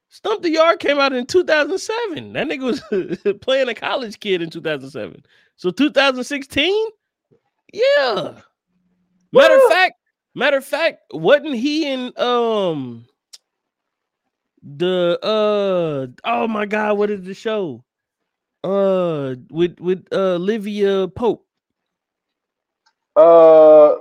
Stomp 0.09 0.43
the 0.43 0.51
Yard 0.51 0.79
came 0.79 0.99
out 0.99 1.11
in 1.11 1.25
2007. 1.25 2.33
That 2.33 2.47
nigga 2.47 2.63
was 3.23 3.37
playing 3.41 3.69
a 3.69 3.73
college 3.73 4.19
kid 4.19 4.43
in 4.43 4.51
2007. 4.51 5.25
So 5.55 5.71
2016? 5.71 6.87
Yeah. 7.73 8.33
Matter 9.31 9.55
of 9.55 9.71
fact, 9.71 9.95
matter 10.35 10.57
of 10.57 10.65
fact, 10.65 11.01
wasn't 11.11 11.55
he 11.55 11.91
in 11.91 12.13
um 12.17 13.07
the 14.61 15.17
uh 15.23 16.07
oh 16.23 16.47
my 16.47 16.67
god, 16.67 16.97
what 16.99 17.09
is 17.09 17.23
the 17.23 17.33
show? 17.33 17.83
Uh 18.63 19.33
with 19.49 19.79
with 19.79 20.05
uh 20.11 20.35
Livia 20.35 21.07
Pope. 21.07 21.47
Uh, 23.15 23.95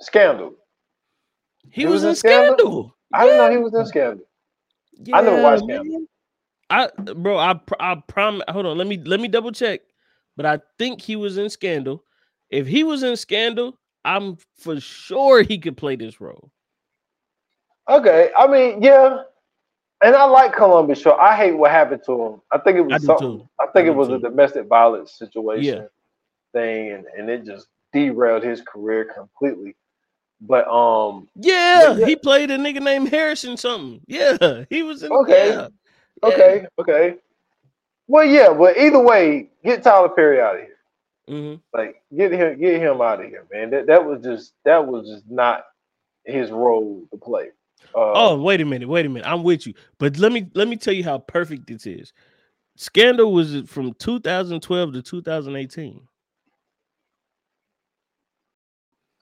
Scandal. 0.00 0.54
He, 1.70 1.82
He 1.82 1.86
was, 1.86 2.04
was 2.04 2.04
in 2.04 2.14
Scandal? 2.16 2.56
Scandal. 2.56 2.96
I 3.12 3.24
didn't 3.24 3.38
know 3.38 3.50
he 3.50 3.58
was 3.58 3.74
in 3.74 3.86
Scandal. 3.86 4.24
I 5.12 5.20
never 5.22 5.42
watched 5.42 5.64
Scandal. 5.64 5.84
man. 5.84 6.06
I 6.70 6.88
bro, 7.14 7.36
I 7.36 7.58
I 7.80 8.00
promise. 8.06 8.44
Hold 8.48 8.66
on, 8.66 8.78
let 8.78 8.86
me 8.86 8.96
let 9.04 9.20
me 9.20 9.28
double 9.28 9.50
check. 9.50 9.80
But 10.36 10.46
I 10.46 10.60
think 10.78 11.00
he 11.00 11.16
was 11.16 11.36
in 11.36 11.50
Scandal. 11.50 12.04
If 12.50 12.66
he 12.66 12.84
was 12.84 13.02
in 13.02 13.16
Scandal, 13.16 13.78
I'm 14.04 14.38
for 14.56 14.78
sure 14.80 15.42
he 15.42 15.58
could 15.58 15.76
play 15.76 15.96
this 15.96 16.20
role. 16.20 16.50
Okay, 17.88 18.30
I 18.38 18.46
mean, 18.46 18.82
yeah, 18.82 19.22
and 20.02 20.14
I 20.14 20.24
like 20.24 20.54
Columbus 20.54 21.00
Short. 21.00 21.18
I 21.20 21.36
hate 21.36 21.52
what 21.52 21.72
happened 21.72 22.02
to 22.06 22.22
him. 22.22 22.40
I 22.52 22.58
think 22.58 22.78
it 22.78 22.82
was 22.82 23.00
do 23.00 23.06
something. 23.06 23.38
too. 23.38 23.48
I 23.58 23.66
think 23.66 23.86
I 23.86 23.90
it 23.90 23.94
was 23.94 24.08
a 24.08 24.18
domestic 24.18 24.66
violence 24.66 25.12
situation 25.12 25.74
yeah. 25.74 25.86
thing, 26.52 26.92
and, 26.92 27.04
and 27.18 27.28
it 27.28 27.44
just 27.44 27.66
derailed 27.92 28.42
his 28.42 28.60
career 28.62 29.04
completely. 29.14 29.76
But 30.40 30.66
um, 30.68 31.28
Yeah, 31.36 31.94
yeah. 31.96 32.06
he 32.06 32.16
played 32.16 32.50
a 32.50 32.56
nigga 32.56 32.80
named 32.82 33.08
Harrison 33.10 33.56
something. 33.56 34.00
Yeah, 34.06 34.64
he 34.70 34.82
was 34.82 35.02
in. 35.02 35.12
Okay. 35.12 35.50
yeah, 35.50 35.68
okay, 36.22 36.66
okay. 36.78 37.14
Well, 38.06 38.24
yeah, 38.24 38.52
but 38.52 38.76
either 38.78 38.98
way, 39.00 39.50
get 39.64 39.82
Tyler 39.82 40.08
Perry 40.08 40.40
out 40.40 40.56
of 40.56 40.62
here. 40.62 40.76
Mhm. 41.28 41.60
Like, 41.72 42.02
get 42.16 42.32
him, 42.32 42.58
get 42.58 42.80
him 42.80 43.00
out 43.00 43.22
of 43.22 43.28
here, 43.28 43.46
man. 43.52 43.70
That 43.70 43.86
that 43.86 44.04
was 44.04 44.22
just 44.22 44.52
that 44.64 44.84
was 44.86 45.06
just 45.08 45.30
not 45.30 45.64
his 46.24 46.50
role 46.50 47.02
to 47.12 47.18
play. 47.18 47.50
Uh, 47.94 48.12
Oh, 48.14 48.40
wait 48.42 48.60
a 48.60 48.64
minute, 48.64 48.88
wait 48.88 49.06
a 49.06 49.08
minute. 49.08 49.28
I'm 49.28 49.42
with 49.44 49.66
you, 49.66 49.74
but 49.98 50.18
let 50.18 50.32
me 50.32 50.48
let 50.54 50.68
me 50.68 50.76
tell 50.76 50.94
you 50.94 51.04
how 51.04 51.18
perfect 51.18 51.66
this 51.66 51.86
is. 51.86 52.12
Scandal 52.76 53.32
was 53.32 53.62
from 53.66 53.92
2012 53.94 54.92
to 54.94 55.02
2018. 55.02 56.00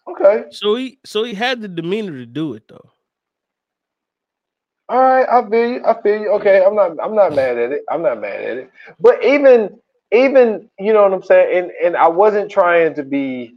Okay, 0.09 0.45
So 0.51 0.77
he 0.77 0.99
so 1.05 1.25
he 1.25 1.35
had 1.35 1.61
the 1.63 1.69
demeanor 1.69 2.13
to 2.13 2.27
do 2.27 2.55
it 2.55 2.69
though. 2.69 2.91
all 4.89 5.01
right. 5.01 5.27
I 5.29 5.49
feel 5.49 5.71
you. 5.71 5.85
I 5.85 6.03
feel 6.03 6.21
you. 6.21 6.31
Okay, 6.35 6.65
I'm 6.65 6.75
not. 6.75 6.93
I'm 7.03 7.15
not 7.15 7.35
mad 7.35 7.59
at 7.59 7.73
it. 7.73 7.83
I'm 7.91 8.03
not 8.03 8.21
mad 8.21 8.41
at 8.43 8.57
it. 8.59 8.71
But 9.01 9.25
even, 9.25 9.79
even, 10.13 10.69
you 10.79 10.93
know 10.93 11.03
what 11.03 11.13
I'm 11.13 11.23
saying. 11.23 11.59
And 11.59 11.73
and 11.85 11.97
I 11.97 12.09
wasn't 12.09 12.51
trying 12.51 12.95
to 12.95 13.03
be 13.03 13.57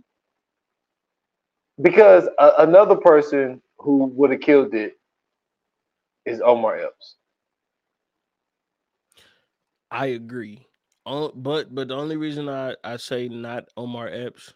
because 1.81 2.27
a, 2.39 2.51
another 2.59 2.95
person 2.95 3.61
who 3.79 4.05
would 4.15 4.31
have 4.31 4.41
killed 4.41 4.73
it 4.73 4.97
is 6.25 6.41
Omar 6.43 6.77
Epps. 6.77 7.15
I 9.91 10.07
agree. 10.07 10.67
But 11.05 11.73
but 11.73 11.87
the 11.87 11.95
only 11.95 12.17
reason 12.17 12.49
I, 12.49 12.75
I 12.83 12.97
say 12.97 13.27
not 13.29 13.69
Omar 13.77 14.07
Epps, 14.09 14.53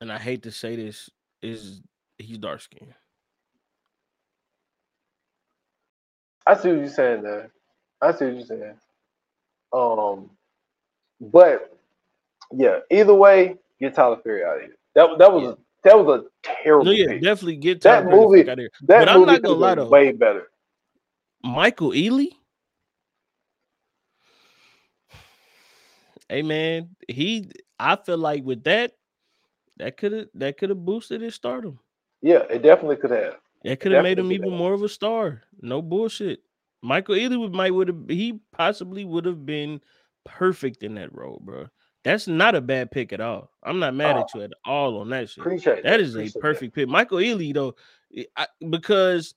and 0.00 0.12
I 0.12 0.18
hate 0.18 0.42
to 0.44 0.50
say 0.52 0.76
this, 0.76 1.10
is 1.42 1.82
he's 2.18 2.38
dark 2.38 2.60
skinned. 2.60 2.94
I 6.46 6.54
see 6.54 6.68
what 6.68 6.78
you're 6.78 6.88
saying 6.88 7.22
there. 7.22 7.50
I 8.00 8.12
see 8.12 8.26
what 8.26 8.34
you're 8.36 8.44
saying. 8.46 8.74
Um, 9.72 10.30
but 11.20 11.76
yeah, 12.52 12.78
either 12.90 13.14
way, 13.14 13.56
get 13.80 13.94
Tyler 13.94 14.16
Perry 14.16 14.44
out 14.44 14.56
of 14.56 14.62
here. 14.62 14.76
That 14.94 15.18
that 15.18 15.32
was 15.32 15.56
that 15.84 15.98
was 15.98 16.20
a 16.22 16.48
terrible 16.62 16.84
No, 16.86 16.90
yeah, 16.92 17.06
pick. 17.08 17.22
definitely 17.22 17.56
get 17.56 17.80
That 17.82 18.00
Tyler 18.02 18.10
Perry 18.10 18.20
movie- 18.20 18.40
out 18.42 18.52
of 18.52 18.58
here. 18.58 18.70
That 18.82 18.98
but 19.00 19.08
I'm 19.08 19.20
movie 19.20 19.32
not 19.32 19.42
gonna 19.42 19.54
lie 19.56 19.74
though. 19.74 19.88
way 19.88 20.12
better. 20.12 20.50
Michael 21.42 21.90
Ealy. 21.90 22.28
Hey 26.28 26.42
man, 26.42 26.90
he 27.08 27.50
I 27.78 27.96
feel 27.96 28.18
like 28.18 28.42
with 28.44 28.64
that, 28.64 28.92
that 29.78 29.96
could 29.96 30.12
have 30.12 30.26
that 30.34 30.58
could 30.58 30.70
have 30.70 30.84
boosted 30.84 31.20
his 31.20 31.34
stardom. 31.34 31.78
Yeah, 32.22 32.42
it 32.50 32.62
definitely 32.62 32.96
could 32.96 33.10
have. 33.10 33.36
That 33.64 33.80
could 33.80 33.92
have 33.92 34.02
made 34.02 34.18
him 34.18 34.32
even 34.32 34.50
have. 34.50 34.58
more 34.58 34.72
of 34.74 34.82
a 34.82 34.88
star. 34.88 35.42
No 35.60 35.82
bullshit. 35.82 36.40
Michael 36.82 37.14
Ealy 37.16 37.38
would 37.38 37.52
might 37.54 37.72
would 37.74 37.88
have 37.88 38.04
he 38.08 38.40
possibly 38.52 39.04
would 39.04 39.24
have 39.24 39.44
been 39.44 39.80
perfect 40.24 40.82
in 40.82 40.94
that 40.94 41.14
role, 41.14 41.40
bro. 41.42 41.66
That's 42.04 42.28
not 42.28 42.54
a 42.54 42.60
bad 42.60 42.92
pick 42.92 43.12
at 43.12 43.20
all. 43.20 43.50
I'm 43.64 43.80
not 43.80 43.94
mad 43.94 44.16
at 44.16 44.32
you 44.34 44.42
at 44.42 44.52
all 44.64 44.98
on 44.98 45.10
that 45.10 45.28
shit. 45.28 45.42
Appreciate 45.42 45.82
That 45.82 45.98
is 45.98 46.14
a 46.14 46.20
Appreciate 46.20 46.40
perfect 46.40 46.74
pick. 46.74 46.88
Michael 46.88 47.18
Ealy 47.18 47.52
though, 47.52 47.74
I- 48.16 48.26
I, 48.36 48.46
because 48.70 49.34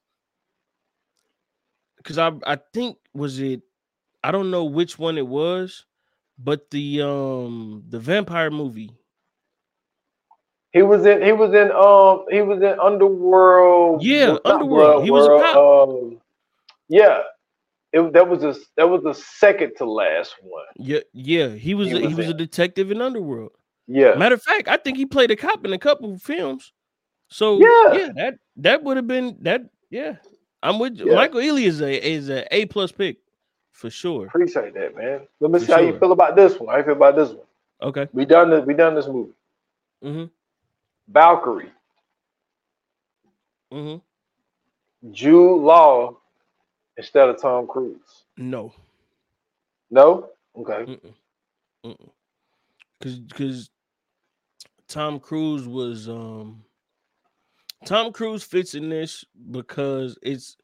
because 1.98 2.18
I 2.18 2.32
I 2.46 2.58
think 2.74 2.98
was 3.14 3.40
it 3.40 3.62
I 4.24 4.32
don't 4.32 4.52
know 4.52 4.66
which 4.66 5.00
one 5.00 5.18
it 5.18 5.26
was, 5.28 5.86
but 6.38 6.70
the 6.70 7.02
um 7.02 7.84
the 7.90 8.00
vampire 8.00 8.52
movie. 8.52 8.92
He 10.72 10.82
was 10.84 11.06
in. 11.06 11.22
He 11.22 11.32
was 11.32 11.54
in. 11.54 11.72
Um. 11.72 12.26
He 12.30 12.42
was 12.42 12.62
in 12.62 12.80
Underworld. 12.80 14.04
Yeah, 14.04 14.38
Underworld. 14.46 14.94
Blood 14.94 15.04
He 15.04 15.12
was 15.12 15.26
a 15.26 15.30
cop. 15.30 15.90
Um, 15.90 16.22
yeah. 16.88 17.22
It, 17.92 18.14
that 18.14 18.28
was 18.28 18.44
a 18.44 18.56
that 18.78 18.88
was 18.88 19.02
the 19.02 19.14
second 19.14 19.74
to 19.78 19.86
last 19.86 20.36
one. 20.42 20.66
Yeah, 20.76 21.00
yeah, 21.12 21.50
he 21.50 21.74
was 21.74 21.88
He 21.88 21.98
a, 21.98 22.00
he 22.02 22.08
was 22.08 22.18
was 22.18 22.30
a 22.30 22.34
detective 22.36 22.92
in 22.92 23.02
Underworld. 23.02 23.52
Yeah. 23.88 24.14
Matter 24.14 24.36
of 24.36 24.44
fact, 24.44 24.68
I 24.68 24.78
think 24.78 24.98
he 24.98 25.08
played 25.08 25.32
a 25.32 25.36
cop 25.36 25.66
in 25.66 25.74
a 25.74 25.80
couple 25.80 26.14
of 26.14 26.22
films. 26.22 26.72
So 27.30 27.58
Yeah. 27.60 27.94
yeah, 27.94 28.10
that 28.16 28.34
that 28.58 28.84
would 28.84 28.98
have 28.98 29.08
been 29.08 29.38
that. 29.42 29.64
Yeah, 29.90 30.18
I'm 30.62 30.78
with 30.78 31.00
you. 31.00 31.10
Yeah. 31.10 31.16
Michael 31.16 31.40
Ealy 31.40 31.64
is 31.64 31.82
a 31.82 32.08
is 32.08 32.30
a 32.30 32.46
A 32.56 32.68
plus 32.68 32.92
pick 32.92 33.18
for 33.72 33.90
sure. 33.90 34.28
Appreciate 34.28 34.76
that, 34.76 34.96
man. 34.96 35.22
Let 35.40 35.50
me 35.50 35.58
For 35.58 35.66
see 35.66 35.72
how 35.72 35.80
you 35.80 35.98
feel 35.98 36.12
about 36.12 36.36
this 36.36 36.60
one. 36.60 36.70
How 36.70 36.78
you 36.78 36.84
feel 36.84 36.94
about 36.94 37.16
this 37.16 37.30
one? 37.30 37.48
Okay. 37.82 38.08
We 38.14 38.26
done 38.26 38.52
this. 38.52 38.64
We 38.66 38.76
done 38.76 38.94
this 38.94 39.08
movie. 39.08 39.32
Mm-hmm. 40.04 40.26
Valkyrie, 41.10 41.72
Mm-hmm. 43.74 43.98
Jude 45.12 45.62
Law 45.62 46.18
instead 46.98 47.30
of 47.30 47.42
Tom 47.42 47.68
Cruise. 47.68 48.26
No. 48.38 48.74
No. 49.92 50.30
Okay. 50.58 50.86
Mm-mm. 50.88 51.14
Mm-mm. 51.86 52.10
Cause 53.02 53.22
cause 53.34 53.70
Tom 54.88 55.20
Cruise 55.20 55.68
was 55.68 56.10
um 56.10 56.64
Tom 57.86 58.12
Cruise 58.14 58.44
fits 58.44 58.76
in 58.76 58.90
this 58.90 59.26
because 59.52 60.18
it's 60.22 60.58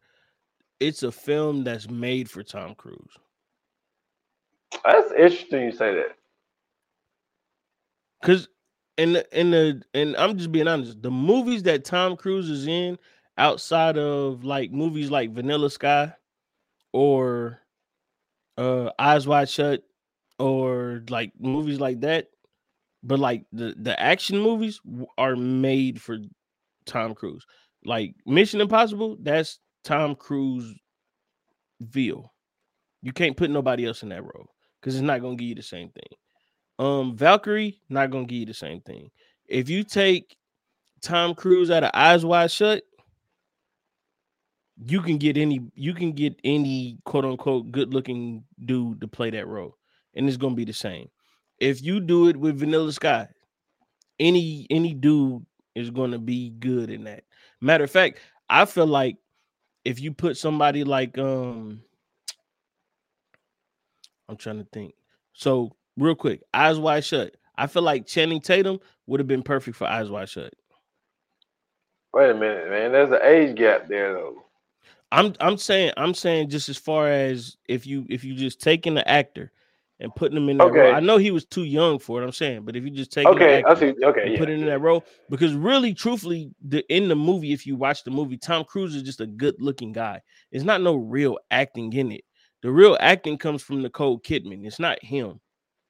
it's 0.80 1.04
a 1.04 1.12
film 1.12 1.64
that's 1.64 1.90
made 1.90 2.30
for 2.30 2.44
Tom 2.44 2.76
Cruise. 2.76 3.18
That's 4.86 5.12
interesting. 5.12 5.64
You 5.66 5.72
say 5.72 5.96
that. 5.96 6.16
Cause 8.24 8.48
and 8.98 9.24
and 9.32 9.54
the 9.54 9.82
and 9.94 10.16
I'm 10.18 10.38
just 10.38 10.52
being 10.52 10.68
honest. 10.68 11.02
The 11.02 11.12
movies 11.12 11.64
that 11.64 11.86
Tom 11.86 12.16
Cruise 12.16 12.50
is 12.50 12.68
in 12.68 12.98
outside 13.38 13.98
of 13.98 14.44
like 14.44 14.72
movies 14.72 15.12
like 15.12 15.32
Vanilla 15.32 15.70
Sky 15.70 16.14
or 16.94 17.60
uh 18.58 18.92
Eyes 18.98 19.28
Wide 19.28 19.50
Shut 19.50 19.84
or 20.40 21.04
like 21.10 21.34
movies 21.40 21.80
like 21.80 22.02
that, 22.02 22.28
but 23.04 23.20
like 23.20 23.46
the 23.52 23.76
the 23.78 24.00
action 24.00 24.40
movies 24.40 24.80
are 25.18 25.36
made 25.36 26.02
for 26.02 26.18
Tom 26.86 27.16
Cruise. 27.16 27.46
Like 27.84 28.16
Mission 28.26 28.62
Impossible, 28.62 29.18
that's 29.22 29.60
Tom 29.84 30.16
Cruise 30.16 30.74
Ville. 31.82 32.34
You 33.02 33.12
can't 33.14 33.38
put 33.38 33.52
nobody 33.52 33.86
else 33.86 34.02
in 34.02 34.10
that 34.10 34.24
role 34.24 34.48
because 34.80 34.96
it's 34.96 35.04
not 35.04 35.22
gonna 35.22 35.36
give 35.36 35.50
you 35.50 35.56
the 35.56 35.62
same 35.62 35.90
thing. 35.90 36.18
Um, 36.78 37.16
Valkyrie 37.16 37.80
not 37.90 38.12
gonna 38.12 38.26
give 38.26 38.40
you 38.40 38.46
the 38.46 38.54
same 38.54 38.82
thing. 38.82 39.10
If 39.48 39.70
you 39.70 39.84
take 39.84 40.36
Tom 41.02 41.36
Cruise 41.36 41.72
out 41.72 41.84
of 41.84 41.92
Eyes 41.94 42.26
Wide 42.26 42.52
Shut, 42.52 42.84
you 44.84 45.02
can 45.02 45.18
get 45.18 45.38
any 45.38 45.62
you 45.76 45.94
can 45.94 46.12
get 46.12 46.36
any 46.44 46.98
quote 47.06 47.26
unquote 47.26 47.72
good 47.72 47.94
looking 47.94 48.44
dude 48.66 49.00
to 49.02 49.08
play 49.08 49.30
that 49.30 49.48
role, 49.48 49.78
and 50.16 50.28
it's 50.28 50.38
gonna 50.38 50.56
be 50.56 50.66
the 50.66 50.74
same. 50.74 51.10
If 51.60 51.82
you 51.82 52.02
do 52.02 52.28
it 52.28 52.36
with 52.36 52.60
Vanilla 52.60 52.92
Sky, 52.92 53.28
any 54.20 54.68
any 54.70 54.94
dude 54.94 55.46
is 55.76 55.90
gonna 55.90 56.20
be 56.20 56.50
good 56.50 56.90
in 56.90 57.06
that. 57.06 57.24
Matter 57.62 57.86
of 57.86 57.92
fact, 57.92 58.20
I 58.50 58.66
feel 58.66 58.88
like 58.88 59.18
if 59.86 60.02
you 60.02 60.12
put 60.12 60.36
somebody 60.36 60.84
like 60.84 61.18
um 61.18 61.82
I'm 64.28 64.38
trying 64.38 64.58
to 64.58 64.68
think. 64.74 64.96
So 65.34 65.76
real 65.98 66.16
quick, 66.16 66.42
eyes 66.54 66.80
wide 66.80 67.06
shut. 67.06 67.36
I 67.58 67.68
feel 67.68 67.84
like 67.84 68.06
Channing 68.06 68.42
Tatum 68.42 68.80
would 69.08 69.20
have 69.20 69.28
been 69.28 69.44
perfect 69.44 69.78
for 69.78 69.88
eyes 69.88 70.10
wide 70.10 70.30
shut. 70.30 70.54
Wait 72.14 72.30
a 72.30 72.34
minute, 72.34 72.70
man. 72.70 72.92
There's 72.92 73.12
an 73.12 73.20
age 73.24 73.58
gap 73.58 73.88
there 73.88 74.14
though. 74.14 74.44
I'm 75.12 75.34
I'm 75.40 75.58
saying 75.58 75.94
I'm 75.98 76.14
saying 76.14 76.50
just 76.50 76.70
as 76.70 76.78
far 76.78 77.08
as 77.08 77.58
if 77.68 77.86
you 77.86 78.06
if 78.10 78.24
you 78.24 78.36
just 78.36 78.62
taking 78.62 78.96
the 78.96 79.08
actor 79.08 79.52
and 80.00 80.14
putting 80.14 80.38
him 80.38 80.50
in 80.50 80.58
that 80.58 80.72
role. 80.72 80.94
I 80.94 81.00
know 81.00 81.18
he 81.18 81.32
was 81.32 81.46
too 81.46 81.64
young 81.64 82.00
for 82.00 82.22
it. 82.22 82.26
I'm 82.26 82.32
saying, 82.32 82.64
but 82.64 82.76
if 82.76 82.84
you 82.84 82.90
just 82.90 83.12
take 83.12 83.26
Okay, 83.28 83.64
I 83.64 83.76
see. 83.76 83.94
Okay, 84.04 84.24
and 84.24 84.32
yeah. 84.34 84.38
put 84.38 84.50
it 84.50 84.60
in 84.60 84.66
that 84.66 84.82
role, 84.82 85.06
because 85.30 85.54
really, 85.54 85.94
truthfully, 85.94 86.52
the 86.68 86.84
in 86.94 87.08
the 87.08 87.16
movie, 87.16 87.54
if 87.54 87.66
you 87.66 87.76
watch 87.76 88.04
the 88.04 88.12
movie, 88.12 88.38
Tom 88.38 88.66
Cruise 88.66 88.96
is 88.96 89.04
just 89.04 89.22
a 89.22 89.28
good 89.28 89.56
looking 89.60 89.94
guy. 89.94 90.22
It's 90.52 90.66
not 90.66 90.82
no 90.82 90.96
real 90.96 91.38
acting 91.52 91.94
in 91.94 92.12
it. 92.12 92.24
The 92.62 92.72
real 92.72 92.98
acting 93.00 93.38
comes 93.38 93.62
from 93.62 93.82
Nicole 93.82 94.20
Kidman. 94.20 94.66
It's 94.66 94.80
not 94.80 95.02
him. 95.04 95.40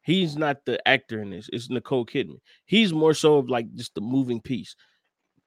He's 0.05 0.37
not 0.37 0.57
the 0.65 0.87
actor 0.87 1.19
in 1.19 1.31
this. 1.31 1.49
It's 1.51 1.71
Nicole 1.71 2.05
Kidman. 2.05 2.39
He's 2.65 2.93
more 2.93 3.15
so 3.15 3.37
of 3.37 3.49
like 3.49 3.73
just 3.73 3.95
the 3.95 4.01
moving 4.01 4.39
piece. 4.39 4.75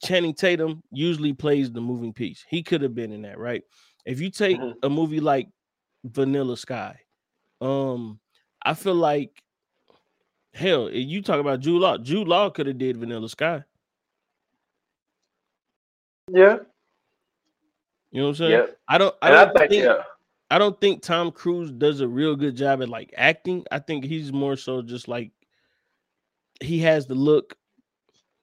Channing 0.05 0.35
Tatum 0.35 0.83
usually 0.91 1.33
plays 1.33 1.71
the 1.71 1.81
moving 1.81 2.13
piece. 2.13 2.45
He 2.49 2.65
could 2.65 2.83
have 2.83 2.95
been 2.95 3.13
in 3.13 3.23
that, 3.23 3.39
right? 3.39 3.63
If 4.05 4.21
you 4.21 4.31
take 4.31 4.59
Mhm. 4.59 4.75
a 4.83 4.89
movie 4.91 5.21
like 5.21 5.49
Vanilla 6.05 6.57
Sky, 6.57 6.99
um, 7.61 8.19
I 8.61 8.75
feel 8.75 8.95
like 8.97 9.41
hell, 10.55 10.89
eh, 10.89 10.93
you 10.95 11.23
talk 11.23 11.39
about 11.39 11.61
Jude 11.61 11.81
Law. 11.81 11.97
Jude 11.97 12.27
Law 12.27 12.51
could 12.51 12.67
have 12.67 12.79
did 12.79 12.97
Vanilla 12.97 13.29
Sky. 13.29 13.63
Yeah, 16.33 16.59
You 18.11 18.21
know 18.21 18.25
what 18.25 18.29
I'm 18.31 18.35
saying? 18.37 18.51
yeah. 18.51 18.67
I 18.89 18.99
don't 18.99 19.15
I 19.23 19.29
And 19.29 19.37
don't 19.37 19.57
think, 19.59 19.71
think 19.71 19.85
yeah. 19.85 20.03
I 20.51 20.59
don't 20.59 20.81
think 20.81 21.03
Tom 21.03 21.31
Cruise 21.31 21.71
does 21.71 22.01
a 22.01 22.09
real 22.09 22.35
good 22.35 22.57
job 22.57 22.83
at 22.83 22.89
like 22.89 23.13
acting. 23.17 23.65
I 23.71 23.79
think 23.79 24.05
he's 24.05 24.33
more 24.33 24.57
so 24.57 24.81
just 24.81 25.07
like 25.09 25.31
he 26.61 26.79
has 26.81 27.07
the 27.07 27.15
look. 27.15 27.55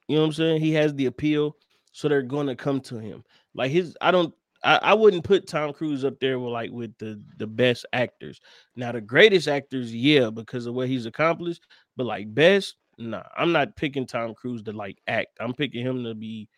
You 0.08 0.16
know 0.16 0.22
what 0.22 0.28
I'm 0.28 0.32
saying? 0.34 0.60
He 0.60 0.72
has 0.74 0.94
the 0.94 1.06
appeal, 1.06 1.56
so 1.92 2.08
they're 2.08 2.22
going 2.22 2.46
to 2.46 2.54
come 2.54 2.80
to 2.82 2.98
him. 2.98 3.24
Like 3.54 3.72
his, 3.72 3.96
I 4.00 4.12
don't, 4.12 4.32
I, 4.62 4.76
I 4.76 4.94
wouldn't 4.94 5.24
put 5.24 5.48
Tom 5.48 5.72
Cruise 5.72 6.04
up 6.04 6.20
there 6.20 6.38
with 6.38 6.52
like 6.52 6.70
with 6.70 6.96
the 6.98 7.20
the 7.38 7.46
best 7.46 7.86
actors. 7.92 8.40
Now 8.76 8.92
the 8.92 9.00
greatest 9.00 9.48
actors, 9.48 9.94
yeah, 9.94 10.30
because 10.30 10.66
of 10.66 10.74
what 10.74 10.88
he's 10.88 11.06
accomplished. 11.06 11.66
But 11.96 12.06
like 12.06 12.32
best, 12.32 12.76
nah, 12.98 13.24
I'm 13.36 13.50
not 13.50 13.74
picking 13.74 14.06
Tom 14.06 14.34
Cruise 14.34 14.62
to 14.64 14.72
like 14.72 14.98
act. 15.08 15.38
I'm 15.40 15.54
picking 15.54 15.84
him 15.84 16.04
to 16.04 16.14
be 16.14 16.48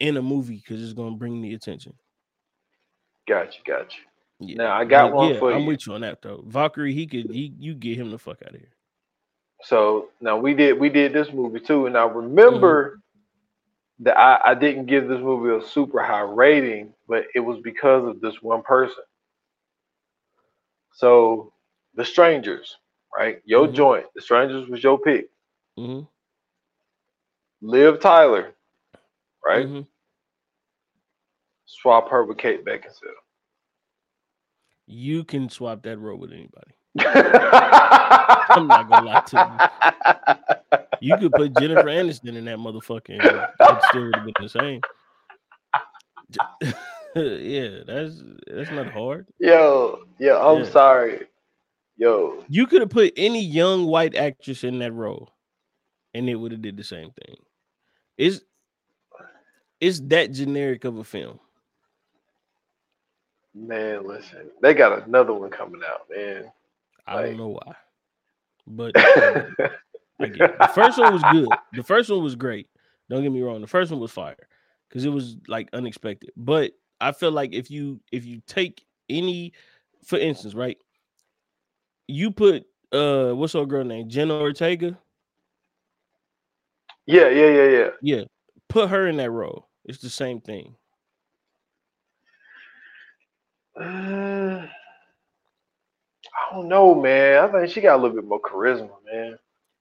in 0.00 0.18
a 0.18 0.22
movie 0.22 0.56
because 0.56 0.82
it's 0.82 0.92
going 0.92 1.14
to 1.14 1.18
bring 1.18 1.40
the 1.40 1.54
attention. 1.54 1.94
Gotcha, 3.26 3.58
you, 3.66 3.74
got 3.74 3.92
you. 3.94 4.02
Yeah. 4.40 4.56
Now 4.56 4.76
I 4.76 4.84
got 4.84 5.10
But 5.10 5.14
one 5.14 5.32
yeah, 5.32 5.40
for 5.40 5.52
I'm 5.52 5.64
you. 5.64 5.66
with 5.66 5.86
you 5.86 5.94
on 5.94 6.02
that 6.02 6.22
though. 6.22 6.44
Valkyrie, 6.46 6.94
he 6.94 7.06
could 7.06 7.30
he 7.30 7.54
you 7.58 7.74
get 7.74 7.96
him 7.98 8.10
the 8.10 8.18
fuck 8.18 8.42
out 8.42 8.54
of 8.54 8.60
here. 8.60 8.74
So 9.62 10.08
now 10.20 10.36
we 10.38 10.54
did 10.54 10.78
we 10.78 10.88
did 10.90 11.12
this 11.12 11.32
movie 11.32 11.60
too, 11.60 11.86
and 11.86 11.96
I 11.96 12.04
remember 12.06 13.00
that 14.00 14.18
I, 14.18 14.52
I 14.52 14.54
didn't 14.54 14.86
give 14.86 15.08
this 15.08 15.20
movie 15.20 15.54
a 15.56 15.66
super 15.68 16.02
high 16.02 16.20
rating, 16.20 16.92
but 17.08 17.24
it 17.34 17.40
was 17.40 17.58
because 17.62 18.06
of 18.08 18.20
this 18.20 18.42
one 18.42 18.62
person. 18.62 19.04
So 20.92 21.52
the 21.94 22.04
strangers, 22.04 22.76
right? 23.16 23.40
Your 23.44 23.66
Mhm. 23.66 23.68
joint. 23.68 24.06
The 24.14 24.22
strangers 24.22 24.68
was 24.68 24.82
your 24.82 24.98
pick. 24.98 25.28
Mm-hmm. 25.78 26.06
Liv 27.62 28.00
Tyler, 28.00 28.54
right? 29.44 29.68
hmm 29.68 29.82
Swap 31.66 32.08
her 32.10 32.24
with 32.24 32.38
Kate 32.38 32.64
Beckinsale. 32.64 33.20
You 34.86 35.24
can 35.24 35.48
swap 35.48 35.82
that 35.82 35.98
role 35.98 36.18
with 36.18 36.32
anybody. 36.32 36.72
I'm 38.56 38.70
not 38.70 38.88
gonna 38.88 39.04
lie 39.04 39.20
to 39.20 39.38
You 39.38 39.60
You 41.00 41.18
could 41.18 41.34
put 41.34 41.52
Jennifer 41.54 41.86
Aniston 41.86 42.36
in 42.36 42.46
that 42.46 42.58
motherfucking. 42.58 43.46
it 43.66 43.82
still 43.82 44.06
would 44.06 44.16
have 44.16 44.24
been 44.24 44.34
the 44.38 44.48
same. 44.48 44.84
yeah, 47.16 47.80
that's 47.86 48.22
that's 48.46 48.70
not 48.70 48.88
hard. 48.88 49.26
Yo, 49.38 50.00
yo, 50.18 50.40
I'm 50.40 50.64
Yeah. 50.64 50.70
sorry. 50.70 51.26
Yo, 51.96 52.44
You 52.48 52.66
could 52.66 52.80
have 52.82 52.90
put 52.90 53.12
any 53.16 53.42
young 53.44 53.86
white 53.86 54.16
actress 54.16 54.64
in 54.64 54.78
that 54.80 54.92
role, 54.92 55.30
and 56.14 56.28
it 56.28 56.36
would 56.36 56.52
have 56.52 56.62
did 56.62 56.76
the 56.76 56.84
same 56.84 57.10
thing. 57.12 57.36
It's 58.18 58.40
it's 59.80 60.00
that 60.06 60.32
generic 60.32 60.84
of 60.84 60.98
a 60.98 61.04
film. 61.04 61.40
Man, 63.56 64.06
listen. 64.06 64.50
They 64.60 64.74
got 64.74 65.06
another 65.08 65.32
one 65.32 65.50
coming 65.50 65.80
out, 65.88 66.02
man. 66.14 66.52
I 67.06 67.14
Like- 67.16 67.26
don't 67.26 67.36
know 67.38 67.48
why, 67.48 67.74
but 68.66 68.92
it. 68.96 69.72
the 70.18 70.70
first 70.74 70.98
one 70.98 71.12
was 71.12 71.22
good. 71.32 71.48
The 71.72 71.82
first 71.82 72.10
one 72.10 72.22
was 72.22 72.34
great. 72.36 72.68
Don't 73.08 73.22
get 73.22 73.32
me 73.32 73.42
wrong. 73.42 73.60
The 73.60 73.66
first 73.66 73.90
one 73.90 74.00
was 74.00 74.10
fire 74.10 74.36
because 74.88 75.04
it 75.04 75.10
was 75.10 75.36
like 75.48 75.68
unexpected. 75.72 76.30
But 76.36 76.72
I 77.00 77.12
feel 77.12 77.30
like 77.30 77.54
if 77.54 77.70
you 77.70 78.00
if 78.12 78.24
you 78.26 78.40
take 78.46 78.84
any, 79.08 79.52
for 80.04 80.18
instance, 80.18 80.54
right, 80.54 80.78
you 82.08 82.30
put 82.32 82.66
uh 82.92 83.30
what's 83.32 83.52
her 83.52 83.64
girl 83.66 83.84
name 83.84 84.08
Jenna 84.08 84.34
Ortega, 84.34 84.98
yeah, 87.06 87.28
yeah, 87.28 87.46
yeah, 87.50 87.68
yeah. 87.68 87.88
yeah, 88.02 88.24
put 88.68 88.88
her 88.90 89.06
in 89.06 89.16
that 89.18 89.30
role. 89.30 89.68
It's 89.84 89.98
the 89.98 90.10
same 90.10 90.40
thing. 90.40 90.74
Uh, 93.80 93.82
I 96.50 96.54
don't 96.54 96.68
know, 96.68 96.94
man. 96.94 97.44
I 97.44 97.48
think 97.52 97.70
she 97.70 97.80
got 97.80 97.96
a 97.96 98.02
little 98.02 98.16
bit 98.16 98.24
more 98.26 98.40
charisma, 98.40 98.90
man. 99.12 99.38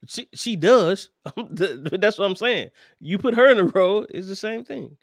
She 0.07 0.27
she 0.33 0.55
does. 0.55 1.09
That's 1.35 2.17
what 2.17 2.25
I'm 2.25 2.35
saying. 2.35 2.69
You 2.99 3.17
put 3.17 3.33
her 3.35 3.49
in 3.49 3.57
the 3.57 3.65
role. 3.65 4.05
It's 4.09 4.27
the 4.27 4.35
same 4.35 4.63
thing. 4.63 4.95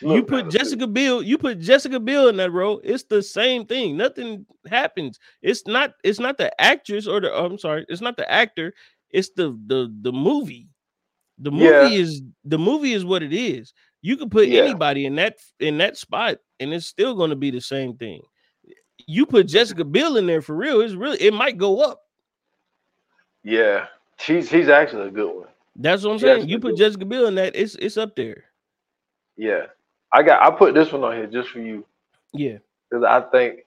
You 0.00 0.22
put. 0.22 0.50
Jessica 0.50 0.86
Biel, 0.86 1.22
you 1.22 1.38
put 1.38 1.58
Jessica 1.60 2.00
Biel 2.00 2.28
in 2.28 2.36
that 2.38 2.50
role. 2.50 2.80
It's 2.84 3.04
the 3.04 3.22
same 3.22 3.66
thing. 3.66 3.96
Nothing 3.96 4.46
happens. 4.66 5.18
It's 5.42 5.66
not. 5.66 5.94
It's 6.02 6.18
not 6.18 6.38
the 6.38 6.58
actress 6.60 7.06
or 7.06 7.20
the. 7.20 7.32
oh, 7.32 7.44
I'm 7.46 7.58
sorry. 7.58 7.84
It's 7.88 8.00
not 8.00 8.16
the 8.16 8.30
actor. 8.30 8.74
It's 9.10 9.30
the 9.30 9.58
the 9.66 9.94
the 10.02 10.12
movie. 10.12 10.68
The 11.38 11.50
movie 11.50 11.64
Yeah. 11.64 12.00
is 12.00 12.22
the 12.44 12.58
movie 12.58 12.92
is 12.92 13.04
what 13.04 13.22
it 13.22 13.32
is. 13.32 13.72
You 14.02 14.16
can 14.16 14.28
put 14.30 14.48
Yeah. 14.48 14.62
anybody 14.62 15.06
in 15.06 15.14
that 15.16 15.38
in 15.60 15.78
that 15.78 15.96
spot, 15.96 16.38
and 16.60 16.72
it's 16.72 16.86
still 16.86 17.14
going 17.14 17.30
to 17.30 17.36
be 17.36 17.50
the 17.50 17.60
same 17.60 17.96
thing. 17.96 18.22
You 19.06 19.26
put 19.26 19.48
Jessica 19.48 19.84
Biel 19.84 20.16
in 20.16 20.26
there 20.26 20.42
for 20.42 20.54
real. 20.56 20.80
It's 20.82 20.94
really 20.94 21.18
it 21.22 21.34
might 21.34 21.58
go 21.58 21.80
up. 21.82 22.02
Yeah, 23.44 23.86
she's 24.18 24.48
she's 24.48 24.68
actually 24.68 25.08
a 25.08 25.12
good 25.12 25.34
one. 25.34 25.48
That's 25.76 26.04
what 26.04 26.12
I'm 26.12 26.18
She 26.18 26.26
saying. 26.26 26.48
You 26.48 26.58
put. 26.60 26.76
Jessica 26.76 27.04
Biel 27.06 27.26
in 27.28 27.36
that. 27.36 27.56
It's 27.56 27.76
it's 27.76 27.96
up 27.98 28.16
there. 28.16 28.44
Yeah, 29.36 29.66
I 30.12 30.22
got 30.22 30.42
I 30.42 30.56
put 30.56 30.74
this 30.74 30.92
one 30.92 31.04
on 31.04 31.16
here 31.16 31.26
just 31.26 31.50
for 31.50 31.60
you 31.60 31.84
Yeah. 32.32 32.58
because 32.90 33.04
I 33.04 33.20
think 33.30 33.60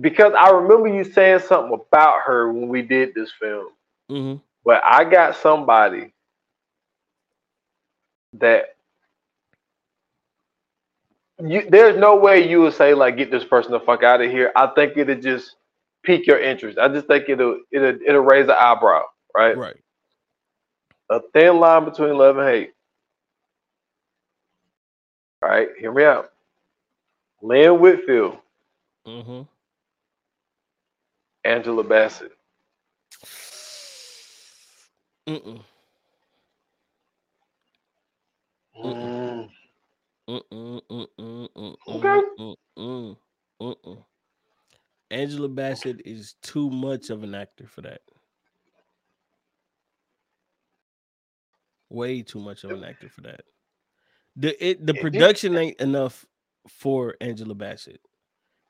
because 0.00 0.34
I 0.38 0.50
remember 0.50 0.88
you 0.88 1.04
saying 1.04 1.40
something 1.40 1.74
about 1.74 2.22
her 2.26 2.52
when 2.52 2.68
we 2.68 2.82
did 2.82 3.14
this 3.14 3.32
film, 3.40 3.68
hmm 4.10 4.36
but 4.64 4.82
I 4.84 5.04
got 5.04 5.36
somebody 5.36 6.14
that 8.34 8.76
you 11.40 11.68
there's 11.70 11.96
no 11.98 12.16
way 12.16 12.48
you 12.48 12.62
would 12.62 12.74
say 12.74 12.94
like 12.94 13.16
get 13.18 13.30
this 13.30 13.44
person 13.44 13.72
the 13.72 13.80
fuck 13.80 14.02
out 14.04 14.22
of 14.22 14.30
here. 14.30 14.52
I 14.56 14.68
think 14.68 14.96
it'll 14.96 15.16
just 15.20 15.56
pique 16.04 16.26
your 16.26 16.40
interest. 16.40 16.78
I 16.78 16.88
just 16.88 17.06
think 17.08 17.28
it'll 17.28 17.60
it'll 17.72 17.98
it'll 18.06 18.22
raise 18.22 18.46
an 18.46 18.56
eyebrow, 18.58 19.04
right? 19.36 19.56
Right. 19.56 19.76
a 21.10 21.20
thin 21.34 21.58
line 21.60 21.84
between 21.84 22.16
love 22.18 22.38
and 22.38 22.48
hate. 22.48 22.72
All 25.42 25.50
right, 25.50 25.68
hear 25.78 25.92
me 25.92 26.04
out. 26.04 26.30
Lynn 27.42 27.80
Whitfield, 27.80 28.38
Mm-hmm. 29.06 29.42
Angela 31.44 31.84
Bassett. 31.84 32.32
Mm-mm. 35.28 35.60
Mm, 38.84 38.94
Mm-mm. 38.94 39.17
Okay. 40.28 42.20
Angela 45.10 45.48
Bassett 45.48 46.02
is 46.04 46.34
too 46.42 46.68
much 46.70 47.08
of 47.08 47.22
an 47.22 47.34
actor 47.34 47.66
for 47.66 47.80
that. 47.82 48.02
Way 51.88 52.20
too 52.20 52.40
much 52.40 52.64
of 52.64 52.72
an 52.72 52.84
actor 52.84 53.08
for 53.08 53.22
that. 53.22 53.40
The 54.36 54.64
it 54.64 54.86
the 54.86 54.94
production 54.94 55.56
ain't 55.56 55.80
enough 55.80 56.26
for 56.68 57.16
Angela 57.22 57.54
Bassett. 57.54 58.00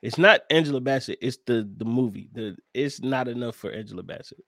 It's 0.00 0.16
not 0.16 0.42
Angela 0.50 0.80
Bassett. 0.80 1.18
It's 1.20 1.38
the 1.44 1.68
the 1.76 1.84
movie. 1.84 2.28
The 2.32 2.56
it's 2.72 3.02
not 3.02 3.26
enough 3.26 3.56
for 3.56 3.72
Angela 3.72 4.04
Bassett. 4.04 4.44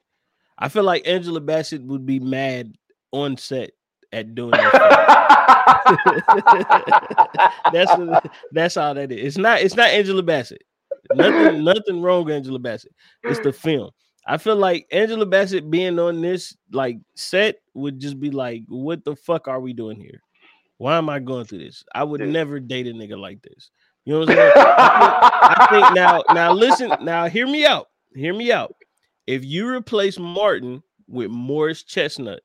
I 0.56 0.68
feel 0.68 0.84
like 0.84 1.08
Angela 1.08 1.40
Bassett 1.40 1.82
would 1.82 2.06
be 2.06 2.20
mad 2.20 2.76
on 3.10 3.36
set 3.36 3.72
at 4.12 4.34
doing 4.34 4.50
that. 4.52 4.72
that's 7.72 7.96
what- 7.96 8.30
that's 8.52 8.76
all 8.76 8.94
that 8.94 9.12
is. 9.12 9.26
It's 9.26 9.38
not 9.38 9.60
it's 9.60 9.76
not 9.76 9.90
Angela 9.90 10.22
Bassett. 10.22 10.62
Nothing 11.14 11.64
nothing 11.64 12.02
wrong 12.02 12.24
with 12.24 12.34
Angela 12.34 12.58
Bassett. 12.58 12.92
It's 13.24 13.40
the 13.40 13.52
film. 13.52 13.90
I 14.26 14.36
feel 14.36 14.56
like 14.56 14.86
Angela 14.92 15.26
Bassett 15.26 15.70
being 15.70 15.98
on 15.98 16.20
this 16.20 16.56
like 16.72 16.98
set 17.14 17.56
would 17.74 17.98
just 17.98 18.20
be 18.20 18.30
like, 18.30 18.62
what 18.68 19.04
the 19.04 19.16
fuck 19.16 19.48
are 19.48 19.60
we 19.60 19.72
doing 19.72 19.98
here? 19.98 20.20
Why 20.78 20.96
am 20.98 21.08
I 21.08 21.18
going 21.18 21.46
through 21.46 21.58
this? 21.64 21.82
I 21.94 22.04
would 22.04 22.20
Yeah. 22.20 22.26
never 22.26 22.60
date 22.60 22.86
a 22.86 22.92
nigga 22.92 23.18
like 23.18 23.42
this. 23.42 23.70
You 24.04 24.14
know 24.14 24.20
what 24.20 24.30
I'm 24.30 24.36
saying? 24.36 24.52
I 24.56 25.66
think 25.70 25.94
now, 25.94 26.22
now 26.32 26.52
listen, 26.52 26.92
now 27.02 27.26
hear 27.28 27.46
me 27.46 27.66
out. 27.66 27.88
Hear 28.14 28.32
me 28.34 28.50
out. 28.50 28.74
If 29.26 29.44
you 29.44 29.68
replace 29.68 30.18
Martin 30.18 30.82
with 31.06 31.30
Morris 31.30 31.82
Chestnut 31.82 32.40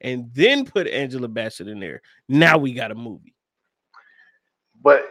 and 0.00 0.30
then 0.34 0.64
put 0.64 0.86
Angela 0.86 1.28
Bassett 1.28 1.68
in 1.68 1.80
there, 1.80 2.02
now 2.28 2.58
we 2.58 2.72
got 2.72 2.90
a 2.90 2.94
movie. 2.94 3.34
But 4.82 5.08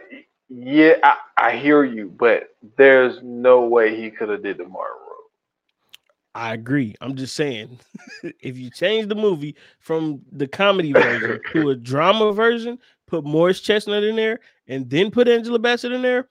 yeah, 0.48 0.94
I, 1.02 1.16
I 1.36 1.56
hear 1.56 1.84
you, 1.84 2.14
but 2.16 2.50
there's 2.76 3.18
no 3.22 3.62
way 3.62 4.00
he 4.00 4.10
could 4.10 4.28
have 4.28 4.42
did 4.42 4.58
the 4.58 4.64
Martin 4.64 4.96
role. 5.00 5.16
I 6.34 6.54
agree. 6.54 6.94
I'm 7.00 7.16
just 7.16 7.34
saying, 7.34 7.78
if 8.40 8.56
you 8.56 8.70
change 8.70 9.08
the 9.08 9.14
movie 9.14 9.56
from 9.80 10.22
the 10.32 10.46
comedy 10.46 10.92
version 10.92 11.40
to 11.52 11.70
a 11.70 11.76
drama 11.76 12.32
version, 12.32 12.78
put 13.06 13.24
Morris 13.24 13.60
Chestnut 13.60 14.04
in 14.04 14.16
there, 14.16 14.40
and 14.68 14.88
then 14.88 15.10
put 15.10 15.28
Angela 15.28 15.58
Bassett 15.58 15.92
in 15.92 16.02
there, 16.02 16.28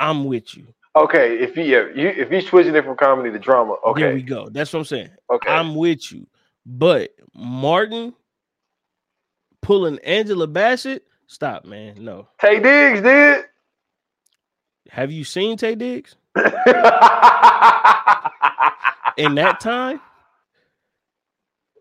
I'm 0.00 0.24
with 0.24 0.56
you. 0.56 0.66
Okay, 0.96 1.38
if 1.38 1.56
he 1.56 1.64
yeah, 1.72 1.86
you 1.94 2.08
if 2.08 2.30
he's 2.30 2.46
switching 2.46 2.74
it 2.76 2.84
from 2.84 2.96
comedy 2.96 3.30
to 3.32 3.38
drama, 3.38 3.76
okay, 3.84 4.02
There 4.02 4.14
we 4.14 4.22
go. 4.22 4.48
That's 4.48 4.72
what 4.72 4.80
I'm 4.80 4.84
saying. 4.84 5.10
okay. 5.30 5.50
I'm 5.50 5.74
with 5.74 6.12
you. 6.12 6.26
But 6.66 7.10
Martin 7.34 8.14
pulling 9.62 9.98
Angela 10.00 10.46
Bassett, 10.46 11.04
stop, 11.26 11.64
man. 11.64 12.02
No. 12.04 12.28
Taye 12.40 12.62
Diggs 12.62 13.02
did. 13.02 13.44
Have 14.90 15.10
you 15.10 15.24
seen 15.24 15.56
Taye 15.56 15.76
Diggs 15.76 16.16
in 19.16 19.34
that 19.34 19.58
time? 19.60 20.00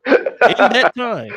In 0.06 0.16
that 0.58 0.94
time. 0.96 1.32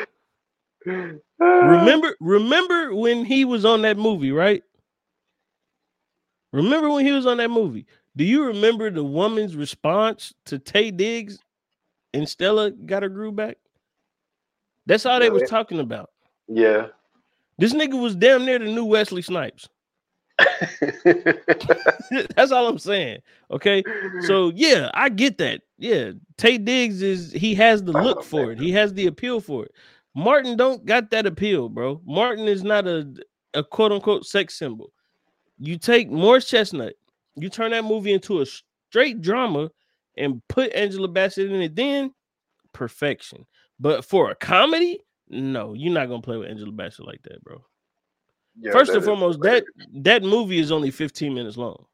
Remember, 1.39 2.15
remember 2.19 2.95
when 2.95 3.25
he 3.25 3.45
was 3.45 3.63
on 3.65 3.83
that 3.83 3.97
movie, 3.97 4.31
right? 4.31 4.63
Remember 6.53 6.89
when 6.89 7.05
he 7.05 7.11
was 7.11 7.25
on 7.25 7.37
that 7.37 7.51
movie? 7.51 7.85
Do 8.15 8.23
you 8.23 8.45
remember 8.45 8.89
the 8.89 9.03
woman's 9.03 9.55
response 9.55 10.33
to 10.45 10.57
Taye 10.57 10.95
Diggs 10.95 11.39
and 12.13 12.27
Stella 12.27 12.71
got 12.71 13.03
her 13.03 13.09
groove 13.09 13.35
back? 13.35 13.57
That's 14.85 15.05
all 15.05 15.19
they 15.19 15.29
was 15.29 15.49
talking 15.49 15.79
about. 15.79 16.09
Yeah. 16.47 16.87
This 17.59 17.73
nigga 17.73 17.99
was 17.99 18.15
damn 18.15 18.45
near 18.45 18.59
the 18.59 18.65
new 18.65 18.85
Wesley 18.85 19.21
Snipes. 19.21 19.67
That's 22.35 22.51
all 22.51 22.67
I'm 22.67 22.77
saying. 22.79 23.19
Okay. 23.51 23.83
So 24.27 24.51
yeah, 24.55 24.89
I 24.93 25.09
get 25.09 25.37
that. 25.39 25.61
Yeah, 25.77 26.11
Taye 26.37 26.63
Diggs 26.63 27.01
is 27.01 27.31
he 27.31 27.53
has 27.55 27.83
the 27.83 27.91
look 27.91 28.19
Oh, 28.19 28.23
for 28.23 28.51
it. 28.51 28.59
He 28.59 28.71
has 28.71 28.93
the 28.93 29.07
appeal 29.07 29.39
for 29.41 29.65
it. 29.65 29.71
Martin 30.15 30.57
don't 30.57 30.85
got 30.85 31.11
that 31.11 31.25
appeal, 31.25 31.69
bro. 31.69 32.01
Martin 32.05 32.47
is 32.47 32.63
not 32.63 32.87
a 32.87 33.07
a 33.53 33.63
quote 33.63 33.91
unquote 33.91 34.25
sex 34.25 34.57
symbol. 34.57 34.91
You 35.59 35.77
take 35.77 36.09
Morris 36.09 36.45
Chestnut, 36.45 36.93
you 37.35 37.49
turn 37.49 37.71
that 37.71 37.83
movie 37.83 38.13
into 38.13 38.41
a 38.41 38.45
straight 38.89 39.21
drama 39.21 39.69
and 40.17 40.41
put 40.47 40.73
Angela 40.73 41.07
Bassett 41.07 41.51
in 41.51 41.61
it, 41.61 41.75
then 41.75 42.13
perfection. 42.73 43.45
But 43.79 44.03
for 44.05 44.29
a 44.31 44.35
comedy, 44.35 44.99
no, 45.29 45.73
you're 45.73 45.93
not 45.93 46.07
gonna 46.07 46.21
play 46.21 46.37
with 46.37 46.49
Angela 46.49 46.71
Bassett 46.71 47.05
like 47.05 47.21
that, 47.23 47.43
bro. 47.43 47.63
Yeah, 48.59 48.71
First 48.71 48.93
and 48.93 49.03
foremost, 49.03 49.41
that 49.41 49.63
that 49.93 50.23
movie 50.23 50.59
is 50.59 50.71
only 50.71 50.89
15 50.91 51.33
minutes 51.33 51.57
long. 51.57 51.85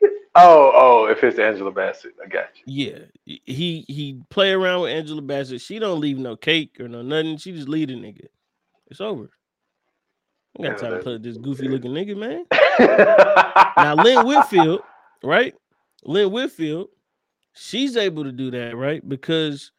Oh, 0.40 0.70
oh, 0.74 1.06
if 1.10 1.24
it's 1.24 1.38
Angela 1.40 1.72
Bassett, 1.72 2.12
I 2.24 2.28
got 2.28 2.50
you. 2.54 2.62
Yeah, 2.66 2.98
he- 3.24 3.84
he 3.88 4.20
play 4.30 4.52
around 4.52 4.82
with 4.82 4.92
Angela 4.92 5.20
Bassett. 5.22 5.60
She 5.60 5.80
don't 5.80 5.98
leave 5.98 6.16
no 6.18 6.36
cake 6.36 6.76
or 6.78 6.86
no 6.86 7.02
nothing. 7.02 7.38
She 7.38 7.50
just 7.50 7.66
lead 7.68 7.90
a 7.90 7.94
nigga. 7.94 8.26
It's 8.88 9.00
over. 9.00 9.30
I 10.58 10.62
got 10.62 10.68
Yeah, 10.68 10.74
time 10.76 10.92
to 10.92 10.98
play 11.02 11.12
with 11.14 11.24
this 11.24 11.38
goofy 11.38 11.66
looking 11.66 11.90
nigga, 11.90 12.16
man. 12.16 12.44
Now 13.76 13.94
Lynn 13.96 14.26
Whitfield, 14.26 14.82
right? 15.24 15.54
Lynn 16.08 16.30
Whitfield, 16.30 16.88
she's 17.52 17.94
able 17.94 18.24
to 18.24 18.32
do 18.32 18.50
that, 18.52 18.74
right? 18.74 19.06
Because 19.06 19.72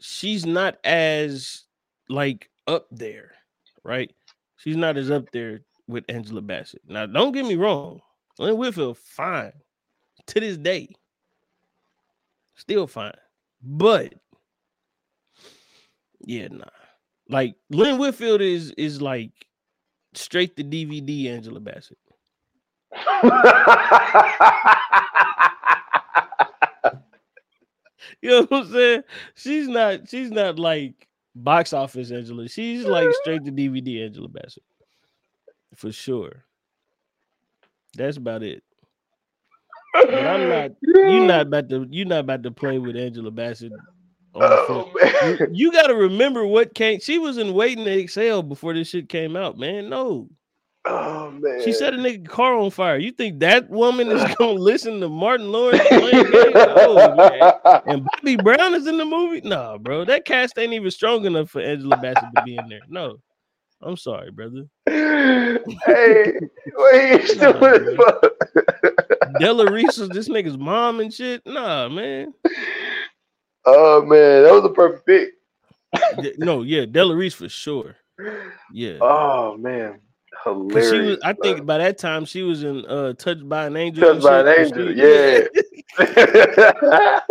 she's 0.00 0.46
not 0.46 0.78
as 0.82 1.64
like 2.08 2.48
up 2.66 2.86
there, 2.90 3.32
right? 3.84 4.10
She's 4.56 4.76
not 4.76 4.96
as 4.96 5.10
up 5.10 5.30
there 5.30 5.60
with 5.86 6.04
Angela 6.08 6.40
Bassett. 6.40 6.80
Now, 6.88 7.04
don't 7.04 7.32
get 7.32 7.44
me 7.44 7.56
wrong, 7.56 8.00
Lynn 8.38 8.56
Whitfield, 8.56 8.96
fine 8.96 9.52
to 10.26 10.40
this 10.40 10.56
day, 10.56 10.88
still 12.54 12.86
fine, 12.86 13.12
but 13.62 14.14
yeah, 16.24 16.48
nah. 16.50 16.64
Like 17.28 17.56
Lynn 17.68 17.98
Whitfield 17.98 18.40
is 18.40 18.70
is 18.78 19.02
like 19.02 19.32
straight 20.14 20.56
to 20.56 20.64
DVD 20.64 21.26
Angela 21.26 21.60
Bassett. 21.60 21.98
You 28.22 28.30
know 28.30 28.42
what 28.48 28.66
I'm 28.66 28.72
saying? 28.72 29.02
She's 29.34 29.68
not 29.68 30.08
she's 30.08 30.30
not 30.30 30.58
like 30.58 31.08
box 31.34 31.72
office 31.72 32.10
Angela. 32.10 32.48
She's 32.48 32.84
like 32.84 33.08
straight 33.22 33.44
to 33.44 33.52
DVD 33.52 34.04
Angela 34.04 34.28
Bassett. 34.28 34.62
For 35.74 35.92
sure. 35.92 36.44
That's 37.94 38.16
about 38.16 38.42
it. 38.42 38.62
But 39.94 40.14
I'm 40.14 40.48
not 40.48 40.70
you 40.82 41.24
not 41.24 41.46
about 41.46 41.68
to 41.70 41.86
You're 41.90 42.06
not 42.06 42.20
about 42.20 42.42
to 42.42 42.50
play 42.50 42.78
with 42.78 42.96
Angela 42.96 43.30
Bassett 43.30 43.72
on 44.34 44.50
the 44.50 44.64
film. 44.66 44.90
Oh, 44.94 45.20
You, 45.22 45.38
man. 45.38 45.54
you 45.54 45.72
gotta 45.72 45.94
remember 45.94 46.46
what 46.46 46.74
came. 46.74 47.00
She 47.00 47.18
was 47.18 47.38
in 47.38 47.54
waiting 47.54 47.84
to 47.84 48.00
exhale 48.00 48.42
before 48.42 48.74
this 48.74 48.88
shit 48.88 49.08
came 49.08 49.34
out, 49.34 49.58
man. 49.58 49.88
No, 49.88 50.28
Oh 50.86 51.30
man. 51.30 51.62
she 51.62 51.72
set 51.72 51.92
a 51.92 51.96
nigga 51.98 52.26
car 52.26 52.54
on 52.54 52.70
fire. 52.70 52.96
You 52.96 53.12
think 53.12 53.40
that 53.40 53.68
woman 53.68 54.08
is 54.10 54.34
gonna 54.38 54.52
listen 54.52 55.00
to 55.00 55.08
Martin 55.08 55.52
Lawrence 55.52 55.86
playing 55.88 56.30
games? 56.30 56.54
Man. 56.54 57.52
And 57.86 58.04
Bobby 58.04 58.36
Brown 58.36 58.74
is 58.74 58.86
in 58.86 58.96
the 58.96 59.04
movie? 59.04 59.42
No, 59.42 59.78
bro. 59.80 60.04
That 60.04 60.24
cast 60.24 60.58
ain't 60.58 60.72
even 60.72 60.90
strong 60.90 61.26
enough 61.26 61.50
for 61.50 61.60
Angela 61.60 61.96
Bassett 61.98 62.28
to 62.36 62.42
be 62.44 62.56
in 62.56 62.68
there. 62.68 62.80
No. 62.88 63.18
I'm 63.82 63.96
sorry, 63.96 64.30
brother. 64.30 64.66
hey, 64.86 65.58
wait, 66.76 67.20
he's 67.22 67.36
Nah, 67.40 67.52
fuck. 67.52 68.24
Della 69.38 69.70
Reese 69.72 69.96
was 69.96 70.10
this 70.10 70.28
nigga's 70.28 70.58
mom 70.58 71.00
and 71.00 71.12
shit. 71.12 71.40
Nah, 71.46 71.88
man. 71.88 72.34
Oh 73.64 74.02
man, 74.02 74.42
that 74.44 74.52
was 74.52 74.64
a 74.64 74.68
perfect 74.68 75.06
pick. 75.06 76.38
No, 76.38 76.62
yeah, 76.62 76.84
Della 76.84 77.16
Reese 77.16 77.34
for 77.34 77.48
sure. 77.48 77.96
Yeah. 78.72 78.98
Oh 79.00 79.56
man, 79.56 80.00
hilarious. 80.44 80.90
she 80.90 80.98
was, 81.00 81.18
I 81.22 81.32
think 81.32 81.58
man. 81.58 81.66
by 81.66 81.78
that 81.78 81.98
time 81.98 82.24
she 82.24 82.42
was 82.42 82.62
in 82.62 82.84
uh 82.86 83.12
Touched 83.14 83.48
by 83.48 83.66
an 83.66 83.76
Angel. 83.76 84.10
and 84.10 84.22
Touched 84.22 84.32
by 84.32 84.40
an 84.40 84.60
Angel, 84.60 84.88
she- 84.92 85.48
yeah. 85.98 87.20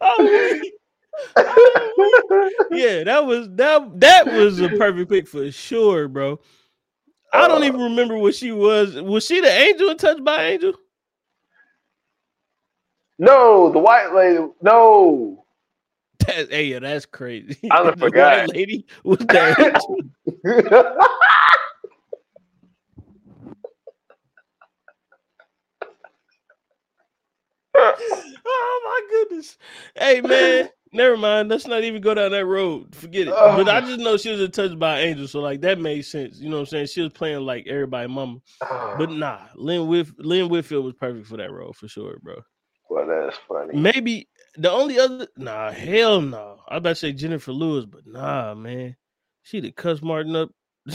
Oh, 0.00 0.60
oh, 1.36 2.50
yeah, 2.70 3.04
that 3.04 3.24
was 3.26 3.48
that 3.52 4.00
that 4.00 4.26
was 4.26 4.60
a 4.60 4.68
perfect 4.70 5.10
pick 5.10 5.26
for 5.28 5.50
sure, 5.50 6.08
bro. 6.08 6.38
I 7.32 7.48
don't 7.48 7.62
Uh, 7.62 7.66
even 7.66 7.80
remember 7.80 8.16
what 8.16 8.34
she 8.34 8.52
was. 8.52 8.94
Was 8.94 9.24
she 9.26 9.40
the 9.40 9.50
angel 9.50 9.90
in 9.90 9.96
Touched 9.98 10.24
by 10.24 10.44
Angel? 10.44 10.72
No, 13.18 13.70
the 13.72 13.78
white 13.78 14.12
lady. 14.14 14.46
No. 14.62 15.45
That, 16.26 16.50
hey, 16.50 16.64
yeah, 16.66 16.78
that's 16.80 17.06
crazy. 17.06 17.58
I 17.70 17.82
The 17.90 17.96
forgot. 17.96 18.48
lady 18.54 18.86
was 19.04 19.18
that. 19.18 19.80
oh 27.76 28.82
my 28.84 29.00
goodness. 29.10 29.58
Hey 29.94 30.20
man, 30.20 30.68
never 30.92 31.16
mind. 31.16 31.48
Let's 31.48 31.66
not 31.66 31.84
even 31.84 32.00
go 32.02 32.14
down 32.14 32.32
that 32.32 32.46
road. 32.46 32.94
Forget 32.94 33.28
it. 33.28 33.34
Oh. 33.36 33.56
But 33.56 33.68
I 33.68 33.80
just 33.80 34.00
know 34.00 34.16
she 34.16 34.30
was 34.30 34.40
a 34.40 34.48
touched 34.48 34.78
by 34.78 35.00
an 35.00 35.08
angel, 35.10 35.28
so 35.28 35.40
like 35.40 35.60
that 35.62 35.78
made 35.80 36.02
sense. 36.02 36.38
You 36.38 36.48
know 36.48 36.56
what 36.56 36.60
I'm 36.62 36.66
saying? 36.66 36.86
She 36.86 37.02
was 37.02 37.12
playing 37.12 37.40
like 37.40 37.66
everybody 37.66 38.08
mama. 38.08 38.38
Ah. 38.62 38.94
But 38.98 39.10
nah, 39.10 39.40
Lynn 39.54 39.86
Whit 39.88 40.08
Lynn 40.18 40.48
Whitfield 40.48 40.84
was 40.84 40.94
perfect 40.94 41.26
for 41.26 41.36
that 41.36 41.52
role 41.52 41.72
for 41.72 41.88
sure, 41.88 42.18
bro. 42.22 42.36
well, 42.88 43.06
that's 43.06 43.36
funny. 43.48 43.76
Maybe 43.78 44.28
the 44.58 44.70
only 44.70 44.98
other 44.98 45.28
nah, 45.36 45.70
hell 45.70 46.20
no. 46.20 46.60
I 46.68 46.76
about 46.76 46.90
to 46.90 46.94
say 46.96 47.12
Jennifer 47.12 47.52
Lewis, 47.52 47.84
but 47.84 48.06
nah, 48.06 48.54
man. 48.54 48.96
She 49.42 49.60
did 49.60 49.76
cuss 49.76 50.02
Martin 50.02 50.34
up 50.34 50.50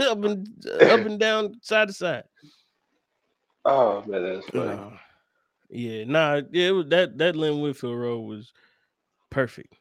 up 0.00 0.22
and 0.24 0.48
up 0.80 1.00
and 1.00 1.18
down 1.18 1.54
side 1.62 1.88
to 1.88 1.94
side. 1.94 2.24
Oh 3.64 4.02
man, 4.06 4.22
that's 4.22 4.46
funny. 4.46 4.76
Nah. 4.76 4.90
Yeah, 5.70 6.04
nah, 6.04 6.40
yeah, 6.50 6.68
it 6.68 6.72
was 6.72 6.86
that 6.86 7.18
that 7.18 7.36
Lynn 7.36 7.60
Whitfield 7.60 7.98
role 7.98 8.26
was 8.26 8.52
perfect 9.30 9.74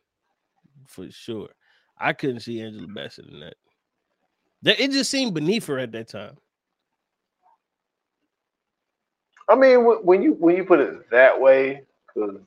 for 0.87 1.09
sure. 1.11 1.49
I 1.97 2.13
couldn't 2.13 2.41
see 2.41 2.61
Angela 2.61 2.87
Bassett 2.87 3.27
in 3.27 3.39
that. 3.39 3.55
That 4.63 4.79
it 4.79 4.91
just 4.91 5.11
seemed 5.11 5.33
beneath 5.33 5.67
her 5.67 5.79
at 5.79 5.91
that 5.93 6.09
time. 6.09 6.37
I 9.49 9.55
mean, 9.55 9.79
when 10.03 10.21
you 10.21 10.33
when 10.33 10.57
you 10.57 10.65
put 10.65 10.79
it 10.79 11.09
that 11.11 11.39
way, 11.39 11.83
because 12.07 12.41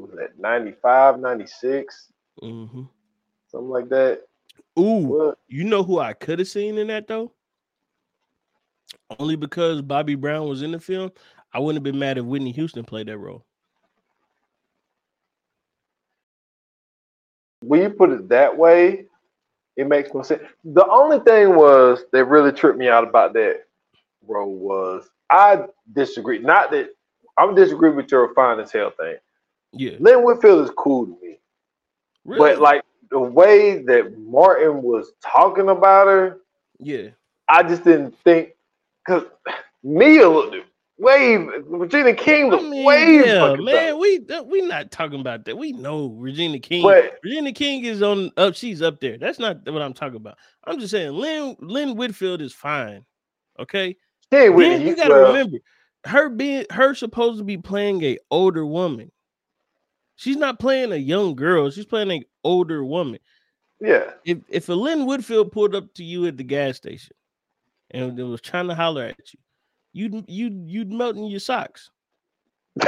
what 0.00 0.10
was 0.10 0.18
that, 0.18 0.38
95, 0.38 1.18
96, 1.20 2.08
hmm 2.40 2.82
something 3.50 3.68
like 3.68 3.88
that. 3.88 4.22
Ooh, 4.78 5.16
What? 5.16 5.38
you 5.48 5.64
know 5.64 5.82
who 5.82 5.98
I 5.98 6.12
could 6.12 6.38
have 6.38 6.48
seen 6.48 6.76
in 6.78 6.88
that 6.88 7.06
though? 7.08 7.32
Only 9.18 9.36
because 9.36 9.82
Bobby 9.82 10.14
Brown 10.14 10.48
was 10.48 10.62
in 10.62 10.72
the 10.72 10.80
film. 10.80 11.12
I 11.52 11.60
wouldn't 11.60 11.76
have 11.76 11.84
been 11.92 11.98
mad 11.98 12.18
if 12.18 12.24
Whitney 12.24 12.52
Houston 12.52 12.84
played 12.84 13.08
that 13.08 13.18
role. 13.18 13.44
When 17.60 17.82
you 17.82 17.90
put 17.90 18.10
it 18.10 18.28
that 18.28 18.56
way, 18.56 19.06
it 19.76 19.86
makes 19.88 20.12
more 20.12 20.24
sense. 20.24 20.42
The 20.64 20.86
only 20.88 21.20
thing 21.20 21.54
was 21.56 22.04
that 22.12 22.24
really 22.26 22.52
tripped 22.52 22.78
me 22.78 22.88
out 22.88 23.08
about 23.08 23.32
that 23.34 23.64
role 24.26 24.54
was 24.54 25.08
I 25.30 25.64
disagree. 25.94 26.38
Not 26.38 26.70
that 26.72 26.90
I'm 27.38 27.54
disagree 27.54 27.90
with 27.90 28.10
your 28.10 28.34
fine 28.34 28.60
as 28.60 28.72
hell 28.72 28.92
thing. 28.98 29.16
Yeah, 29.76 29.96
Lynn 30.00 30.24
Whitfield 30.24 30.64
is 30.64 30.72
cool 30.76 31.06
to 31.06 31.12
me. 31.22 31.38
really? 32.24 32.38
But 32.38 32.60
like 32.60 32.82
the 33.10 33.20
way 33.20 33.82
that 33.84 34.18
Martin 34.18 34.82
was 34.82 35.12
talking 35.22 35.68
about 35.68 36.06
her, 36.06 36.38
yeah, 36.78 37.08
I 37.48 37.62
just 37.62 37.84
didn't 37.84 38.16
think 38.24 38.50
because 39.04 39.24
Mia 39.82 40.28
looked 40.28 40.56
way 40.98 41.36
Regina 41.36 42.14
King 42.14 42.46
I 42.46 42.48
looked 42.48 42.64
mean, 42.64 42.84
way 42.84 43.24
yeah, 43.26 43.54
man, 43.54 43.64
better. 43.64 43.96
we 43.96 44.20
we 44.46 44.62
not 44.62 44.90
talking 44.90 45.20
about 45.20 45.44
that. 45.44 45.56
We 45.56 45.72
know 45.72 46.08
Regina 46.08 46.58
King. 46.58 46.82
But 46.82 47.18
Regina 47.22 47.52
King 47.52 47.84
is 47.84 48.02
on 48.02 48.30
up. 48.36 48.54
She's 48.54 48.82
up 48.82 49.00
there. 49.00 49.18
That's 49.18 49.38
not 49.38 49.70
what 49.70 49.82
I'm 49.82 49.94
talking 49.94 50.16
about. 50.16 50.38
I'm 50.64 50.78
just 50.78 50.90
saying 50.90 51.12
Lynn 51.12 51.56
Lynn 51.60 51.96
Whitfield 51.96 52.40
is 52.40 52.52
fine. 52.52 53.04
Okay. 53.58 53.96
with 54.30 54.80
you 54.80 54.88
you. 54.88 54.96
gotta 54.96 55.10
Well, 55.10 55.28
remember 55.28 55.58
her 56.04 56.28
being 56.28 56.66
her 56.70 56.94
supposed 56.94 57.38
to 57.38 57.44
be 57.44 57.58
playing 57.58 58.02
a 58.04 58.18
older 58.30 58.64
woman. 58.66 59.10
She's 60.16 60.36
not 60.36 60.58
playing 60.58 60.92
a 60.92 60.96
young 60.96 61.34
girl. 61.36 61.70
She's 61.70 61.84
playing 61.86 62.10
an 62.10 62.24
older 62.42 62.84
woman. 62.84 63.20
yeah. 63.80 64.10
If 64.24 64.38
if 64.48 64.68
a 64.68 64.72
Lynn 64.74 65.06
Whitfield 65.06 65.52
pulled 65.52 65.74
up 65.74 65.92
to 65.94 66.04
you 66.04 66.26
at 66.26 66.36
the 66.36 66.44
gas 66.44 66.76
station 66.78 67.14
and 67.90 68.16
was 68.18 68.40
trying 68.40 68.68
to 68.68 68.74
holler 68.74 69.04
at 69.04 69.32
you, 69.32 69.38
you'd 69.92 70.24
you'd 70.28 70.70
you'd 70.70 70.90
melt 70.92 71.16
in 71.16 71.26
your 71.26 71.40
socks. 71.40 71.90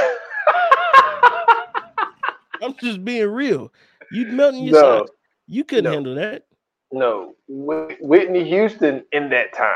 I'm 2.61 2.73
just 2.81 3.03
being 3.05 3.27
real. 3.29 3.71
You'd 4.11 4.33
melt 4.33 4.55
in 4.55 4.63
your 4.63 4.73
no, 4.73 4.81
socks. 4.99 5.11
You 5.47 5.63
couldn't 5.63 5.85
No. 5.85 5.91
handle 5.91 6.15
that. 6.15 6.45
no. 6.91 7.35
Whitney 7.47 8.43
Houston 8.49 9.03
in 9.11 9.29
that 9.29 9.53
time, 9.53 9.75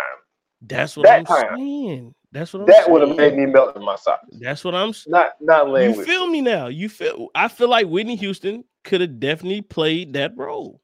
That's 0.61 0.97
what 0.97 1.03
That 1.05 1.19
I'm 1.19 1.25
time. 1.25 1.57
saying. 1.57 2.15
That's 2.33 2.51
what 2.51 2.61
I'm 2.61 2.67
that 2.67 2.89
would 2.89 3.07
have 3.07 3.15
made 3.17 3.35
me 3.35 3.45
melt 3.45 3.75
in 3.77 3.83
my 3.85 3.95
socks. 3.95 4.25
That's 4.41 4.65
what 4.65 4.73
I'm 4.73 4.91
Not 5.07 5.33
not 5.39 5.69
Lynn 5.69 5.93
You 5.93 6.03
feel 6.03 6.27
me 6.27 6.41
now? 6.41 6.67
You 6.67 6.89
feel 6.89 7.29
I 7.35 7.47
feel 7.47 7.69
like 7.69 7.87
Whitney 7.87 8.15
Houston 8.15 8.63
could 8.83 9.01
have 9.01 9.19
definitely 9.19 9.61
played 9.61 10.13
that 10.13 10.33
role. 10.35 10.81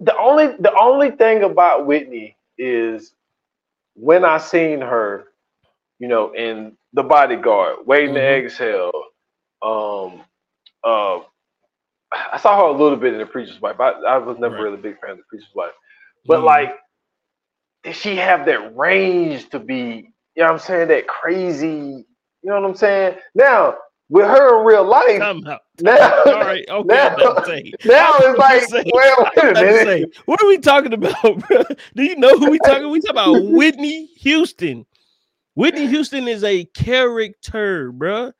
the 0.00 0.16
only 0.18 0.48
the 0.58 0.72
only 0.78 1.10
thing 1.12 1.44
about 1.44 1.86
Whitney 1.86 2.36
is 2.58 3.14
when 3.94 4.24
I 4.24 4.38
seen 4.38 4.80
her, 4.80 5.28
you 5.98 6.08
know, 6.08 6.34
in 6.34 6.76
The 6.92 7.02
Bodyguard, 7.02 7.86
Waiting 7.86 8.14
to 8.14 8.20
Mhm. 8.20 8.44
Exhale, 8.44 8.92
um, 9.62 10.24
uh, 10.84 11.20
I 12.12 12.36
saw 12.38 12.56
her 12.58 12.74
a 12.74 12.78
little 12.78 12.98
bit 12.98 13.12
in 13.14 13.18
The 13.20 13.26
Preacher's 13.26 13.60
Wife. 13.60 13.80
I, 13.80 13.90
I 13.92 14.18
was 14.18 14.38
never 14.38 14.54
Right. 14.56 14.62
really 14.62 14.74
a 14.78 14.82
big 14.82 15.00
fan 15.00 15.10
of 15.12 15.16
The 15.18 15.22
Preacher's 15.24 15.54
Wife, 15.54 15.72
but 16.26 16.40
Mhm. 16.40 16.44
like, 16.44 16.78
did 17.84 17.96
she 17.96 18.16
have 18.16 18.46
that 18.46 18.76
range 18.76 19.48
to 19.50 19.58
be? 19.58 20.12
You 20.34 20.42
know 20.42 20.44
what 20.44 20.52
I'm 20.52 20.58
saying? 20.58 20.88
That 20.88 21.06
crazy. 21.06 21.66
You 22.42 22.50
know 22.50 22.60
what 22.60 22.70
I'm 22.70 22.76
saying? 22.76 23.16
Now 23.34 23.76
with 24.08 24.26
her 24.26 24.58
in 24.60 24.66
real 24.66 24.84
life, 24.84 25.18
Time 25.20 25.46
out. 25.46 25.60
now, 25.80 26.22
All 26.26 26.32
right, 26.40 26.64
okay. 26.68 26.86
now, 26.86 27.08
I'm 27.08 27.20
about 27.20 27.38
to 27.38 27.46
say. 27.46 27.72
now 27.86 28.12
it's 28.18 28.38
like, 28.38 28.62
say- 28.64 28.82
wait, 28.92 28.92
wait 28.94 29.06
a 29.08 29.40
I'm 29.42 29.48
about 29.50 29.60
to 29.60 29.66
minute. 29.66 29.84
say, 30.14 30.20
what 30.26 30.42
are 30.42 30.48
we 30.48 30.58
talking 30.58 30.92
about, 30.92 31.22
bro? 31.48 31.62
Do 31.96 32.02
you 32.02 32.16
know 32.16 32.36
who 32.38 32.50
we 32.50 32.58
talking? 32.58 32.90
We 32.90 33.00
talking 33.00 33.10
about 33.38 33.44
Whitney 33.52 34.06
Houston. 34.18 34.84
Whitney 35.54 35.86
Houston 35.86 36.28
is 36.28 36.44
a 36.44 36.64
character, 36.66 37.92
bro. 37.92 38.32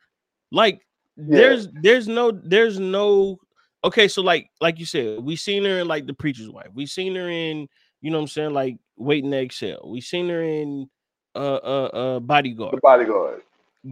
Like 0.51 0.81
Yeah. 1.17 1.25
there's 1.39 1.69
there's 1.83 2.09
no 2.09 2.31
there's 2.33 2.79
no 2.79 3.39
okay. 3.85 4.09
So 4.09 4.23
like 4.23 4.51
like 4.61 4.79
you 4.79 4.87
said, 4.87 5.21
we 5.21 5.37
seen 5.37 5.65
her 5.65 5.79
in 5.81 5.89
like 5.89 6.07
the 6.07 6.15
preacher's 6.15 6.51
wife. 6.51 6.69
We 6.75 6.87
seen 6.87 7.15
her 7.15 7.29
in 7.31 7.69
you 8.03 8.11
know 8.11 8.19
what 8.19 8.25
I'm 8.25 8.29
saying 8.29 8.53
like 8.53 8.77
waiting 8.99 9.31
to 9.31 9.41
exhale. 9.41 9.89
We 9.91 10.01
seen 10.03 10.29
her 10.29 10.43
in 10.43 10.91
uh 11.35 11.39
uh 11.39 11.91
uh 11.95 12.21
bodyguard 12.21 12.75
The 12.75 12.81
Bodyguard. 12.83 13.41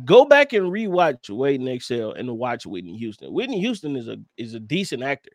go 0.05 0.27
back 0.27 0.53
and 0.53 0.67
rewatch 0.67 1.31
Waiting 1.31 1.67
to 1.67 1.73
Exhale 1.73 2.13
and 2.13 2.37
watch 2.37 2.67
Whitney 2.67 2.99
Houston. 2.99 3.33
Whitney 3.33 3.61
Houston 3.61 3.97
is 3.97 4.09
a 4.09 4.19
is 4.37 4.53
a 4.53 4.61
decent 4.61 5.03
actor. 5.03 5.31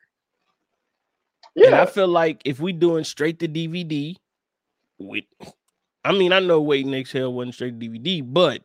Yeah. 1.56 1.68
And 1.68 1.76
I 1.76 1.86
feel 1.88 2.08
like 2.08 2.42
if 2.46 2.60
we 2.60 2.74
doing 2.74 3.04
straight 3.06 3.40
to 3.40 3.48
DVD, 3.48 4.16
with 5.00 5.24
I 6.04 6.12
mean, 6.12 6.32
I 6.32 6.40
know 6.40 6.62
Waiting 6.62 6.92
to 6.92 7.00
Exhale 7.00 7.34
wasn't 7.34 7.56
straight 7.56 7.80
to 7.80 7.88
DVD, 7.90 8.22
but 8.24 8.62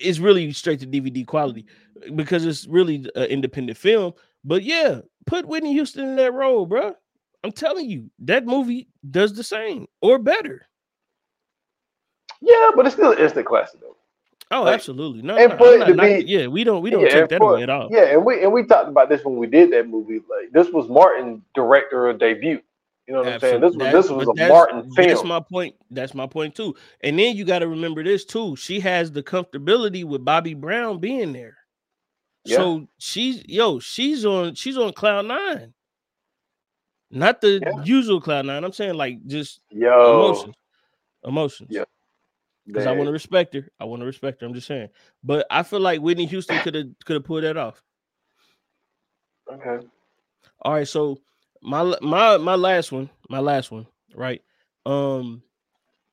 it's 0.00 0.18
really 0.18 0.52
straight 0.52 0.80
to 0.80 0.86
DVD 0.86 1.24
quality 1.26 1.66
because 2.16 2.44
it's 2.44 2.66
really 2.66 3.06
an 3.14 3.24
independent 3.26 3.78
film. 3.78 4.12
But 4.44 4.64
yeah, 4.64 5.00
put 5.26 5.46
Whitney 5.46 5.72
Houston 5.72 6.04
in 6.04 6.16
that 6.16 6.32
role, 6.32 6.66
bro. 6.66 6.96
I'm 7.44 7.52
telling 7.52 7.88
you, 7.90 8.10
that 8.20 8.46
movie 8.46 8.88
does 9.10 9.34
the 9.34 9.44
same 9.44 9.86
or 10.00 10.18
better. 10.18 10.66
yeah, 12.40 12.70
but 12.74 12.86
it's 12.86 12.94
still 12.94 13.12
an 13.12 13.18
instant 13.18 13.46
classic 13.46 13.80
though. 13.80 13.96
Oh, 14.50 14.62
Like, 14.64 14.74
absolutely. 14.74 15.22
No, 15.22 15.36
and 15.36 15.50
no, 15.52 15.56
for 15.58 15.82
I'm 15.82 15.90
it 15.92 15.96
not 15.96 16.04
be- 16.04 16.24
yeah, 16.26 16.46
we 16.46 16.64
don't 16.64 16.82
we 16.82 16.90
don't 16.90 17.02
Yeah, 17.02 17.08
take 17.08 17.28
that 17.30 17.38
for- 17.38 17.52
away 17.52 17.62
at 17.62 17.70
all. 17.70 17.88
Yeah, 17.90 18.04
and 18.12 18.24
we 18.24 18.42
and 18.42 18.52
we 18.52 18.64
talked 18.64 18.88
about 18.88 19.08
this 19.08 19.24
when 19.24 19.36
we 19.36 19.46
did 19.46 19.72
that 19.72 19.88
movie. 19.88 20.16
Like 20.18 20.52
this 20.52 20.68
was 20.72 20.88
Martin 20.88 21.42
director 21.54 22.12
debut. 22.12 22.60
You 23.06 23.12
know 23.12 23.20
what 23.20 23.34
I'm 23.34 23.40
saying? 23.40 23.60
This 23.60 23.74
was 23.76 23.86
Absolutely. 23.86 24.24
this 24.24 24.26
was 24.38 24.38
a 24.40 24.48
Martin 24.48 24.90
That's 24.96 25.24
my 25.24 25.40
point. 25.40 25.74
That's 25.90 26.14
my 26.14 26.26
point 26.26 26.54
too. 26.54 26.74
And 27.02 27.18
then 27.18 27.36
you 27.36 27.44
got 27.44 27.58
to 27.58 27.68
remember 27.68 28.02
this 28.02 28.24
too. 28.24 28.56
She 28.56 28.80
has 28.80 29.12
the 29.12 29.22
comfortability 29.22 30.04
with 30.06 30.24
Bobby 30.24 30.54
Brown 30.54 31.00
being 31.00 31.34
there. 31.34 31.58
Yeah. 32.46 32.56
So 32.56 32.88
she's 32.98 33.44
yo, 33.46 33.78
she's 33.78 34.24
on 34.24 34.54
she's 34.54 34.78
on 34.78 34.92
cloud 34.94 35.26
nine. 35.26 35.73
Not 37.14 37.40
the 37.40 37.60
Yeah. 37.62 37.82
usual 37.84 38.20
cloud 38.20 38.46
nine. 38.46 38.64
I'm 38.64 38.72
saying 38.72 38.94
like 38.94 39.24
just 39.26 39.60
Yo, 39.70 40.14
emotions. 40.14 40.54
Emotions. 41.24 41.68
Yeah. 41.72 41.84
Because 42.66 42.86
I 42.86 42.92
want 42.92 43.06
to 43.08 43.12
respect 43.12 43.54
her. 43.54 43.68
I 43.78 43.84
want 43.84 44.00
to 44.00 44.06
respect 44.06 44.40
her. 44.40 44.46
I'm 44.46 44.54
just 44.54 44.66
saying. 44.66 44.88
But 45.22 45.46
I 45.50 45.62
feel 45.62 45.80
like 45.80 46.00
Whitney 46.00 46.26
Houston 46.26 46.60
could 46.60 46.74
have 46.74 46.86
could 47.04 47.14
have 47.14 47.24
pulled 47.24 47.44
that 47.44 47.56
off. 47.56 47.82
okay. 49.52 49.86
All 50.62 50.72
right, 50.72 50.88
so 50.88 51.18
my 51.62 51.96
my 52.00 52.36
my 52.38 52.54
last 52.54 52.90
one, 52.92 53.10
my 53.28 53.38
last 53.38 53.70
one, 53.70 53.86
right? 54.14 54.42
Um 54.86 55.42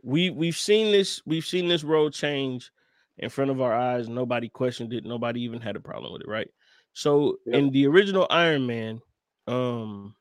we 0.04 0.30
we've 0.30 0.58
seen 0.58 0.92
this 0.92 1.22
we've 1.26 1.46
seen 1.46 1.68
this 1.68 1.84
road 1.84 2.14
change 2.14 2.72
in 3.18 3.30
front 3.30 3.52
of 3.52 3.62
our 3.62 3.74
eyes. 3.74 4.10
Nobody 4.10 4.50
questioned 4.50 4.94
it. 4.94 5.06
Nobody 5.06 5.42
even 5.42 5.62
had 5.62 5.76
a 5.76 5.82
problem 5.82 6.14
with 6.14 6.22
it, 6.22 6.28
right? 6.28 6.50
So 6.94 7.38
Yep. 7.46 7.56
in 7.56 7.70
the 7.72 7.88
original 7.88 8.28
Iron 8.30 8.68
Man, 8.68 9.02
um 9.48 10.16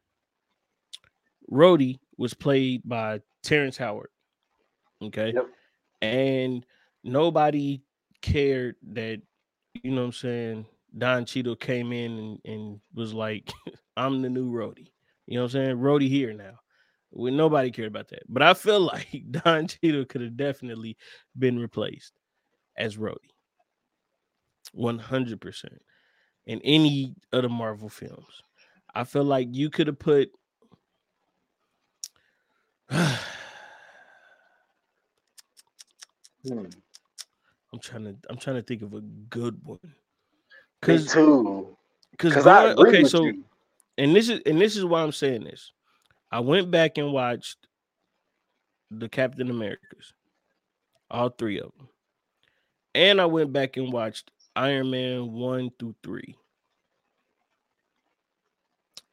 Rhodey 1.51 1.99
was 2.17 2.35
played 2.35 2.83
by 2.85 3.21
Terrence 3.43 3.77
Howard. 3.77 4.11
Okay. 5.03 5.33
Yep. 5.35 5.47
And 6.03 6.67
nobody 7.03 7.83
cared 8.23 8.77
that 8.93 9.21
you 9.75 9.91
know 9.91 10.03
what 10.03 10.07
I'm 10.07 10.13
saying. 10.13 10.67
Don 10.97 11.25
Cheadle 11.25 11.57
came 11.57 11.93
in 11.93 12.19
and, 12.19 12.39
and 12.45 12.81
was 12.95 13.15
like, 13.15 13.53
"I'm 13.97 14.23
the 14.23 14.29
new 14.29 14.51
Rhodey." 14.51 14.89
You 15.27 15.37
know 15.37 15.43
what 15.43 15.55
I'm 15.55 15.67
saying? 15.67 15.77
Rhodey 15.77 16.09
here 16.09 16.33
now. 16.33 16.59
When 17.11 17.37
nobody 17.37 17.71
cared 17.71 17.89
about 17.89 18.09
that, 18.09 18.23
but 18.29 18.43
I 18.43 18.55
feel 18.55 18.81
like 18.87 19.25
Don 19.31 19.67
Cheadle 19.67 20.05
could 20.05 20.21
have 20.21 20.37
definitely 20.37 20.97
been 21.39 21.59
replaced 21.59 22.13
as 22.77 22.97
Rhodey, 22.97 23.31
one 24.73 24.99
hundred 24.99 25.41
percent, 25.41 25.81
in 26.47 26.61
any 26.63 27.15
of 27.33 27.43
the 27.43 27.49
Marvel 27.49 27.89
films. 27.89 28.43
I 28.95 29.05
feel 29.05 29.25
like 29.25 29.49
you 29.53 29.71
could 29.71 29.87
have 29.87 29.99
put. 29.99 30.31
Hmm. 36.47 36.67
I'm 37.73 37.81
trying 37.81 38.05
to 38.05 38.17
I'm 38.29 38.37
trying 38.39 38.57
to 38.57 38.62
think 38.62 38.83
of 38.83 38.95
a 38.95 39.01
good 39.01 39.59
one. 39.65 39.79
Me 40.83 41.05
Cause 41.05 41.07
too. 41.07 41.77
because 42.12 42.35
Because 42.35 42.47
I 42.47 42.67
agree 42.71 43.01
okay, 43.01 43.05
so 43.05 43.25
you. 43.25 43.45
and 43.99 44.15
this 44.15 44.29
is 44.29 44.41
and 44.47 44.61
this 44.61 44.77
is 44.77 44.85
why 44.85 45.03
I'm 45.03 45.12
saying 45.12 45.45
this. 45.45 45.73
I 46.31 46.41
went 46.41 46.71
back 46.71 46.99
and 46.99 47.12
watched 47.12 47.59
the 48.91 49.09
Captain 49.09 49.51
Americas, 49.51 50.15
all 51.11 51.31
three 51.31 51.61
of 51.61 51.73
them, 51.79 51.89
and 52.95 53.21
I 53.21 53.27
went 53.27 53.53
back 53.53 53.77
and 53.77 53.93
watched 53.93 54.31
Iron 54.57 54.91
Man 54.91 55.33
one 55.33 55.71
through 55.79 55.97
three, 56.03 56.37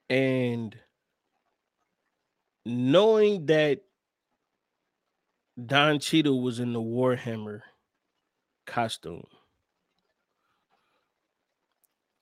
and 0.10 0.76
knowing 2.66 3.46
that 3.48 3.82
Don 5.64 6.00
Cheadle 6.00 6.42
was 6.42 6.60
in 6.60 6.74
the 6.74 6.82
Warhammer 6.82 7.62
costume. 8.66 9.24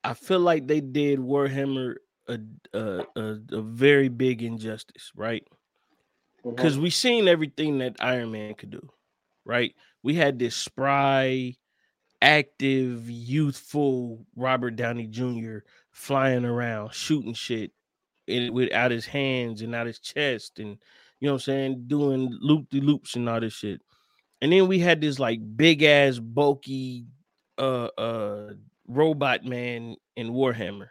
I 0.03 0.14
feel 0.14 0.40
like 0.40 0.68
they 0.68 0.82
did 0.82 1.20
Warhammer 1.20 1.95
a 2.28 2.40
a, 2.74 3.06
a, 3.16 3.38
a 3.52 3.62
very 3.62 4.07
big 4.07 4.41
injustice, 4.41 5.12
right? 5.16 5.45
Mm-hmm. 6.45 6.56
Because 6.56 6.78
we 6.78 6.90
seen 6.90 7.28
everything 7.28 7.80
that 7.80 7.98
Iron 7.99 8.32
Man 8.32 8.53
could 8.53 8.72
do, 8.72 8.88
right? 9.44 9.74
We 10.03 10.14
had 10.14 10.40
this 10.40 10.56
spry, 10.56 11.56
active, 12.22 13.10
youthful 13.10 14.26
Robert 14.36 14.76
Downey 14.76 15.07
Jr. 15.07 15.60
flying 15.91 16.45
around, 16.45 16.94
shooting 16.94 17.34
shit 17.34 17.72
in, 18.28 18.53
with 18.53 18.72
out 18.72 18.91
his 18.91 19.06
hands 19.06 19.62
and 19.62 19.74
out 19.74 19.88
his 19.88 19.99
chest, 19.99 20.60
and 20.60 20.78
you 21.20 21.28
know 21.28 21.34
what 21.34 21.42
I'm 21.42 21.44
saying, 21.44 21.84
doing 21.88 22.38
loop 22.42 22.70
de 22.70 22.80
loops 22.80 23.16
and 23.16 23.30
all 23.30 23.40
this 23.40 23.54
shit. 23.54 23.82
And 24.42 24.52
then 24.52 24.68
we 24.68 24.80
had 24.80 25.02
this 25.02 25.20
like 25.20 25.40
big 25.56 25.84
ass, 25.84 26.20
bulky, 26.20 27.06
uh, 27.58 27.90
uh, 27.98 28.54
robot 28.88 29.46
man 29.46 29.96
in 30.16 30.32
Warhammer. 30.32 30.90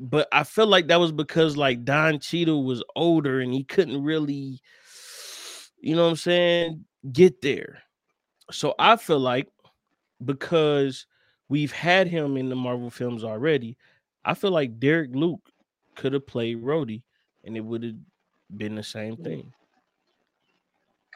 But 0.00 0.28
I 0.32 0.44
feel 0.44 0.66
like 0.66 0.88
that 0.88 1.00
was 1.00 1.12
because 1.12 1.56
like 1.56 1.84
Don 1.84 2.20
Cheadle 2.20 2.64
was 2.64 2.82
older 2.96 3.40
and 3.40 3.52
he 3.52 3.64
couldn't 3.64 4.02
really, 4.02 4.60
you 5.80 5.96
know 5.96 6.04
what 6.04 6.10
I'm 6.10 6.16
saying, 6.16 6.84
get 7.12 7.42
there. 7.42 7.82
So 8.50 8.74
I 8.78 8.96
feel 8.96 9.18
like 9.18 9.48
because 10.24 11.06
we've 11.48 11.72
had 11.72 12.06
him 12.06 12.36
in 12.36 12.48
the 12.48 12.56
Marvel 12.56 12.90
films 12.90 13.24
already, 13.24 13.76
I 14.24 14.34
feel 14.34 14.50
like 14.50 14.78
Derek 14.78 15.10
Luke 15.14 15.50
could 15.96 16.12
have 16.12 16.26
played 16.26 16.62
Rhodey 16.62 17.02
and 17.44 17.56
it 17.56 17.60
would 17.60 17.82
have 17.82 17.94
been 18.56 18.74
the 18.74 18.82
same 18.82 19.16
thing. 19.16 19.52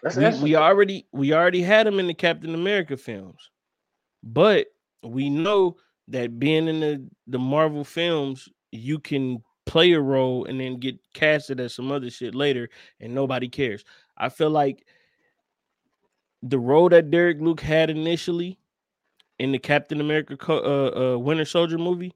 That's 0.03 0.17
We, 0.17 0.51
we 0.51 0.57
already 0.57 1.07
we 1.13 1.33
already 1.33 1.63
had 1.63 1.87
him 1.87 1.99
in 2.01 2.07
the 2.07 2.15
Captain 2.15 2.55
America 2.55 2.97
films, 2.97 3.51
but 4.23 4.67
we 5.03 5.31
know 5.31 5.77
that 6.09 6.39
being 6.39 6.69
in 6.69 6.81
the 6.81 7.09
the 7.29 7.39
Marvel 7.39 7.85
films, 7.85 8.49
you 8.73 8.99
can 8.99 9.43
play 9.65 9.93
a 9.93 10.01
role 10.01 10.45
and 10.47 10.61
then 10.61 10.79
get 10.79 10.99
casted 11.15 11.61
as 11.61 11.75
some 11.75 11.93
other 11.93 12.11
shit 12.11 12.35
later, 12.35 12.69
and 13.01 13.15
nobody 13.15 13.49
cares. 13.49 13.85
I 14.17 14.29
feel 14.29 14.51
like 14.51 14.85
the 16.43 16.59
role 16.59 16.89
that 16.89 17.11
Derek 17.11 17.41
Luke 17.41 17.61
had 17.61 17.89
initially 17.89 18.59
in 19.39 19.53
the 19.53 19.59
Captain 19.59 20.01
America 20.01 20.37
co- 20.37 20.59
uh, 20.59 21.15
uh, 21.15 21.19
Winter 21.19 21.45
Soldier 21.45 21.79
movie, 21.79 22.13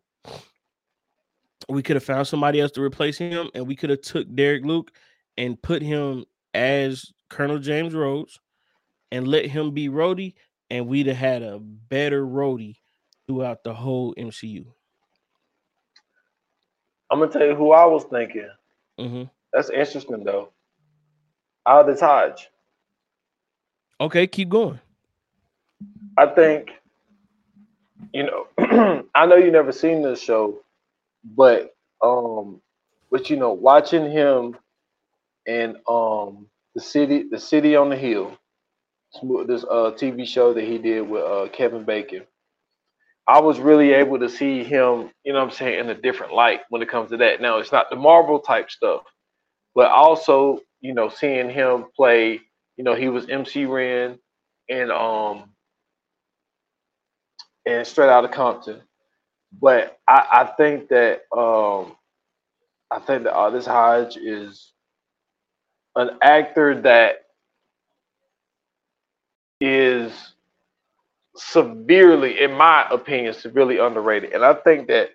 we 1.68 1.82
could 1.82 1.96
have 1.96 2.04
found 2.04 2.26
somebody 2.26 2.60
else 2.60 2.72
to 2.72 2.82
replace 2.82 3.16
him, 3.16 3.48
and 3.54 3.66
we 3.66 3.76
could 3.76 3.90
have 3.90 4.00
took 4.00 4.26
Derek 4.34 4.64
Luke 4.64 4.92
and 5.38 5.60
put 5.60 5.82
him 5.82 6.24
as 6.54 7.12
Colonel 7.30 7.58
James 7.58 7.94
Rhodes 7.94 8.40
and 9.12 9.28
let 9.28 9.46
him 9.46 9.72
be 9.72 9.88
Rhodey, 9.88 10.34
and 10.70 10.86
we'd 10.88 11.06
have 11.06 11.16
had 11.16 11.42
a 11.42 11.58
better 11.58 12.24
Rhodey 12.24 12.76
throughout 13.26 13.64
the 13.64 13.74
whole 13.74 14.14
MCU. 14.16 14.66
I'm 17.10 17.20
gonna 17.20 17.30
tell 17.30 17.46
you 17.46 17.54
who 17.54 17.72
I 17.72 17.84
was 17.86 18.04
thinking. 18.04 18.48
hmm 18.98 19.24
That's 19.52 19.70
interesting 19.70 20.24
though. 20.24 20.50
Aldis 21.64 22.00
Hodge. 22.00 22.48
Okay, 24.00 24.26
keep 24.26 24.48
going. 24.48 24.80
I 26.18 26.26
think, 26.26 26.70
you 28.12 28.24
know, 28.24 28.46
I 29.14 29.26
know 29.26 29.36
you 29.36 29.50
never 29.50 29.72
seen 29.72 30.02
this 30.02 30.20
show, 30.20 30.60
but 31.24 31.74
um, 32.02 32.60
but 33.10 33.30
you 33.30 33.36
know, 33.36 33.52
watching 33.52 34.10
him 34.10 34.56
and 35.46 35.76
um 35.88 36.46
the 36.74 36.82
city, 36.82 37.24
the 37.30 37.38
city 37.40 37.76
on 37.76 37.88
the 37.90 37.96
hill, 37.96 38.36
this 39.46 39.64
uh 39.64 39.92
TV 39.96 40.26
show 40.26 40.54
that 40.54 40.64
he 40.64 40.78
did 40.78 41.02
with 41.08 41.24
uh 41.24 41.48
Kevin 41.52 41.84
Bacon. 41.84 42.24
I 43.28 43.40
was 43.40 43.58
really 43.58 43.92
able 43.92 44.18
to 44.20 44.28
see 44.28 44.62
him, 44.64 45.10
you 45.24 45.32
know 45.32 45.40
what 45.40 45.46
I'm 45.46 45.50
saying, 45.50 45.80
in 45.80 45.90
a 45.90 45.94
different 45.94 46.34
light 46.34 46.60
when 46.70 46.82
it 46.82 46.88
comes 46.88 47.10
to 47.10 47.16
that. 47.18 47.40
Now, 47.40 47.58
it's 47.58 47.72
not 47.72 47.90
the 47.90 47.96
Marvel 47.96 48.38
type 48.38 48.70
stuff, 48.70 49.02
but 49.74 49.90
also, 49.90 50.60
you 50.80 50.94
know, 50.94 51.08
seeing 51.08 51.50
him 51.50 51.86
play, 51.96 52.40
you 52.76 52.84
know, 52.84 52.94
he 52.94 53.08
was 53.08 53.28
MC 53.28 53.64
Ren 53.66 54.18
and 54.70 54.92
um 54.92 55.50
and 57.66 57.86
straight 57.86 58.10
out 58.10 58.24
of 58.24 58.30
Compton. 58.30 58.82
But 59.60 59.98
I, 60.08 60.26
I 60.32 60.44
think 60.56 60.88
that 60.90 61.22
um 61.36 61.96
I 62.90 63.00
think 63.00 63.24
that 63.24 63.50
this 63.52 63.66
Hodge 63.66 64.16
is 64.16 64.72
an 65.96 66.10
actor 66.22 66.80
that 66.82 67.26
is 69.60 70.12
severely, 71.36 72.42
in 72.42 72.52
my 72.52 72.86
opinion, 72.90 73.34
severely 73.34 73.78
underrated. 73.78 74.32
And 74.32 74.44
I 74.44 74.54
think 74.54 74.88
that 74.88 75.10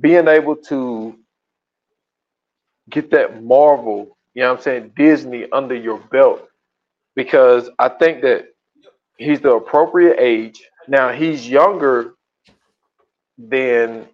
being 0.00 0.28
able 0.28 0.56
to 0.56 1.16
get 2.90 3.10
that 3.12 3.42
Marvel, 3.42 4.16
you 4.34 4.42
know 4.42 4.50
what 4.50 4.58
I'm 4.58 4.62
saying, 4.62 4.92
Disney 4.96 5.46
under 5.52 5.74
your 5.74 5.98
belt, 5.98 6.48
because 7.16 7.70
I 7.78 7.88
think 7.88 8.22
that 8.22 8.48
he's 9.18 9.40
the 9.40 9.52
appropriate 9.54 10.18
age. 10.20 10.62
Now 10.88 11.10
he's 11.12 11.48
younger 11.48 12.14
than 13.38 14.06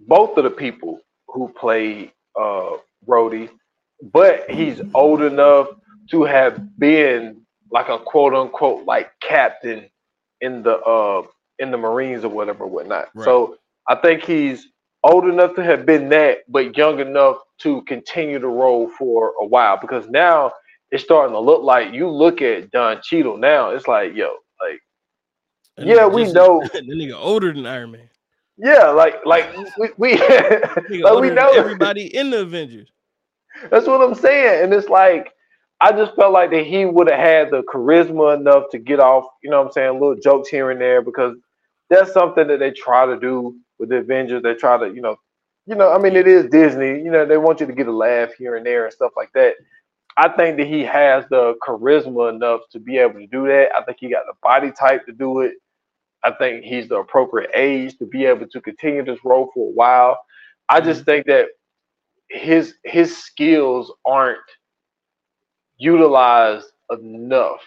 both 0.00 0.36
of 0.38 0.44
the 0.44 0.50
people 0.50 1.00
who 1.28 1.48
played 1.48 2.12
uh 2.40 2.76
Rhodey, 3.06 3.50
but 4.02 4.50
he's 4.50 4.80
old 4.94 5.22
enough 5.22 5.68
to 6.10 6.24
have 6.24 6.78
been 6.78 7.42
like 7.70 7.88
a 7.88 7.98
quote 7.98 8.34
unquote 8.34 8.84
like 8.84 9.10
captain 9.20 9.88
in 10.40 10.62
the 10.62 10.78
uh 10.78 11.22
in 11.58 11.70
the 11.70 11.76
Marines 11.78 12.24
or 12.24 12.28
whatever 12.30 12.66
whatnot. 12.66 13.08
Right. 13.14 13.24
So 13.24 13.56
I 13.88 13.96
think 13.96 14.22
he's 14.24 14.68
old 15.04 15.24
enough 15.26 15.54
to 15.56 15.62
have 15.64 15.84
been 15.86 16.08
that, 16.10 16.38
but 16.48 16.76
young 16.76 17.00
enough 17.00 17.36
to 17.60 17.82
continue 17.82 18.38
the 18.38 18.46
role 18.48 18.88
for 18.88 19.34
a 19.40 19.46
while 19.46 19.78
because 19.80 20.08
now 20.08 20.52
it's 20.90 21.04
starting 21.04 21.34
to 21.34 21.40
look 21.40 21.62
like 21.62 21.92
you 21.92 22.08
look 22.08 22.42
at 22.42 22.70
Don 22.70 23.00
Cheadle 23.02 23.36
now, 23.36 23.70
it's 23.70 23.86
like, 23.86 24.14
yo, 24.14 24.34
like 24.60 24.80
That 25.76 25.86
Yeah, 25.86 26.06
we 26.06 26.22
just- 26.24 26.34
know. 26.34 26.60
the 26.72 26.80
nigga 26.80 27.14
older 27.14 27.52
than 27.52 27.66
Iron 27.66 27.92
Man. 27.92 28.08
yeah, 28.58 28.88
like 28.88 29.24
like 29.24 29.54
we 29.78 29.88
we, 29.98 30.16
like 31.02 31.20
we 31.20 31.30
know 31.30 31.50
everybody 31.52 32.14
in 32.14 32.30
the 32.30 32.40
Avengers. 32.40 32.90
That's 33.70 33.86
what 33.86 34.00
I'm 34.00 34.14
saying. 34.14 34.64
And 34.64 34.74
it's 34.74 34.88
like 34.88 35.32
I 35.80 35.92
just 35.92 36.14
felt 36.14 36.32
like 36.32 36.50
that 36.50 36.66
he 36.66 36.84
would 36.84 37.08
have 37.08 37.18
had 37.18 37.50
the 37.50 37.62
charisma 37.62 38.36
enough 38.36 38.64
to 38.72 38.78
get 38.78 39.00
off, 39.00 39.24
you 39.42 39.50
know 39.50 39.58
what 39.58 39.68
I'm 39.68 39.72
saying, 39.72 39.92
little 39.94 40.16
jokes 40.16 40.48
here 40.48 40.70
and 40.70 40.80
there 40.80 41.00
because 41.00 41.36
that's 41.88 42.12
something 42.12 42.46
that 42.48 42.58
they 42.58 42.70
try 42.70 43.06
to 43.06 43.18
do 43.18 43.56
with 43.78 43.88
the 43.88 43.96
Avengers. 43.96 44.42
They 44.42 44.54
try 44.54 44.76
to, 44.78 44.94
you 44.94 45.00
know, 45.00 45.16
you 45.66 45.74
know, 45.74 45.90
I 45.90 45.98
mean 45.98 46.16
it 46.16 46.28
is 46.28 46.50
Disney, 46.50 47.02
you 47.02 47.10
know, 47.10 47.24
they 47.24 47.38
want 47.38 47.60
you 47.60 47.66
to 47.66 47.72
get 47.72 47.86
a 47.86 47.92
laugh 47.92 48.34
here 48.34 48.56
and 48.56 48.66
there 48.66 48.84
and 48.84 48.92
stuff 48.92 49.12
like 49.16 49.32
that. 49.32 49.54
I 50.16 50.28
think 50.28 50.58
that 50.58 50.66
he 50.66 50.84
has 50.84 51.24
the 51.30 51.54
charisma 51.66 52.34
enough 52.34 52.62
to 52.72 52.78
be 52.78 52.98
able 52.98 53.20
to 53.20 53.26
do 53.26 53.46
that. 53.46 53.70
I 53.76 53.82
think 53.82 53.98
he 54.00 54.10
got 54.10 54.26
the 54.26 54.34
body 54.42 54.72
type 54.72 55.06
to 55.06 55.12
do 55.12 55.40
it. 55.40 55.54
I 56.22 56.32
think 56.32 56.64
he's 56.64 56.88
the 56.88 56.96
appropriate 56.96 57.50
age 57.54 57.96
to 57.98 58.06
be 58.06 58.26
able 58.26 58.46
to 58.48 58.60
continue 58.60 59.02
this 59.02 59.20
role 59.24 59.50
for 59.54 59.68
a 59.68 59.72
while. 59.72 60.18
I 60.68 60.80
just 60.80 61.00
mm-hmm. 61.00 61.10
think 61.10 61.26
that 61.26 61.46
his 62.30 62.74
his 62.84 63.16
skills 63.16 63.92
aren't 64.06 64.38
utilized 65.76 66.66
enough 66.90 67.62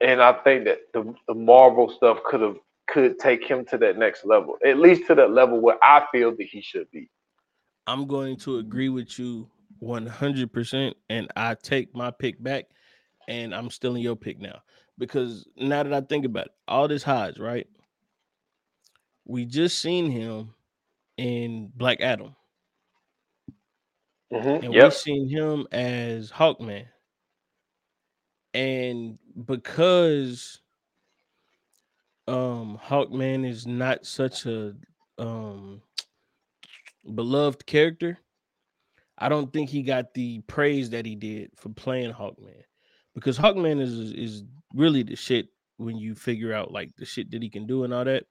and 0.00 0.22
I 0.22 0.32
think 0.32 0.64
that 0.64 0.80
the 0.92 1.14
the 1.28 1.34
Marvel 1.34 1.90
stuff 1.90 2.18
could 2.24 2.40
have 2.40 2.56
could 2.88 3.18
take 3.18 3.46
him 3.46 3.64
to 3.66 3.78
that 3.78 3.96
next 3.98 4.24
level, 4.24 4.56
at 4.66 4.78
least 4.78 5.06
to 5.06 5.14
that 5.14 5.30
level 5.30 5.60
where 5.60 5.78
I 5.82 6.06
feel 6.10 6.32
that 6.36 6.46
he 6.50 6.60
should 6.60 6.90
be. 6.90 7.08
I'm 7.86 8.06
going 8.06 8.36
to 8.38 8.58
agree 8.58 8.88
with 8.88 9.16
you 9.18 9.48
100%, 9.82 10.94
and 11.08 11.28
I 11.36 11.54
take 11.54 11.94
my 11.94 12.10
pick 12.10 12.42
back, 12.42 12.66
and 13.28 13.54
I'm 13.54 13.70
still 13.70 13.94
in 13.94 14.02
your 14.02 14.16
pick 14.16 14.40
now 14.40 14.60
because 14.98 15.46
now 15.56 15.82
that 15.82 15.92
I 15.92 16.00
think 16.00 16.24
about 16.24 16.46
it, 16.46 16.52
Aldis 16.68 17.04
Hodge, 17.04 17.38
right? 17.38 17.66
We 19.24 19.44
just 19.44 19.78
seen 19.78 20.10
him 20.10 20.54
in 21.16 21.70
Black 21.76 22.00
Adam, 22.00 22.34
Mhm, 24.32 24.62
and 24.62 24.74
Yep. 24.74 24.84
we 24.84 24.90
seen 24.90 25.28
him 25.28 25.66
as 25.72 26.30
Hawkman, 26.30 26.86
and 28.54 29.18
because 29.46 30.60
um 32.28 32.78
Hawkman 32.82 33.46
is 33.48 33.66
not 33.66 34.06
such 34.06 34.46
a 34.46 34.74
um 35.18 35.82
beloved 37.14 37.66
character. 37.66 38.18
I 39.18 39.28
don't 39.28 39.52
think 39.52 39.68
he 39.68 39.82
got 39.82 40.14
the 40.14 40.40
praise 40.42 40.90
that 40.90 41.04
he 41.04 41.14
did 41.14 41.50
for 41.56 41.68
playing 41.70 42.12
Hawkman 42.12 42.62
because 43.14 43.38
Hawkman 43.38 43.80
is 43.80 44.12
is 44.12 44.44
really 44.74 45.02
the 45.02 45.16
shit 45.16 45.48
when 45.76 45.96
you 45.96 46.14
figure 46.14 46.52
out 46.54 46.72
like 46.72 46.94
the 46.96 47.04
shit 47.04 47.30
that 47.30 47.42
he 47.42 47.50
can 47.50 47.66
do 47.66 47.84
and 47.84 47.92
all 47.92 48.04
that. 48.04 48.24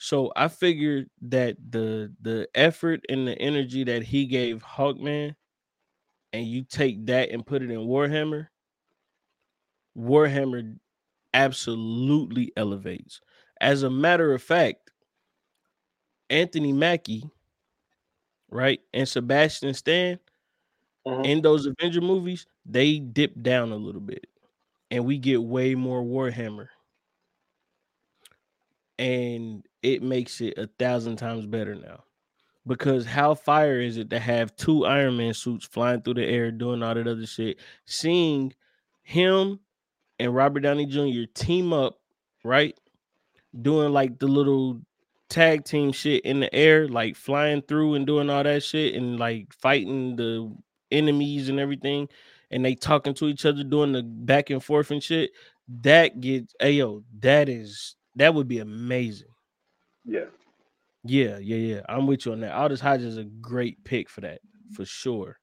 So 0.00 0.32
I 0.36 0.48
figured 0.48 1.10
that 1.22 1.58
the 1.72 2.14
the 2.20 2.48
effort 2.56 3.02
and 3.10 3.28
the 3.28 3.38
energy 3.38 3.84
that 3.84 4.02
he 4.04 4.26
gave 4.26 4.62
Hawkman, 4.64 5.36
and 6.32 6.46
you 6.46 6.64
take 6.64 7.06
that 7.06 7.30
and 7.30 7.46
put 7.46 7.62
it 7.62 7.70
in 7.70 7.80
Warhammer, 7.80 8.48
Warhammer 9.96 10.78
absolutely 11.34 12.52
elevates. 12.56 13.20
As 13.60 13.82
a 13.82 13.90
matter 13.90 14.32
of 14.34 14.42
fact, 14.42 14.90
Anthony 16.30 16.72
Mackie, 16.72 17.30
right, 18.50 18.80
and 18.92 19.08
Sebastian 19.08 19.74
Stan 19.74 20.18
Mhm. 21.06 21.24
in 21.24 21.42
those 21.42 21.66
Avenger 21.66 22.00
movies, 22.00 22.46
they 22.64 22.98
dip 22.98 23.40
down 23.42 23.72
a 23.72 23.76
little 23.76 24.00
bit, 24.00 24.26
and 24.90 25.04
we 25.06 25.18
get 25.18 25.42
way 25.42 25.74
more 25.76 26.02
Warhammer, 26.02 26.68
and 28.98 29.66
it 29.82 30.02
makes 30.02 30.40
it 30.40 30.58
a 30.58 30.68
thousand 30.78 31.16
times 31.16 31.46
better 31.46 31.74
now. 31.74 32.04
Because 32.66 33.06
how 33.06 33.34
fire 33.34 33.80
is 33.80 33.96
it 33.96 34.10
to 34.10 34.20
have 34.20 34.54
two 34.56 34.84
Iron 34.84 35.16
Man 35.16 35.34
suits 35.34 35.66
flying 35.66 36.02
through 36.02 36.14
the 36.14 36.24
air 36.24 36.50
doing 36.50 36.82
all 36.82 36.94
that 36.94 37.08
other 37.08 37.26
shit? 37.26 37.58
Seeing 37.86 38.52
him 39.02 39.60
and 40.18 40.34
Robert 40.34 40.60
Downey 40.60 40.86
Jr. 40.86 41.30
team 41.34 41.72
up, 41.72 41.98
right? 42.44 42.78
Doing 43.62 43.92
like 43.92 44.18
the 44.18 44.28
little 44.28 44.82
tag 45.30 45.64
team 45.64 45.92
shit 45.92 46.24
in 46.24 46.40
the 46.40 46.54
air, 46.54 46.86
like 46.86 47.16
flying 47.16 47.62
through 47.62 47.94
and 47.94 48.06
doing 48.06 48.28
all 48.28 48.42
that 48.42 48.62
shit 48.62 48.94
and 48.94 49.18
like 49.18 49.52
fighting 49.54 50.16
the 50.16 50.54
enemies 50.90 51.48
and 51.48 51.58
everything, 51.58 52.08
and 52.50 52.64
they 52.64 52.74
talking 52.74 53.14
to 53.14 53.26
each 53.28 53.46
other, 53.46 53.64
doing 53.64 53.92
the 53.92 54.02
back 54.02 54.50
and 54.50 54.62
forth 54.62 54.90
and 54.90 55.02
shit. 55.02 55.30
That 55.82 56.20
gets 56.20 56.54
ayo, 56.60 57.04
that 57.20 57.48
is 57.48 57.96
that 58.16 58.34
would 58.34 58.48
be 58.48 58.58
amazing. 58.58 59.28
Yeah. 60.10 60.24
Yeah, 61.04 61.38
yeah, 61.38 61.56
yeah. 61.56 61.80
I'm 61.88 62.06
with 62.06 62.26
you 62.26 62.32
on 62.32 62.40
that. 62.40 62.52
Aldis 62.52 62.80
Hodge 62.80 63.02
is 63.02 63.16
a 63.16 63.24
great 63.24 63.82
pick 63.84 64.10
for 64.10 64.20
that, 64.22 64.40
for 64.74 64.84
sure. 64.84 65.38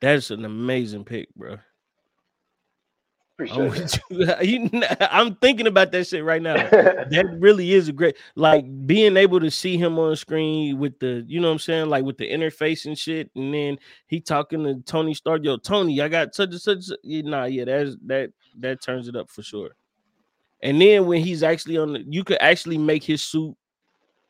That's 0.00 0.30
an 0.30 0.44
amazing 0.44 1.04
pick, 1.04 1.32
bro. 1.34 1.56
I'm 3.40 3.46
Appreciate 3.68 4.00
you. 4.10 4.72
I'm 5.00 5.36
thinking 5.36 5.68
about 5.68 5.92
that 5.92 6.08
shit 6.08 6.24
right 6.24 6.42
now. 6.42 6.54
that. 6.70 7.36
Really 7.38 7.72
is 7.72 7.88
a 7.88 7.92
great, 7.92 8.16
like 8.34 8.64
being 8.86 9.16
able 9.16 9.38
to 9.38 9.50
see 9.50 9.78
him 9.78 9.96
on 10.00 10.16
screen 10.16 10.78
with 10.78 10.98
the, 10.98 11.24
you 11.28 11.40
know 11.40 11.46
what 11.46 11.52
I'm 11.52 11.58
saying, 11.60 11.88
like 11.88 12.04
with 12.04 12.18
the 12.18 12.28
interface 12.28 12.84
and 12.86 12.98
shit, 12.98 13.30
and 13.36 13.54
then 13.54 13.78
he 14.08 14.20
talking 14.20 14.64
to 14.64 14.80
Tony 14.84 15.14
Stark. 15.14 15.44
Yo, 15.44 15.56
Tony, 15.56 16.00
I 16.00 16.08
got 16.08 16.34
such 16.34 16.50
and 16.50 16.60
such. 16.60 16.84
Nah, 17.04 17.44
yeah, 17.44 17.64
that's 17.64 17.96
that 18.06 18.30
that 18.58 18.82
turns 18.82 19.06
it 19.06 19.14
up 19.14 19.30
for 19.30 19.42
sure. 19.42 19.70
And 20.60 20.80
then 20.80 21.06
when 21.06 21.22
he's 21.22 21.44
actually 21.44 21.78
on, 21.78 21.92
the, 21.92 22.04
you 22.08 22.24
could 22.24 22.38
actually 22.40 22.78
make 22.78 23.04
his 23.04 23.22
suit 23.22 23.56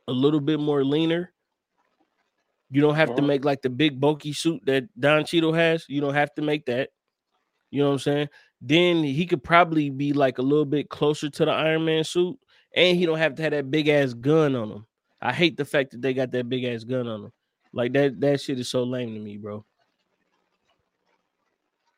a 0.08 0.12
little 0.12 0.40
bit 0.40 0.58
more 0.58 0.84
leaner. 0.84 1.32
You 2.70 2.80
don't 2.82 2.96
have 2.96 3.14
to 3.14 3.22
make 3.22 3.44
like 3.44 3.62
the 3.62 3.70
big 3.70 3.98
bulky 4.00 4.32
suit 4.32 4.60
that 4.66 4.84
Don 4.98 5.24
Cheadle 5.24 5.52
has. 5.54 5.84
You 5.88 6.00
don't 6.00 6.14
have 6.14 6.34
to 6.34 6.42
make 6.42 6.66
that. 6.66 6.90
You 7.70 7.80
know 7.82 7.88
what 7.88 7.92
I'm 7.94 7.98
saying? 8.00 8.28
Then 8.60 9.04
he 9.04 9.26
could 9.26 9.42
probably 9.44 9.88
be 9.90 10.12
like 10.12 10.38
a 10.38 10.42
little 10.42 10.64
bit 10.64 10.88
closer 10.88 11.30
to 11.30 11.44
the 11.44 11.50
Iron 11.50 11.84
Man 11.84 12.04
suit, 12.04 12.36
and 12.74 12.96
he 12.96 13.06
don't 13.06 13.18
have 13.18 13.34
to 13.36 13.42
have 13.42 13.52
that 13.52 13.70
big 13.70 13.88
ass 13.88 14.12
gun 14.12 14.54
on 14.56 14.70
him. 14.70 14.86
I 15.22 15.32
hate 15.32 15.56
the 15.56 15.64
fact 15.64 15.92
that 15.92 16.02
they 16.02 16.12
got 16.14 16.30
that 16.32 16.48
big 16.48 16.64
ass 16.64 16.84
gun 16.84 17.06
on 17.08 17.24
him. 17.24 17.32
Like 17.72 17.92
that 17.92 18.20
that 18.20 18.40
shit 18.40 18.58
is 18.58 18.68
so 18.68 18.82
lame 18.84 19.14
to 19.14 19.20
me, 19.20 19.36
bro. 19.36 19.64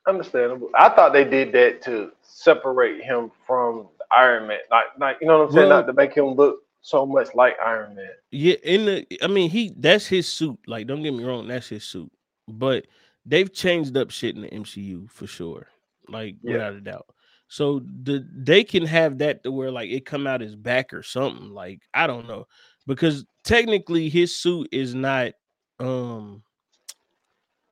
Understandable. 0.07 0.70
I 0.74 0.89
thought 0.89 1.12
they 1.12 1.24
did 1.24 1.53
that 1.53 1.82
to 1.82 2.12
separate 2.23 3.03
him 3.03 3.31
from 3.47 3.89
Iron 4.16 4.49
Man. 4.49 4.59
Like, 4.70 4.85
like 4.99 5.16
you 5.20 5.27
know 5.27 5.39
what 5.41 5.49
I'm 5.49 5.53
saying? 5.53 5.69
Well- 5.69 5.81
Not 5.81 5.87
to 5.87 5.93
make 5.93 6.15
him 6.15 6.35
look 6.35 6.62
so 6.82 7.05
much 7.07 7.35
like 7.35 7.57
Iron 7.65 7.94
Man. 7.94 8.09
Yeah, 8.31 8.57
in 8.62 8.85
the 8.86 9.07
I 9.23 9.27
mean 9.27 9.51
he 9.51 9.73
that's 9.77 10.07
his 10.07 10.27
suit. 10.28 10.59
Like, 10.66 10.86
don't 10.86 11.02
get 11.02 11.15
me 11.15 11.24
wrong, 11.24 11.48
that's 11.48 11.69
his 11.69 11.85
suit. 11.85 12.11
But 12.48 12.86
they've 13.27 13.52
changed 13.52 13.97
up 13.97 14.11
shit 14.11 14.35
in 14.36 14.43
the 14.43 14.48
MCU 14.48 15.11
for 15.11 15.27
sure. 15.27 15.69
Like 16.09 16.36
Yeah. 16.43 16.52
without 16.52 16.74
a 16.74 16.81
doubt. 16.81 17.07
So 17.48 17.81
the 18.02 18.27
they 18.32 18.65
can 18.65 18.86
have 18.86 19.19
that 19.19 19.43
to 19.43 19.52
where 19.52 19.70
like 19.70 19.90
it 19.90 20.07
come 20.07 20.27
out 20.27 20.40
his 20.40 20.57
back 20.57 20.94
or 20.94 21.02
something. 21.02 21.51
Like, 21.51 21.81
I 21.93 22.07
don't 22.07 22.28
know. 22.28 22.47
Because 22.86 23.24
technically 23.44 24.09
his 24.09 24.36
suit 24.36 24.69
is 24.73 24.94
not 24.94 25.32
um 25.78 26.43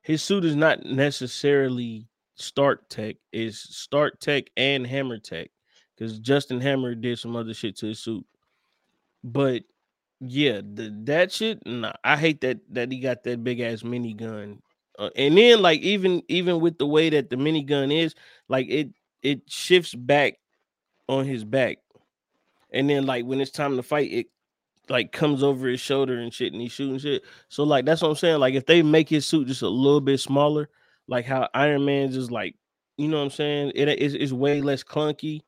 his 0.01 0.23
suit 0.23 0.45
is 0.45 0.55
not 0.55 0.83
necessarily 0.85 2.07
Stark 2.35 2.87
Tech, 2.89 3.17
is 3.33 3.59
Stark 3.59 4.19
Tech 4.19 4.45
and 4.57 4.87
Hammer 4.87 5.17
Tech. 5.19 5.49
Because 5.95 6.19
Justin 6.19 6.61
Hammer 6.61 6.95
did 6.95 7.19
some 7.19 7.35
other 7.35 7.53
shit 7.53 7.77
to 7.77 7.87
his 7.87 7.99
suit. 7.99 8.25
But 9.23 9.63
yeah, 10.19 10.61
the 10.61 10.93
that 11.05 11.31
shit. 11.31 11.65
Nah, 11.65 11.93
I 12.03 12.17
hate 12.17 12.41
that 12.41 12.59
that 12.73 12.91
he 12.91 12.99
got 12.99 13.23
that 13.23 13.43
big 13.43 13.59
ass 13.59 13.83
minigun. 13.83 14.59
Uh, 14.97 15.09
and 15.15 15.37
then 15.37 15.61
like 15.61 15.79
even 15.81 16.21
even 16.27 16.59
with 16.59 16.77
the 16.77 16.85
way 16.85 17.09
that 17.09 17.29
the 17.29 17.35
minigun 17.35 17.95
is, 17.95 18.15
like 18.49 18.67
it 18.69 18.89
it 19.23 19.41
shifts 19.49 19.95
back 19.95 20.35
on 21.07 21.25
his 21.25 21.43
back, 21.43 21.77
and 22.71 22.89
then 22.89 23.05
like 23.05 23.25
when 23.25 23.39
it's 23.39 23.51
time 23.51 23.77
to 23.77 23.83
fight, 23.83 24.11
it 24.11 24.27
like 24.89 25.11
comes 25.11 25.43
over 25.43 25.67
his 25.67 25.79
shoulder 25.79 26.19
and 26.19 26.33
shit, 26.33 26.51
and 26.51 26.61
he's 26.61 26.71
shooting 26.71 26.97
shit. 26.97 27.23
So 27.47 27.63
like 27.63 27.85
that's 27.85 28.01
what 28.01 28.09
I'm 28.09 28.15
saying. 28.15 28.39
Like 28.39 28.55
if 28.55 28.65
they 28.65 28.81
make 28.81 29.07
his 29.07 29.25
suit 29.25 29.47
just 29.47 29.61
a 29.61 29.69
little 29.69 30.01
bit 30.01 30.19
smaller, 30.19 30.69
like 31.07 31.25
how 31.25 31.47
Iron 31.53 31.85
Man's 31.85 32.17
is 32.17 32.29
like, 32.29 32.55
you 32.97 33.07
know 33.07 33.17
what 33.17 33.23
I'm 33.23 33.29
saying? 33.29 33.71
It 33.75 33.87
is 33.87 34.15
it's 34.15 34.33
way 34.33 34.61
less 34.61 34.83
clunky 34.83 35.41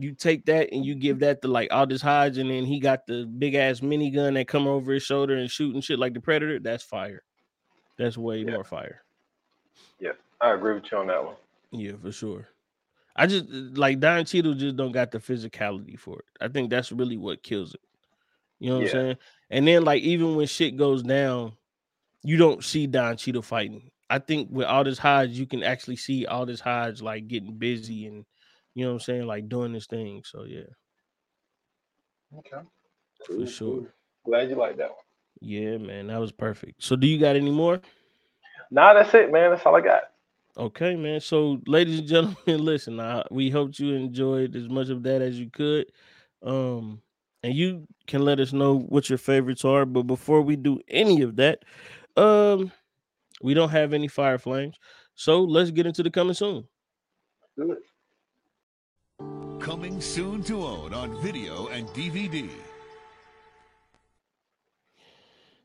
you 0.00 0.14
take 0.14 0.46
that 0.46 0.72
and 0.72 0.84
you 0.84 0.94
give 0.94 1.16
mm-hmm. 1.16 1.24
that 1.24 1.42
to 1.42 1.48
like 1.48 1.72
Aldis 1.72 2.02
Hodge, 2.02 2.38
and 2.38 2.50
then 2.50 2.64
he 2.64 2.80
got 2.80 3.06
the 3.06 3.24
big 3.26 3.54
ass 3.54 3.80
minigun 3.80 4.34
that 4.34 4.48
come 4.48 4.66
over 4.66 4.92
his 4.92 5.02
shoulder 5.02 5.36
and 5.36 5.50
shooting 5.50 5.80
shit 5.80 5.98
like 5.98 6.14
the 6.14 6.20
Predator. 6.20 6.58
That's 6.58 6.82
fire. 6.82 7.22
That's 7.98 8.16
way 8.16 8.38
Yeah. 8.38 8.52
more 8.52 8.64
fire. 8.64 9.02
Yeah, 9.98 10.12
I 10.40 10.54
agree 10.54 10.74
with 10.74 10.90
you 10.90 10.98
on 10.98 11.08
that 11.08 11.24
one. 11.24 11.36
Yeah, 11.70 11.92
for 12.00 12.12
sure. 12.12 12.48
I 13.16 13.26
just 13.26 13.46
like 13.50 14.00
Don 14.00 14.24
Cheadle 14.24 14.54
just 14.54 14.76
don't 14.76 14.92
got 14.92 15.10
the 15.10 15.18
physicality 15.18 15.98
for 15.98 16.20
it. 16.20 16.24
I 16.40 16.48
think 16.48 16.70
that's 16.70 16.92
really 16.92 17.16
what 17.16 17.42
kills 17.42 17.74
it. 17.74 17.80
You 18.58 18.70
know 18.70 18.76
what 18.76 18.86
Yeah. 18.86 18.88
I'm 18.88 18.92
saying? 18.92 19.16
And 19.50 19.68
then 19.68 19.84
like 19.84 20.02
even 20.02 20.36
when 20.36 20.46
shit 20.46 20.76
goes 20.76 21.02
down, 21.02 21.52
you 22.22 22.36
don't 22.36 22.64
see 22.64 22.86
Don 22.86 23.16
Cheadle 23.16 23.42
fighting. 23.42 23.90
I 24.08 24.18
think 24.18 24.48
with 24.50 24.66
Aldis 24.66 24.98
Hodge, 24.98 25.30
you 25.30 25.46
can 25.46 25.62
actually 25.62 25.96
see 25.96 26.26
Aldis 26.26 26.60
Hodge 26.60 27.00
like 27.02 27.28
getting 27.28 27.56
busy 27.56 28.06
and 28.06 28.24
you 28.74 28.84
know 28.84 28.90
what 28.90 28.94
I'm 28.94 29.00
saying, 29.00 29.26
like 29.26 29.48
doing 29.48 29.72
this 29.72 29.86
thing. 29.86 30.22
So 30.24 30.44
yeah, 30.44 30.62
Okay. 32.38 32.62
for 33.26 33.46
sure. 33.46 33.82
Glad 34.24 34.50
you 34.50 34.56
like 34.56 34.76
that 34.76 34.90
one. 34.90 34.98
Yeah, 35.40 35.78
man, 35.78 36.08
that 36.08 36.20
was 36.20 36.32
perfect. 36.32 36.82
So, 36.82 36.96
do 36.96 37.06
you 37.06 37.18
got 37.18 37.36
any 37.36 37.50
more? 37.50 37.80
Nah, 38.70 38.94
that's 38.94 39.14
it, 39.14 39.32
man. 39.32 39.50
That's 39.50 39.64
all 39.64 39.76
I 39.76 39.80
got. 39.80 40.02
Okay, 40.56 40.94
man. 40.96 41.20
So, 41.20 41.60
ladies 41.66 42.00
and 42.00 42.08
gentlemen, 42.08 42.36
listen. 42.64 43.00
I, 43.00 43.24
we 43.30 43.50
hope 43.50 43.78
you 43.78 43.94
enjoyed 43.94 44.54
as 44.54 44.68
much 44.68 44.90
of 44.90 45.02
that 45.04 45.22
as 45.22 45.38
you 45.40 45.48
could. 45.50 45.86
Um, 46.42 47.00
and 47.42 47.54
you 47.54 47.86
can 48.06 48.22
let 48.24 48.38
us 48.40 48.52
know 48.52 48.78
what 48.78 49.08
your 49.08 49.18
favorites 49.18 49.64
are. 49.64 49.86
But 49.86 50.02
before 50.02 50.42
we 50.42 50.56
do 50.56 50.78
any 50.88 51.22
of 51.22 51.36
that, 51.36 51.64
um, 52.16 52.70
we 53.42 53.54
don't 53.54 53.70
have 53.70 53.94
any 53.94 54.08
fire 54.08 54.38
flames. 54.38 54.76
So 55.14 55.42
let's 55.42 55.70
get 55.70 55.86
into 55.86 56.02
the 56.02 56.10
coming 56.10 56.34
soon. 56.34 56.66
Do 57.56 57.72
it. 57.72 57.78
Coming 59.60 60.00
soon 60.00 60.42
to 60.44 60.64
own 60.64 60.94
on 60.94 61.20
video 61.20 61.66
and 61.68 61.86
DVD. 61.88 62.48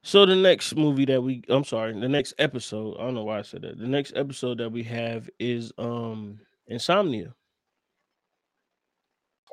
So 0.02 0.26
the 0.26 0.36
next 0.36 0.76
movie 0.76 1.06
that 1.06 1.22
we 1.22 1.44
I'm 1.48 1.64
sorry, 1.64 1.98
the 1.98 2.10
next 2.10 2.34
episode, 2.38 2.98
I 3.00 3.06
don't 3.06 3.16
know 3.16 3.24
why 3.24 3.40
I 3.40 3.42
said 3.42 3.62
that. 3.62 3.80
The 3.80 3.88
next 3.88 4.14
episode 4.16 4.58
that 4.58 4.70
we 4.70 4.84
have 4.84 5.30
is 5.40 5.72
um 5.78 6.40
Insomnia. 6.68 7.34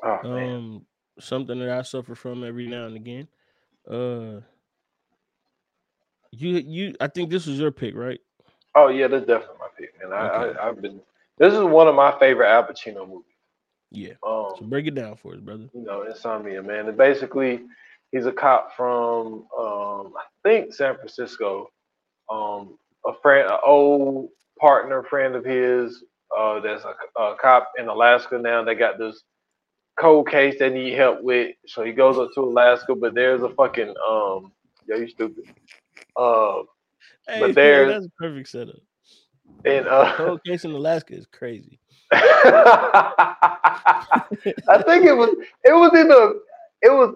Oh 0.03 0.19
man. 0.23 0.55
Um, 0.55 0.85
something 1.19 1.57
that 1.59 1.69
I 1.69 1.81
suffer 1.81 2.13
from 2.13 2.43
every 2.43 2.67
now 2.67 2.85
and 2.85 2.97
again. 2.97 3.27
Uh, 3.89 4.41
you 6.31 6.57
you 6.57 6.95
I 6.99 7.07
think 7.07 7.29
this 7.29 7.47
was 7.47 7.57
your 7.59 7.71
pick, 7.71 7.95
right? 7.95 8.19
Oh 8.75 8.89
yeah, 8.89 9.07
that's 9.07 9.25
definitely 9.25 9.55
my 9.59 9.67
pick, 9.77 9.93
man. 10.01 10.11
I, 10.11 10.27
Okay. 10.27 10.59
I 10.59 10.67
I've 10.67 10.81
been. 10.81 10.99
This 11.37 11.53
is 11.53 11.61
one 11.61 11.87
of 11.87 11.95
my 11.95 12.17
favorite 12.19 12.49
Al 12.49 12.63
Pacino 12.63 13.07
movies. 13.07 13.32
Yeah. 13.93 14.13
Um, 14.25 14.53
So 14.59 14.65
break 14.65 14.87
it 14.87 14.95
down 14.95 15.15
for 15.15 15.33
us, 15.33 15.39
brother. 15.39 15.69
you 15.73 15.83
know, 15.85 16.03
Insomnia, 16.03 16.61
man. 16.61 16.87
And 16.89 16.97
basically, 16.97 17.61
he's 18.11 18.25
a 18.25 18.31
cop 18.31 18.75
from 18.75 19.45
um, 19.57 20.13
I 20.17 20.23
think 20.43 20.73
San 20.73 20.95
Francisco. 20.95 21.69
Um, 22.29 22.77
a 23.05 23.13
friend, 23.21 23.49
an 23.49 23.59
old 23.65 24.29
partner, 24.59 25.03
friend 25.03 25.35
of 25.35 25.45
his. 25.45 26.03
Uh, 26.35 26.59
that's 26.61 26.83
a, 26.83 27.21
a 27.21 27.35
cop 27.39 27.71
in 27.77 27.87
Alaska 27.87 28.37
now. 28.39 28.63
They 28.63 28.73
got 28.75 28.97
this 28.97 29.21
cold 29.99 30.27
case 30.29 30.55
they 30.57 30.69
need 30.71 30.93
help 30.93 31.21
with. 31.21 31.55
So 31.67 31.83
he 31.83 31.91
goes 31.91 32.17
up 32.17 32.29
to 32.33 32.41
Alaska, 32.41 32.95
but 32.95 33.13
there's 33.13 33.43
a 33.43 33.49
fucking 33.49 33.89
um, 34.09 34.51
yo, 34.87 34.95
you 34.97 35.07
stupid. 35.07 35.43
Uh, 36.17 36.63
Hey, 37.27 37.39
But 37.39 37.47
man, 37.55 37.55
there's- 37.55 37.93
that's 37.93 38.05
a 38.07 38.09
perfect 38.17 38.49
setup. 38.49 38.75
and 39.65 39.87
uh, 39.87 40.13
Cold 40.15 40.41
case 40.47 40.65
in 40.65 40.71
Alaska 40.71 41.13
is 41.15 41.25
crazy. 41.27 41.79
I 42.13 43.85
think 44.85 45.05
it 45.05 45.15
was 45.15 45.29
it 45.63 45.73
was 45.73 45.93
in 45.93 46.11
a 46.11 46.31
it 46.81 46.91
was 46.91 47.15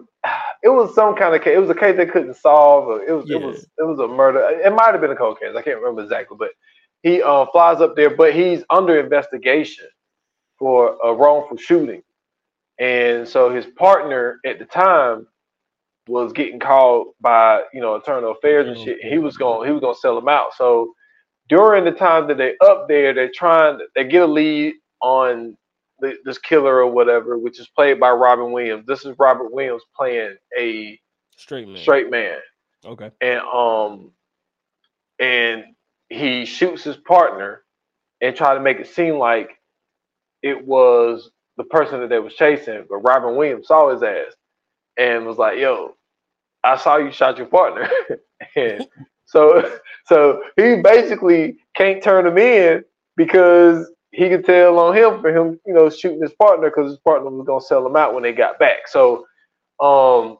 it 0.62 0.68
was 0.68 0.94
some 0.94 1.16
kind 1.16 1.34
of 1.34 1.42
case. 1.42 1.56
It 1.56 1.60
was 1.60 1.70
a 1.70 1.74
case 1.74 1.96
they 1.96 2.06
couldn't 2.06 2.36
solve. 2.36 3.00
It 3.06 3.12
was 3.12 3.30
it 3.30 3.40
was 3.40 3.66
it 3.78 3.84
was 3.84 3.98
a 4.00 4.08
murder. 4.08 4.40
It 4.40 4.72
might 4.72 4.92
have 4.92 5.00
been 5.00 5.10
a 5.10 5.16
cold 5.16 5.40
case. 5.40 5.54
I 5.56 5.62
can't 5.62 5.78
remember 5.78 6.02
exactly, 6.02 6.36
but 6.38 6.50
he 7.02 7.22
uh, 7.22 7.46
flies 7.52 7.80
up 7.80 7.96
there, 7.96 8.10
but 8.10 8.34
he's 8.34 8.62
under 8.70 8.98
investigation 8.98 9.86
for 10.58 10.96
a 11.04 11.14
wrongful 11.14 11.56
shooting, 11.56 12.02
and 12.80 13.28
so 13.28 13.50
his 13.50 13.66
partner 13.66 14.40
at 14.44 14.58
the 14.58 14.64
time 14.64 15.26
was 16.08 16.32
getting 16.32 16.58
called 16.58 17.08
by 17.20 17.62
you 17.72 17.80
know 17.80 17.94
internal 17.94 18.32
affairs 18.32 18.66
and 18.66 18.78
shit. 18.78 18.98
He 19.02 19.18
was 19.18 19.36
going 19.36 19.66
he 19.66 19.72
was 19.72 19.80
going 19.80 19.94
to 19.94 20.00
sell 20.00 20.18
him 20.18 20.28
out. 20.28 20.54
So 20.56 20.92
during 21.48 21.84
the 21.84 21.92
time 21.92 22.26
that 22.28 22.38
they 22.38 22.54
up 22.64 22.88
there, 22.88 23.14
they're 23.14 23.30
trying 23.34 23.78
they 23.94 24.04
get 24.04 24.22
a 24.22 24.26
lead 24.26 24.74
on 25.02 25.56
th- 26.02 26.18
this 26.24 26.38
killer 26.38 26.76
or 26.78 26.88
whatever, 26.90 27.38
which 27.38 27.60
is 27.60 27.68
played 27.68 28.00
by 28.00 28.10
Robin 28.10 28.52
Williams. 28.52 28.86
This 28.86 29.04
is 29.04 29.14
Robert 29.18 29.52
Williams 29.52 29.82
playing 29.96 30.36
a 30.58 30.98
Straight 31.36 31.68
man. 31.68 31.78
straight 31.82 32.10
man, 32.10 32.38
Okay. 32.84 33.10
and 33.20 33.40
um, 33.40 34.12
and 35.18 35.64
he 36.08 36.44
shoots 36.44 36.84
his 36.84 36.96
partner 36.98 37.62
and 38.20 38.34
try 38.36 38.54
to 38.54 38.60
make 38.60 38.78
it 38.80 38.88
seem 38.88 39.18
like 39.18 39.50
it 40.42 40.66
was 40.66 41.30
the 41.56 41.64
person 41.64 42.00
that 42.00 42.08
they 42.10 42.18
was 42.20 42.34
chasing, 42.34 42.84
but 42.88 42.98
Robin 42.98 43.36
Williams 43.36 43.68
saw 43.68 43.92
his 43.92 44.02
ass 44.02 44.32
and 44.98 45.26
was 45.26 45.38
like, 45.38 45.58
"Yo, 45.58 45.96
I 46.64 46.76
saw 46.76 46.96
you 46.98 47.12
shot 47.12 47.38
your 47.38 47.46
partner," 47.48 47.88
and 48.56 48.86
so 49.26 49.78
so 50.06 50.42
he 50.56 50.82
basically 50.82 51.58
can't 51.76 52.02
turn 52.02 52.26
him 52.26 52.38
in 52.38 52.84
because 53.16 53.90
he 54.18 54.28
could 54.28 54.44
tell 54.44 54.80
on 54.80 54.96
him 54.96 55.20
for 55.20 55.30
him, 55.30 55.60
you 55.64 55.72
know, 55.74 55.88
shooting 55.88 56.20
his 56.20 56.32
partner 56.34 56.70
because 56.70 56.90
his 56.90 57.00
partner 57.00 57.30
was 57.30 57.46
gonna 57.46 57.60
sell 57.60 57.86
him 57.86 57.94
out 57.96 58.14
when 58.14 58.24
they 58.24 58.32
got 58.32 58.58
back. 58.58 58.88
So, 58.88 59.24
um, 59.78 60.38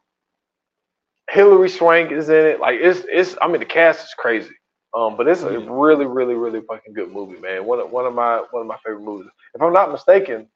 Hilary 1.31 1.69
Swank 1.69 2.11
is 2.11 2.29
in 2.29 2.45
it. 2.47 2.61
Like 2.61 2.81
it's 2.81 3.05
it's. 3.09 3.37
I 3.41 3.47
mean, 3.47 3.61
the 3.61 3.67
cast 3.67 4.09
is 4.09 4.15
crazy. 4.15 4.51
Um, 4.95 5.17
but 5.17 5.29
it's 5.29 5.43
a 5.43 5.59
really, 5.61 6.07
really, 6.07 6.35
really 6.35 6.61
fucking 6.63 6.95
good 6.95 7.13
movie, 7.13 7.39
man. 7.39 7.65
One 7.67 7.79
of 7.79 7.91
one 7.93 8.07
of 8.07 8.15
my 8.15 8.43
one 8.51 8.63
of 8.63 8.67
my 8.67 8.79
favorite 8.85 9.05
movies. 9.05 9.31
If 9.55 9.63
I'm 9.63 9.73
not 9.73 9.93
mistaken, 9.93 10.49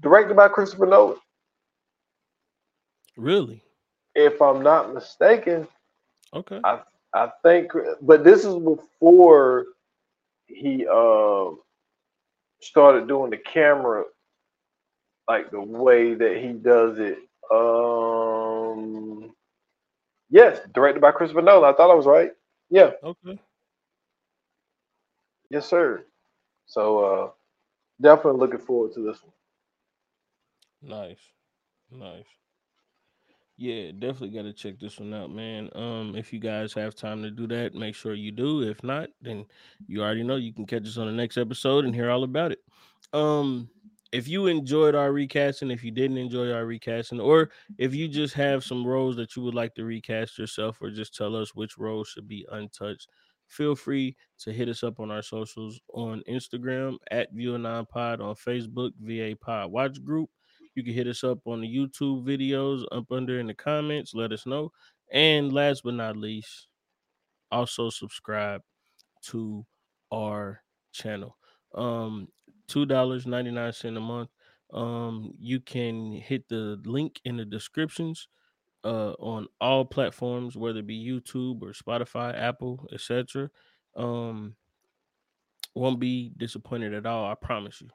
directed 0.00 0.34
by 0.36 0.48
Christopher 0.48 0.86
Nolan. 0.86 1.18
Really? 3.16 3.62
If 4.16 4.42
I'm 4.42 4.62
not 4.62 4.92
mistaken, 4.92 5.68
Okay. 6.34 6.60
I 6.64 6.80
I 7.14 7.30
think, 7.44 7.70
but 8.02 8.24
this 8.24 8.44
is 8.44 8.56
before 8.56 9.66
he 10.46 10.86
uh, 10.86 11.50
started 12.60 13.08
doing 13.08 13.30
the 13.30 13.38
camera 13.38 14.04
like 15.28 15.50
the 15.50 15.60
way 15.60 16.14
that 16.14 16.36
he 16.38 16.52
does 16.52 16.98
it. 16.98 17.18
Um, 17.52 19.34
yes, 20.30 20.60
directed 20.74 21.00
by 21.00 21.12
Christopher 21.12 21.42
Nolan. 21.42 21.72
I 21.72 21.76
thought 21.76 21.90
I 21.90 21.94
was 21.94 22.06
right. 22.06 22.30
Yeah, 22.70 22.92
Okay. 23.02 23.38
yes, 25.50 25.66
sir. 25.68 26.04
So 26.66 26.98
uh, 27.04 27.30
definitely 28.00 28.40
looking 28.40 28.58
forward 28.60 28.92
to 28.94 29.00
this 29.00 29.22
one. 29.22 29.32
Nice. 30.82 31.20
Nice. 31.90 32.26
Yeah, 33.56 33.92
definitely 33.92 34.30
got 34.30 34.42
to 34.42 34.52
check 34.52 34.80
this 34.80 34.98
one 34.98 35.14
out, 35.14 35.30
man. 35.30 35.70
Um, 35.76 36.16
if 36.16 36.32
you 36.32 36.40
guys 36.40 36.72
have 36.74 36.96
time 36.96 37.22
to 37.22 37.30
do 37.30 37.46
that, 37.48 37.74
make 37.74 37.94
sure 37.94 38.12
you 38.14 38.32
do. 38.32 38.62
If 38.62 38.82
not, 38.82 39.10
then 39.22 39.46
you 39.86 40.02
already 40.02 40.24
know 40.24 40.34
you 40.36 40.52
can 40.52 40.66
catch 40.66 40.82
us 40.88 40.98
on 40.98 41.06
the 41.06 41.12
next 41.12 41.36
episode 41.36 41.84
and 41.84 41.94
hear 41.94 42.10
all 42.10 42.24
about 42.24 42.50
it. 42.50 42.58
Um, 43.12 43.70
if 44.10 44.26
you 44.26 44.46
enjoyed 44.48 44.96
our 44.96 45.12
recasting, 45.12 45.70
if 45.70 45.84
you 45.84 45.92
didn't 45.92 46.18
enjoy 46.18 46.50
our 46.52 46.66
recasting, 46.66 47.20
or 47.20 47.50
if 47.78 47.94
you 47.94 48.08
just 48.08 48.34
have 48.34 48.64
some 48.64 48.84
roles 48.84 49.14
that 49.16 49.36
you 49.36 49.42
would 49.42 49.54
like 49.54 49.74
to 49.76 49.84
recast 49.84 50.36
yourself, 50.36 50.78
or 50.80 50.90
just 50.90 51.14
tell 51.14 51.36
us 51.36 51.54
which 51.54 51.78
roles 51.78 52.08
should 52.08 52.26
be 52.26 52.44
untouched, 52.50 53.08
feel 53.46 53.76
free 53.76 54.16
to 54.38 54.52
hit 54.52 54.68
us 54.68 54.82
up 54.82 54.98
on 54.98 55.12
our 55.12 55.22
socials 55.22 55.80
on 55.92 56.24
Instagram 56.28 56.96
at 57.12 57.32
View 57.32 57.56
Nine 57.56 57.86
Pod, 57.86 58.20
on 58.20 58.34
Facebook, 58.34 58.90
VA 58.98 59.36
Pod 59.36 59.70
Watch 59.70 60.02
Group. 60.02 60.28
You 60.74 60.82
can 60.82 60.92
hit 60.92 61.06
us 61.06 61.24
up 61.24 61.38
on 61.46 61.60
the 61.60 61.68
YouTube 61.68 62.24
videos 62.24 62.84
up 62.92 63.10
under 63.10 63.38
in 63.38 63.46
the 63.46 63.54
comments. 63.54 64.14
Let 64.14 64.32
us 64.32 64.46
know. 64.46 64.72
And 65.12 65.52
last 65.52 65.82
but 65.84 65.94
not 65.94 66.16
least, 66.16 66.68
also 67.50 67.90
subscribe 67.90 68.62
to 69.26 69.64
our 70.12 70.62
channel. 70.92 71.36
Um, 71.74 72.28
two 72.68 72.86
dollars 72.86 73.26
ninety 73.26 73.50
nine 73.50 73.72
cent 73.72 73.96
a 73.96 74.00
month. 74.00 74.30
Um, 74.72 75.34
you 75.38 75.60
can 75.60 76.12
hit 76.12 76.48
the 76.48 76.80
link 76.84 77.20
in 77.24 77.36
the 77.36 77.44
descriptions 77.44 78.28
uh 78.84 79.12
on 79.18 79.46
all 79.60 79.84
platforms, 79.84 80.56
whether 80.56 80.80
it 80.80 80.86
be 80.86 81.04
YouTube 81.04 81.62
or 81.62 81.72
Spotify, 81.72 82.36
Apple, 82.38 82.86
etc. 82.92 83.50
Um, 83.96 84.56
won't 85.74 86.00
be 86.00 86.32
disappointed 86.36 86.94
at 86.94 87.06
all. 87.06 87.30
I 87.30 87.34
promise 87.34 87.80
you. 87.80 87.88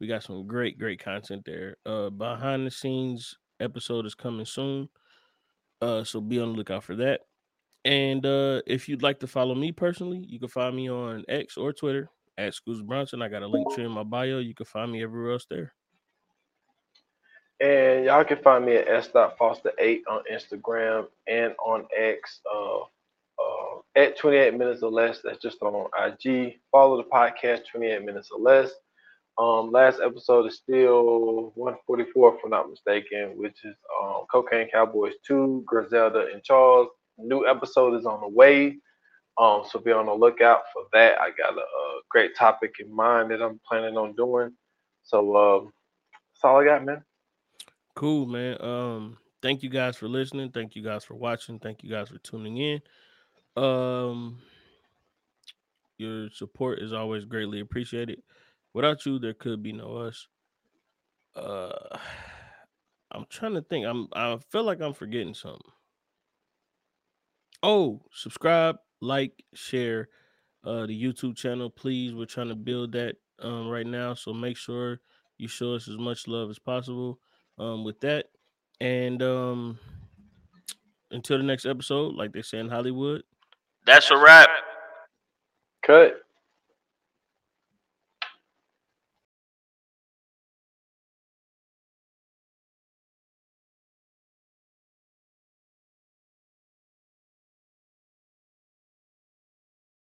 We 0.00 0.06
got 0.06 0.22
some 0.22 0.46
great, 0.46 0.78
great 0.78 1.02
content 1.02 1.44
there. 1.46 1.76
Uh, 1.86 2.10
behind 2.10 2.66
the 2.66 2.70
scenes 2.70 3.36
episode 3.60 4.06
is 4.06 4.14
coming 4.14 4.46
soon. 4.46 4.88
Uh, 5.80 6.04
so 6.04 6.20
be 6.20 6.40
on 6.40 6.52
the 6.52 6.58
lookout 6.58 6.84
for 6.84 6.96
that. 6.96 7.20
And 7.84 8.26
uh, 8.26 8.62
if 8.66 8.88
you'd 8.88 9.02
like 9.02 9.20
to 9.20 9.26
follow 9.26 9.54
me 9.54 9.72
personally, 9.72 10.24
you 10.26 10.38
can 10.38 10.48
find 10.48 10.74
me 10.74 10.90
on 10.90 11.24
X 11.28 11.56
or 11.56 11.72
Twitter 11.72 12.10
at 12.36 12.54
Scoots 12.54 12.82
Bronson. 12.82 13.22
I 13.22 13.28
got 13.28 13.42
a 13.42 13.46
link 13.46 13.72
tree 13.74 13.84
in 13.84 13.92
my 13.92 14.02
bio. 14.02 14.38
You 14.38 14.54
can 14.54 14.66
find 14.66 14.90
me 14.90 15.02
everywhere 15.02 15.32
else 15.32 15.46
there. 15.48 15.72
And 17.60 18.04
y'all 18.04 18.24
can 18.24 18.38
find 18.42 18.66
me 18.66 18.76
at 18.76 18.88
s.foster8 18.88 20.00
on 20.10 20.22
Instagram 20.30 21.06
and 21.26 21.54
on 21.64 21.86
X. 21.96 22.40
Uh, 22.52 22.80
uh, 22.80 23.80
at 23.94 24.18
28 24.18 24.54
minutes 24.54 24.82
or 24.82 24.90
less. 24.90 25.20
That's 25.22 25.38
just 25.38 25.62
on 25.62 25.88
IG. 25.98 26.58
Follow 26.70 26.96
the 26.96 27.08
podcast 27.08 27.62
28 27.70 28.04
minutes 28.04 28.30
or 28.30 28.40
less. 28.40 28.70
Um, 29.38 29.70
last 29.70 30.00
episode 30.02 30.46
is 30.46 30.56
still 30.56 31.52
144, 31.56 32.34
if 32.34 32.40
I'm 32.44 32.50
not 32.50 32.70
mistaken, 32.70 33.34
which 33.36 33.64
is 33.64 33.74
um, 34.02 34.22
Cocaine 34.30 34.68
Cowboys 34.72 35.12
2, 35.26 35.64
Griselda 35.66 36.28
and 36.32 36.42
Charles. 36.42 36.88
New 37.18 37.46
episode 37.46 37.98
is 37.98 38.06
on 38.06 38.20
the 38.20 38.28
way. 38.28 38.78
Um, 39.38 39.62
so 39.70 39.78
be 39.78 39.92
on 39.92 40.06
the 40.06 40.14
lookout 40.14 40.62
for 40.72 40.84
that. 40.94 41.20
I 41.20 41.30
got 41.30 41.54
a, 41.54 41.60
a 41.60 42.00
great 42.08 42.34
topic 42.34 42.76
in 42.80 42.94
mind 42.94 43.30
that 43.30 43.42
I'm 43.42 43.60
planning 43.68 43.98
on 43.98 44.14
doing. 44.14 44.52
So 45.02 45.36
um, 45.36 45.72
that's 46.32 46.44
all 46.44 46.60
I 46.60 46.64
got, 46.64 46.84
man. 46.84 47.04
Cool, 47.94 48.26
man. 48.26 48.56
Um, 48.60 49.18
thank 49.42 49.62
you 49.62 49.68
guys 49.68 49.96
for 49.96 50.08
listening. 50.08 50.50
Thank 50.50 50.74
you 50.76 50.82
guys 50.82 51.04
for 51.04 51.14
watching. 51.14 51.58
Thank 51.58 51.82
you 51.82 51.90
guys 51.90 52.08
for 52.08 52.18
tuning 52.18 52.56
in. 52.56 52.82
Um, 53.62 54.38
your 55.98 56.30
support 56.30 56.80
is 56.80 56.92
always 56.92 57.24
greatly 57.26 57.60
appreciated. 57.60 58.22
Without 58.76 59.06
you, 59.06 59.18
there 59.18 59.32
could 59.32 59.62
be 59.62 59.72
no 59.72 59.96
us. 59.96 60.28
Uh, 61.34 61.70
I'm 63.10 63.24
trying 63.30 63.54
to 63.54 63.62
think. 63.62 63.86
I'm. 63.86 64.08
I 64.12 64.36
feel 64.50 64.64
like 64.64 64.82
I'm 64.82 64.92
forgetting 64.92 65.32
something. 65.32 65.72
Oh, 67.62 68.02
subscribe, 68.12 68.76
like, 69.00 69.32
share 69.54 70.08
uh 70.62 70.84
the 70.84 71.02
YouTube 71.02 71.36
channel, 71.36 71.70
please. 71.70 72.12
We're 72.12 72.26
trying 72.26 72.50
to 72.50 72.54
build 72.54 72.92
that 72.92 73.16
um 73.38 73.68
right 73.68 73.86
now, 73.86 74.12
so 74.12 74.34
make 74.34 74.58
sure 74.58 75.00
you 75.38 75.48
show 75.48 75.72
us 75.72 75.88
as 75.88 75.96
much 75.96 76.28
love 76.28 76.50
as 76.50 76.58
possible 76.58 77.18
um 77.58 77.82
with 77.82 77.98
that. 78.00 78.26
And 78.82 79.22
um 79.22 79.78
until 81.12 81.38
the 81.38 81.44
next 81.44 81.64
episode, 81.64 82.14
like 82.14 82.34
they 82.34 82.42
say 82.42 82.58
in 82.58 82.68
Hollywood, 82.68 83.22
that's 83.86 84.10
a 84.10 84.18
wrap. 84.18 84.50
Cut. 85.82 86.25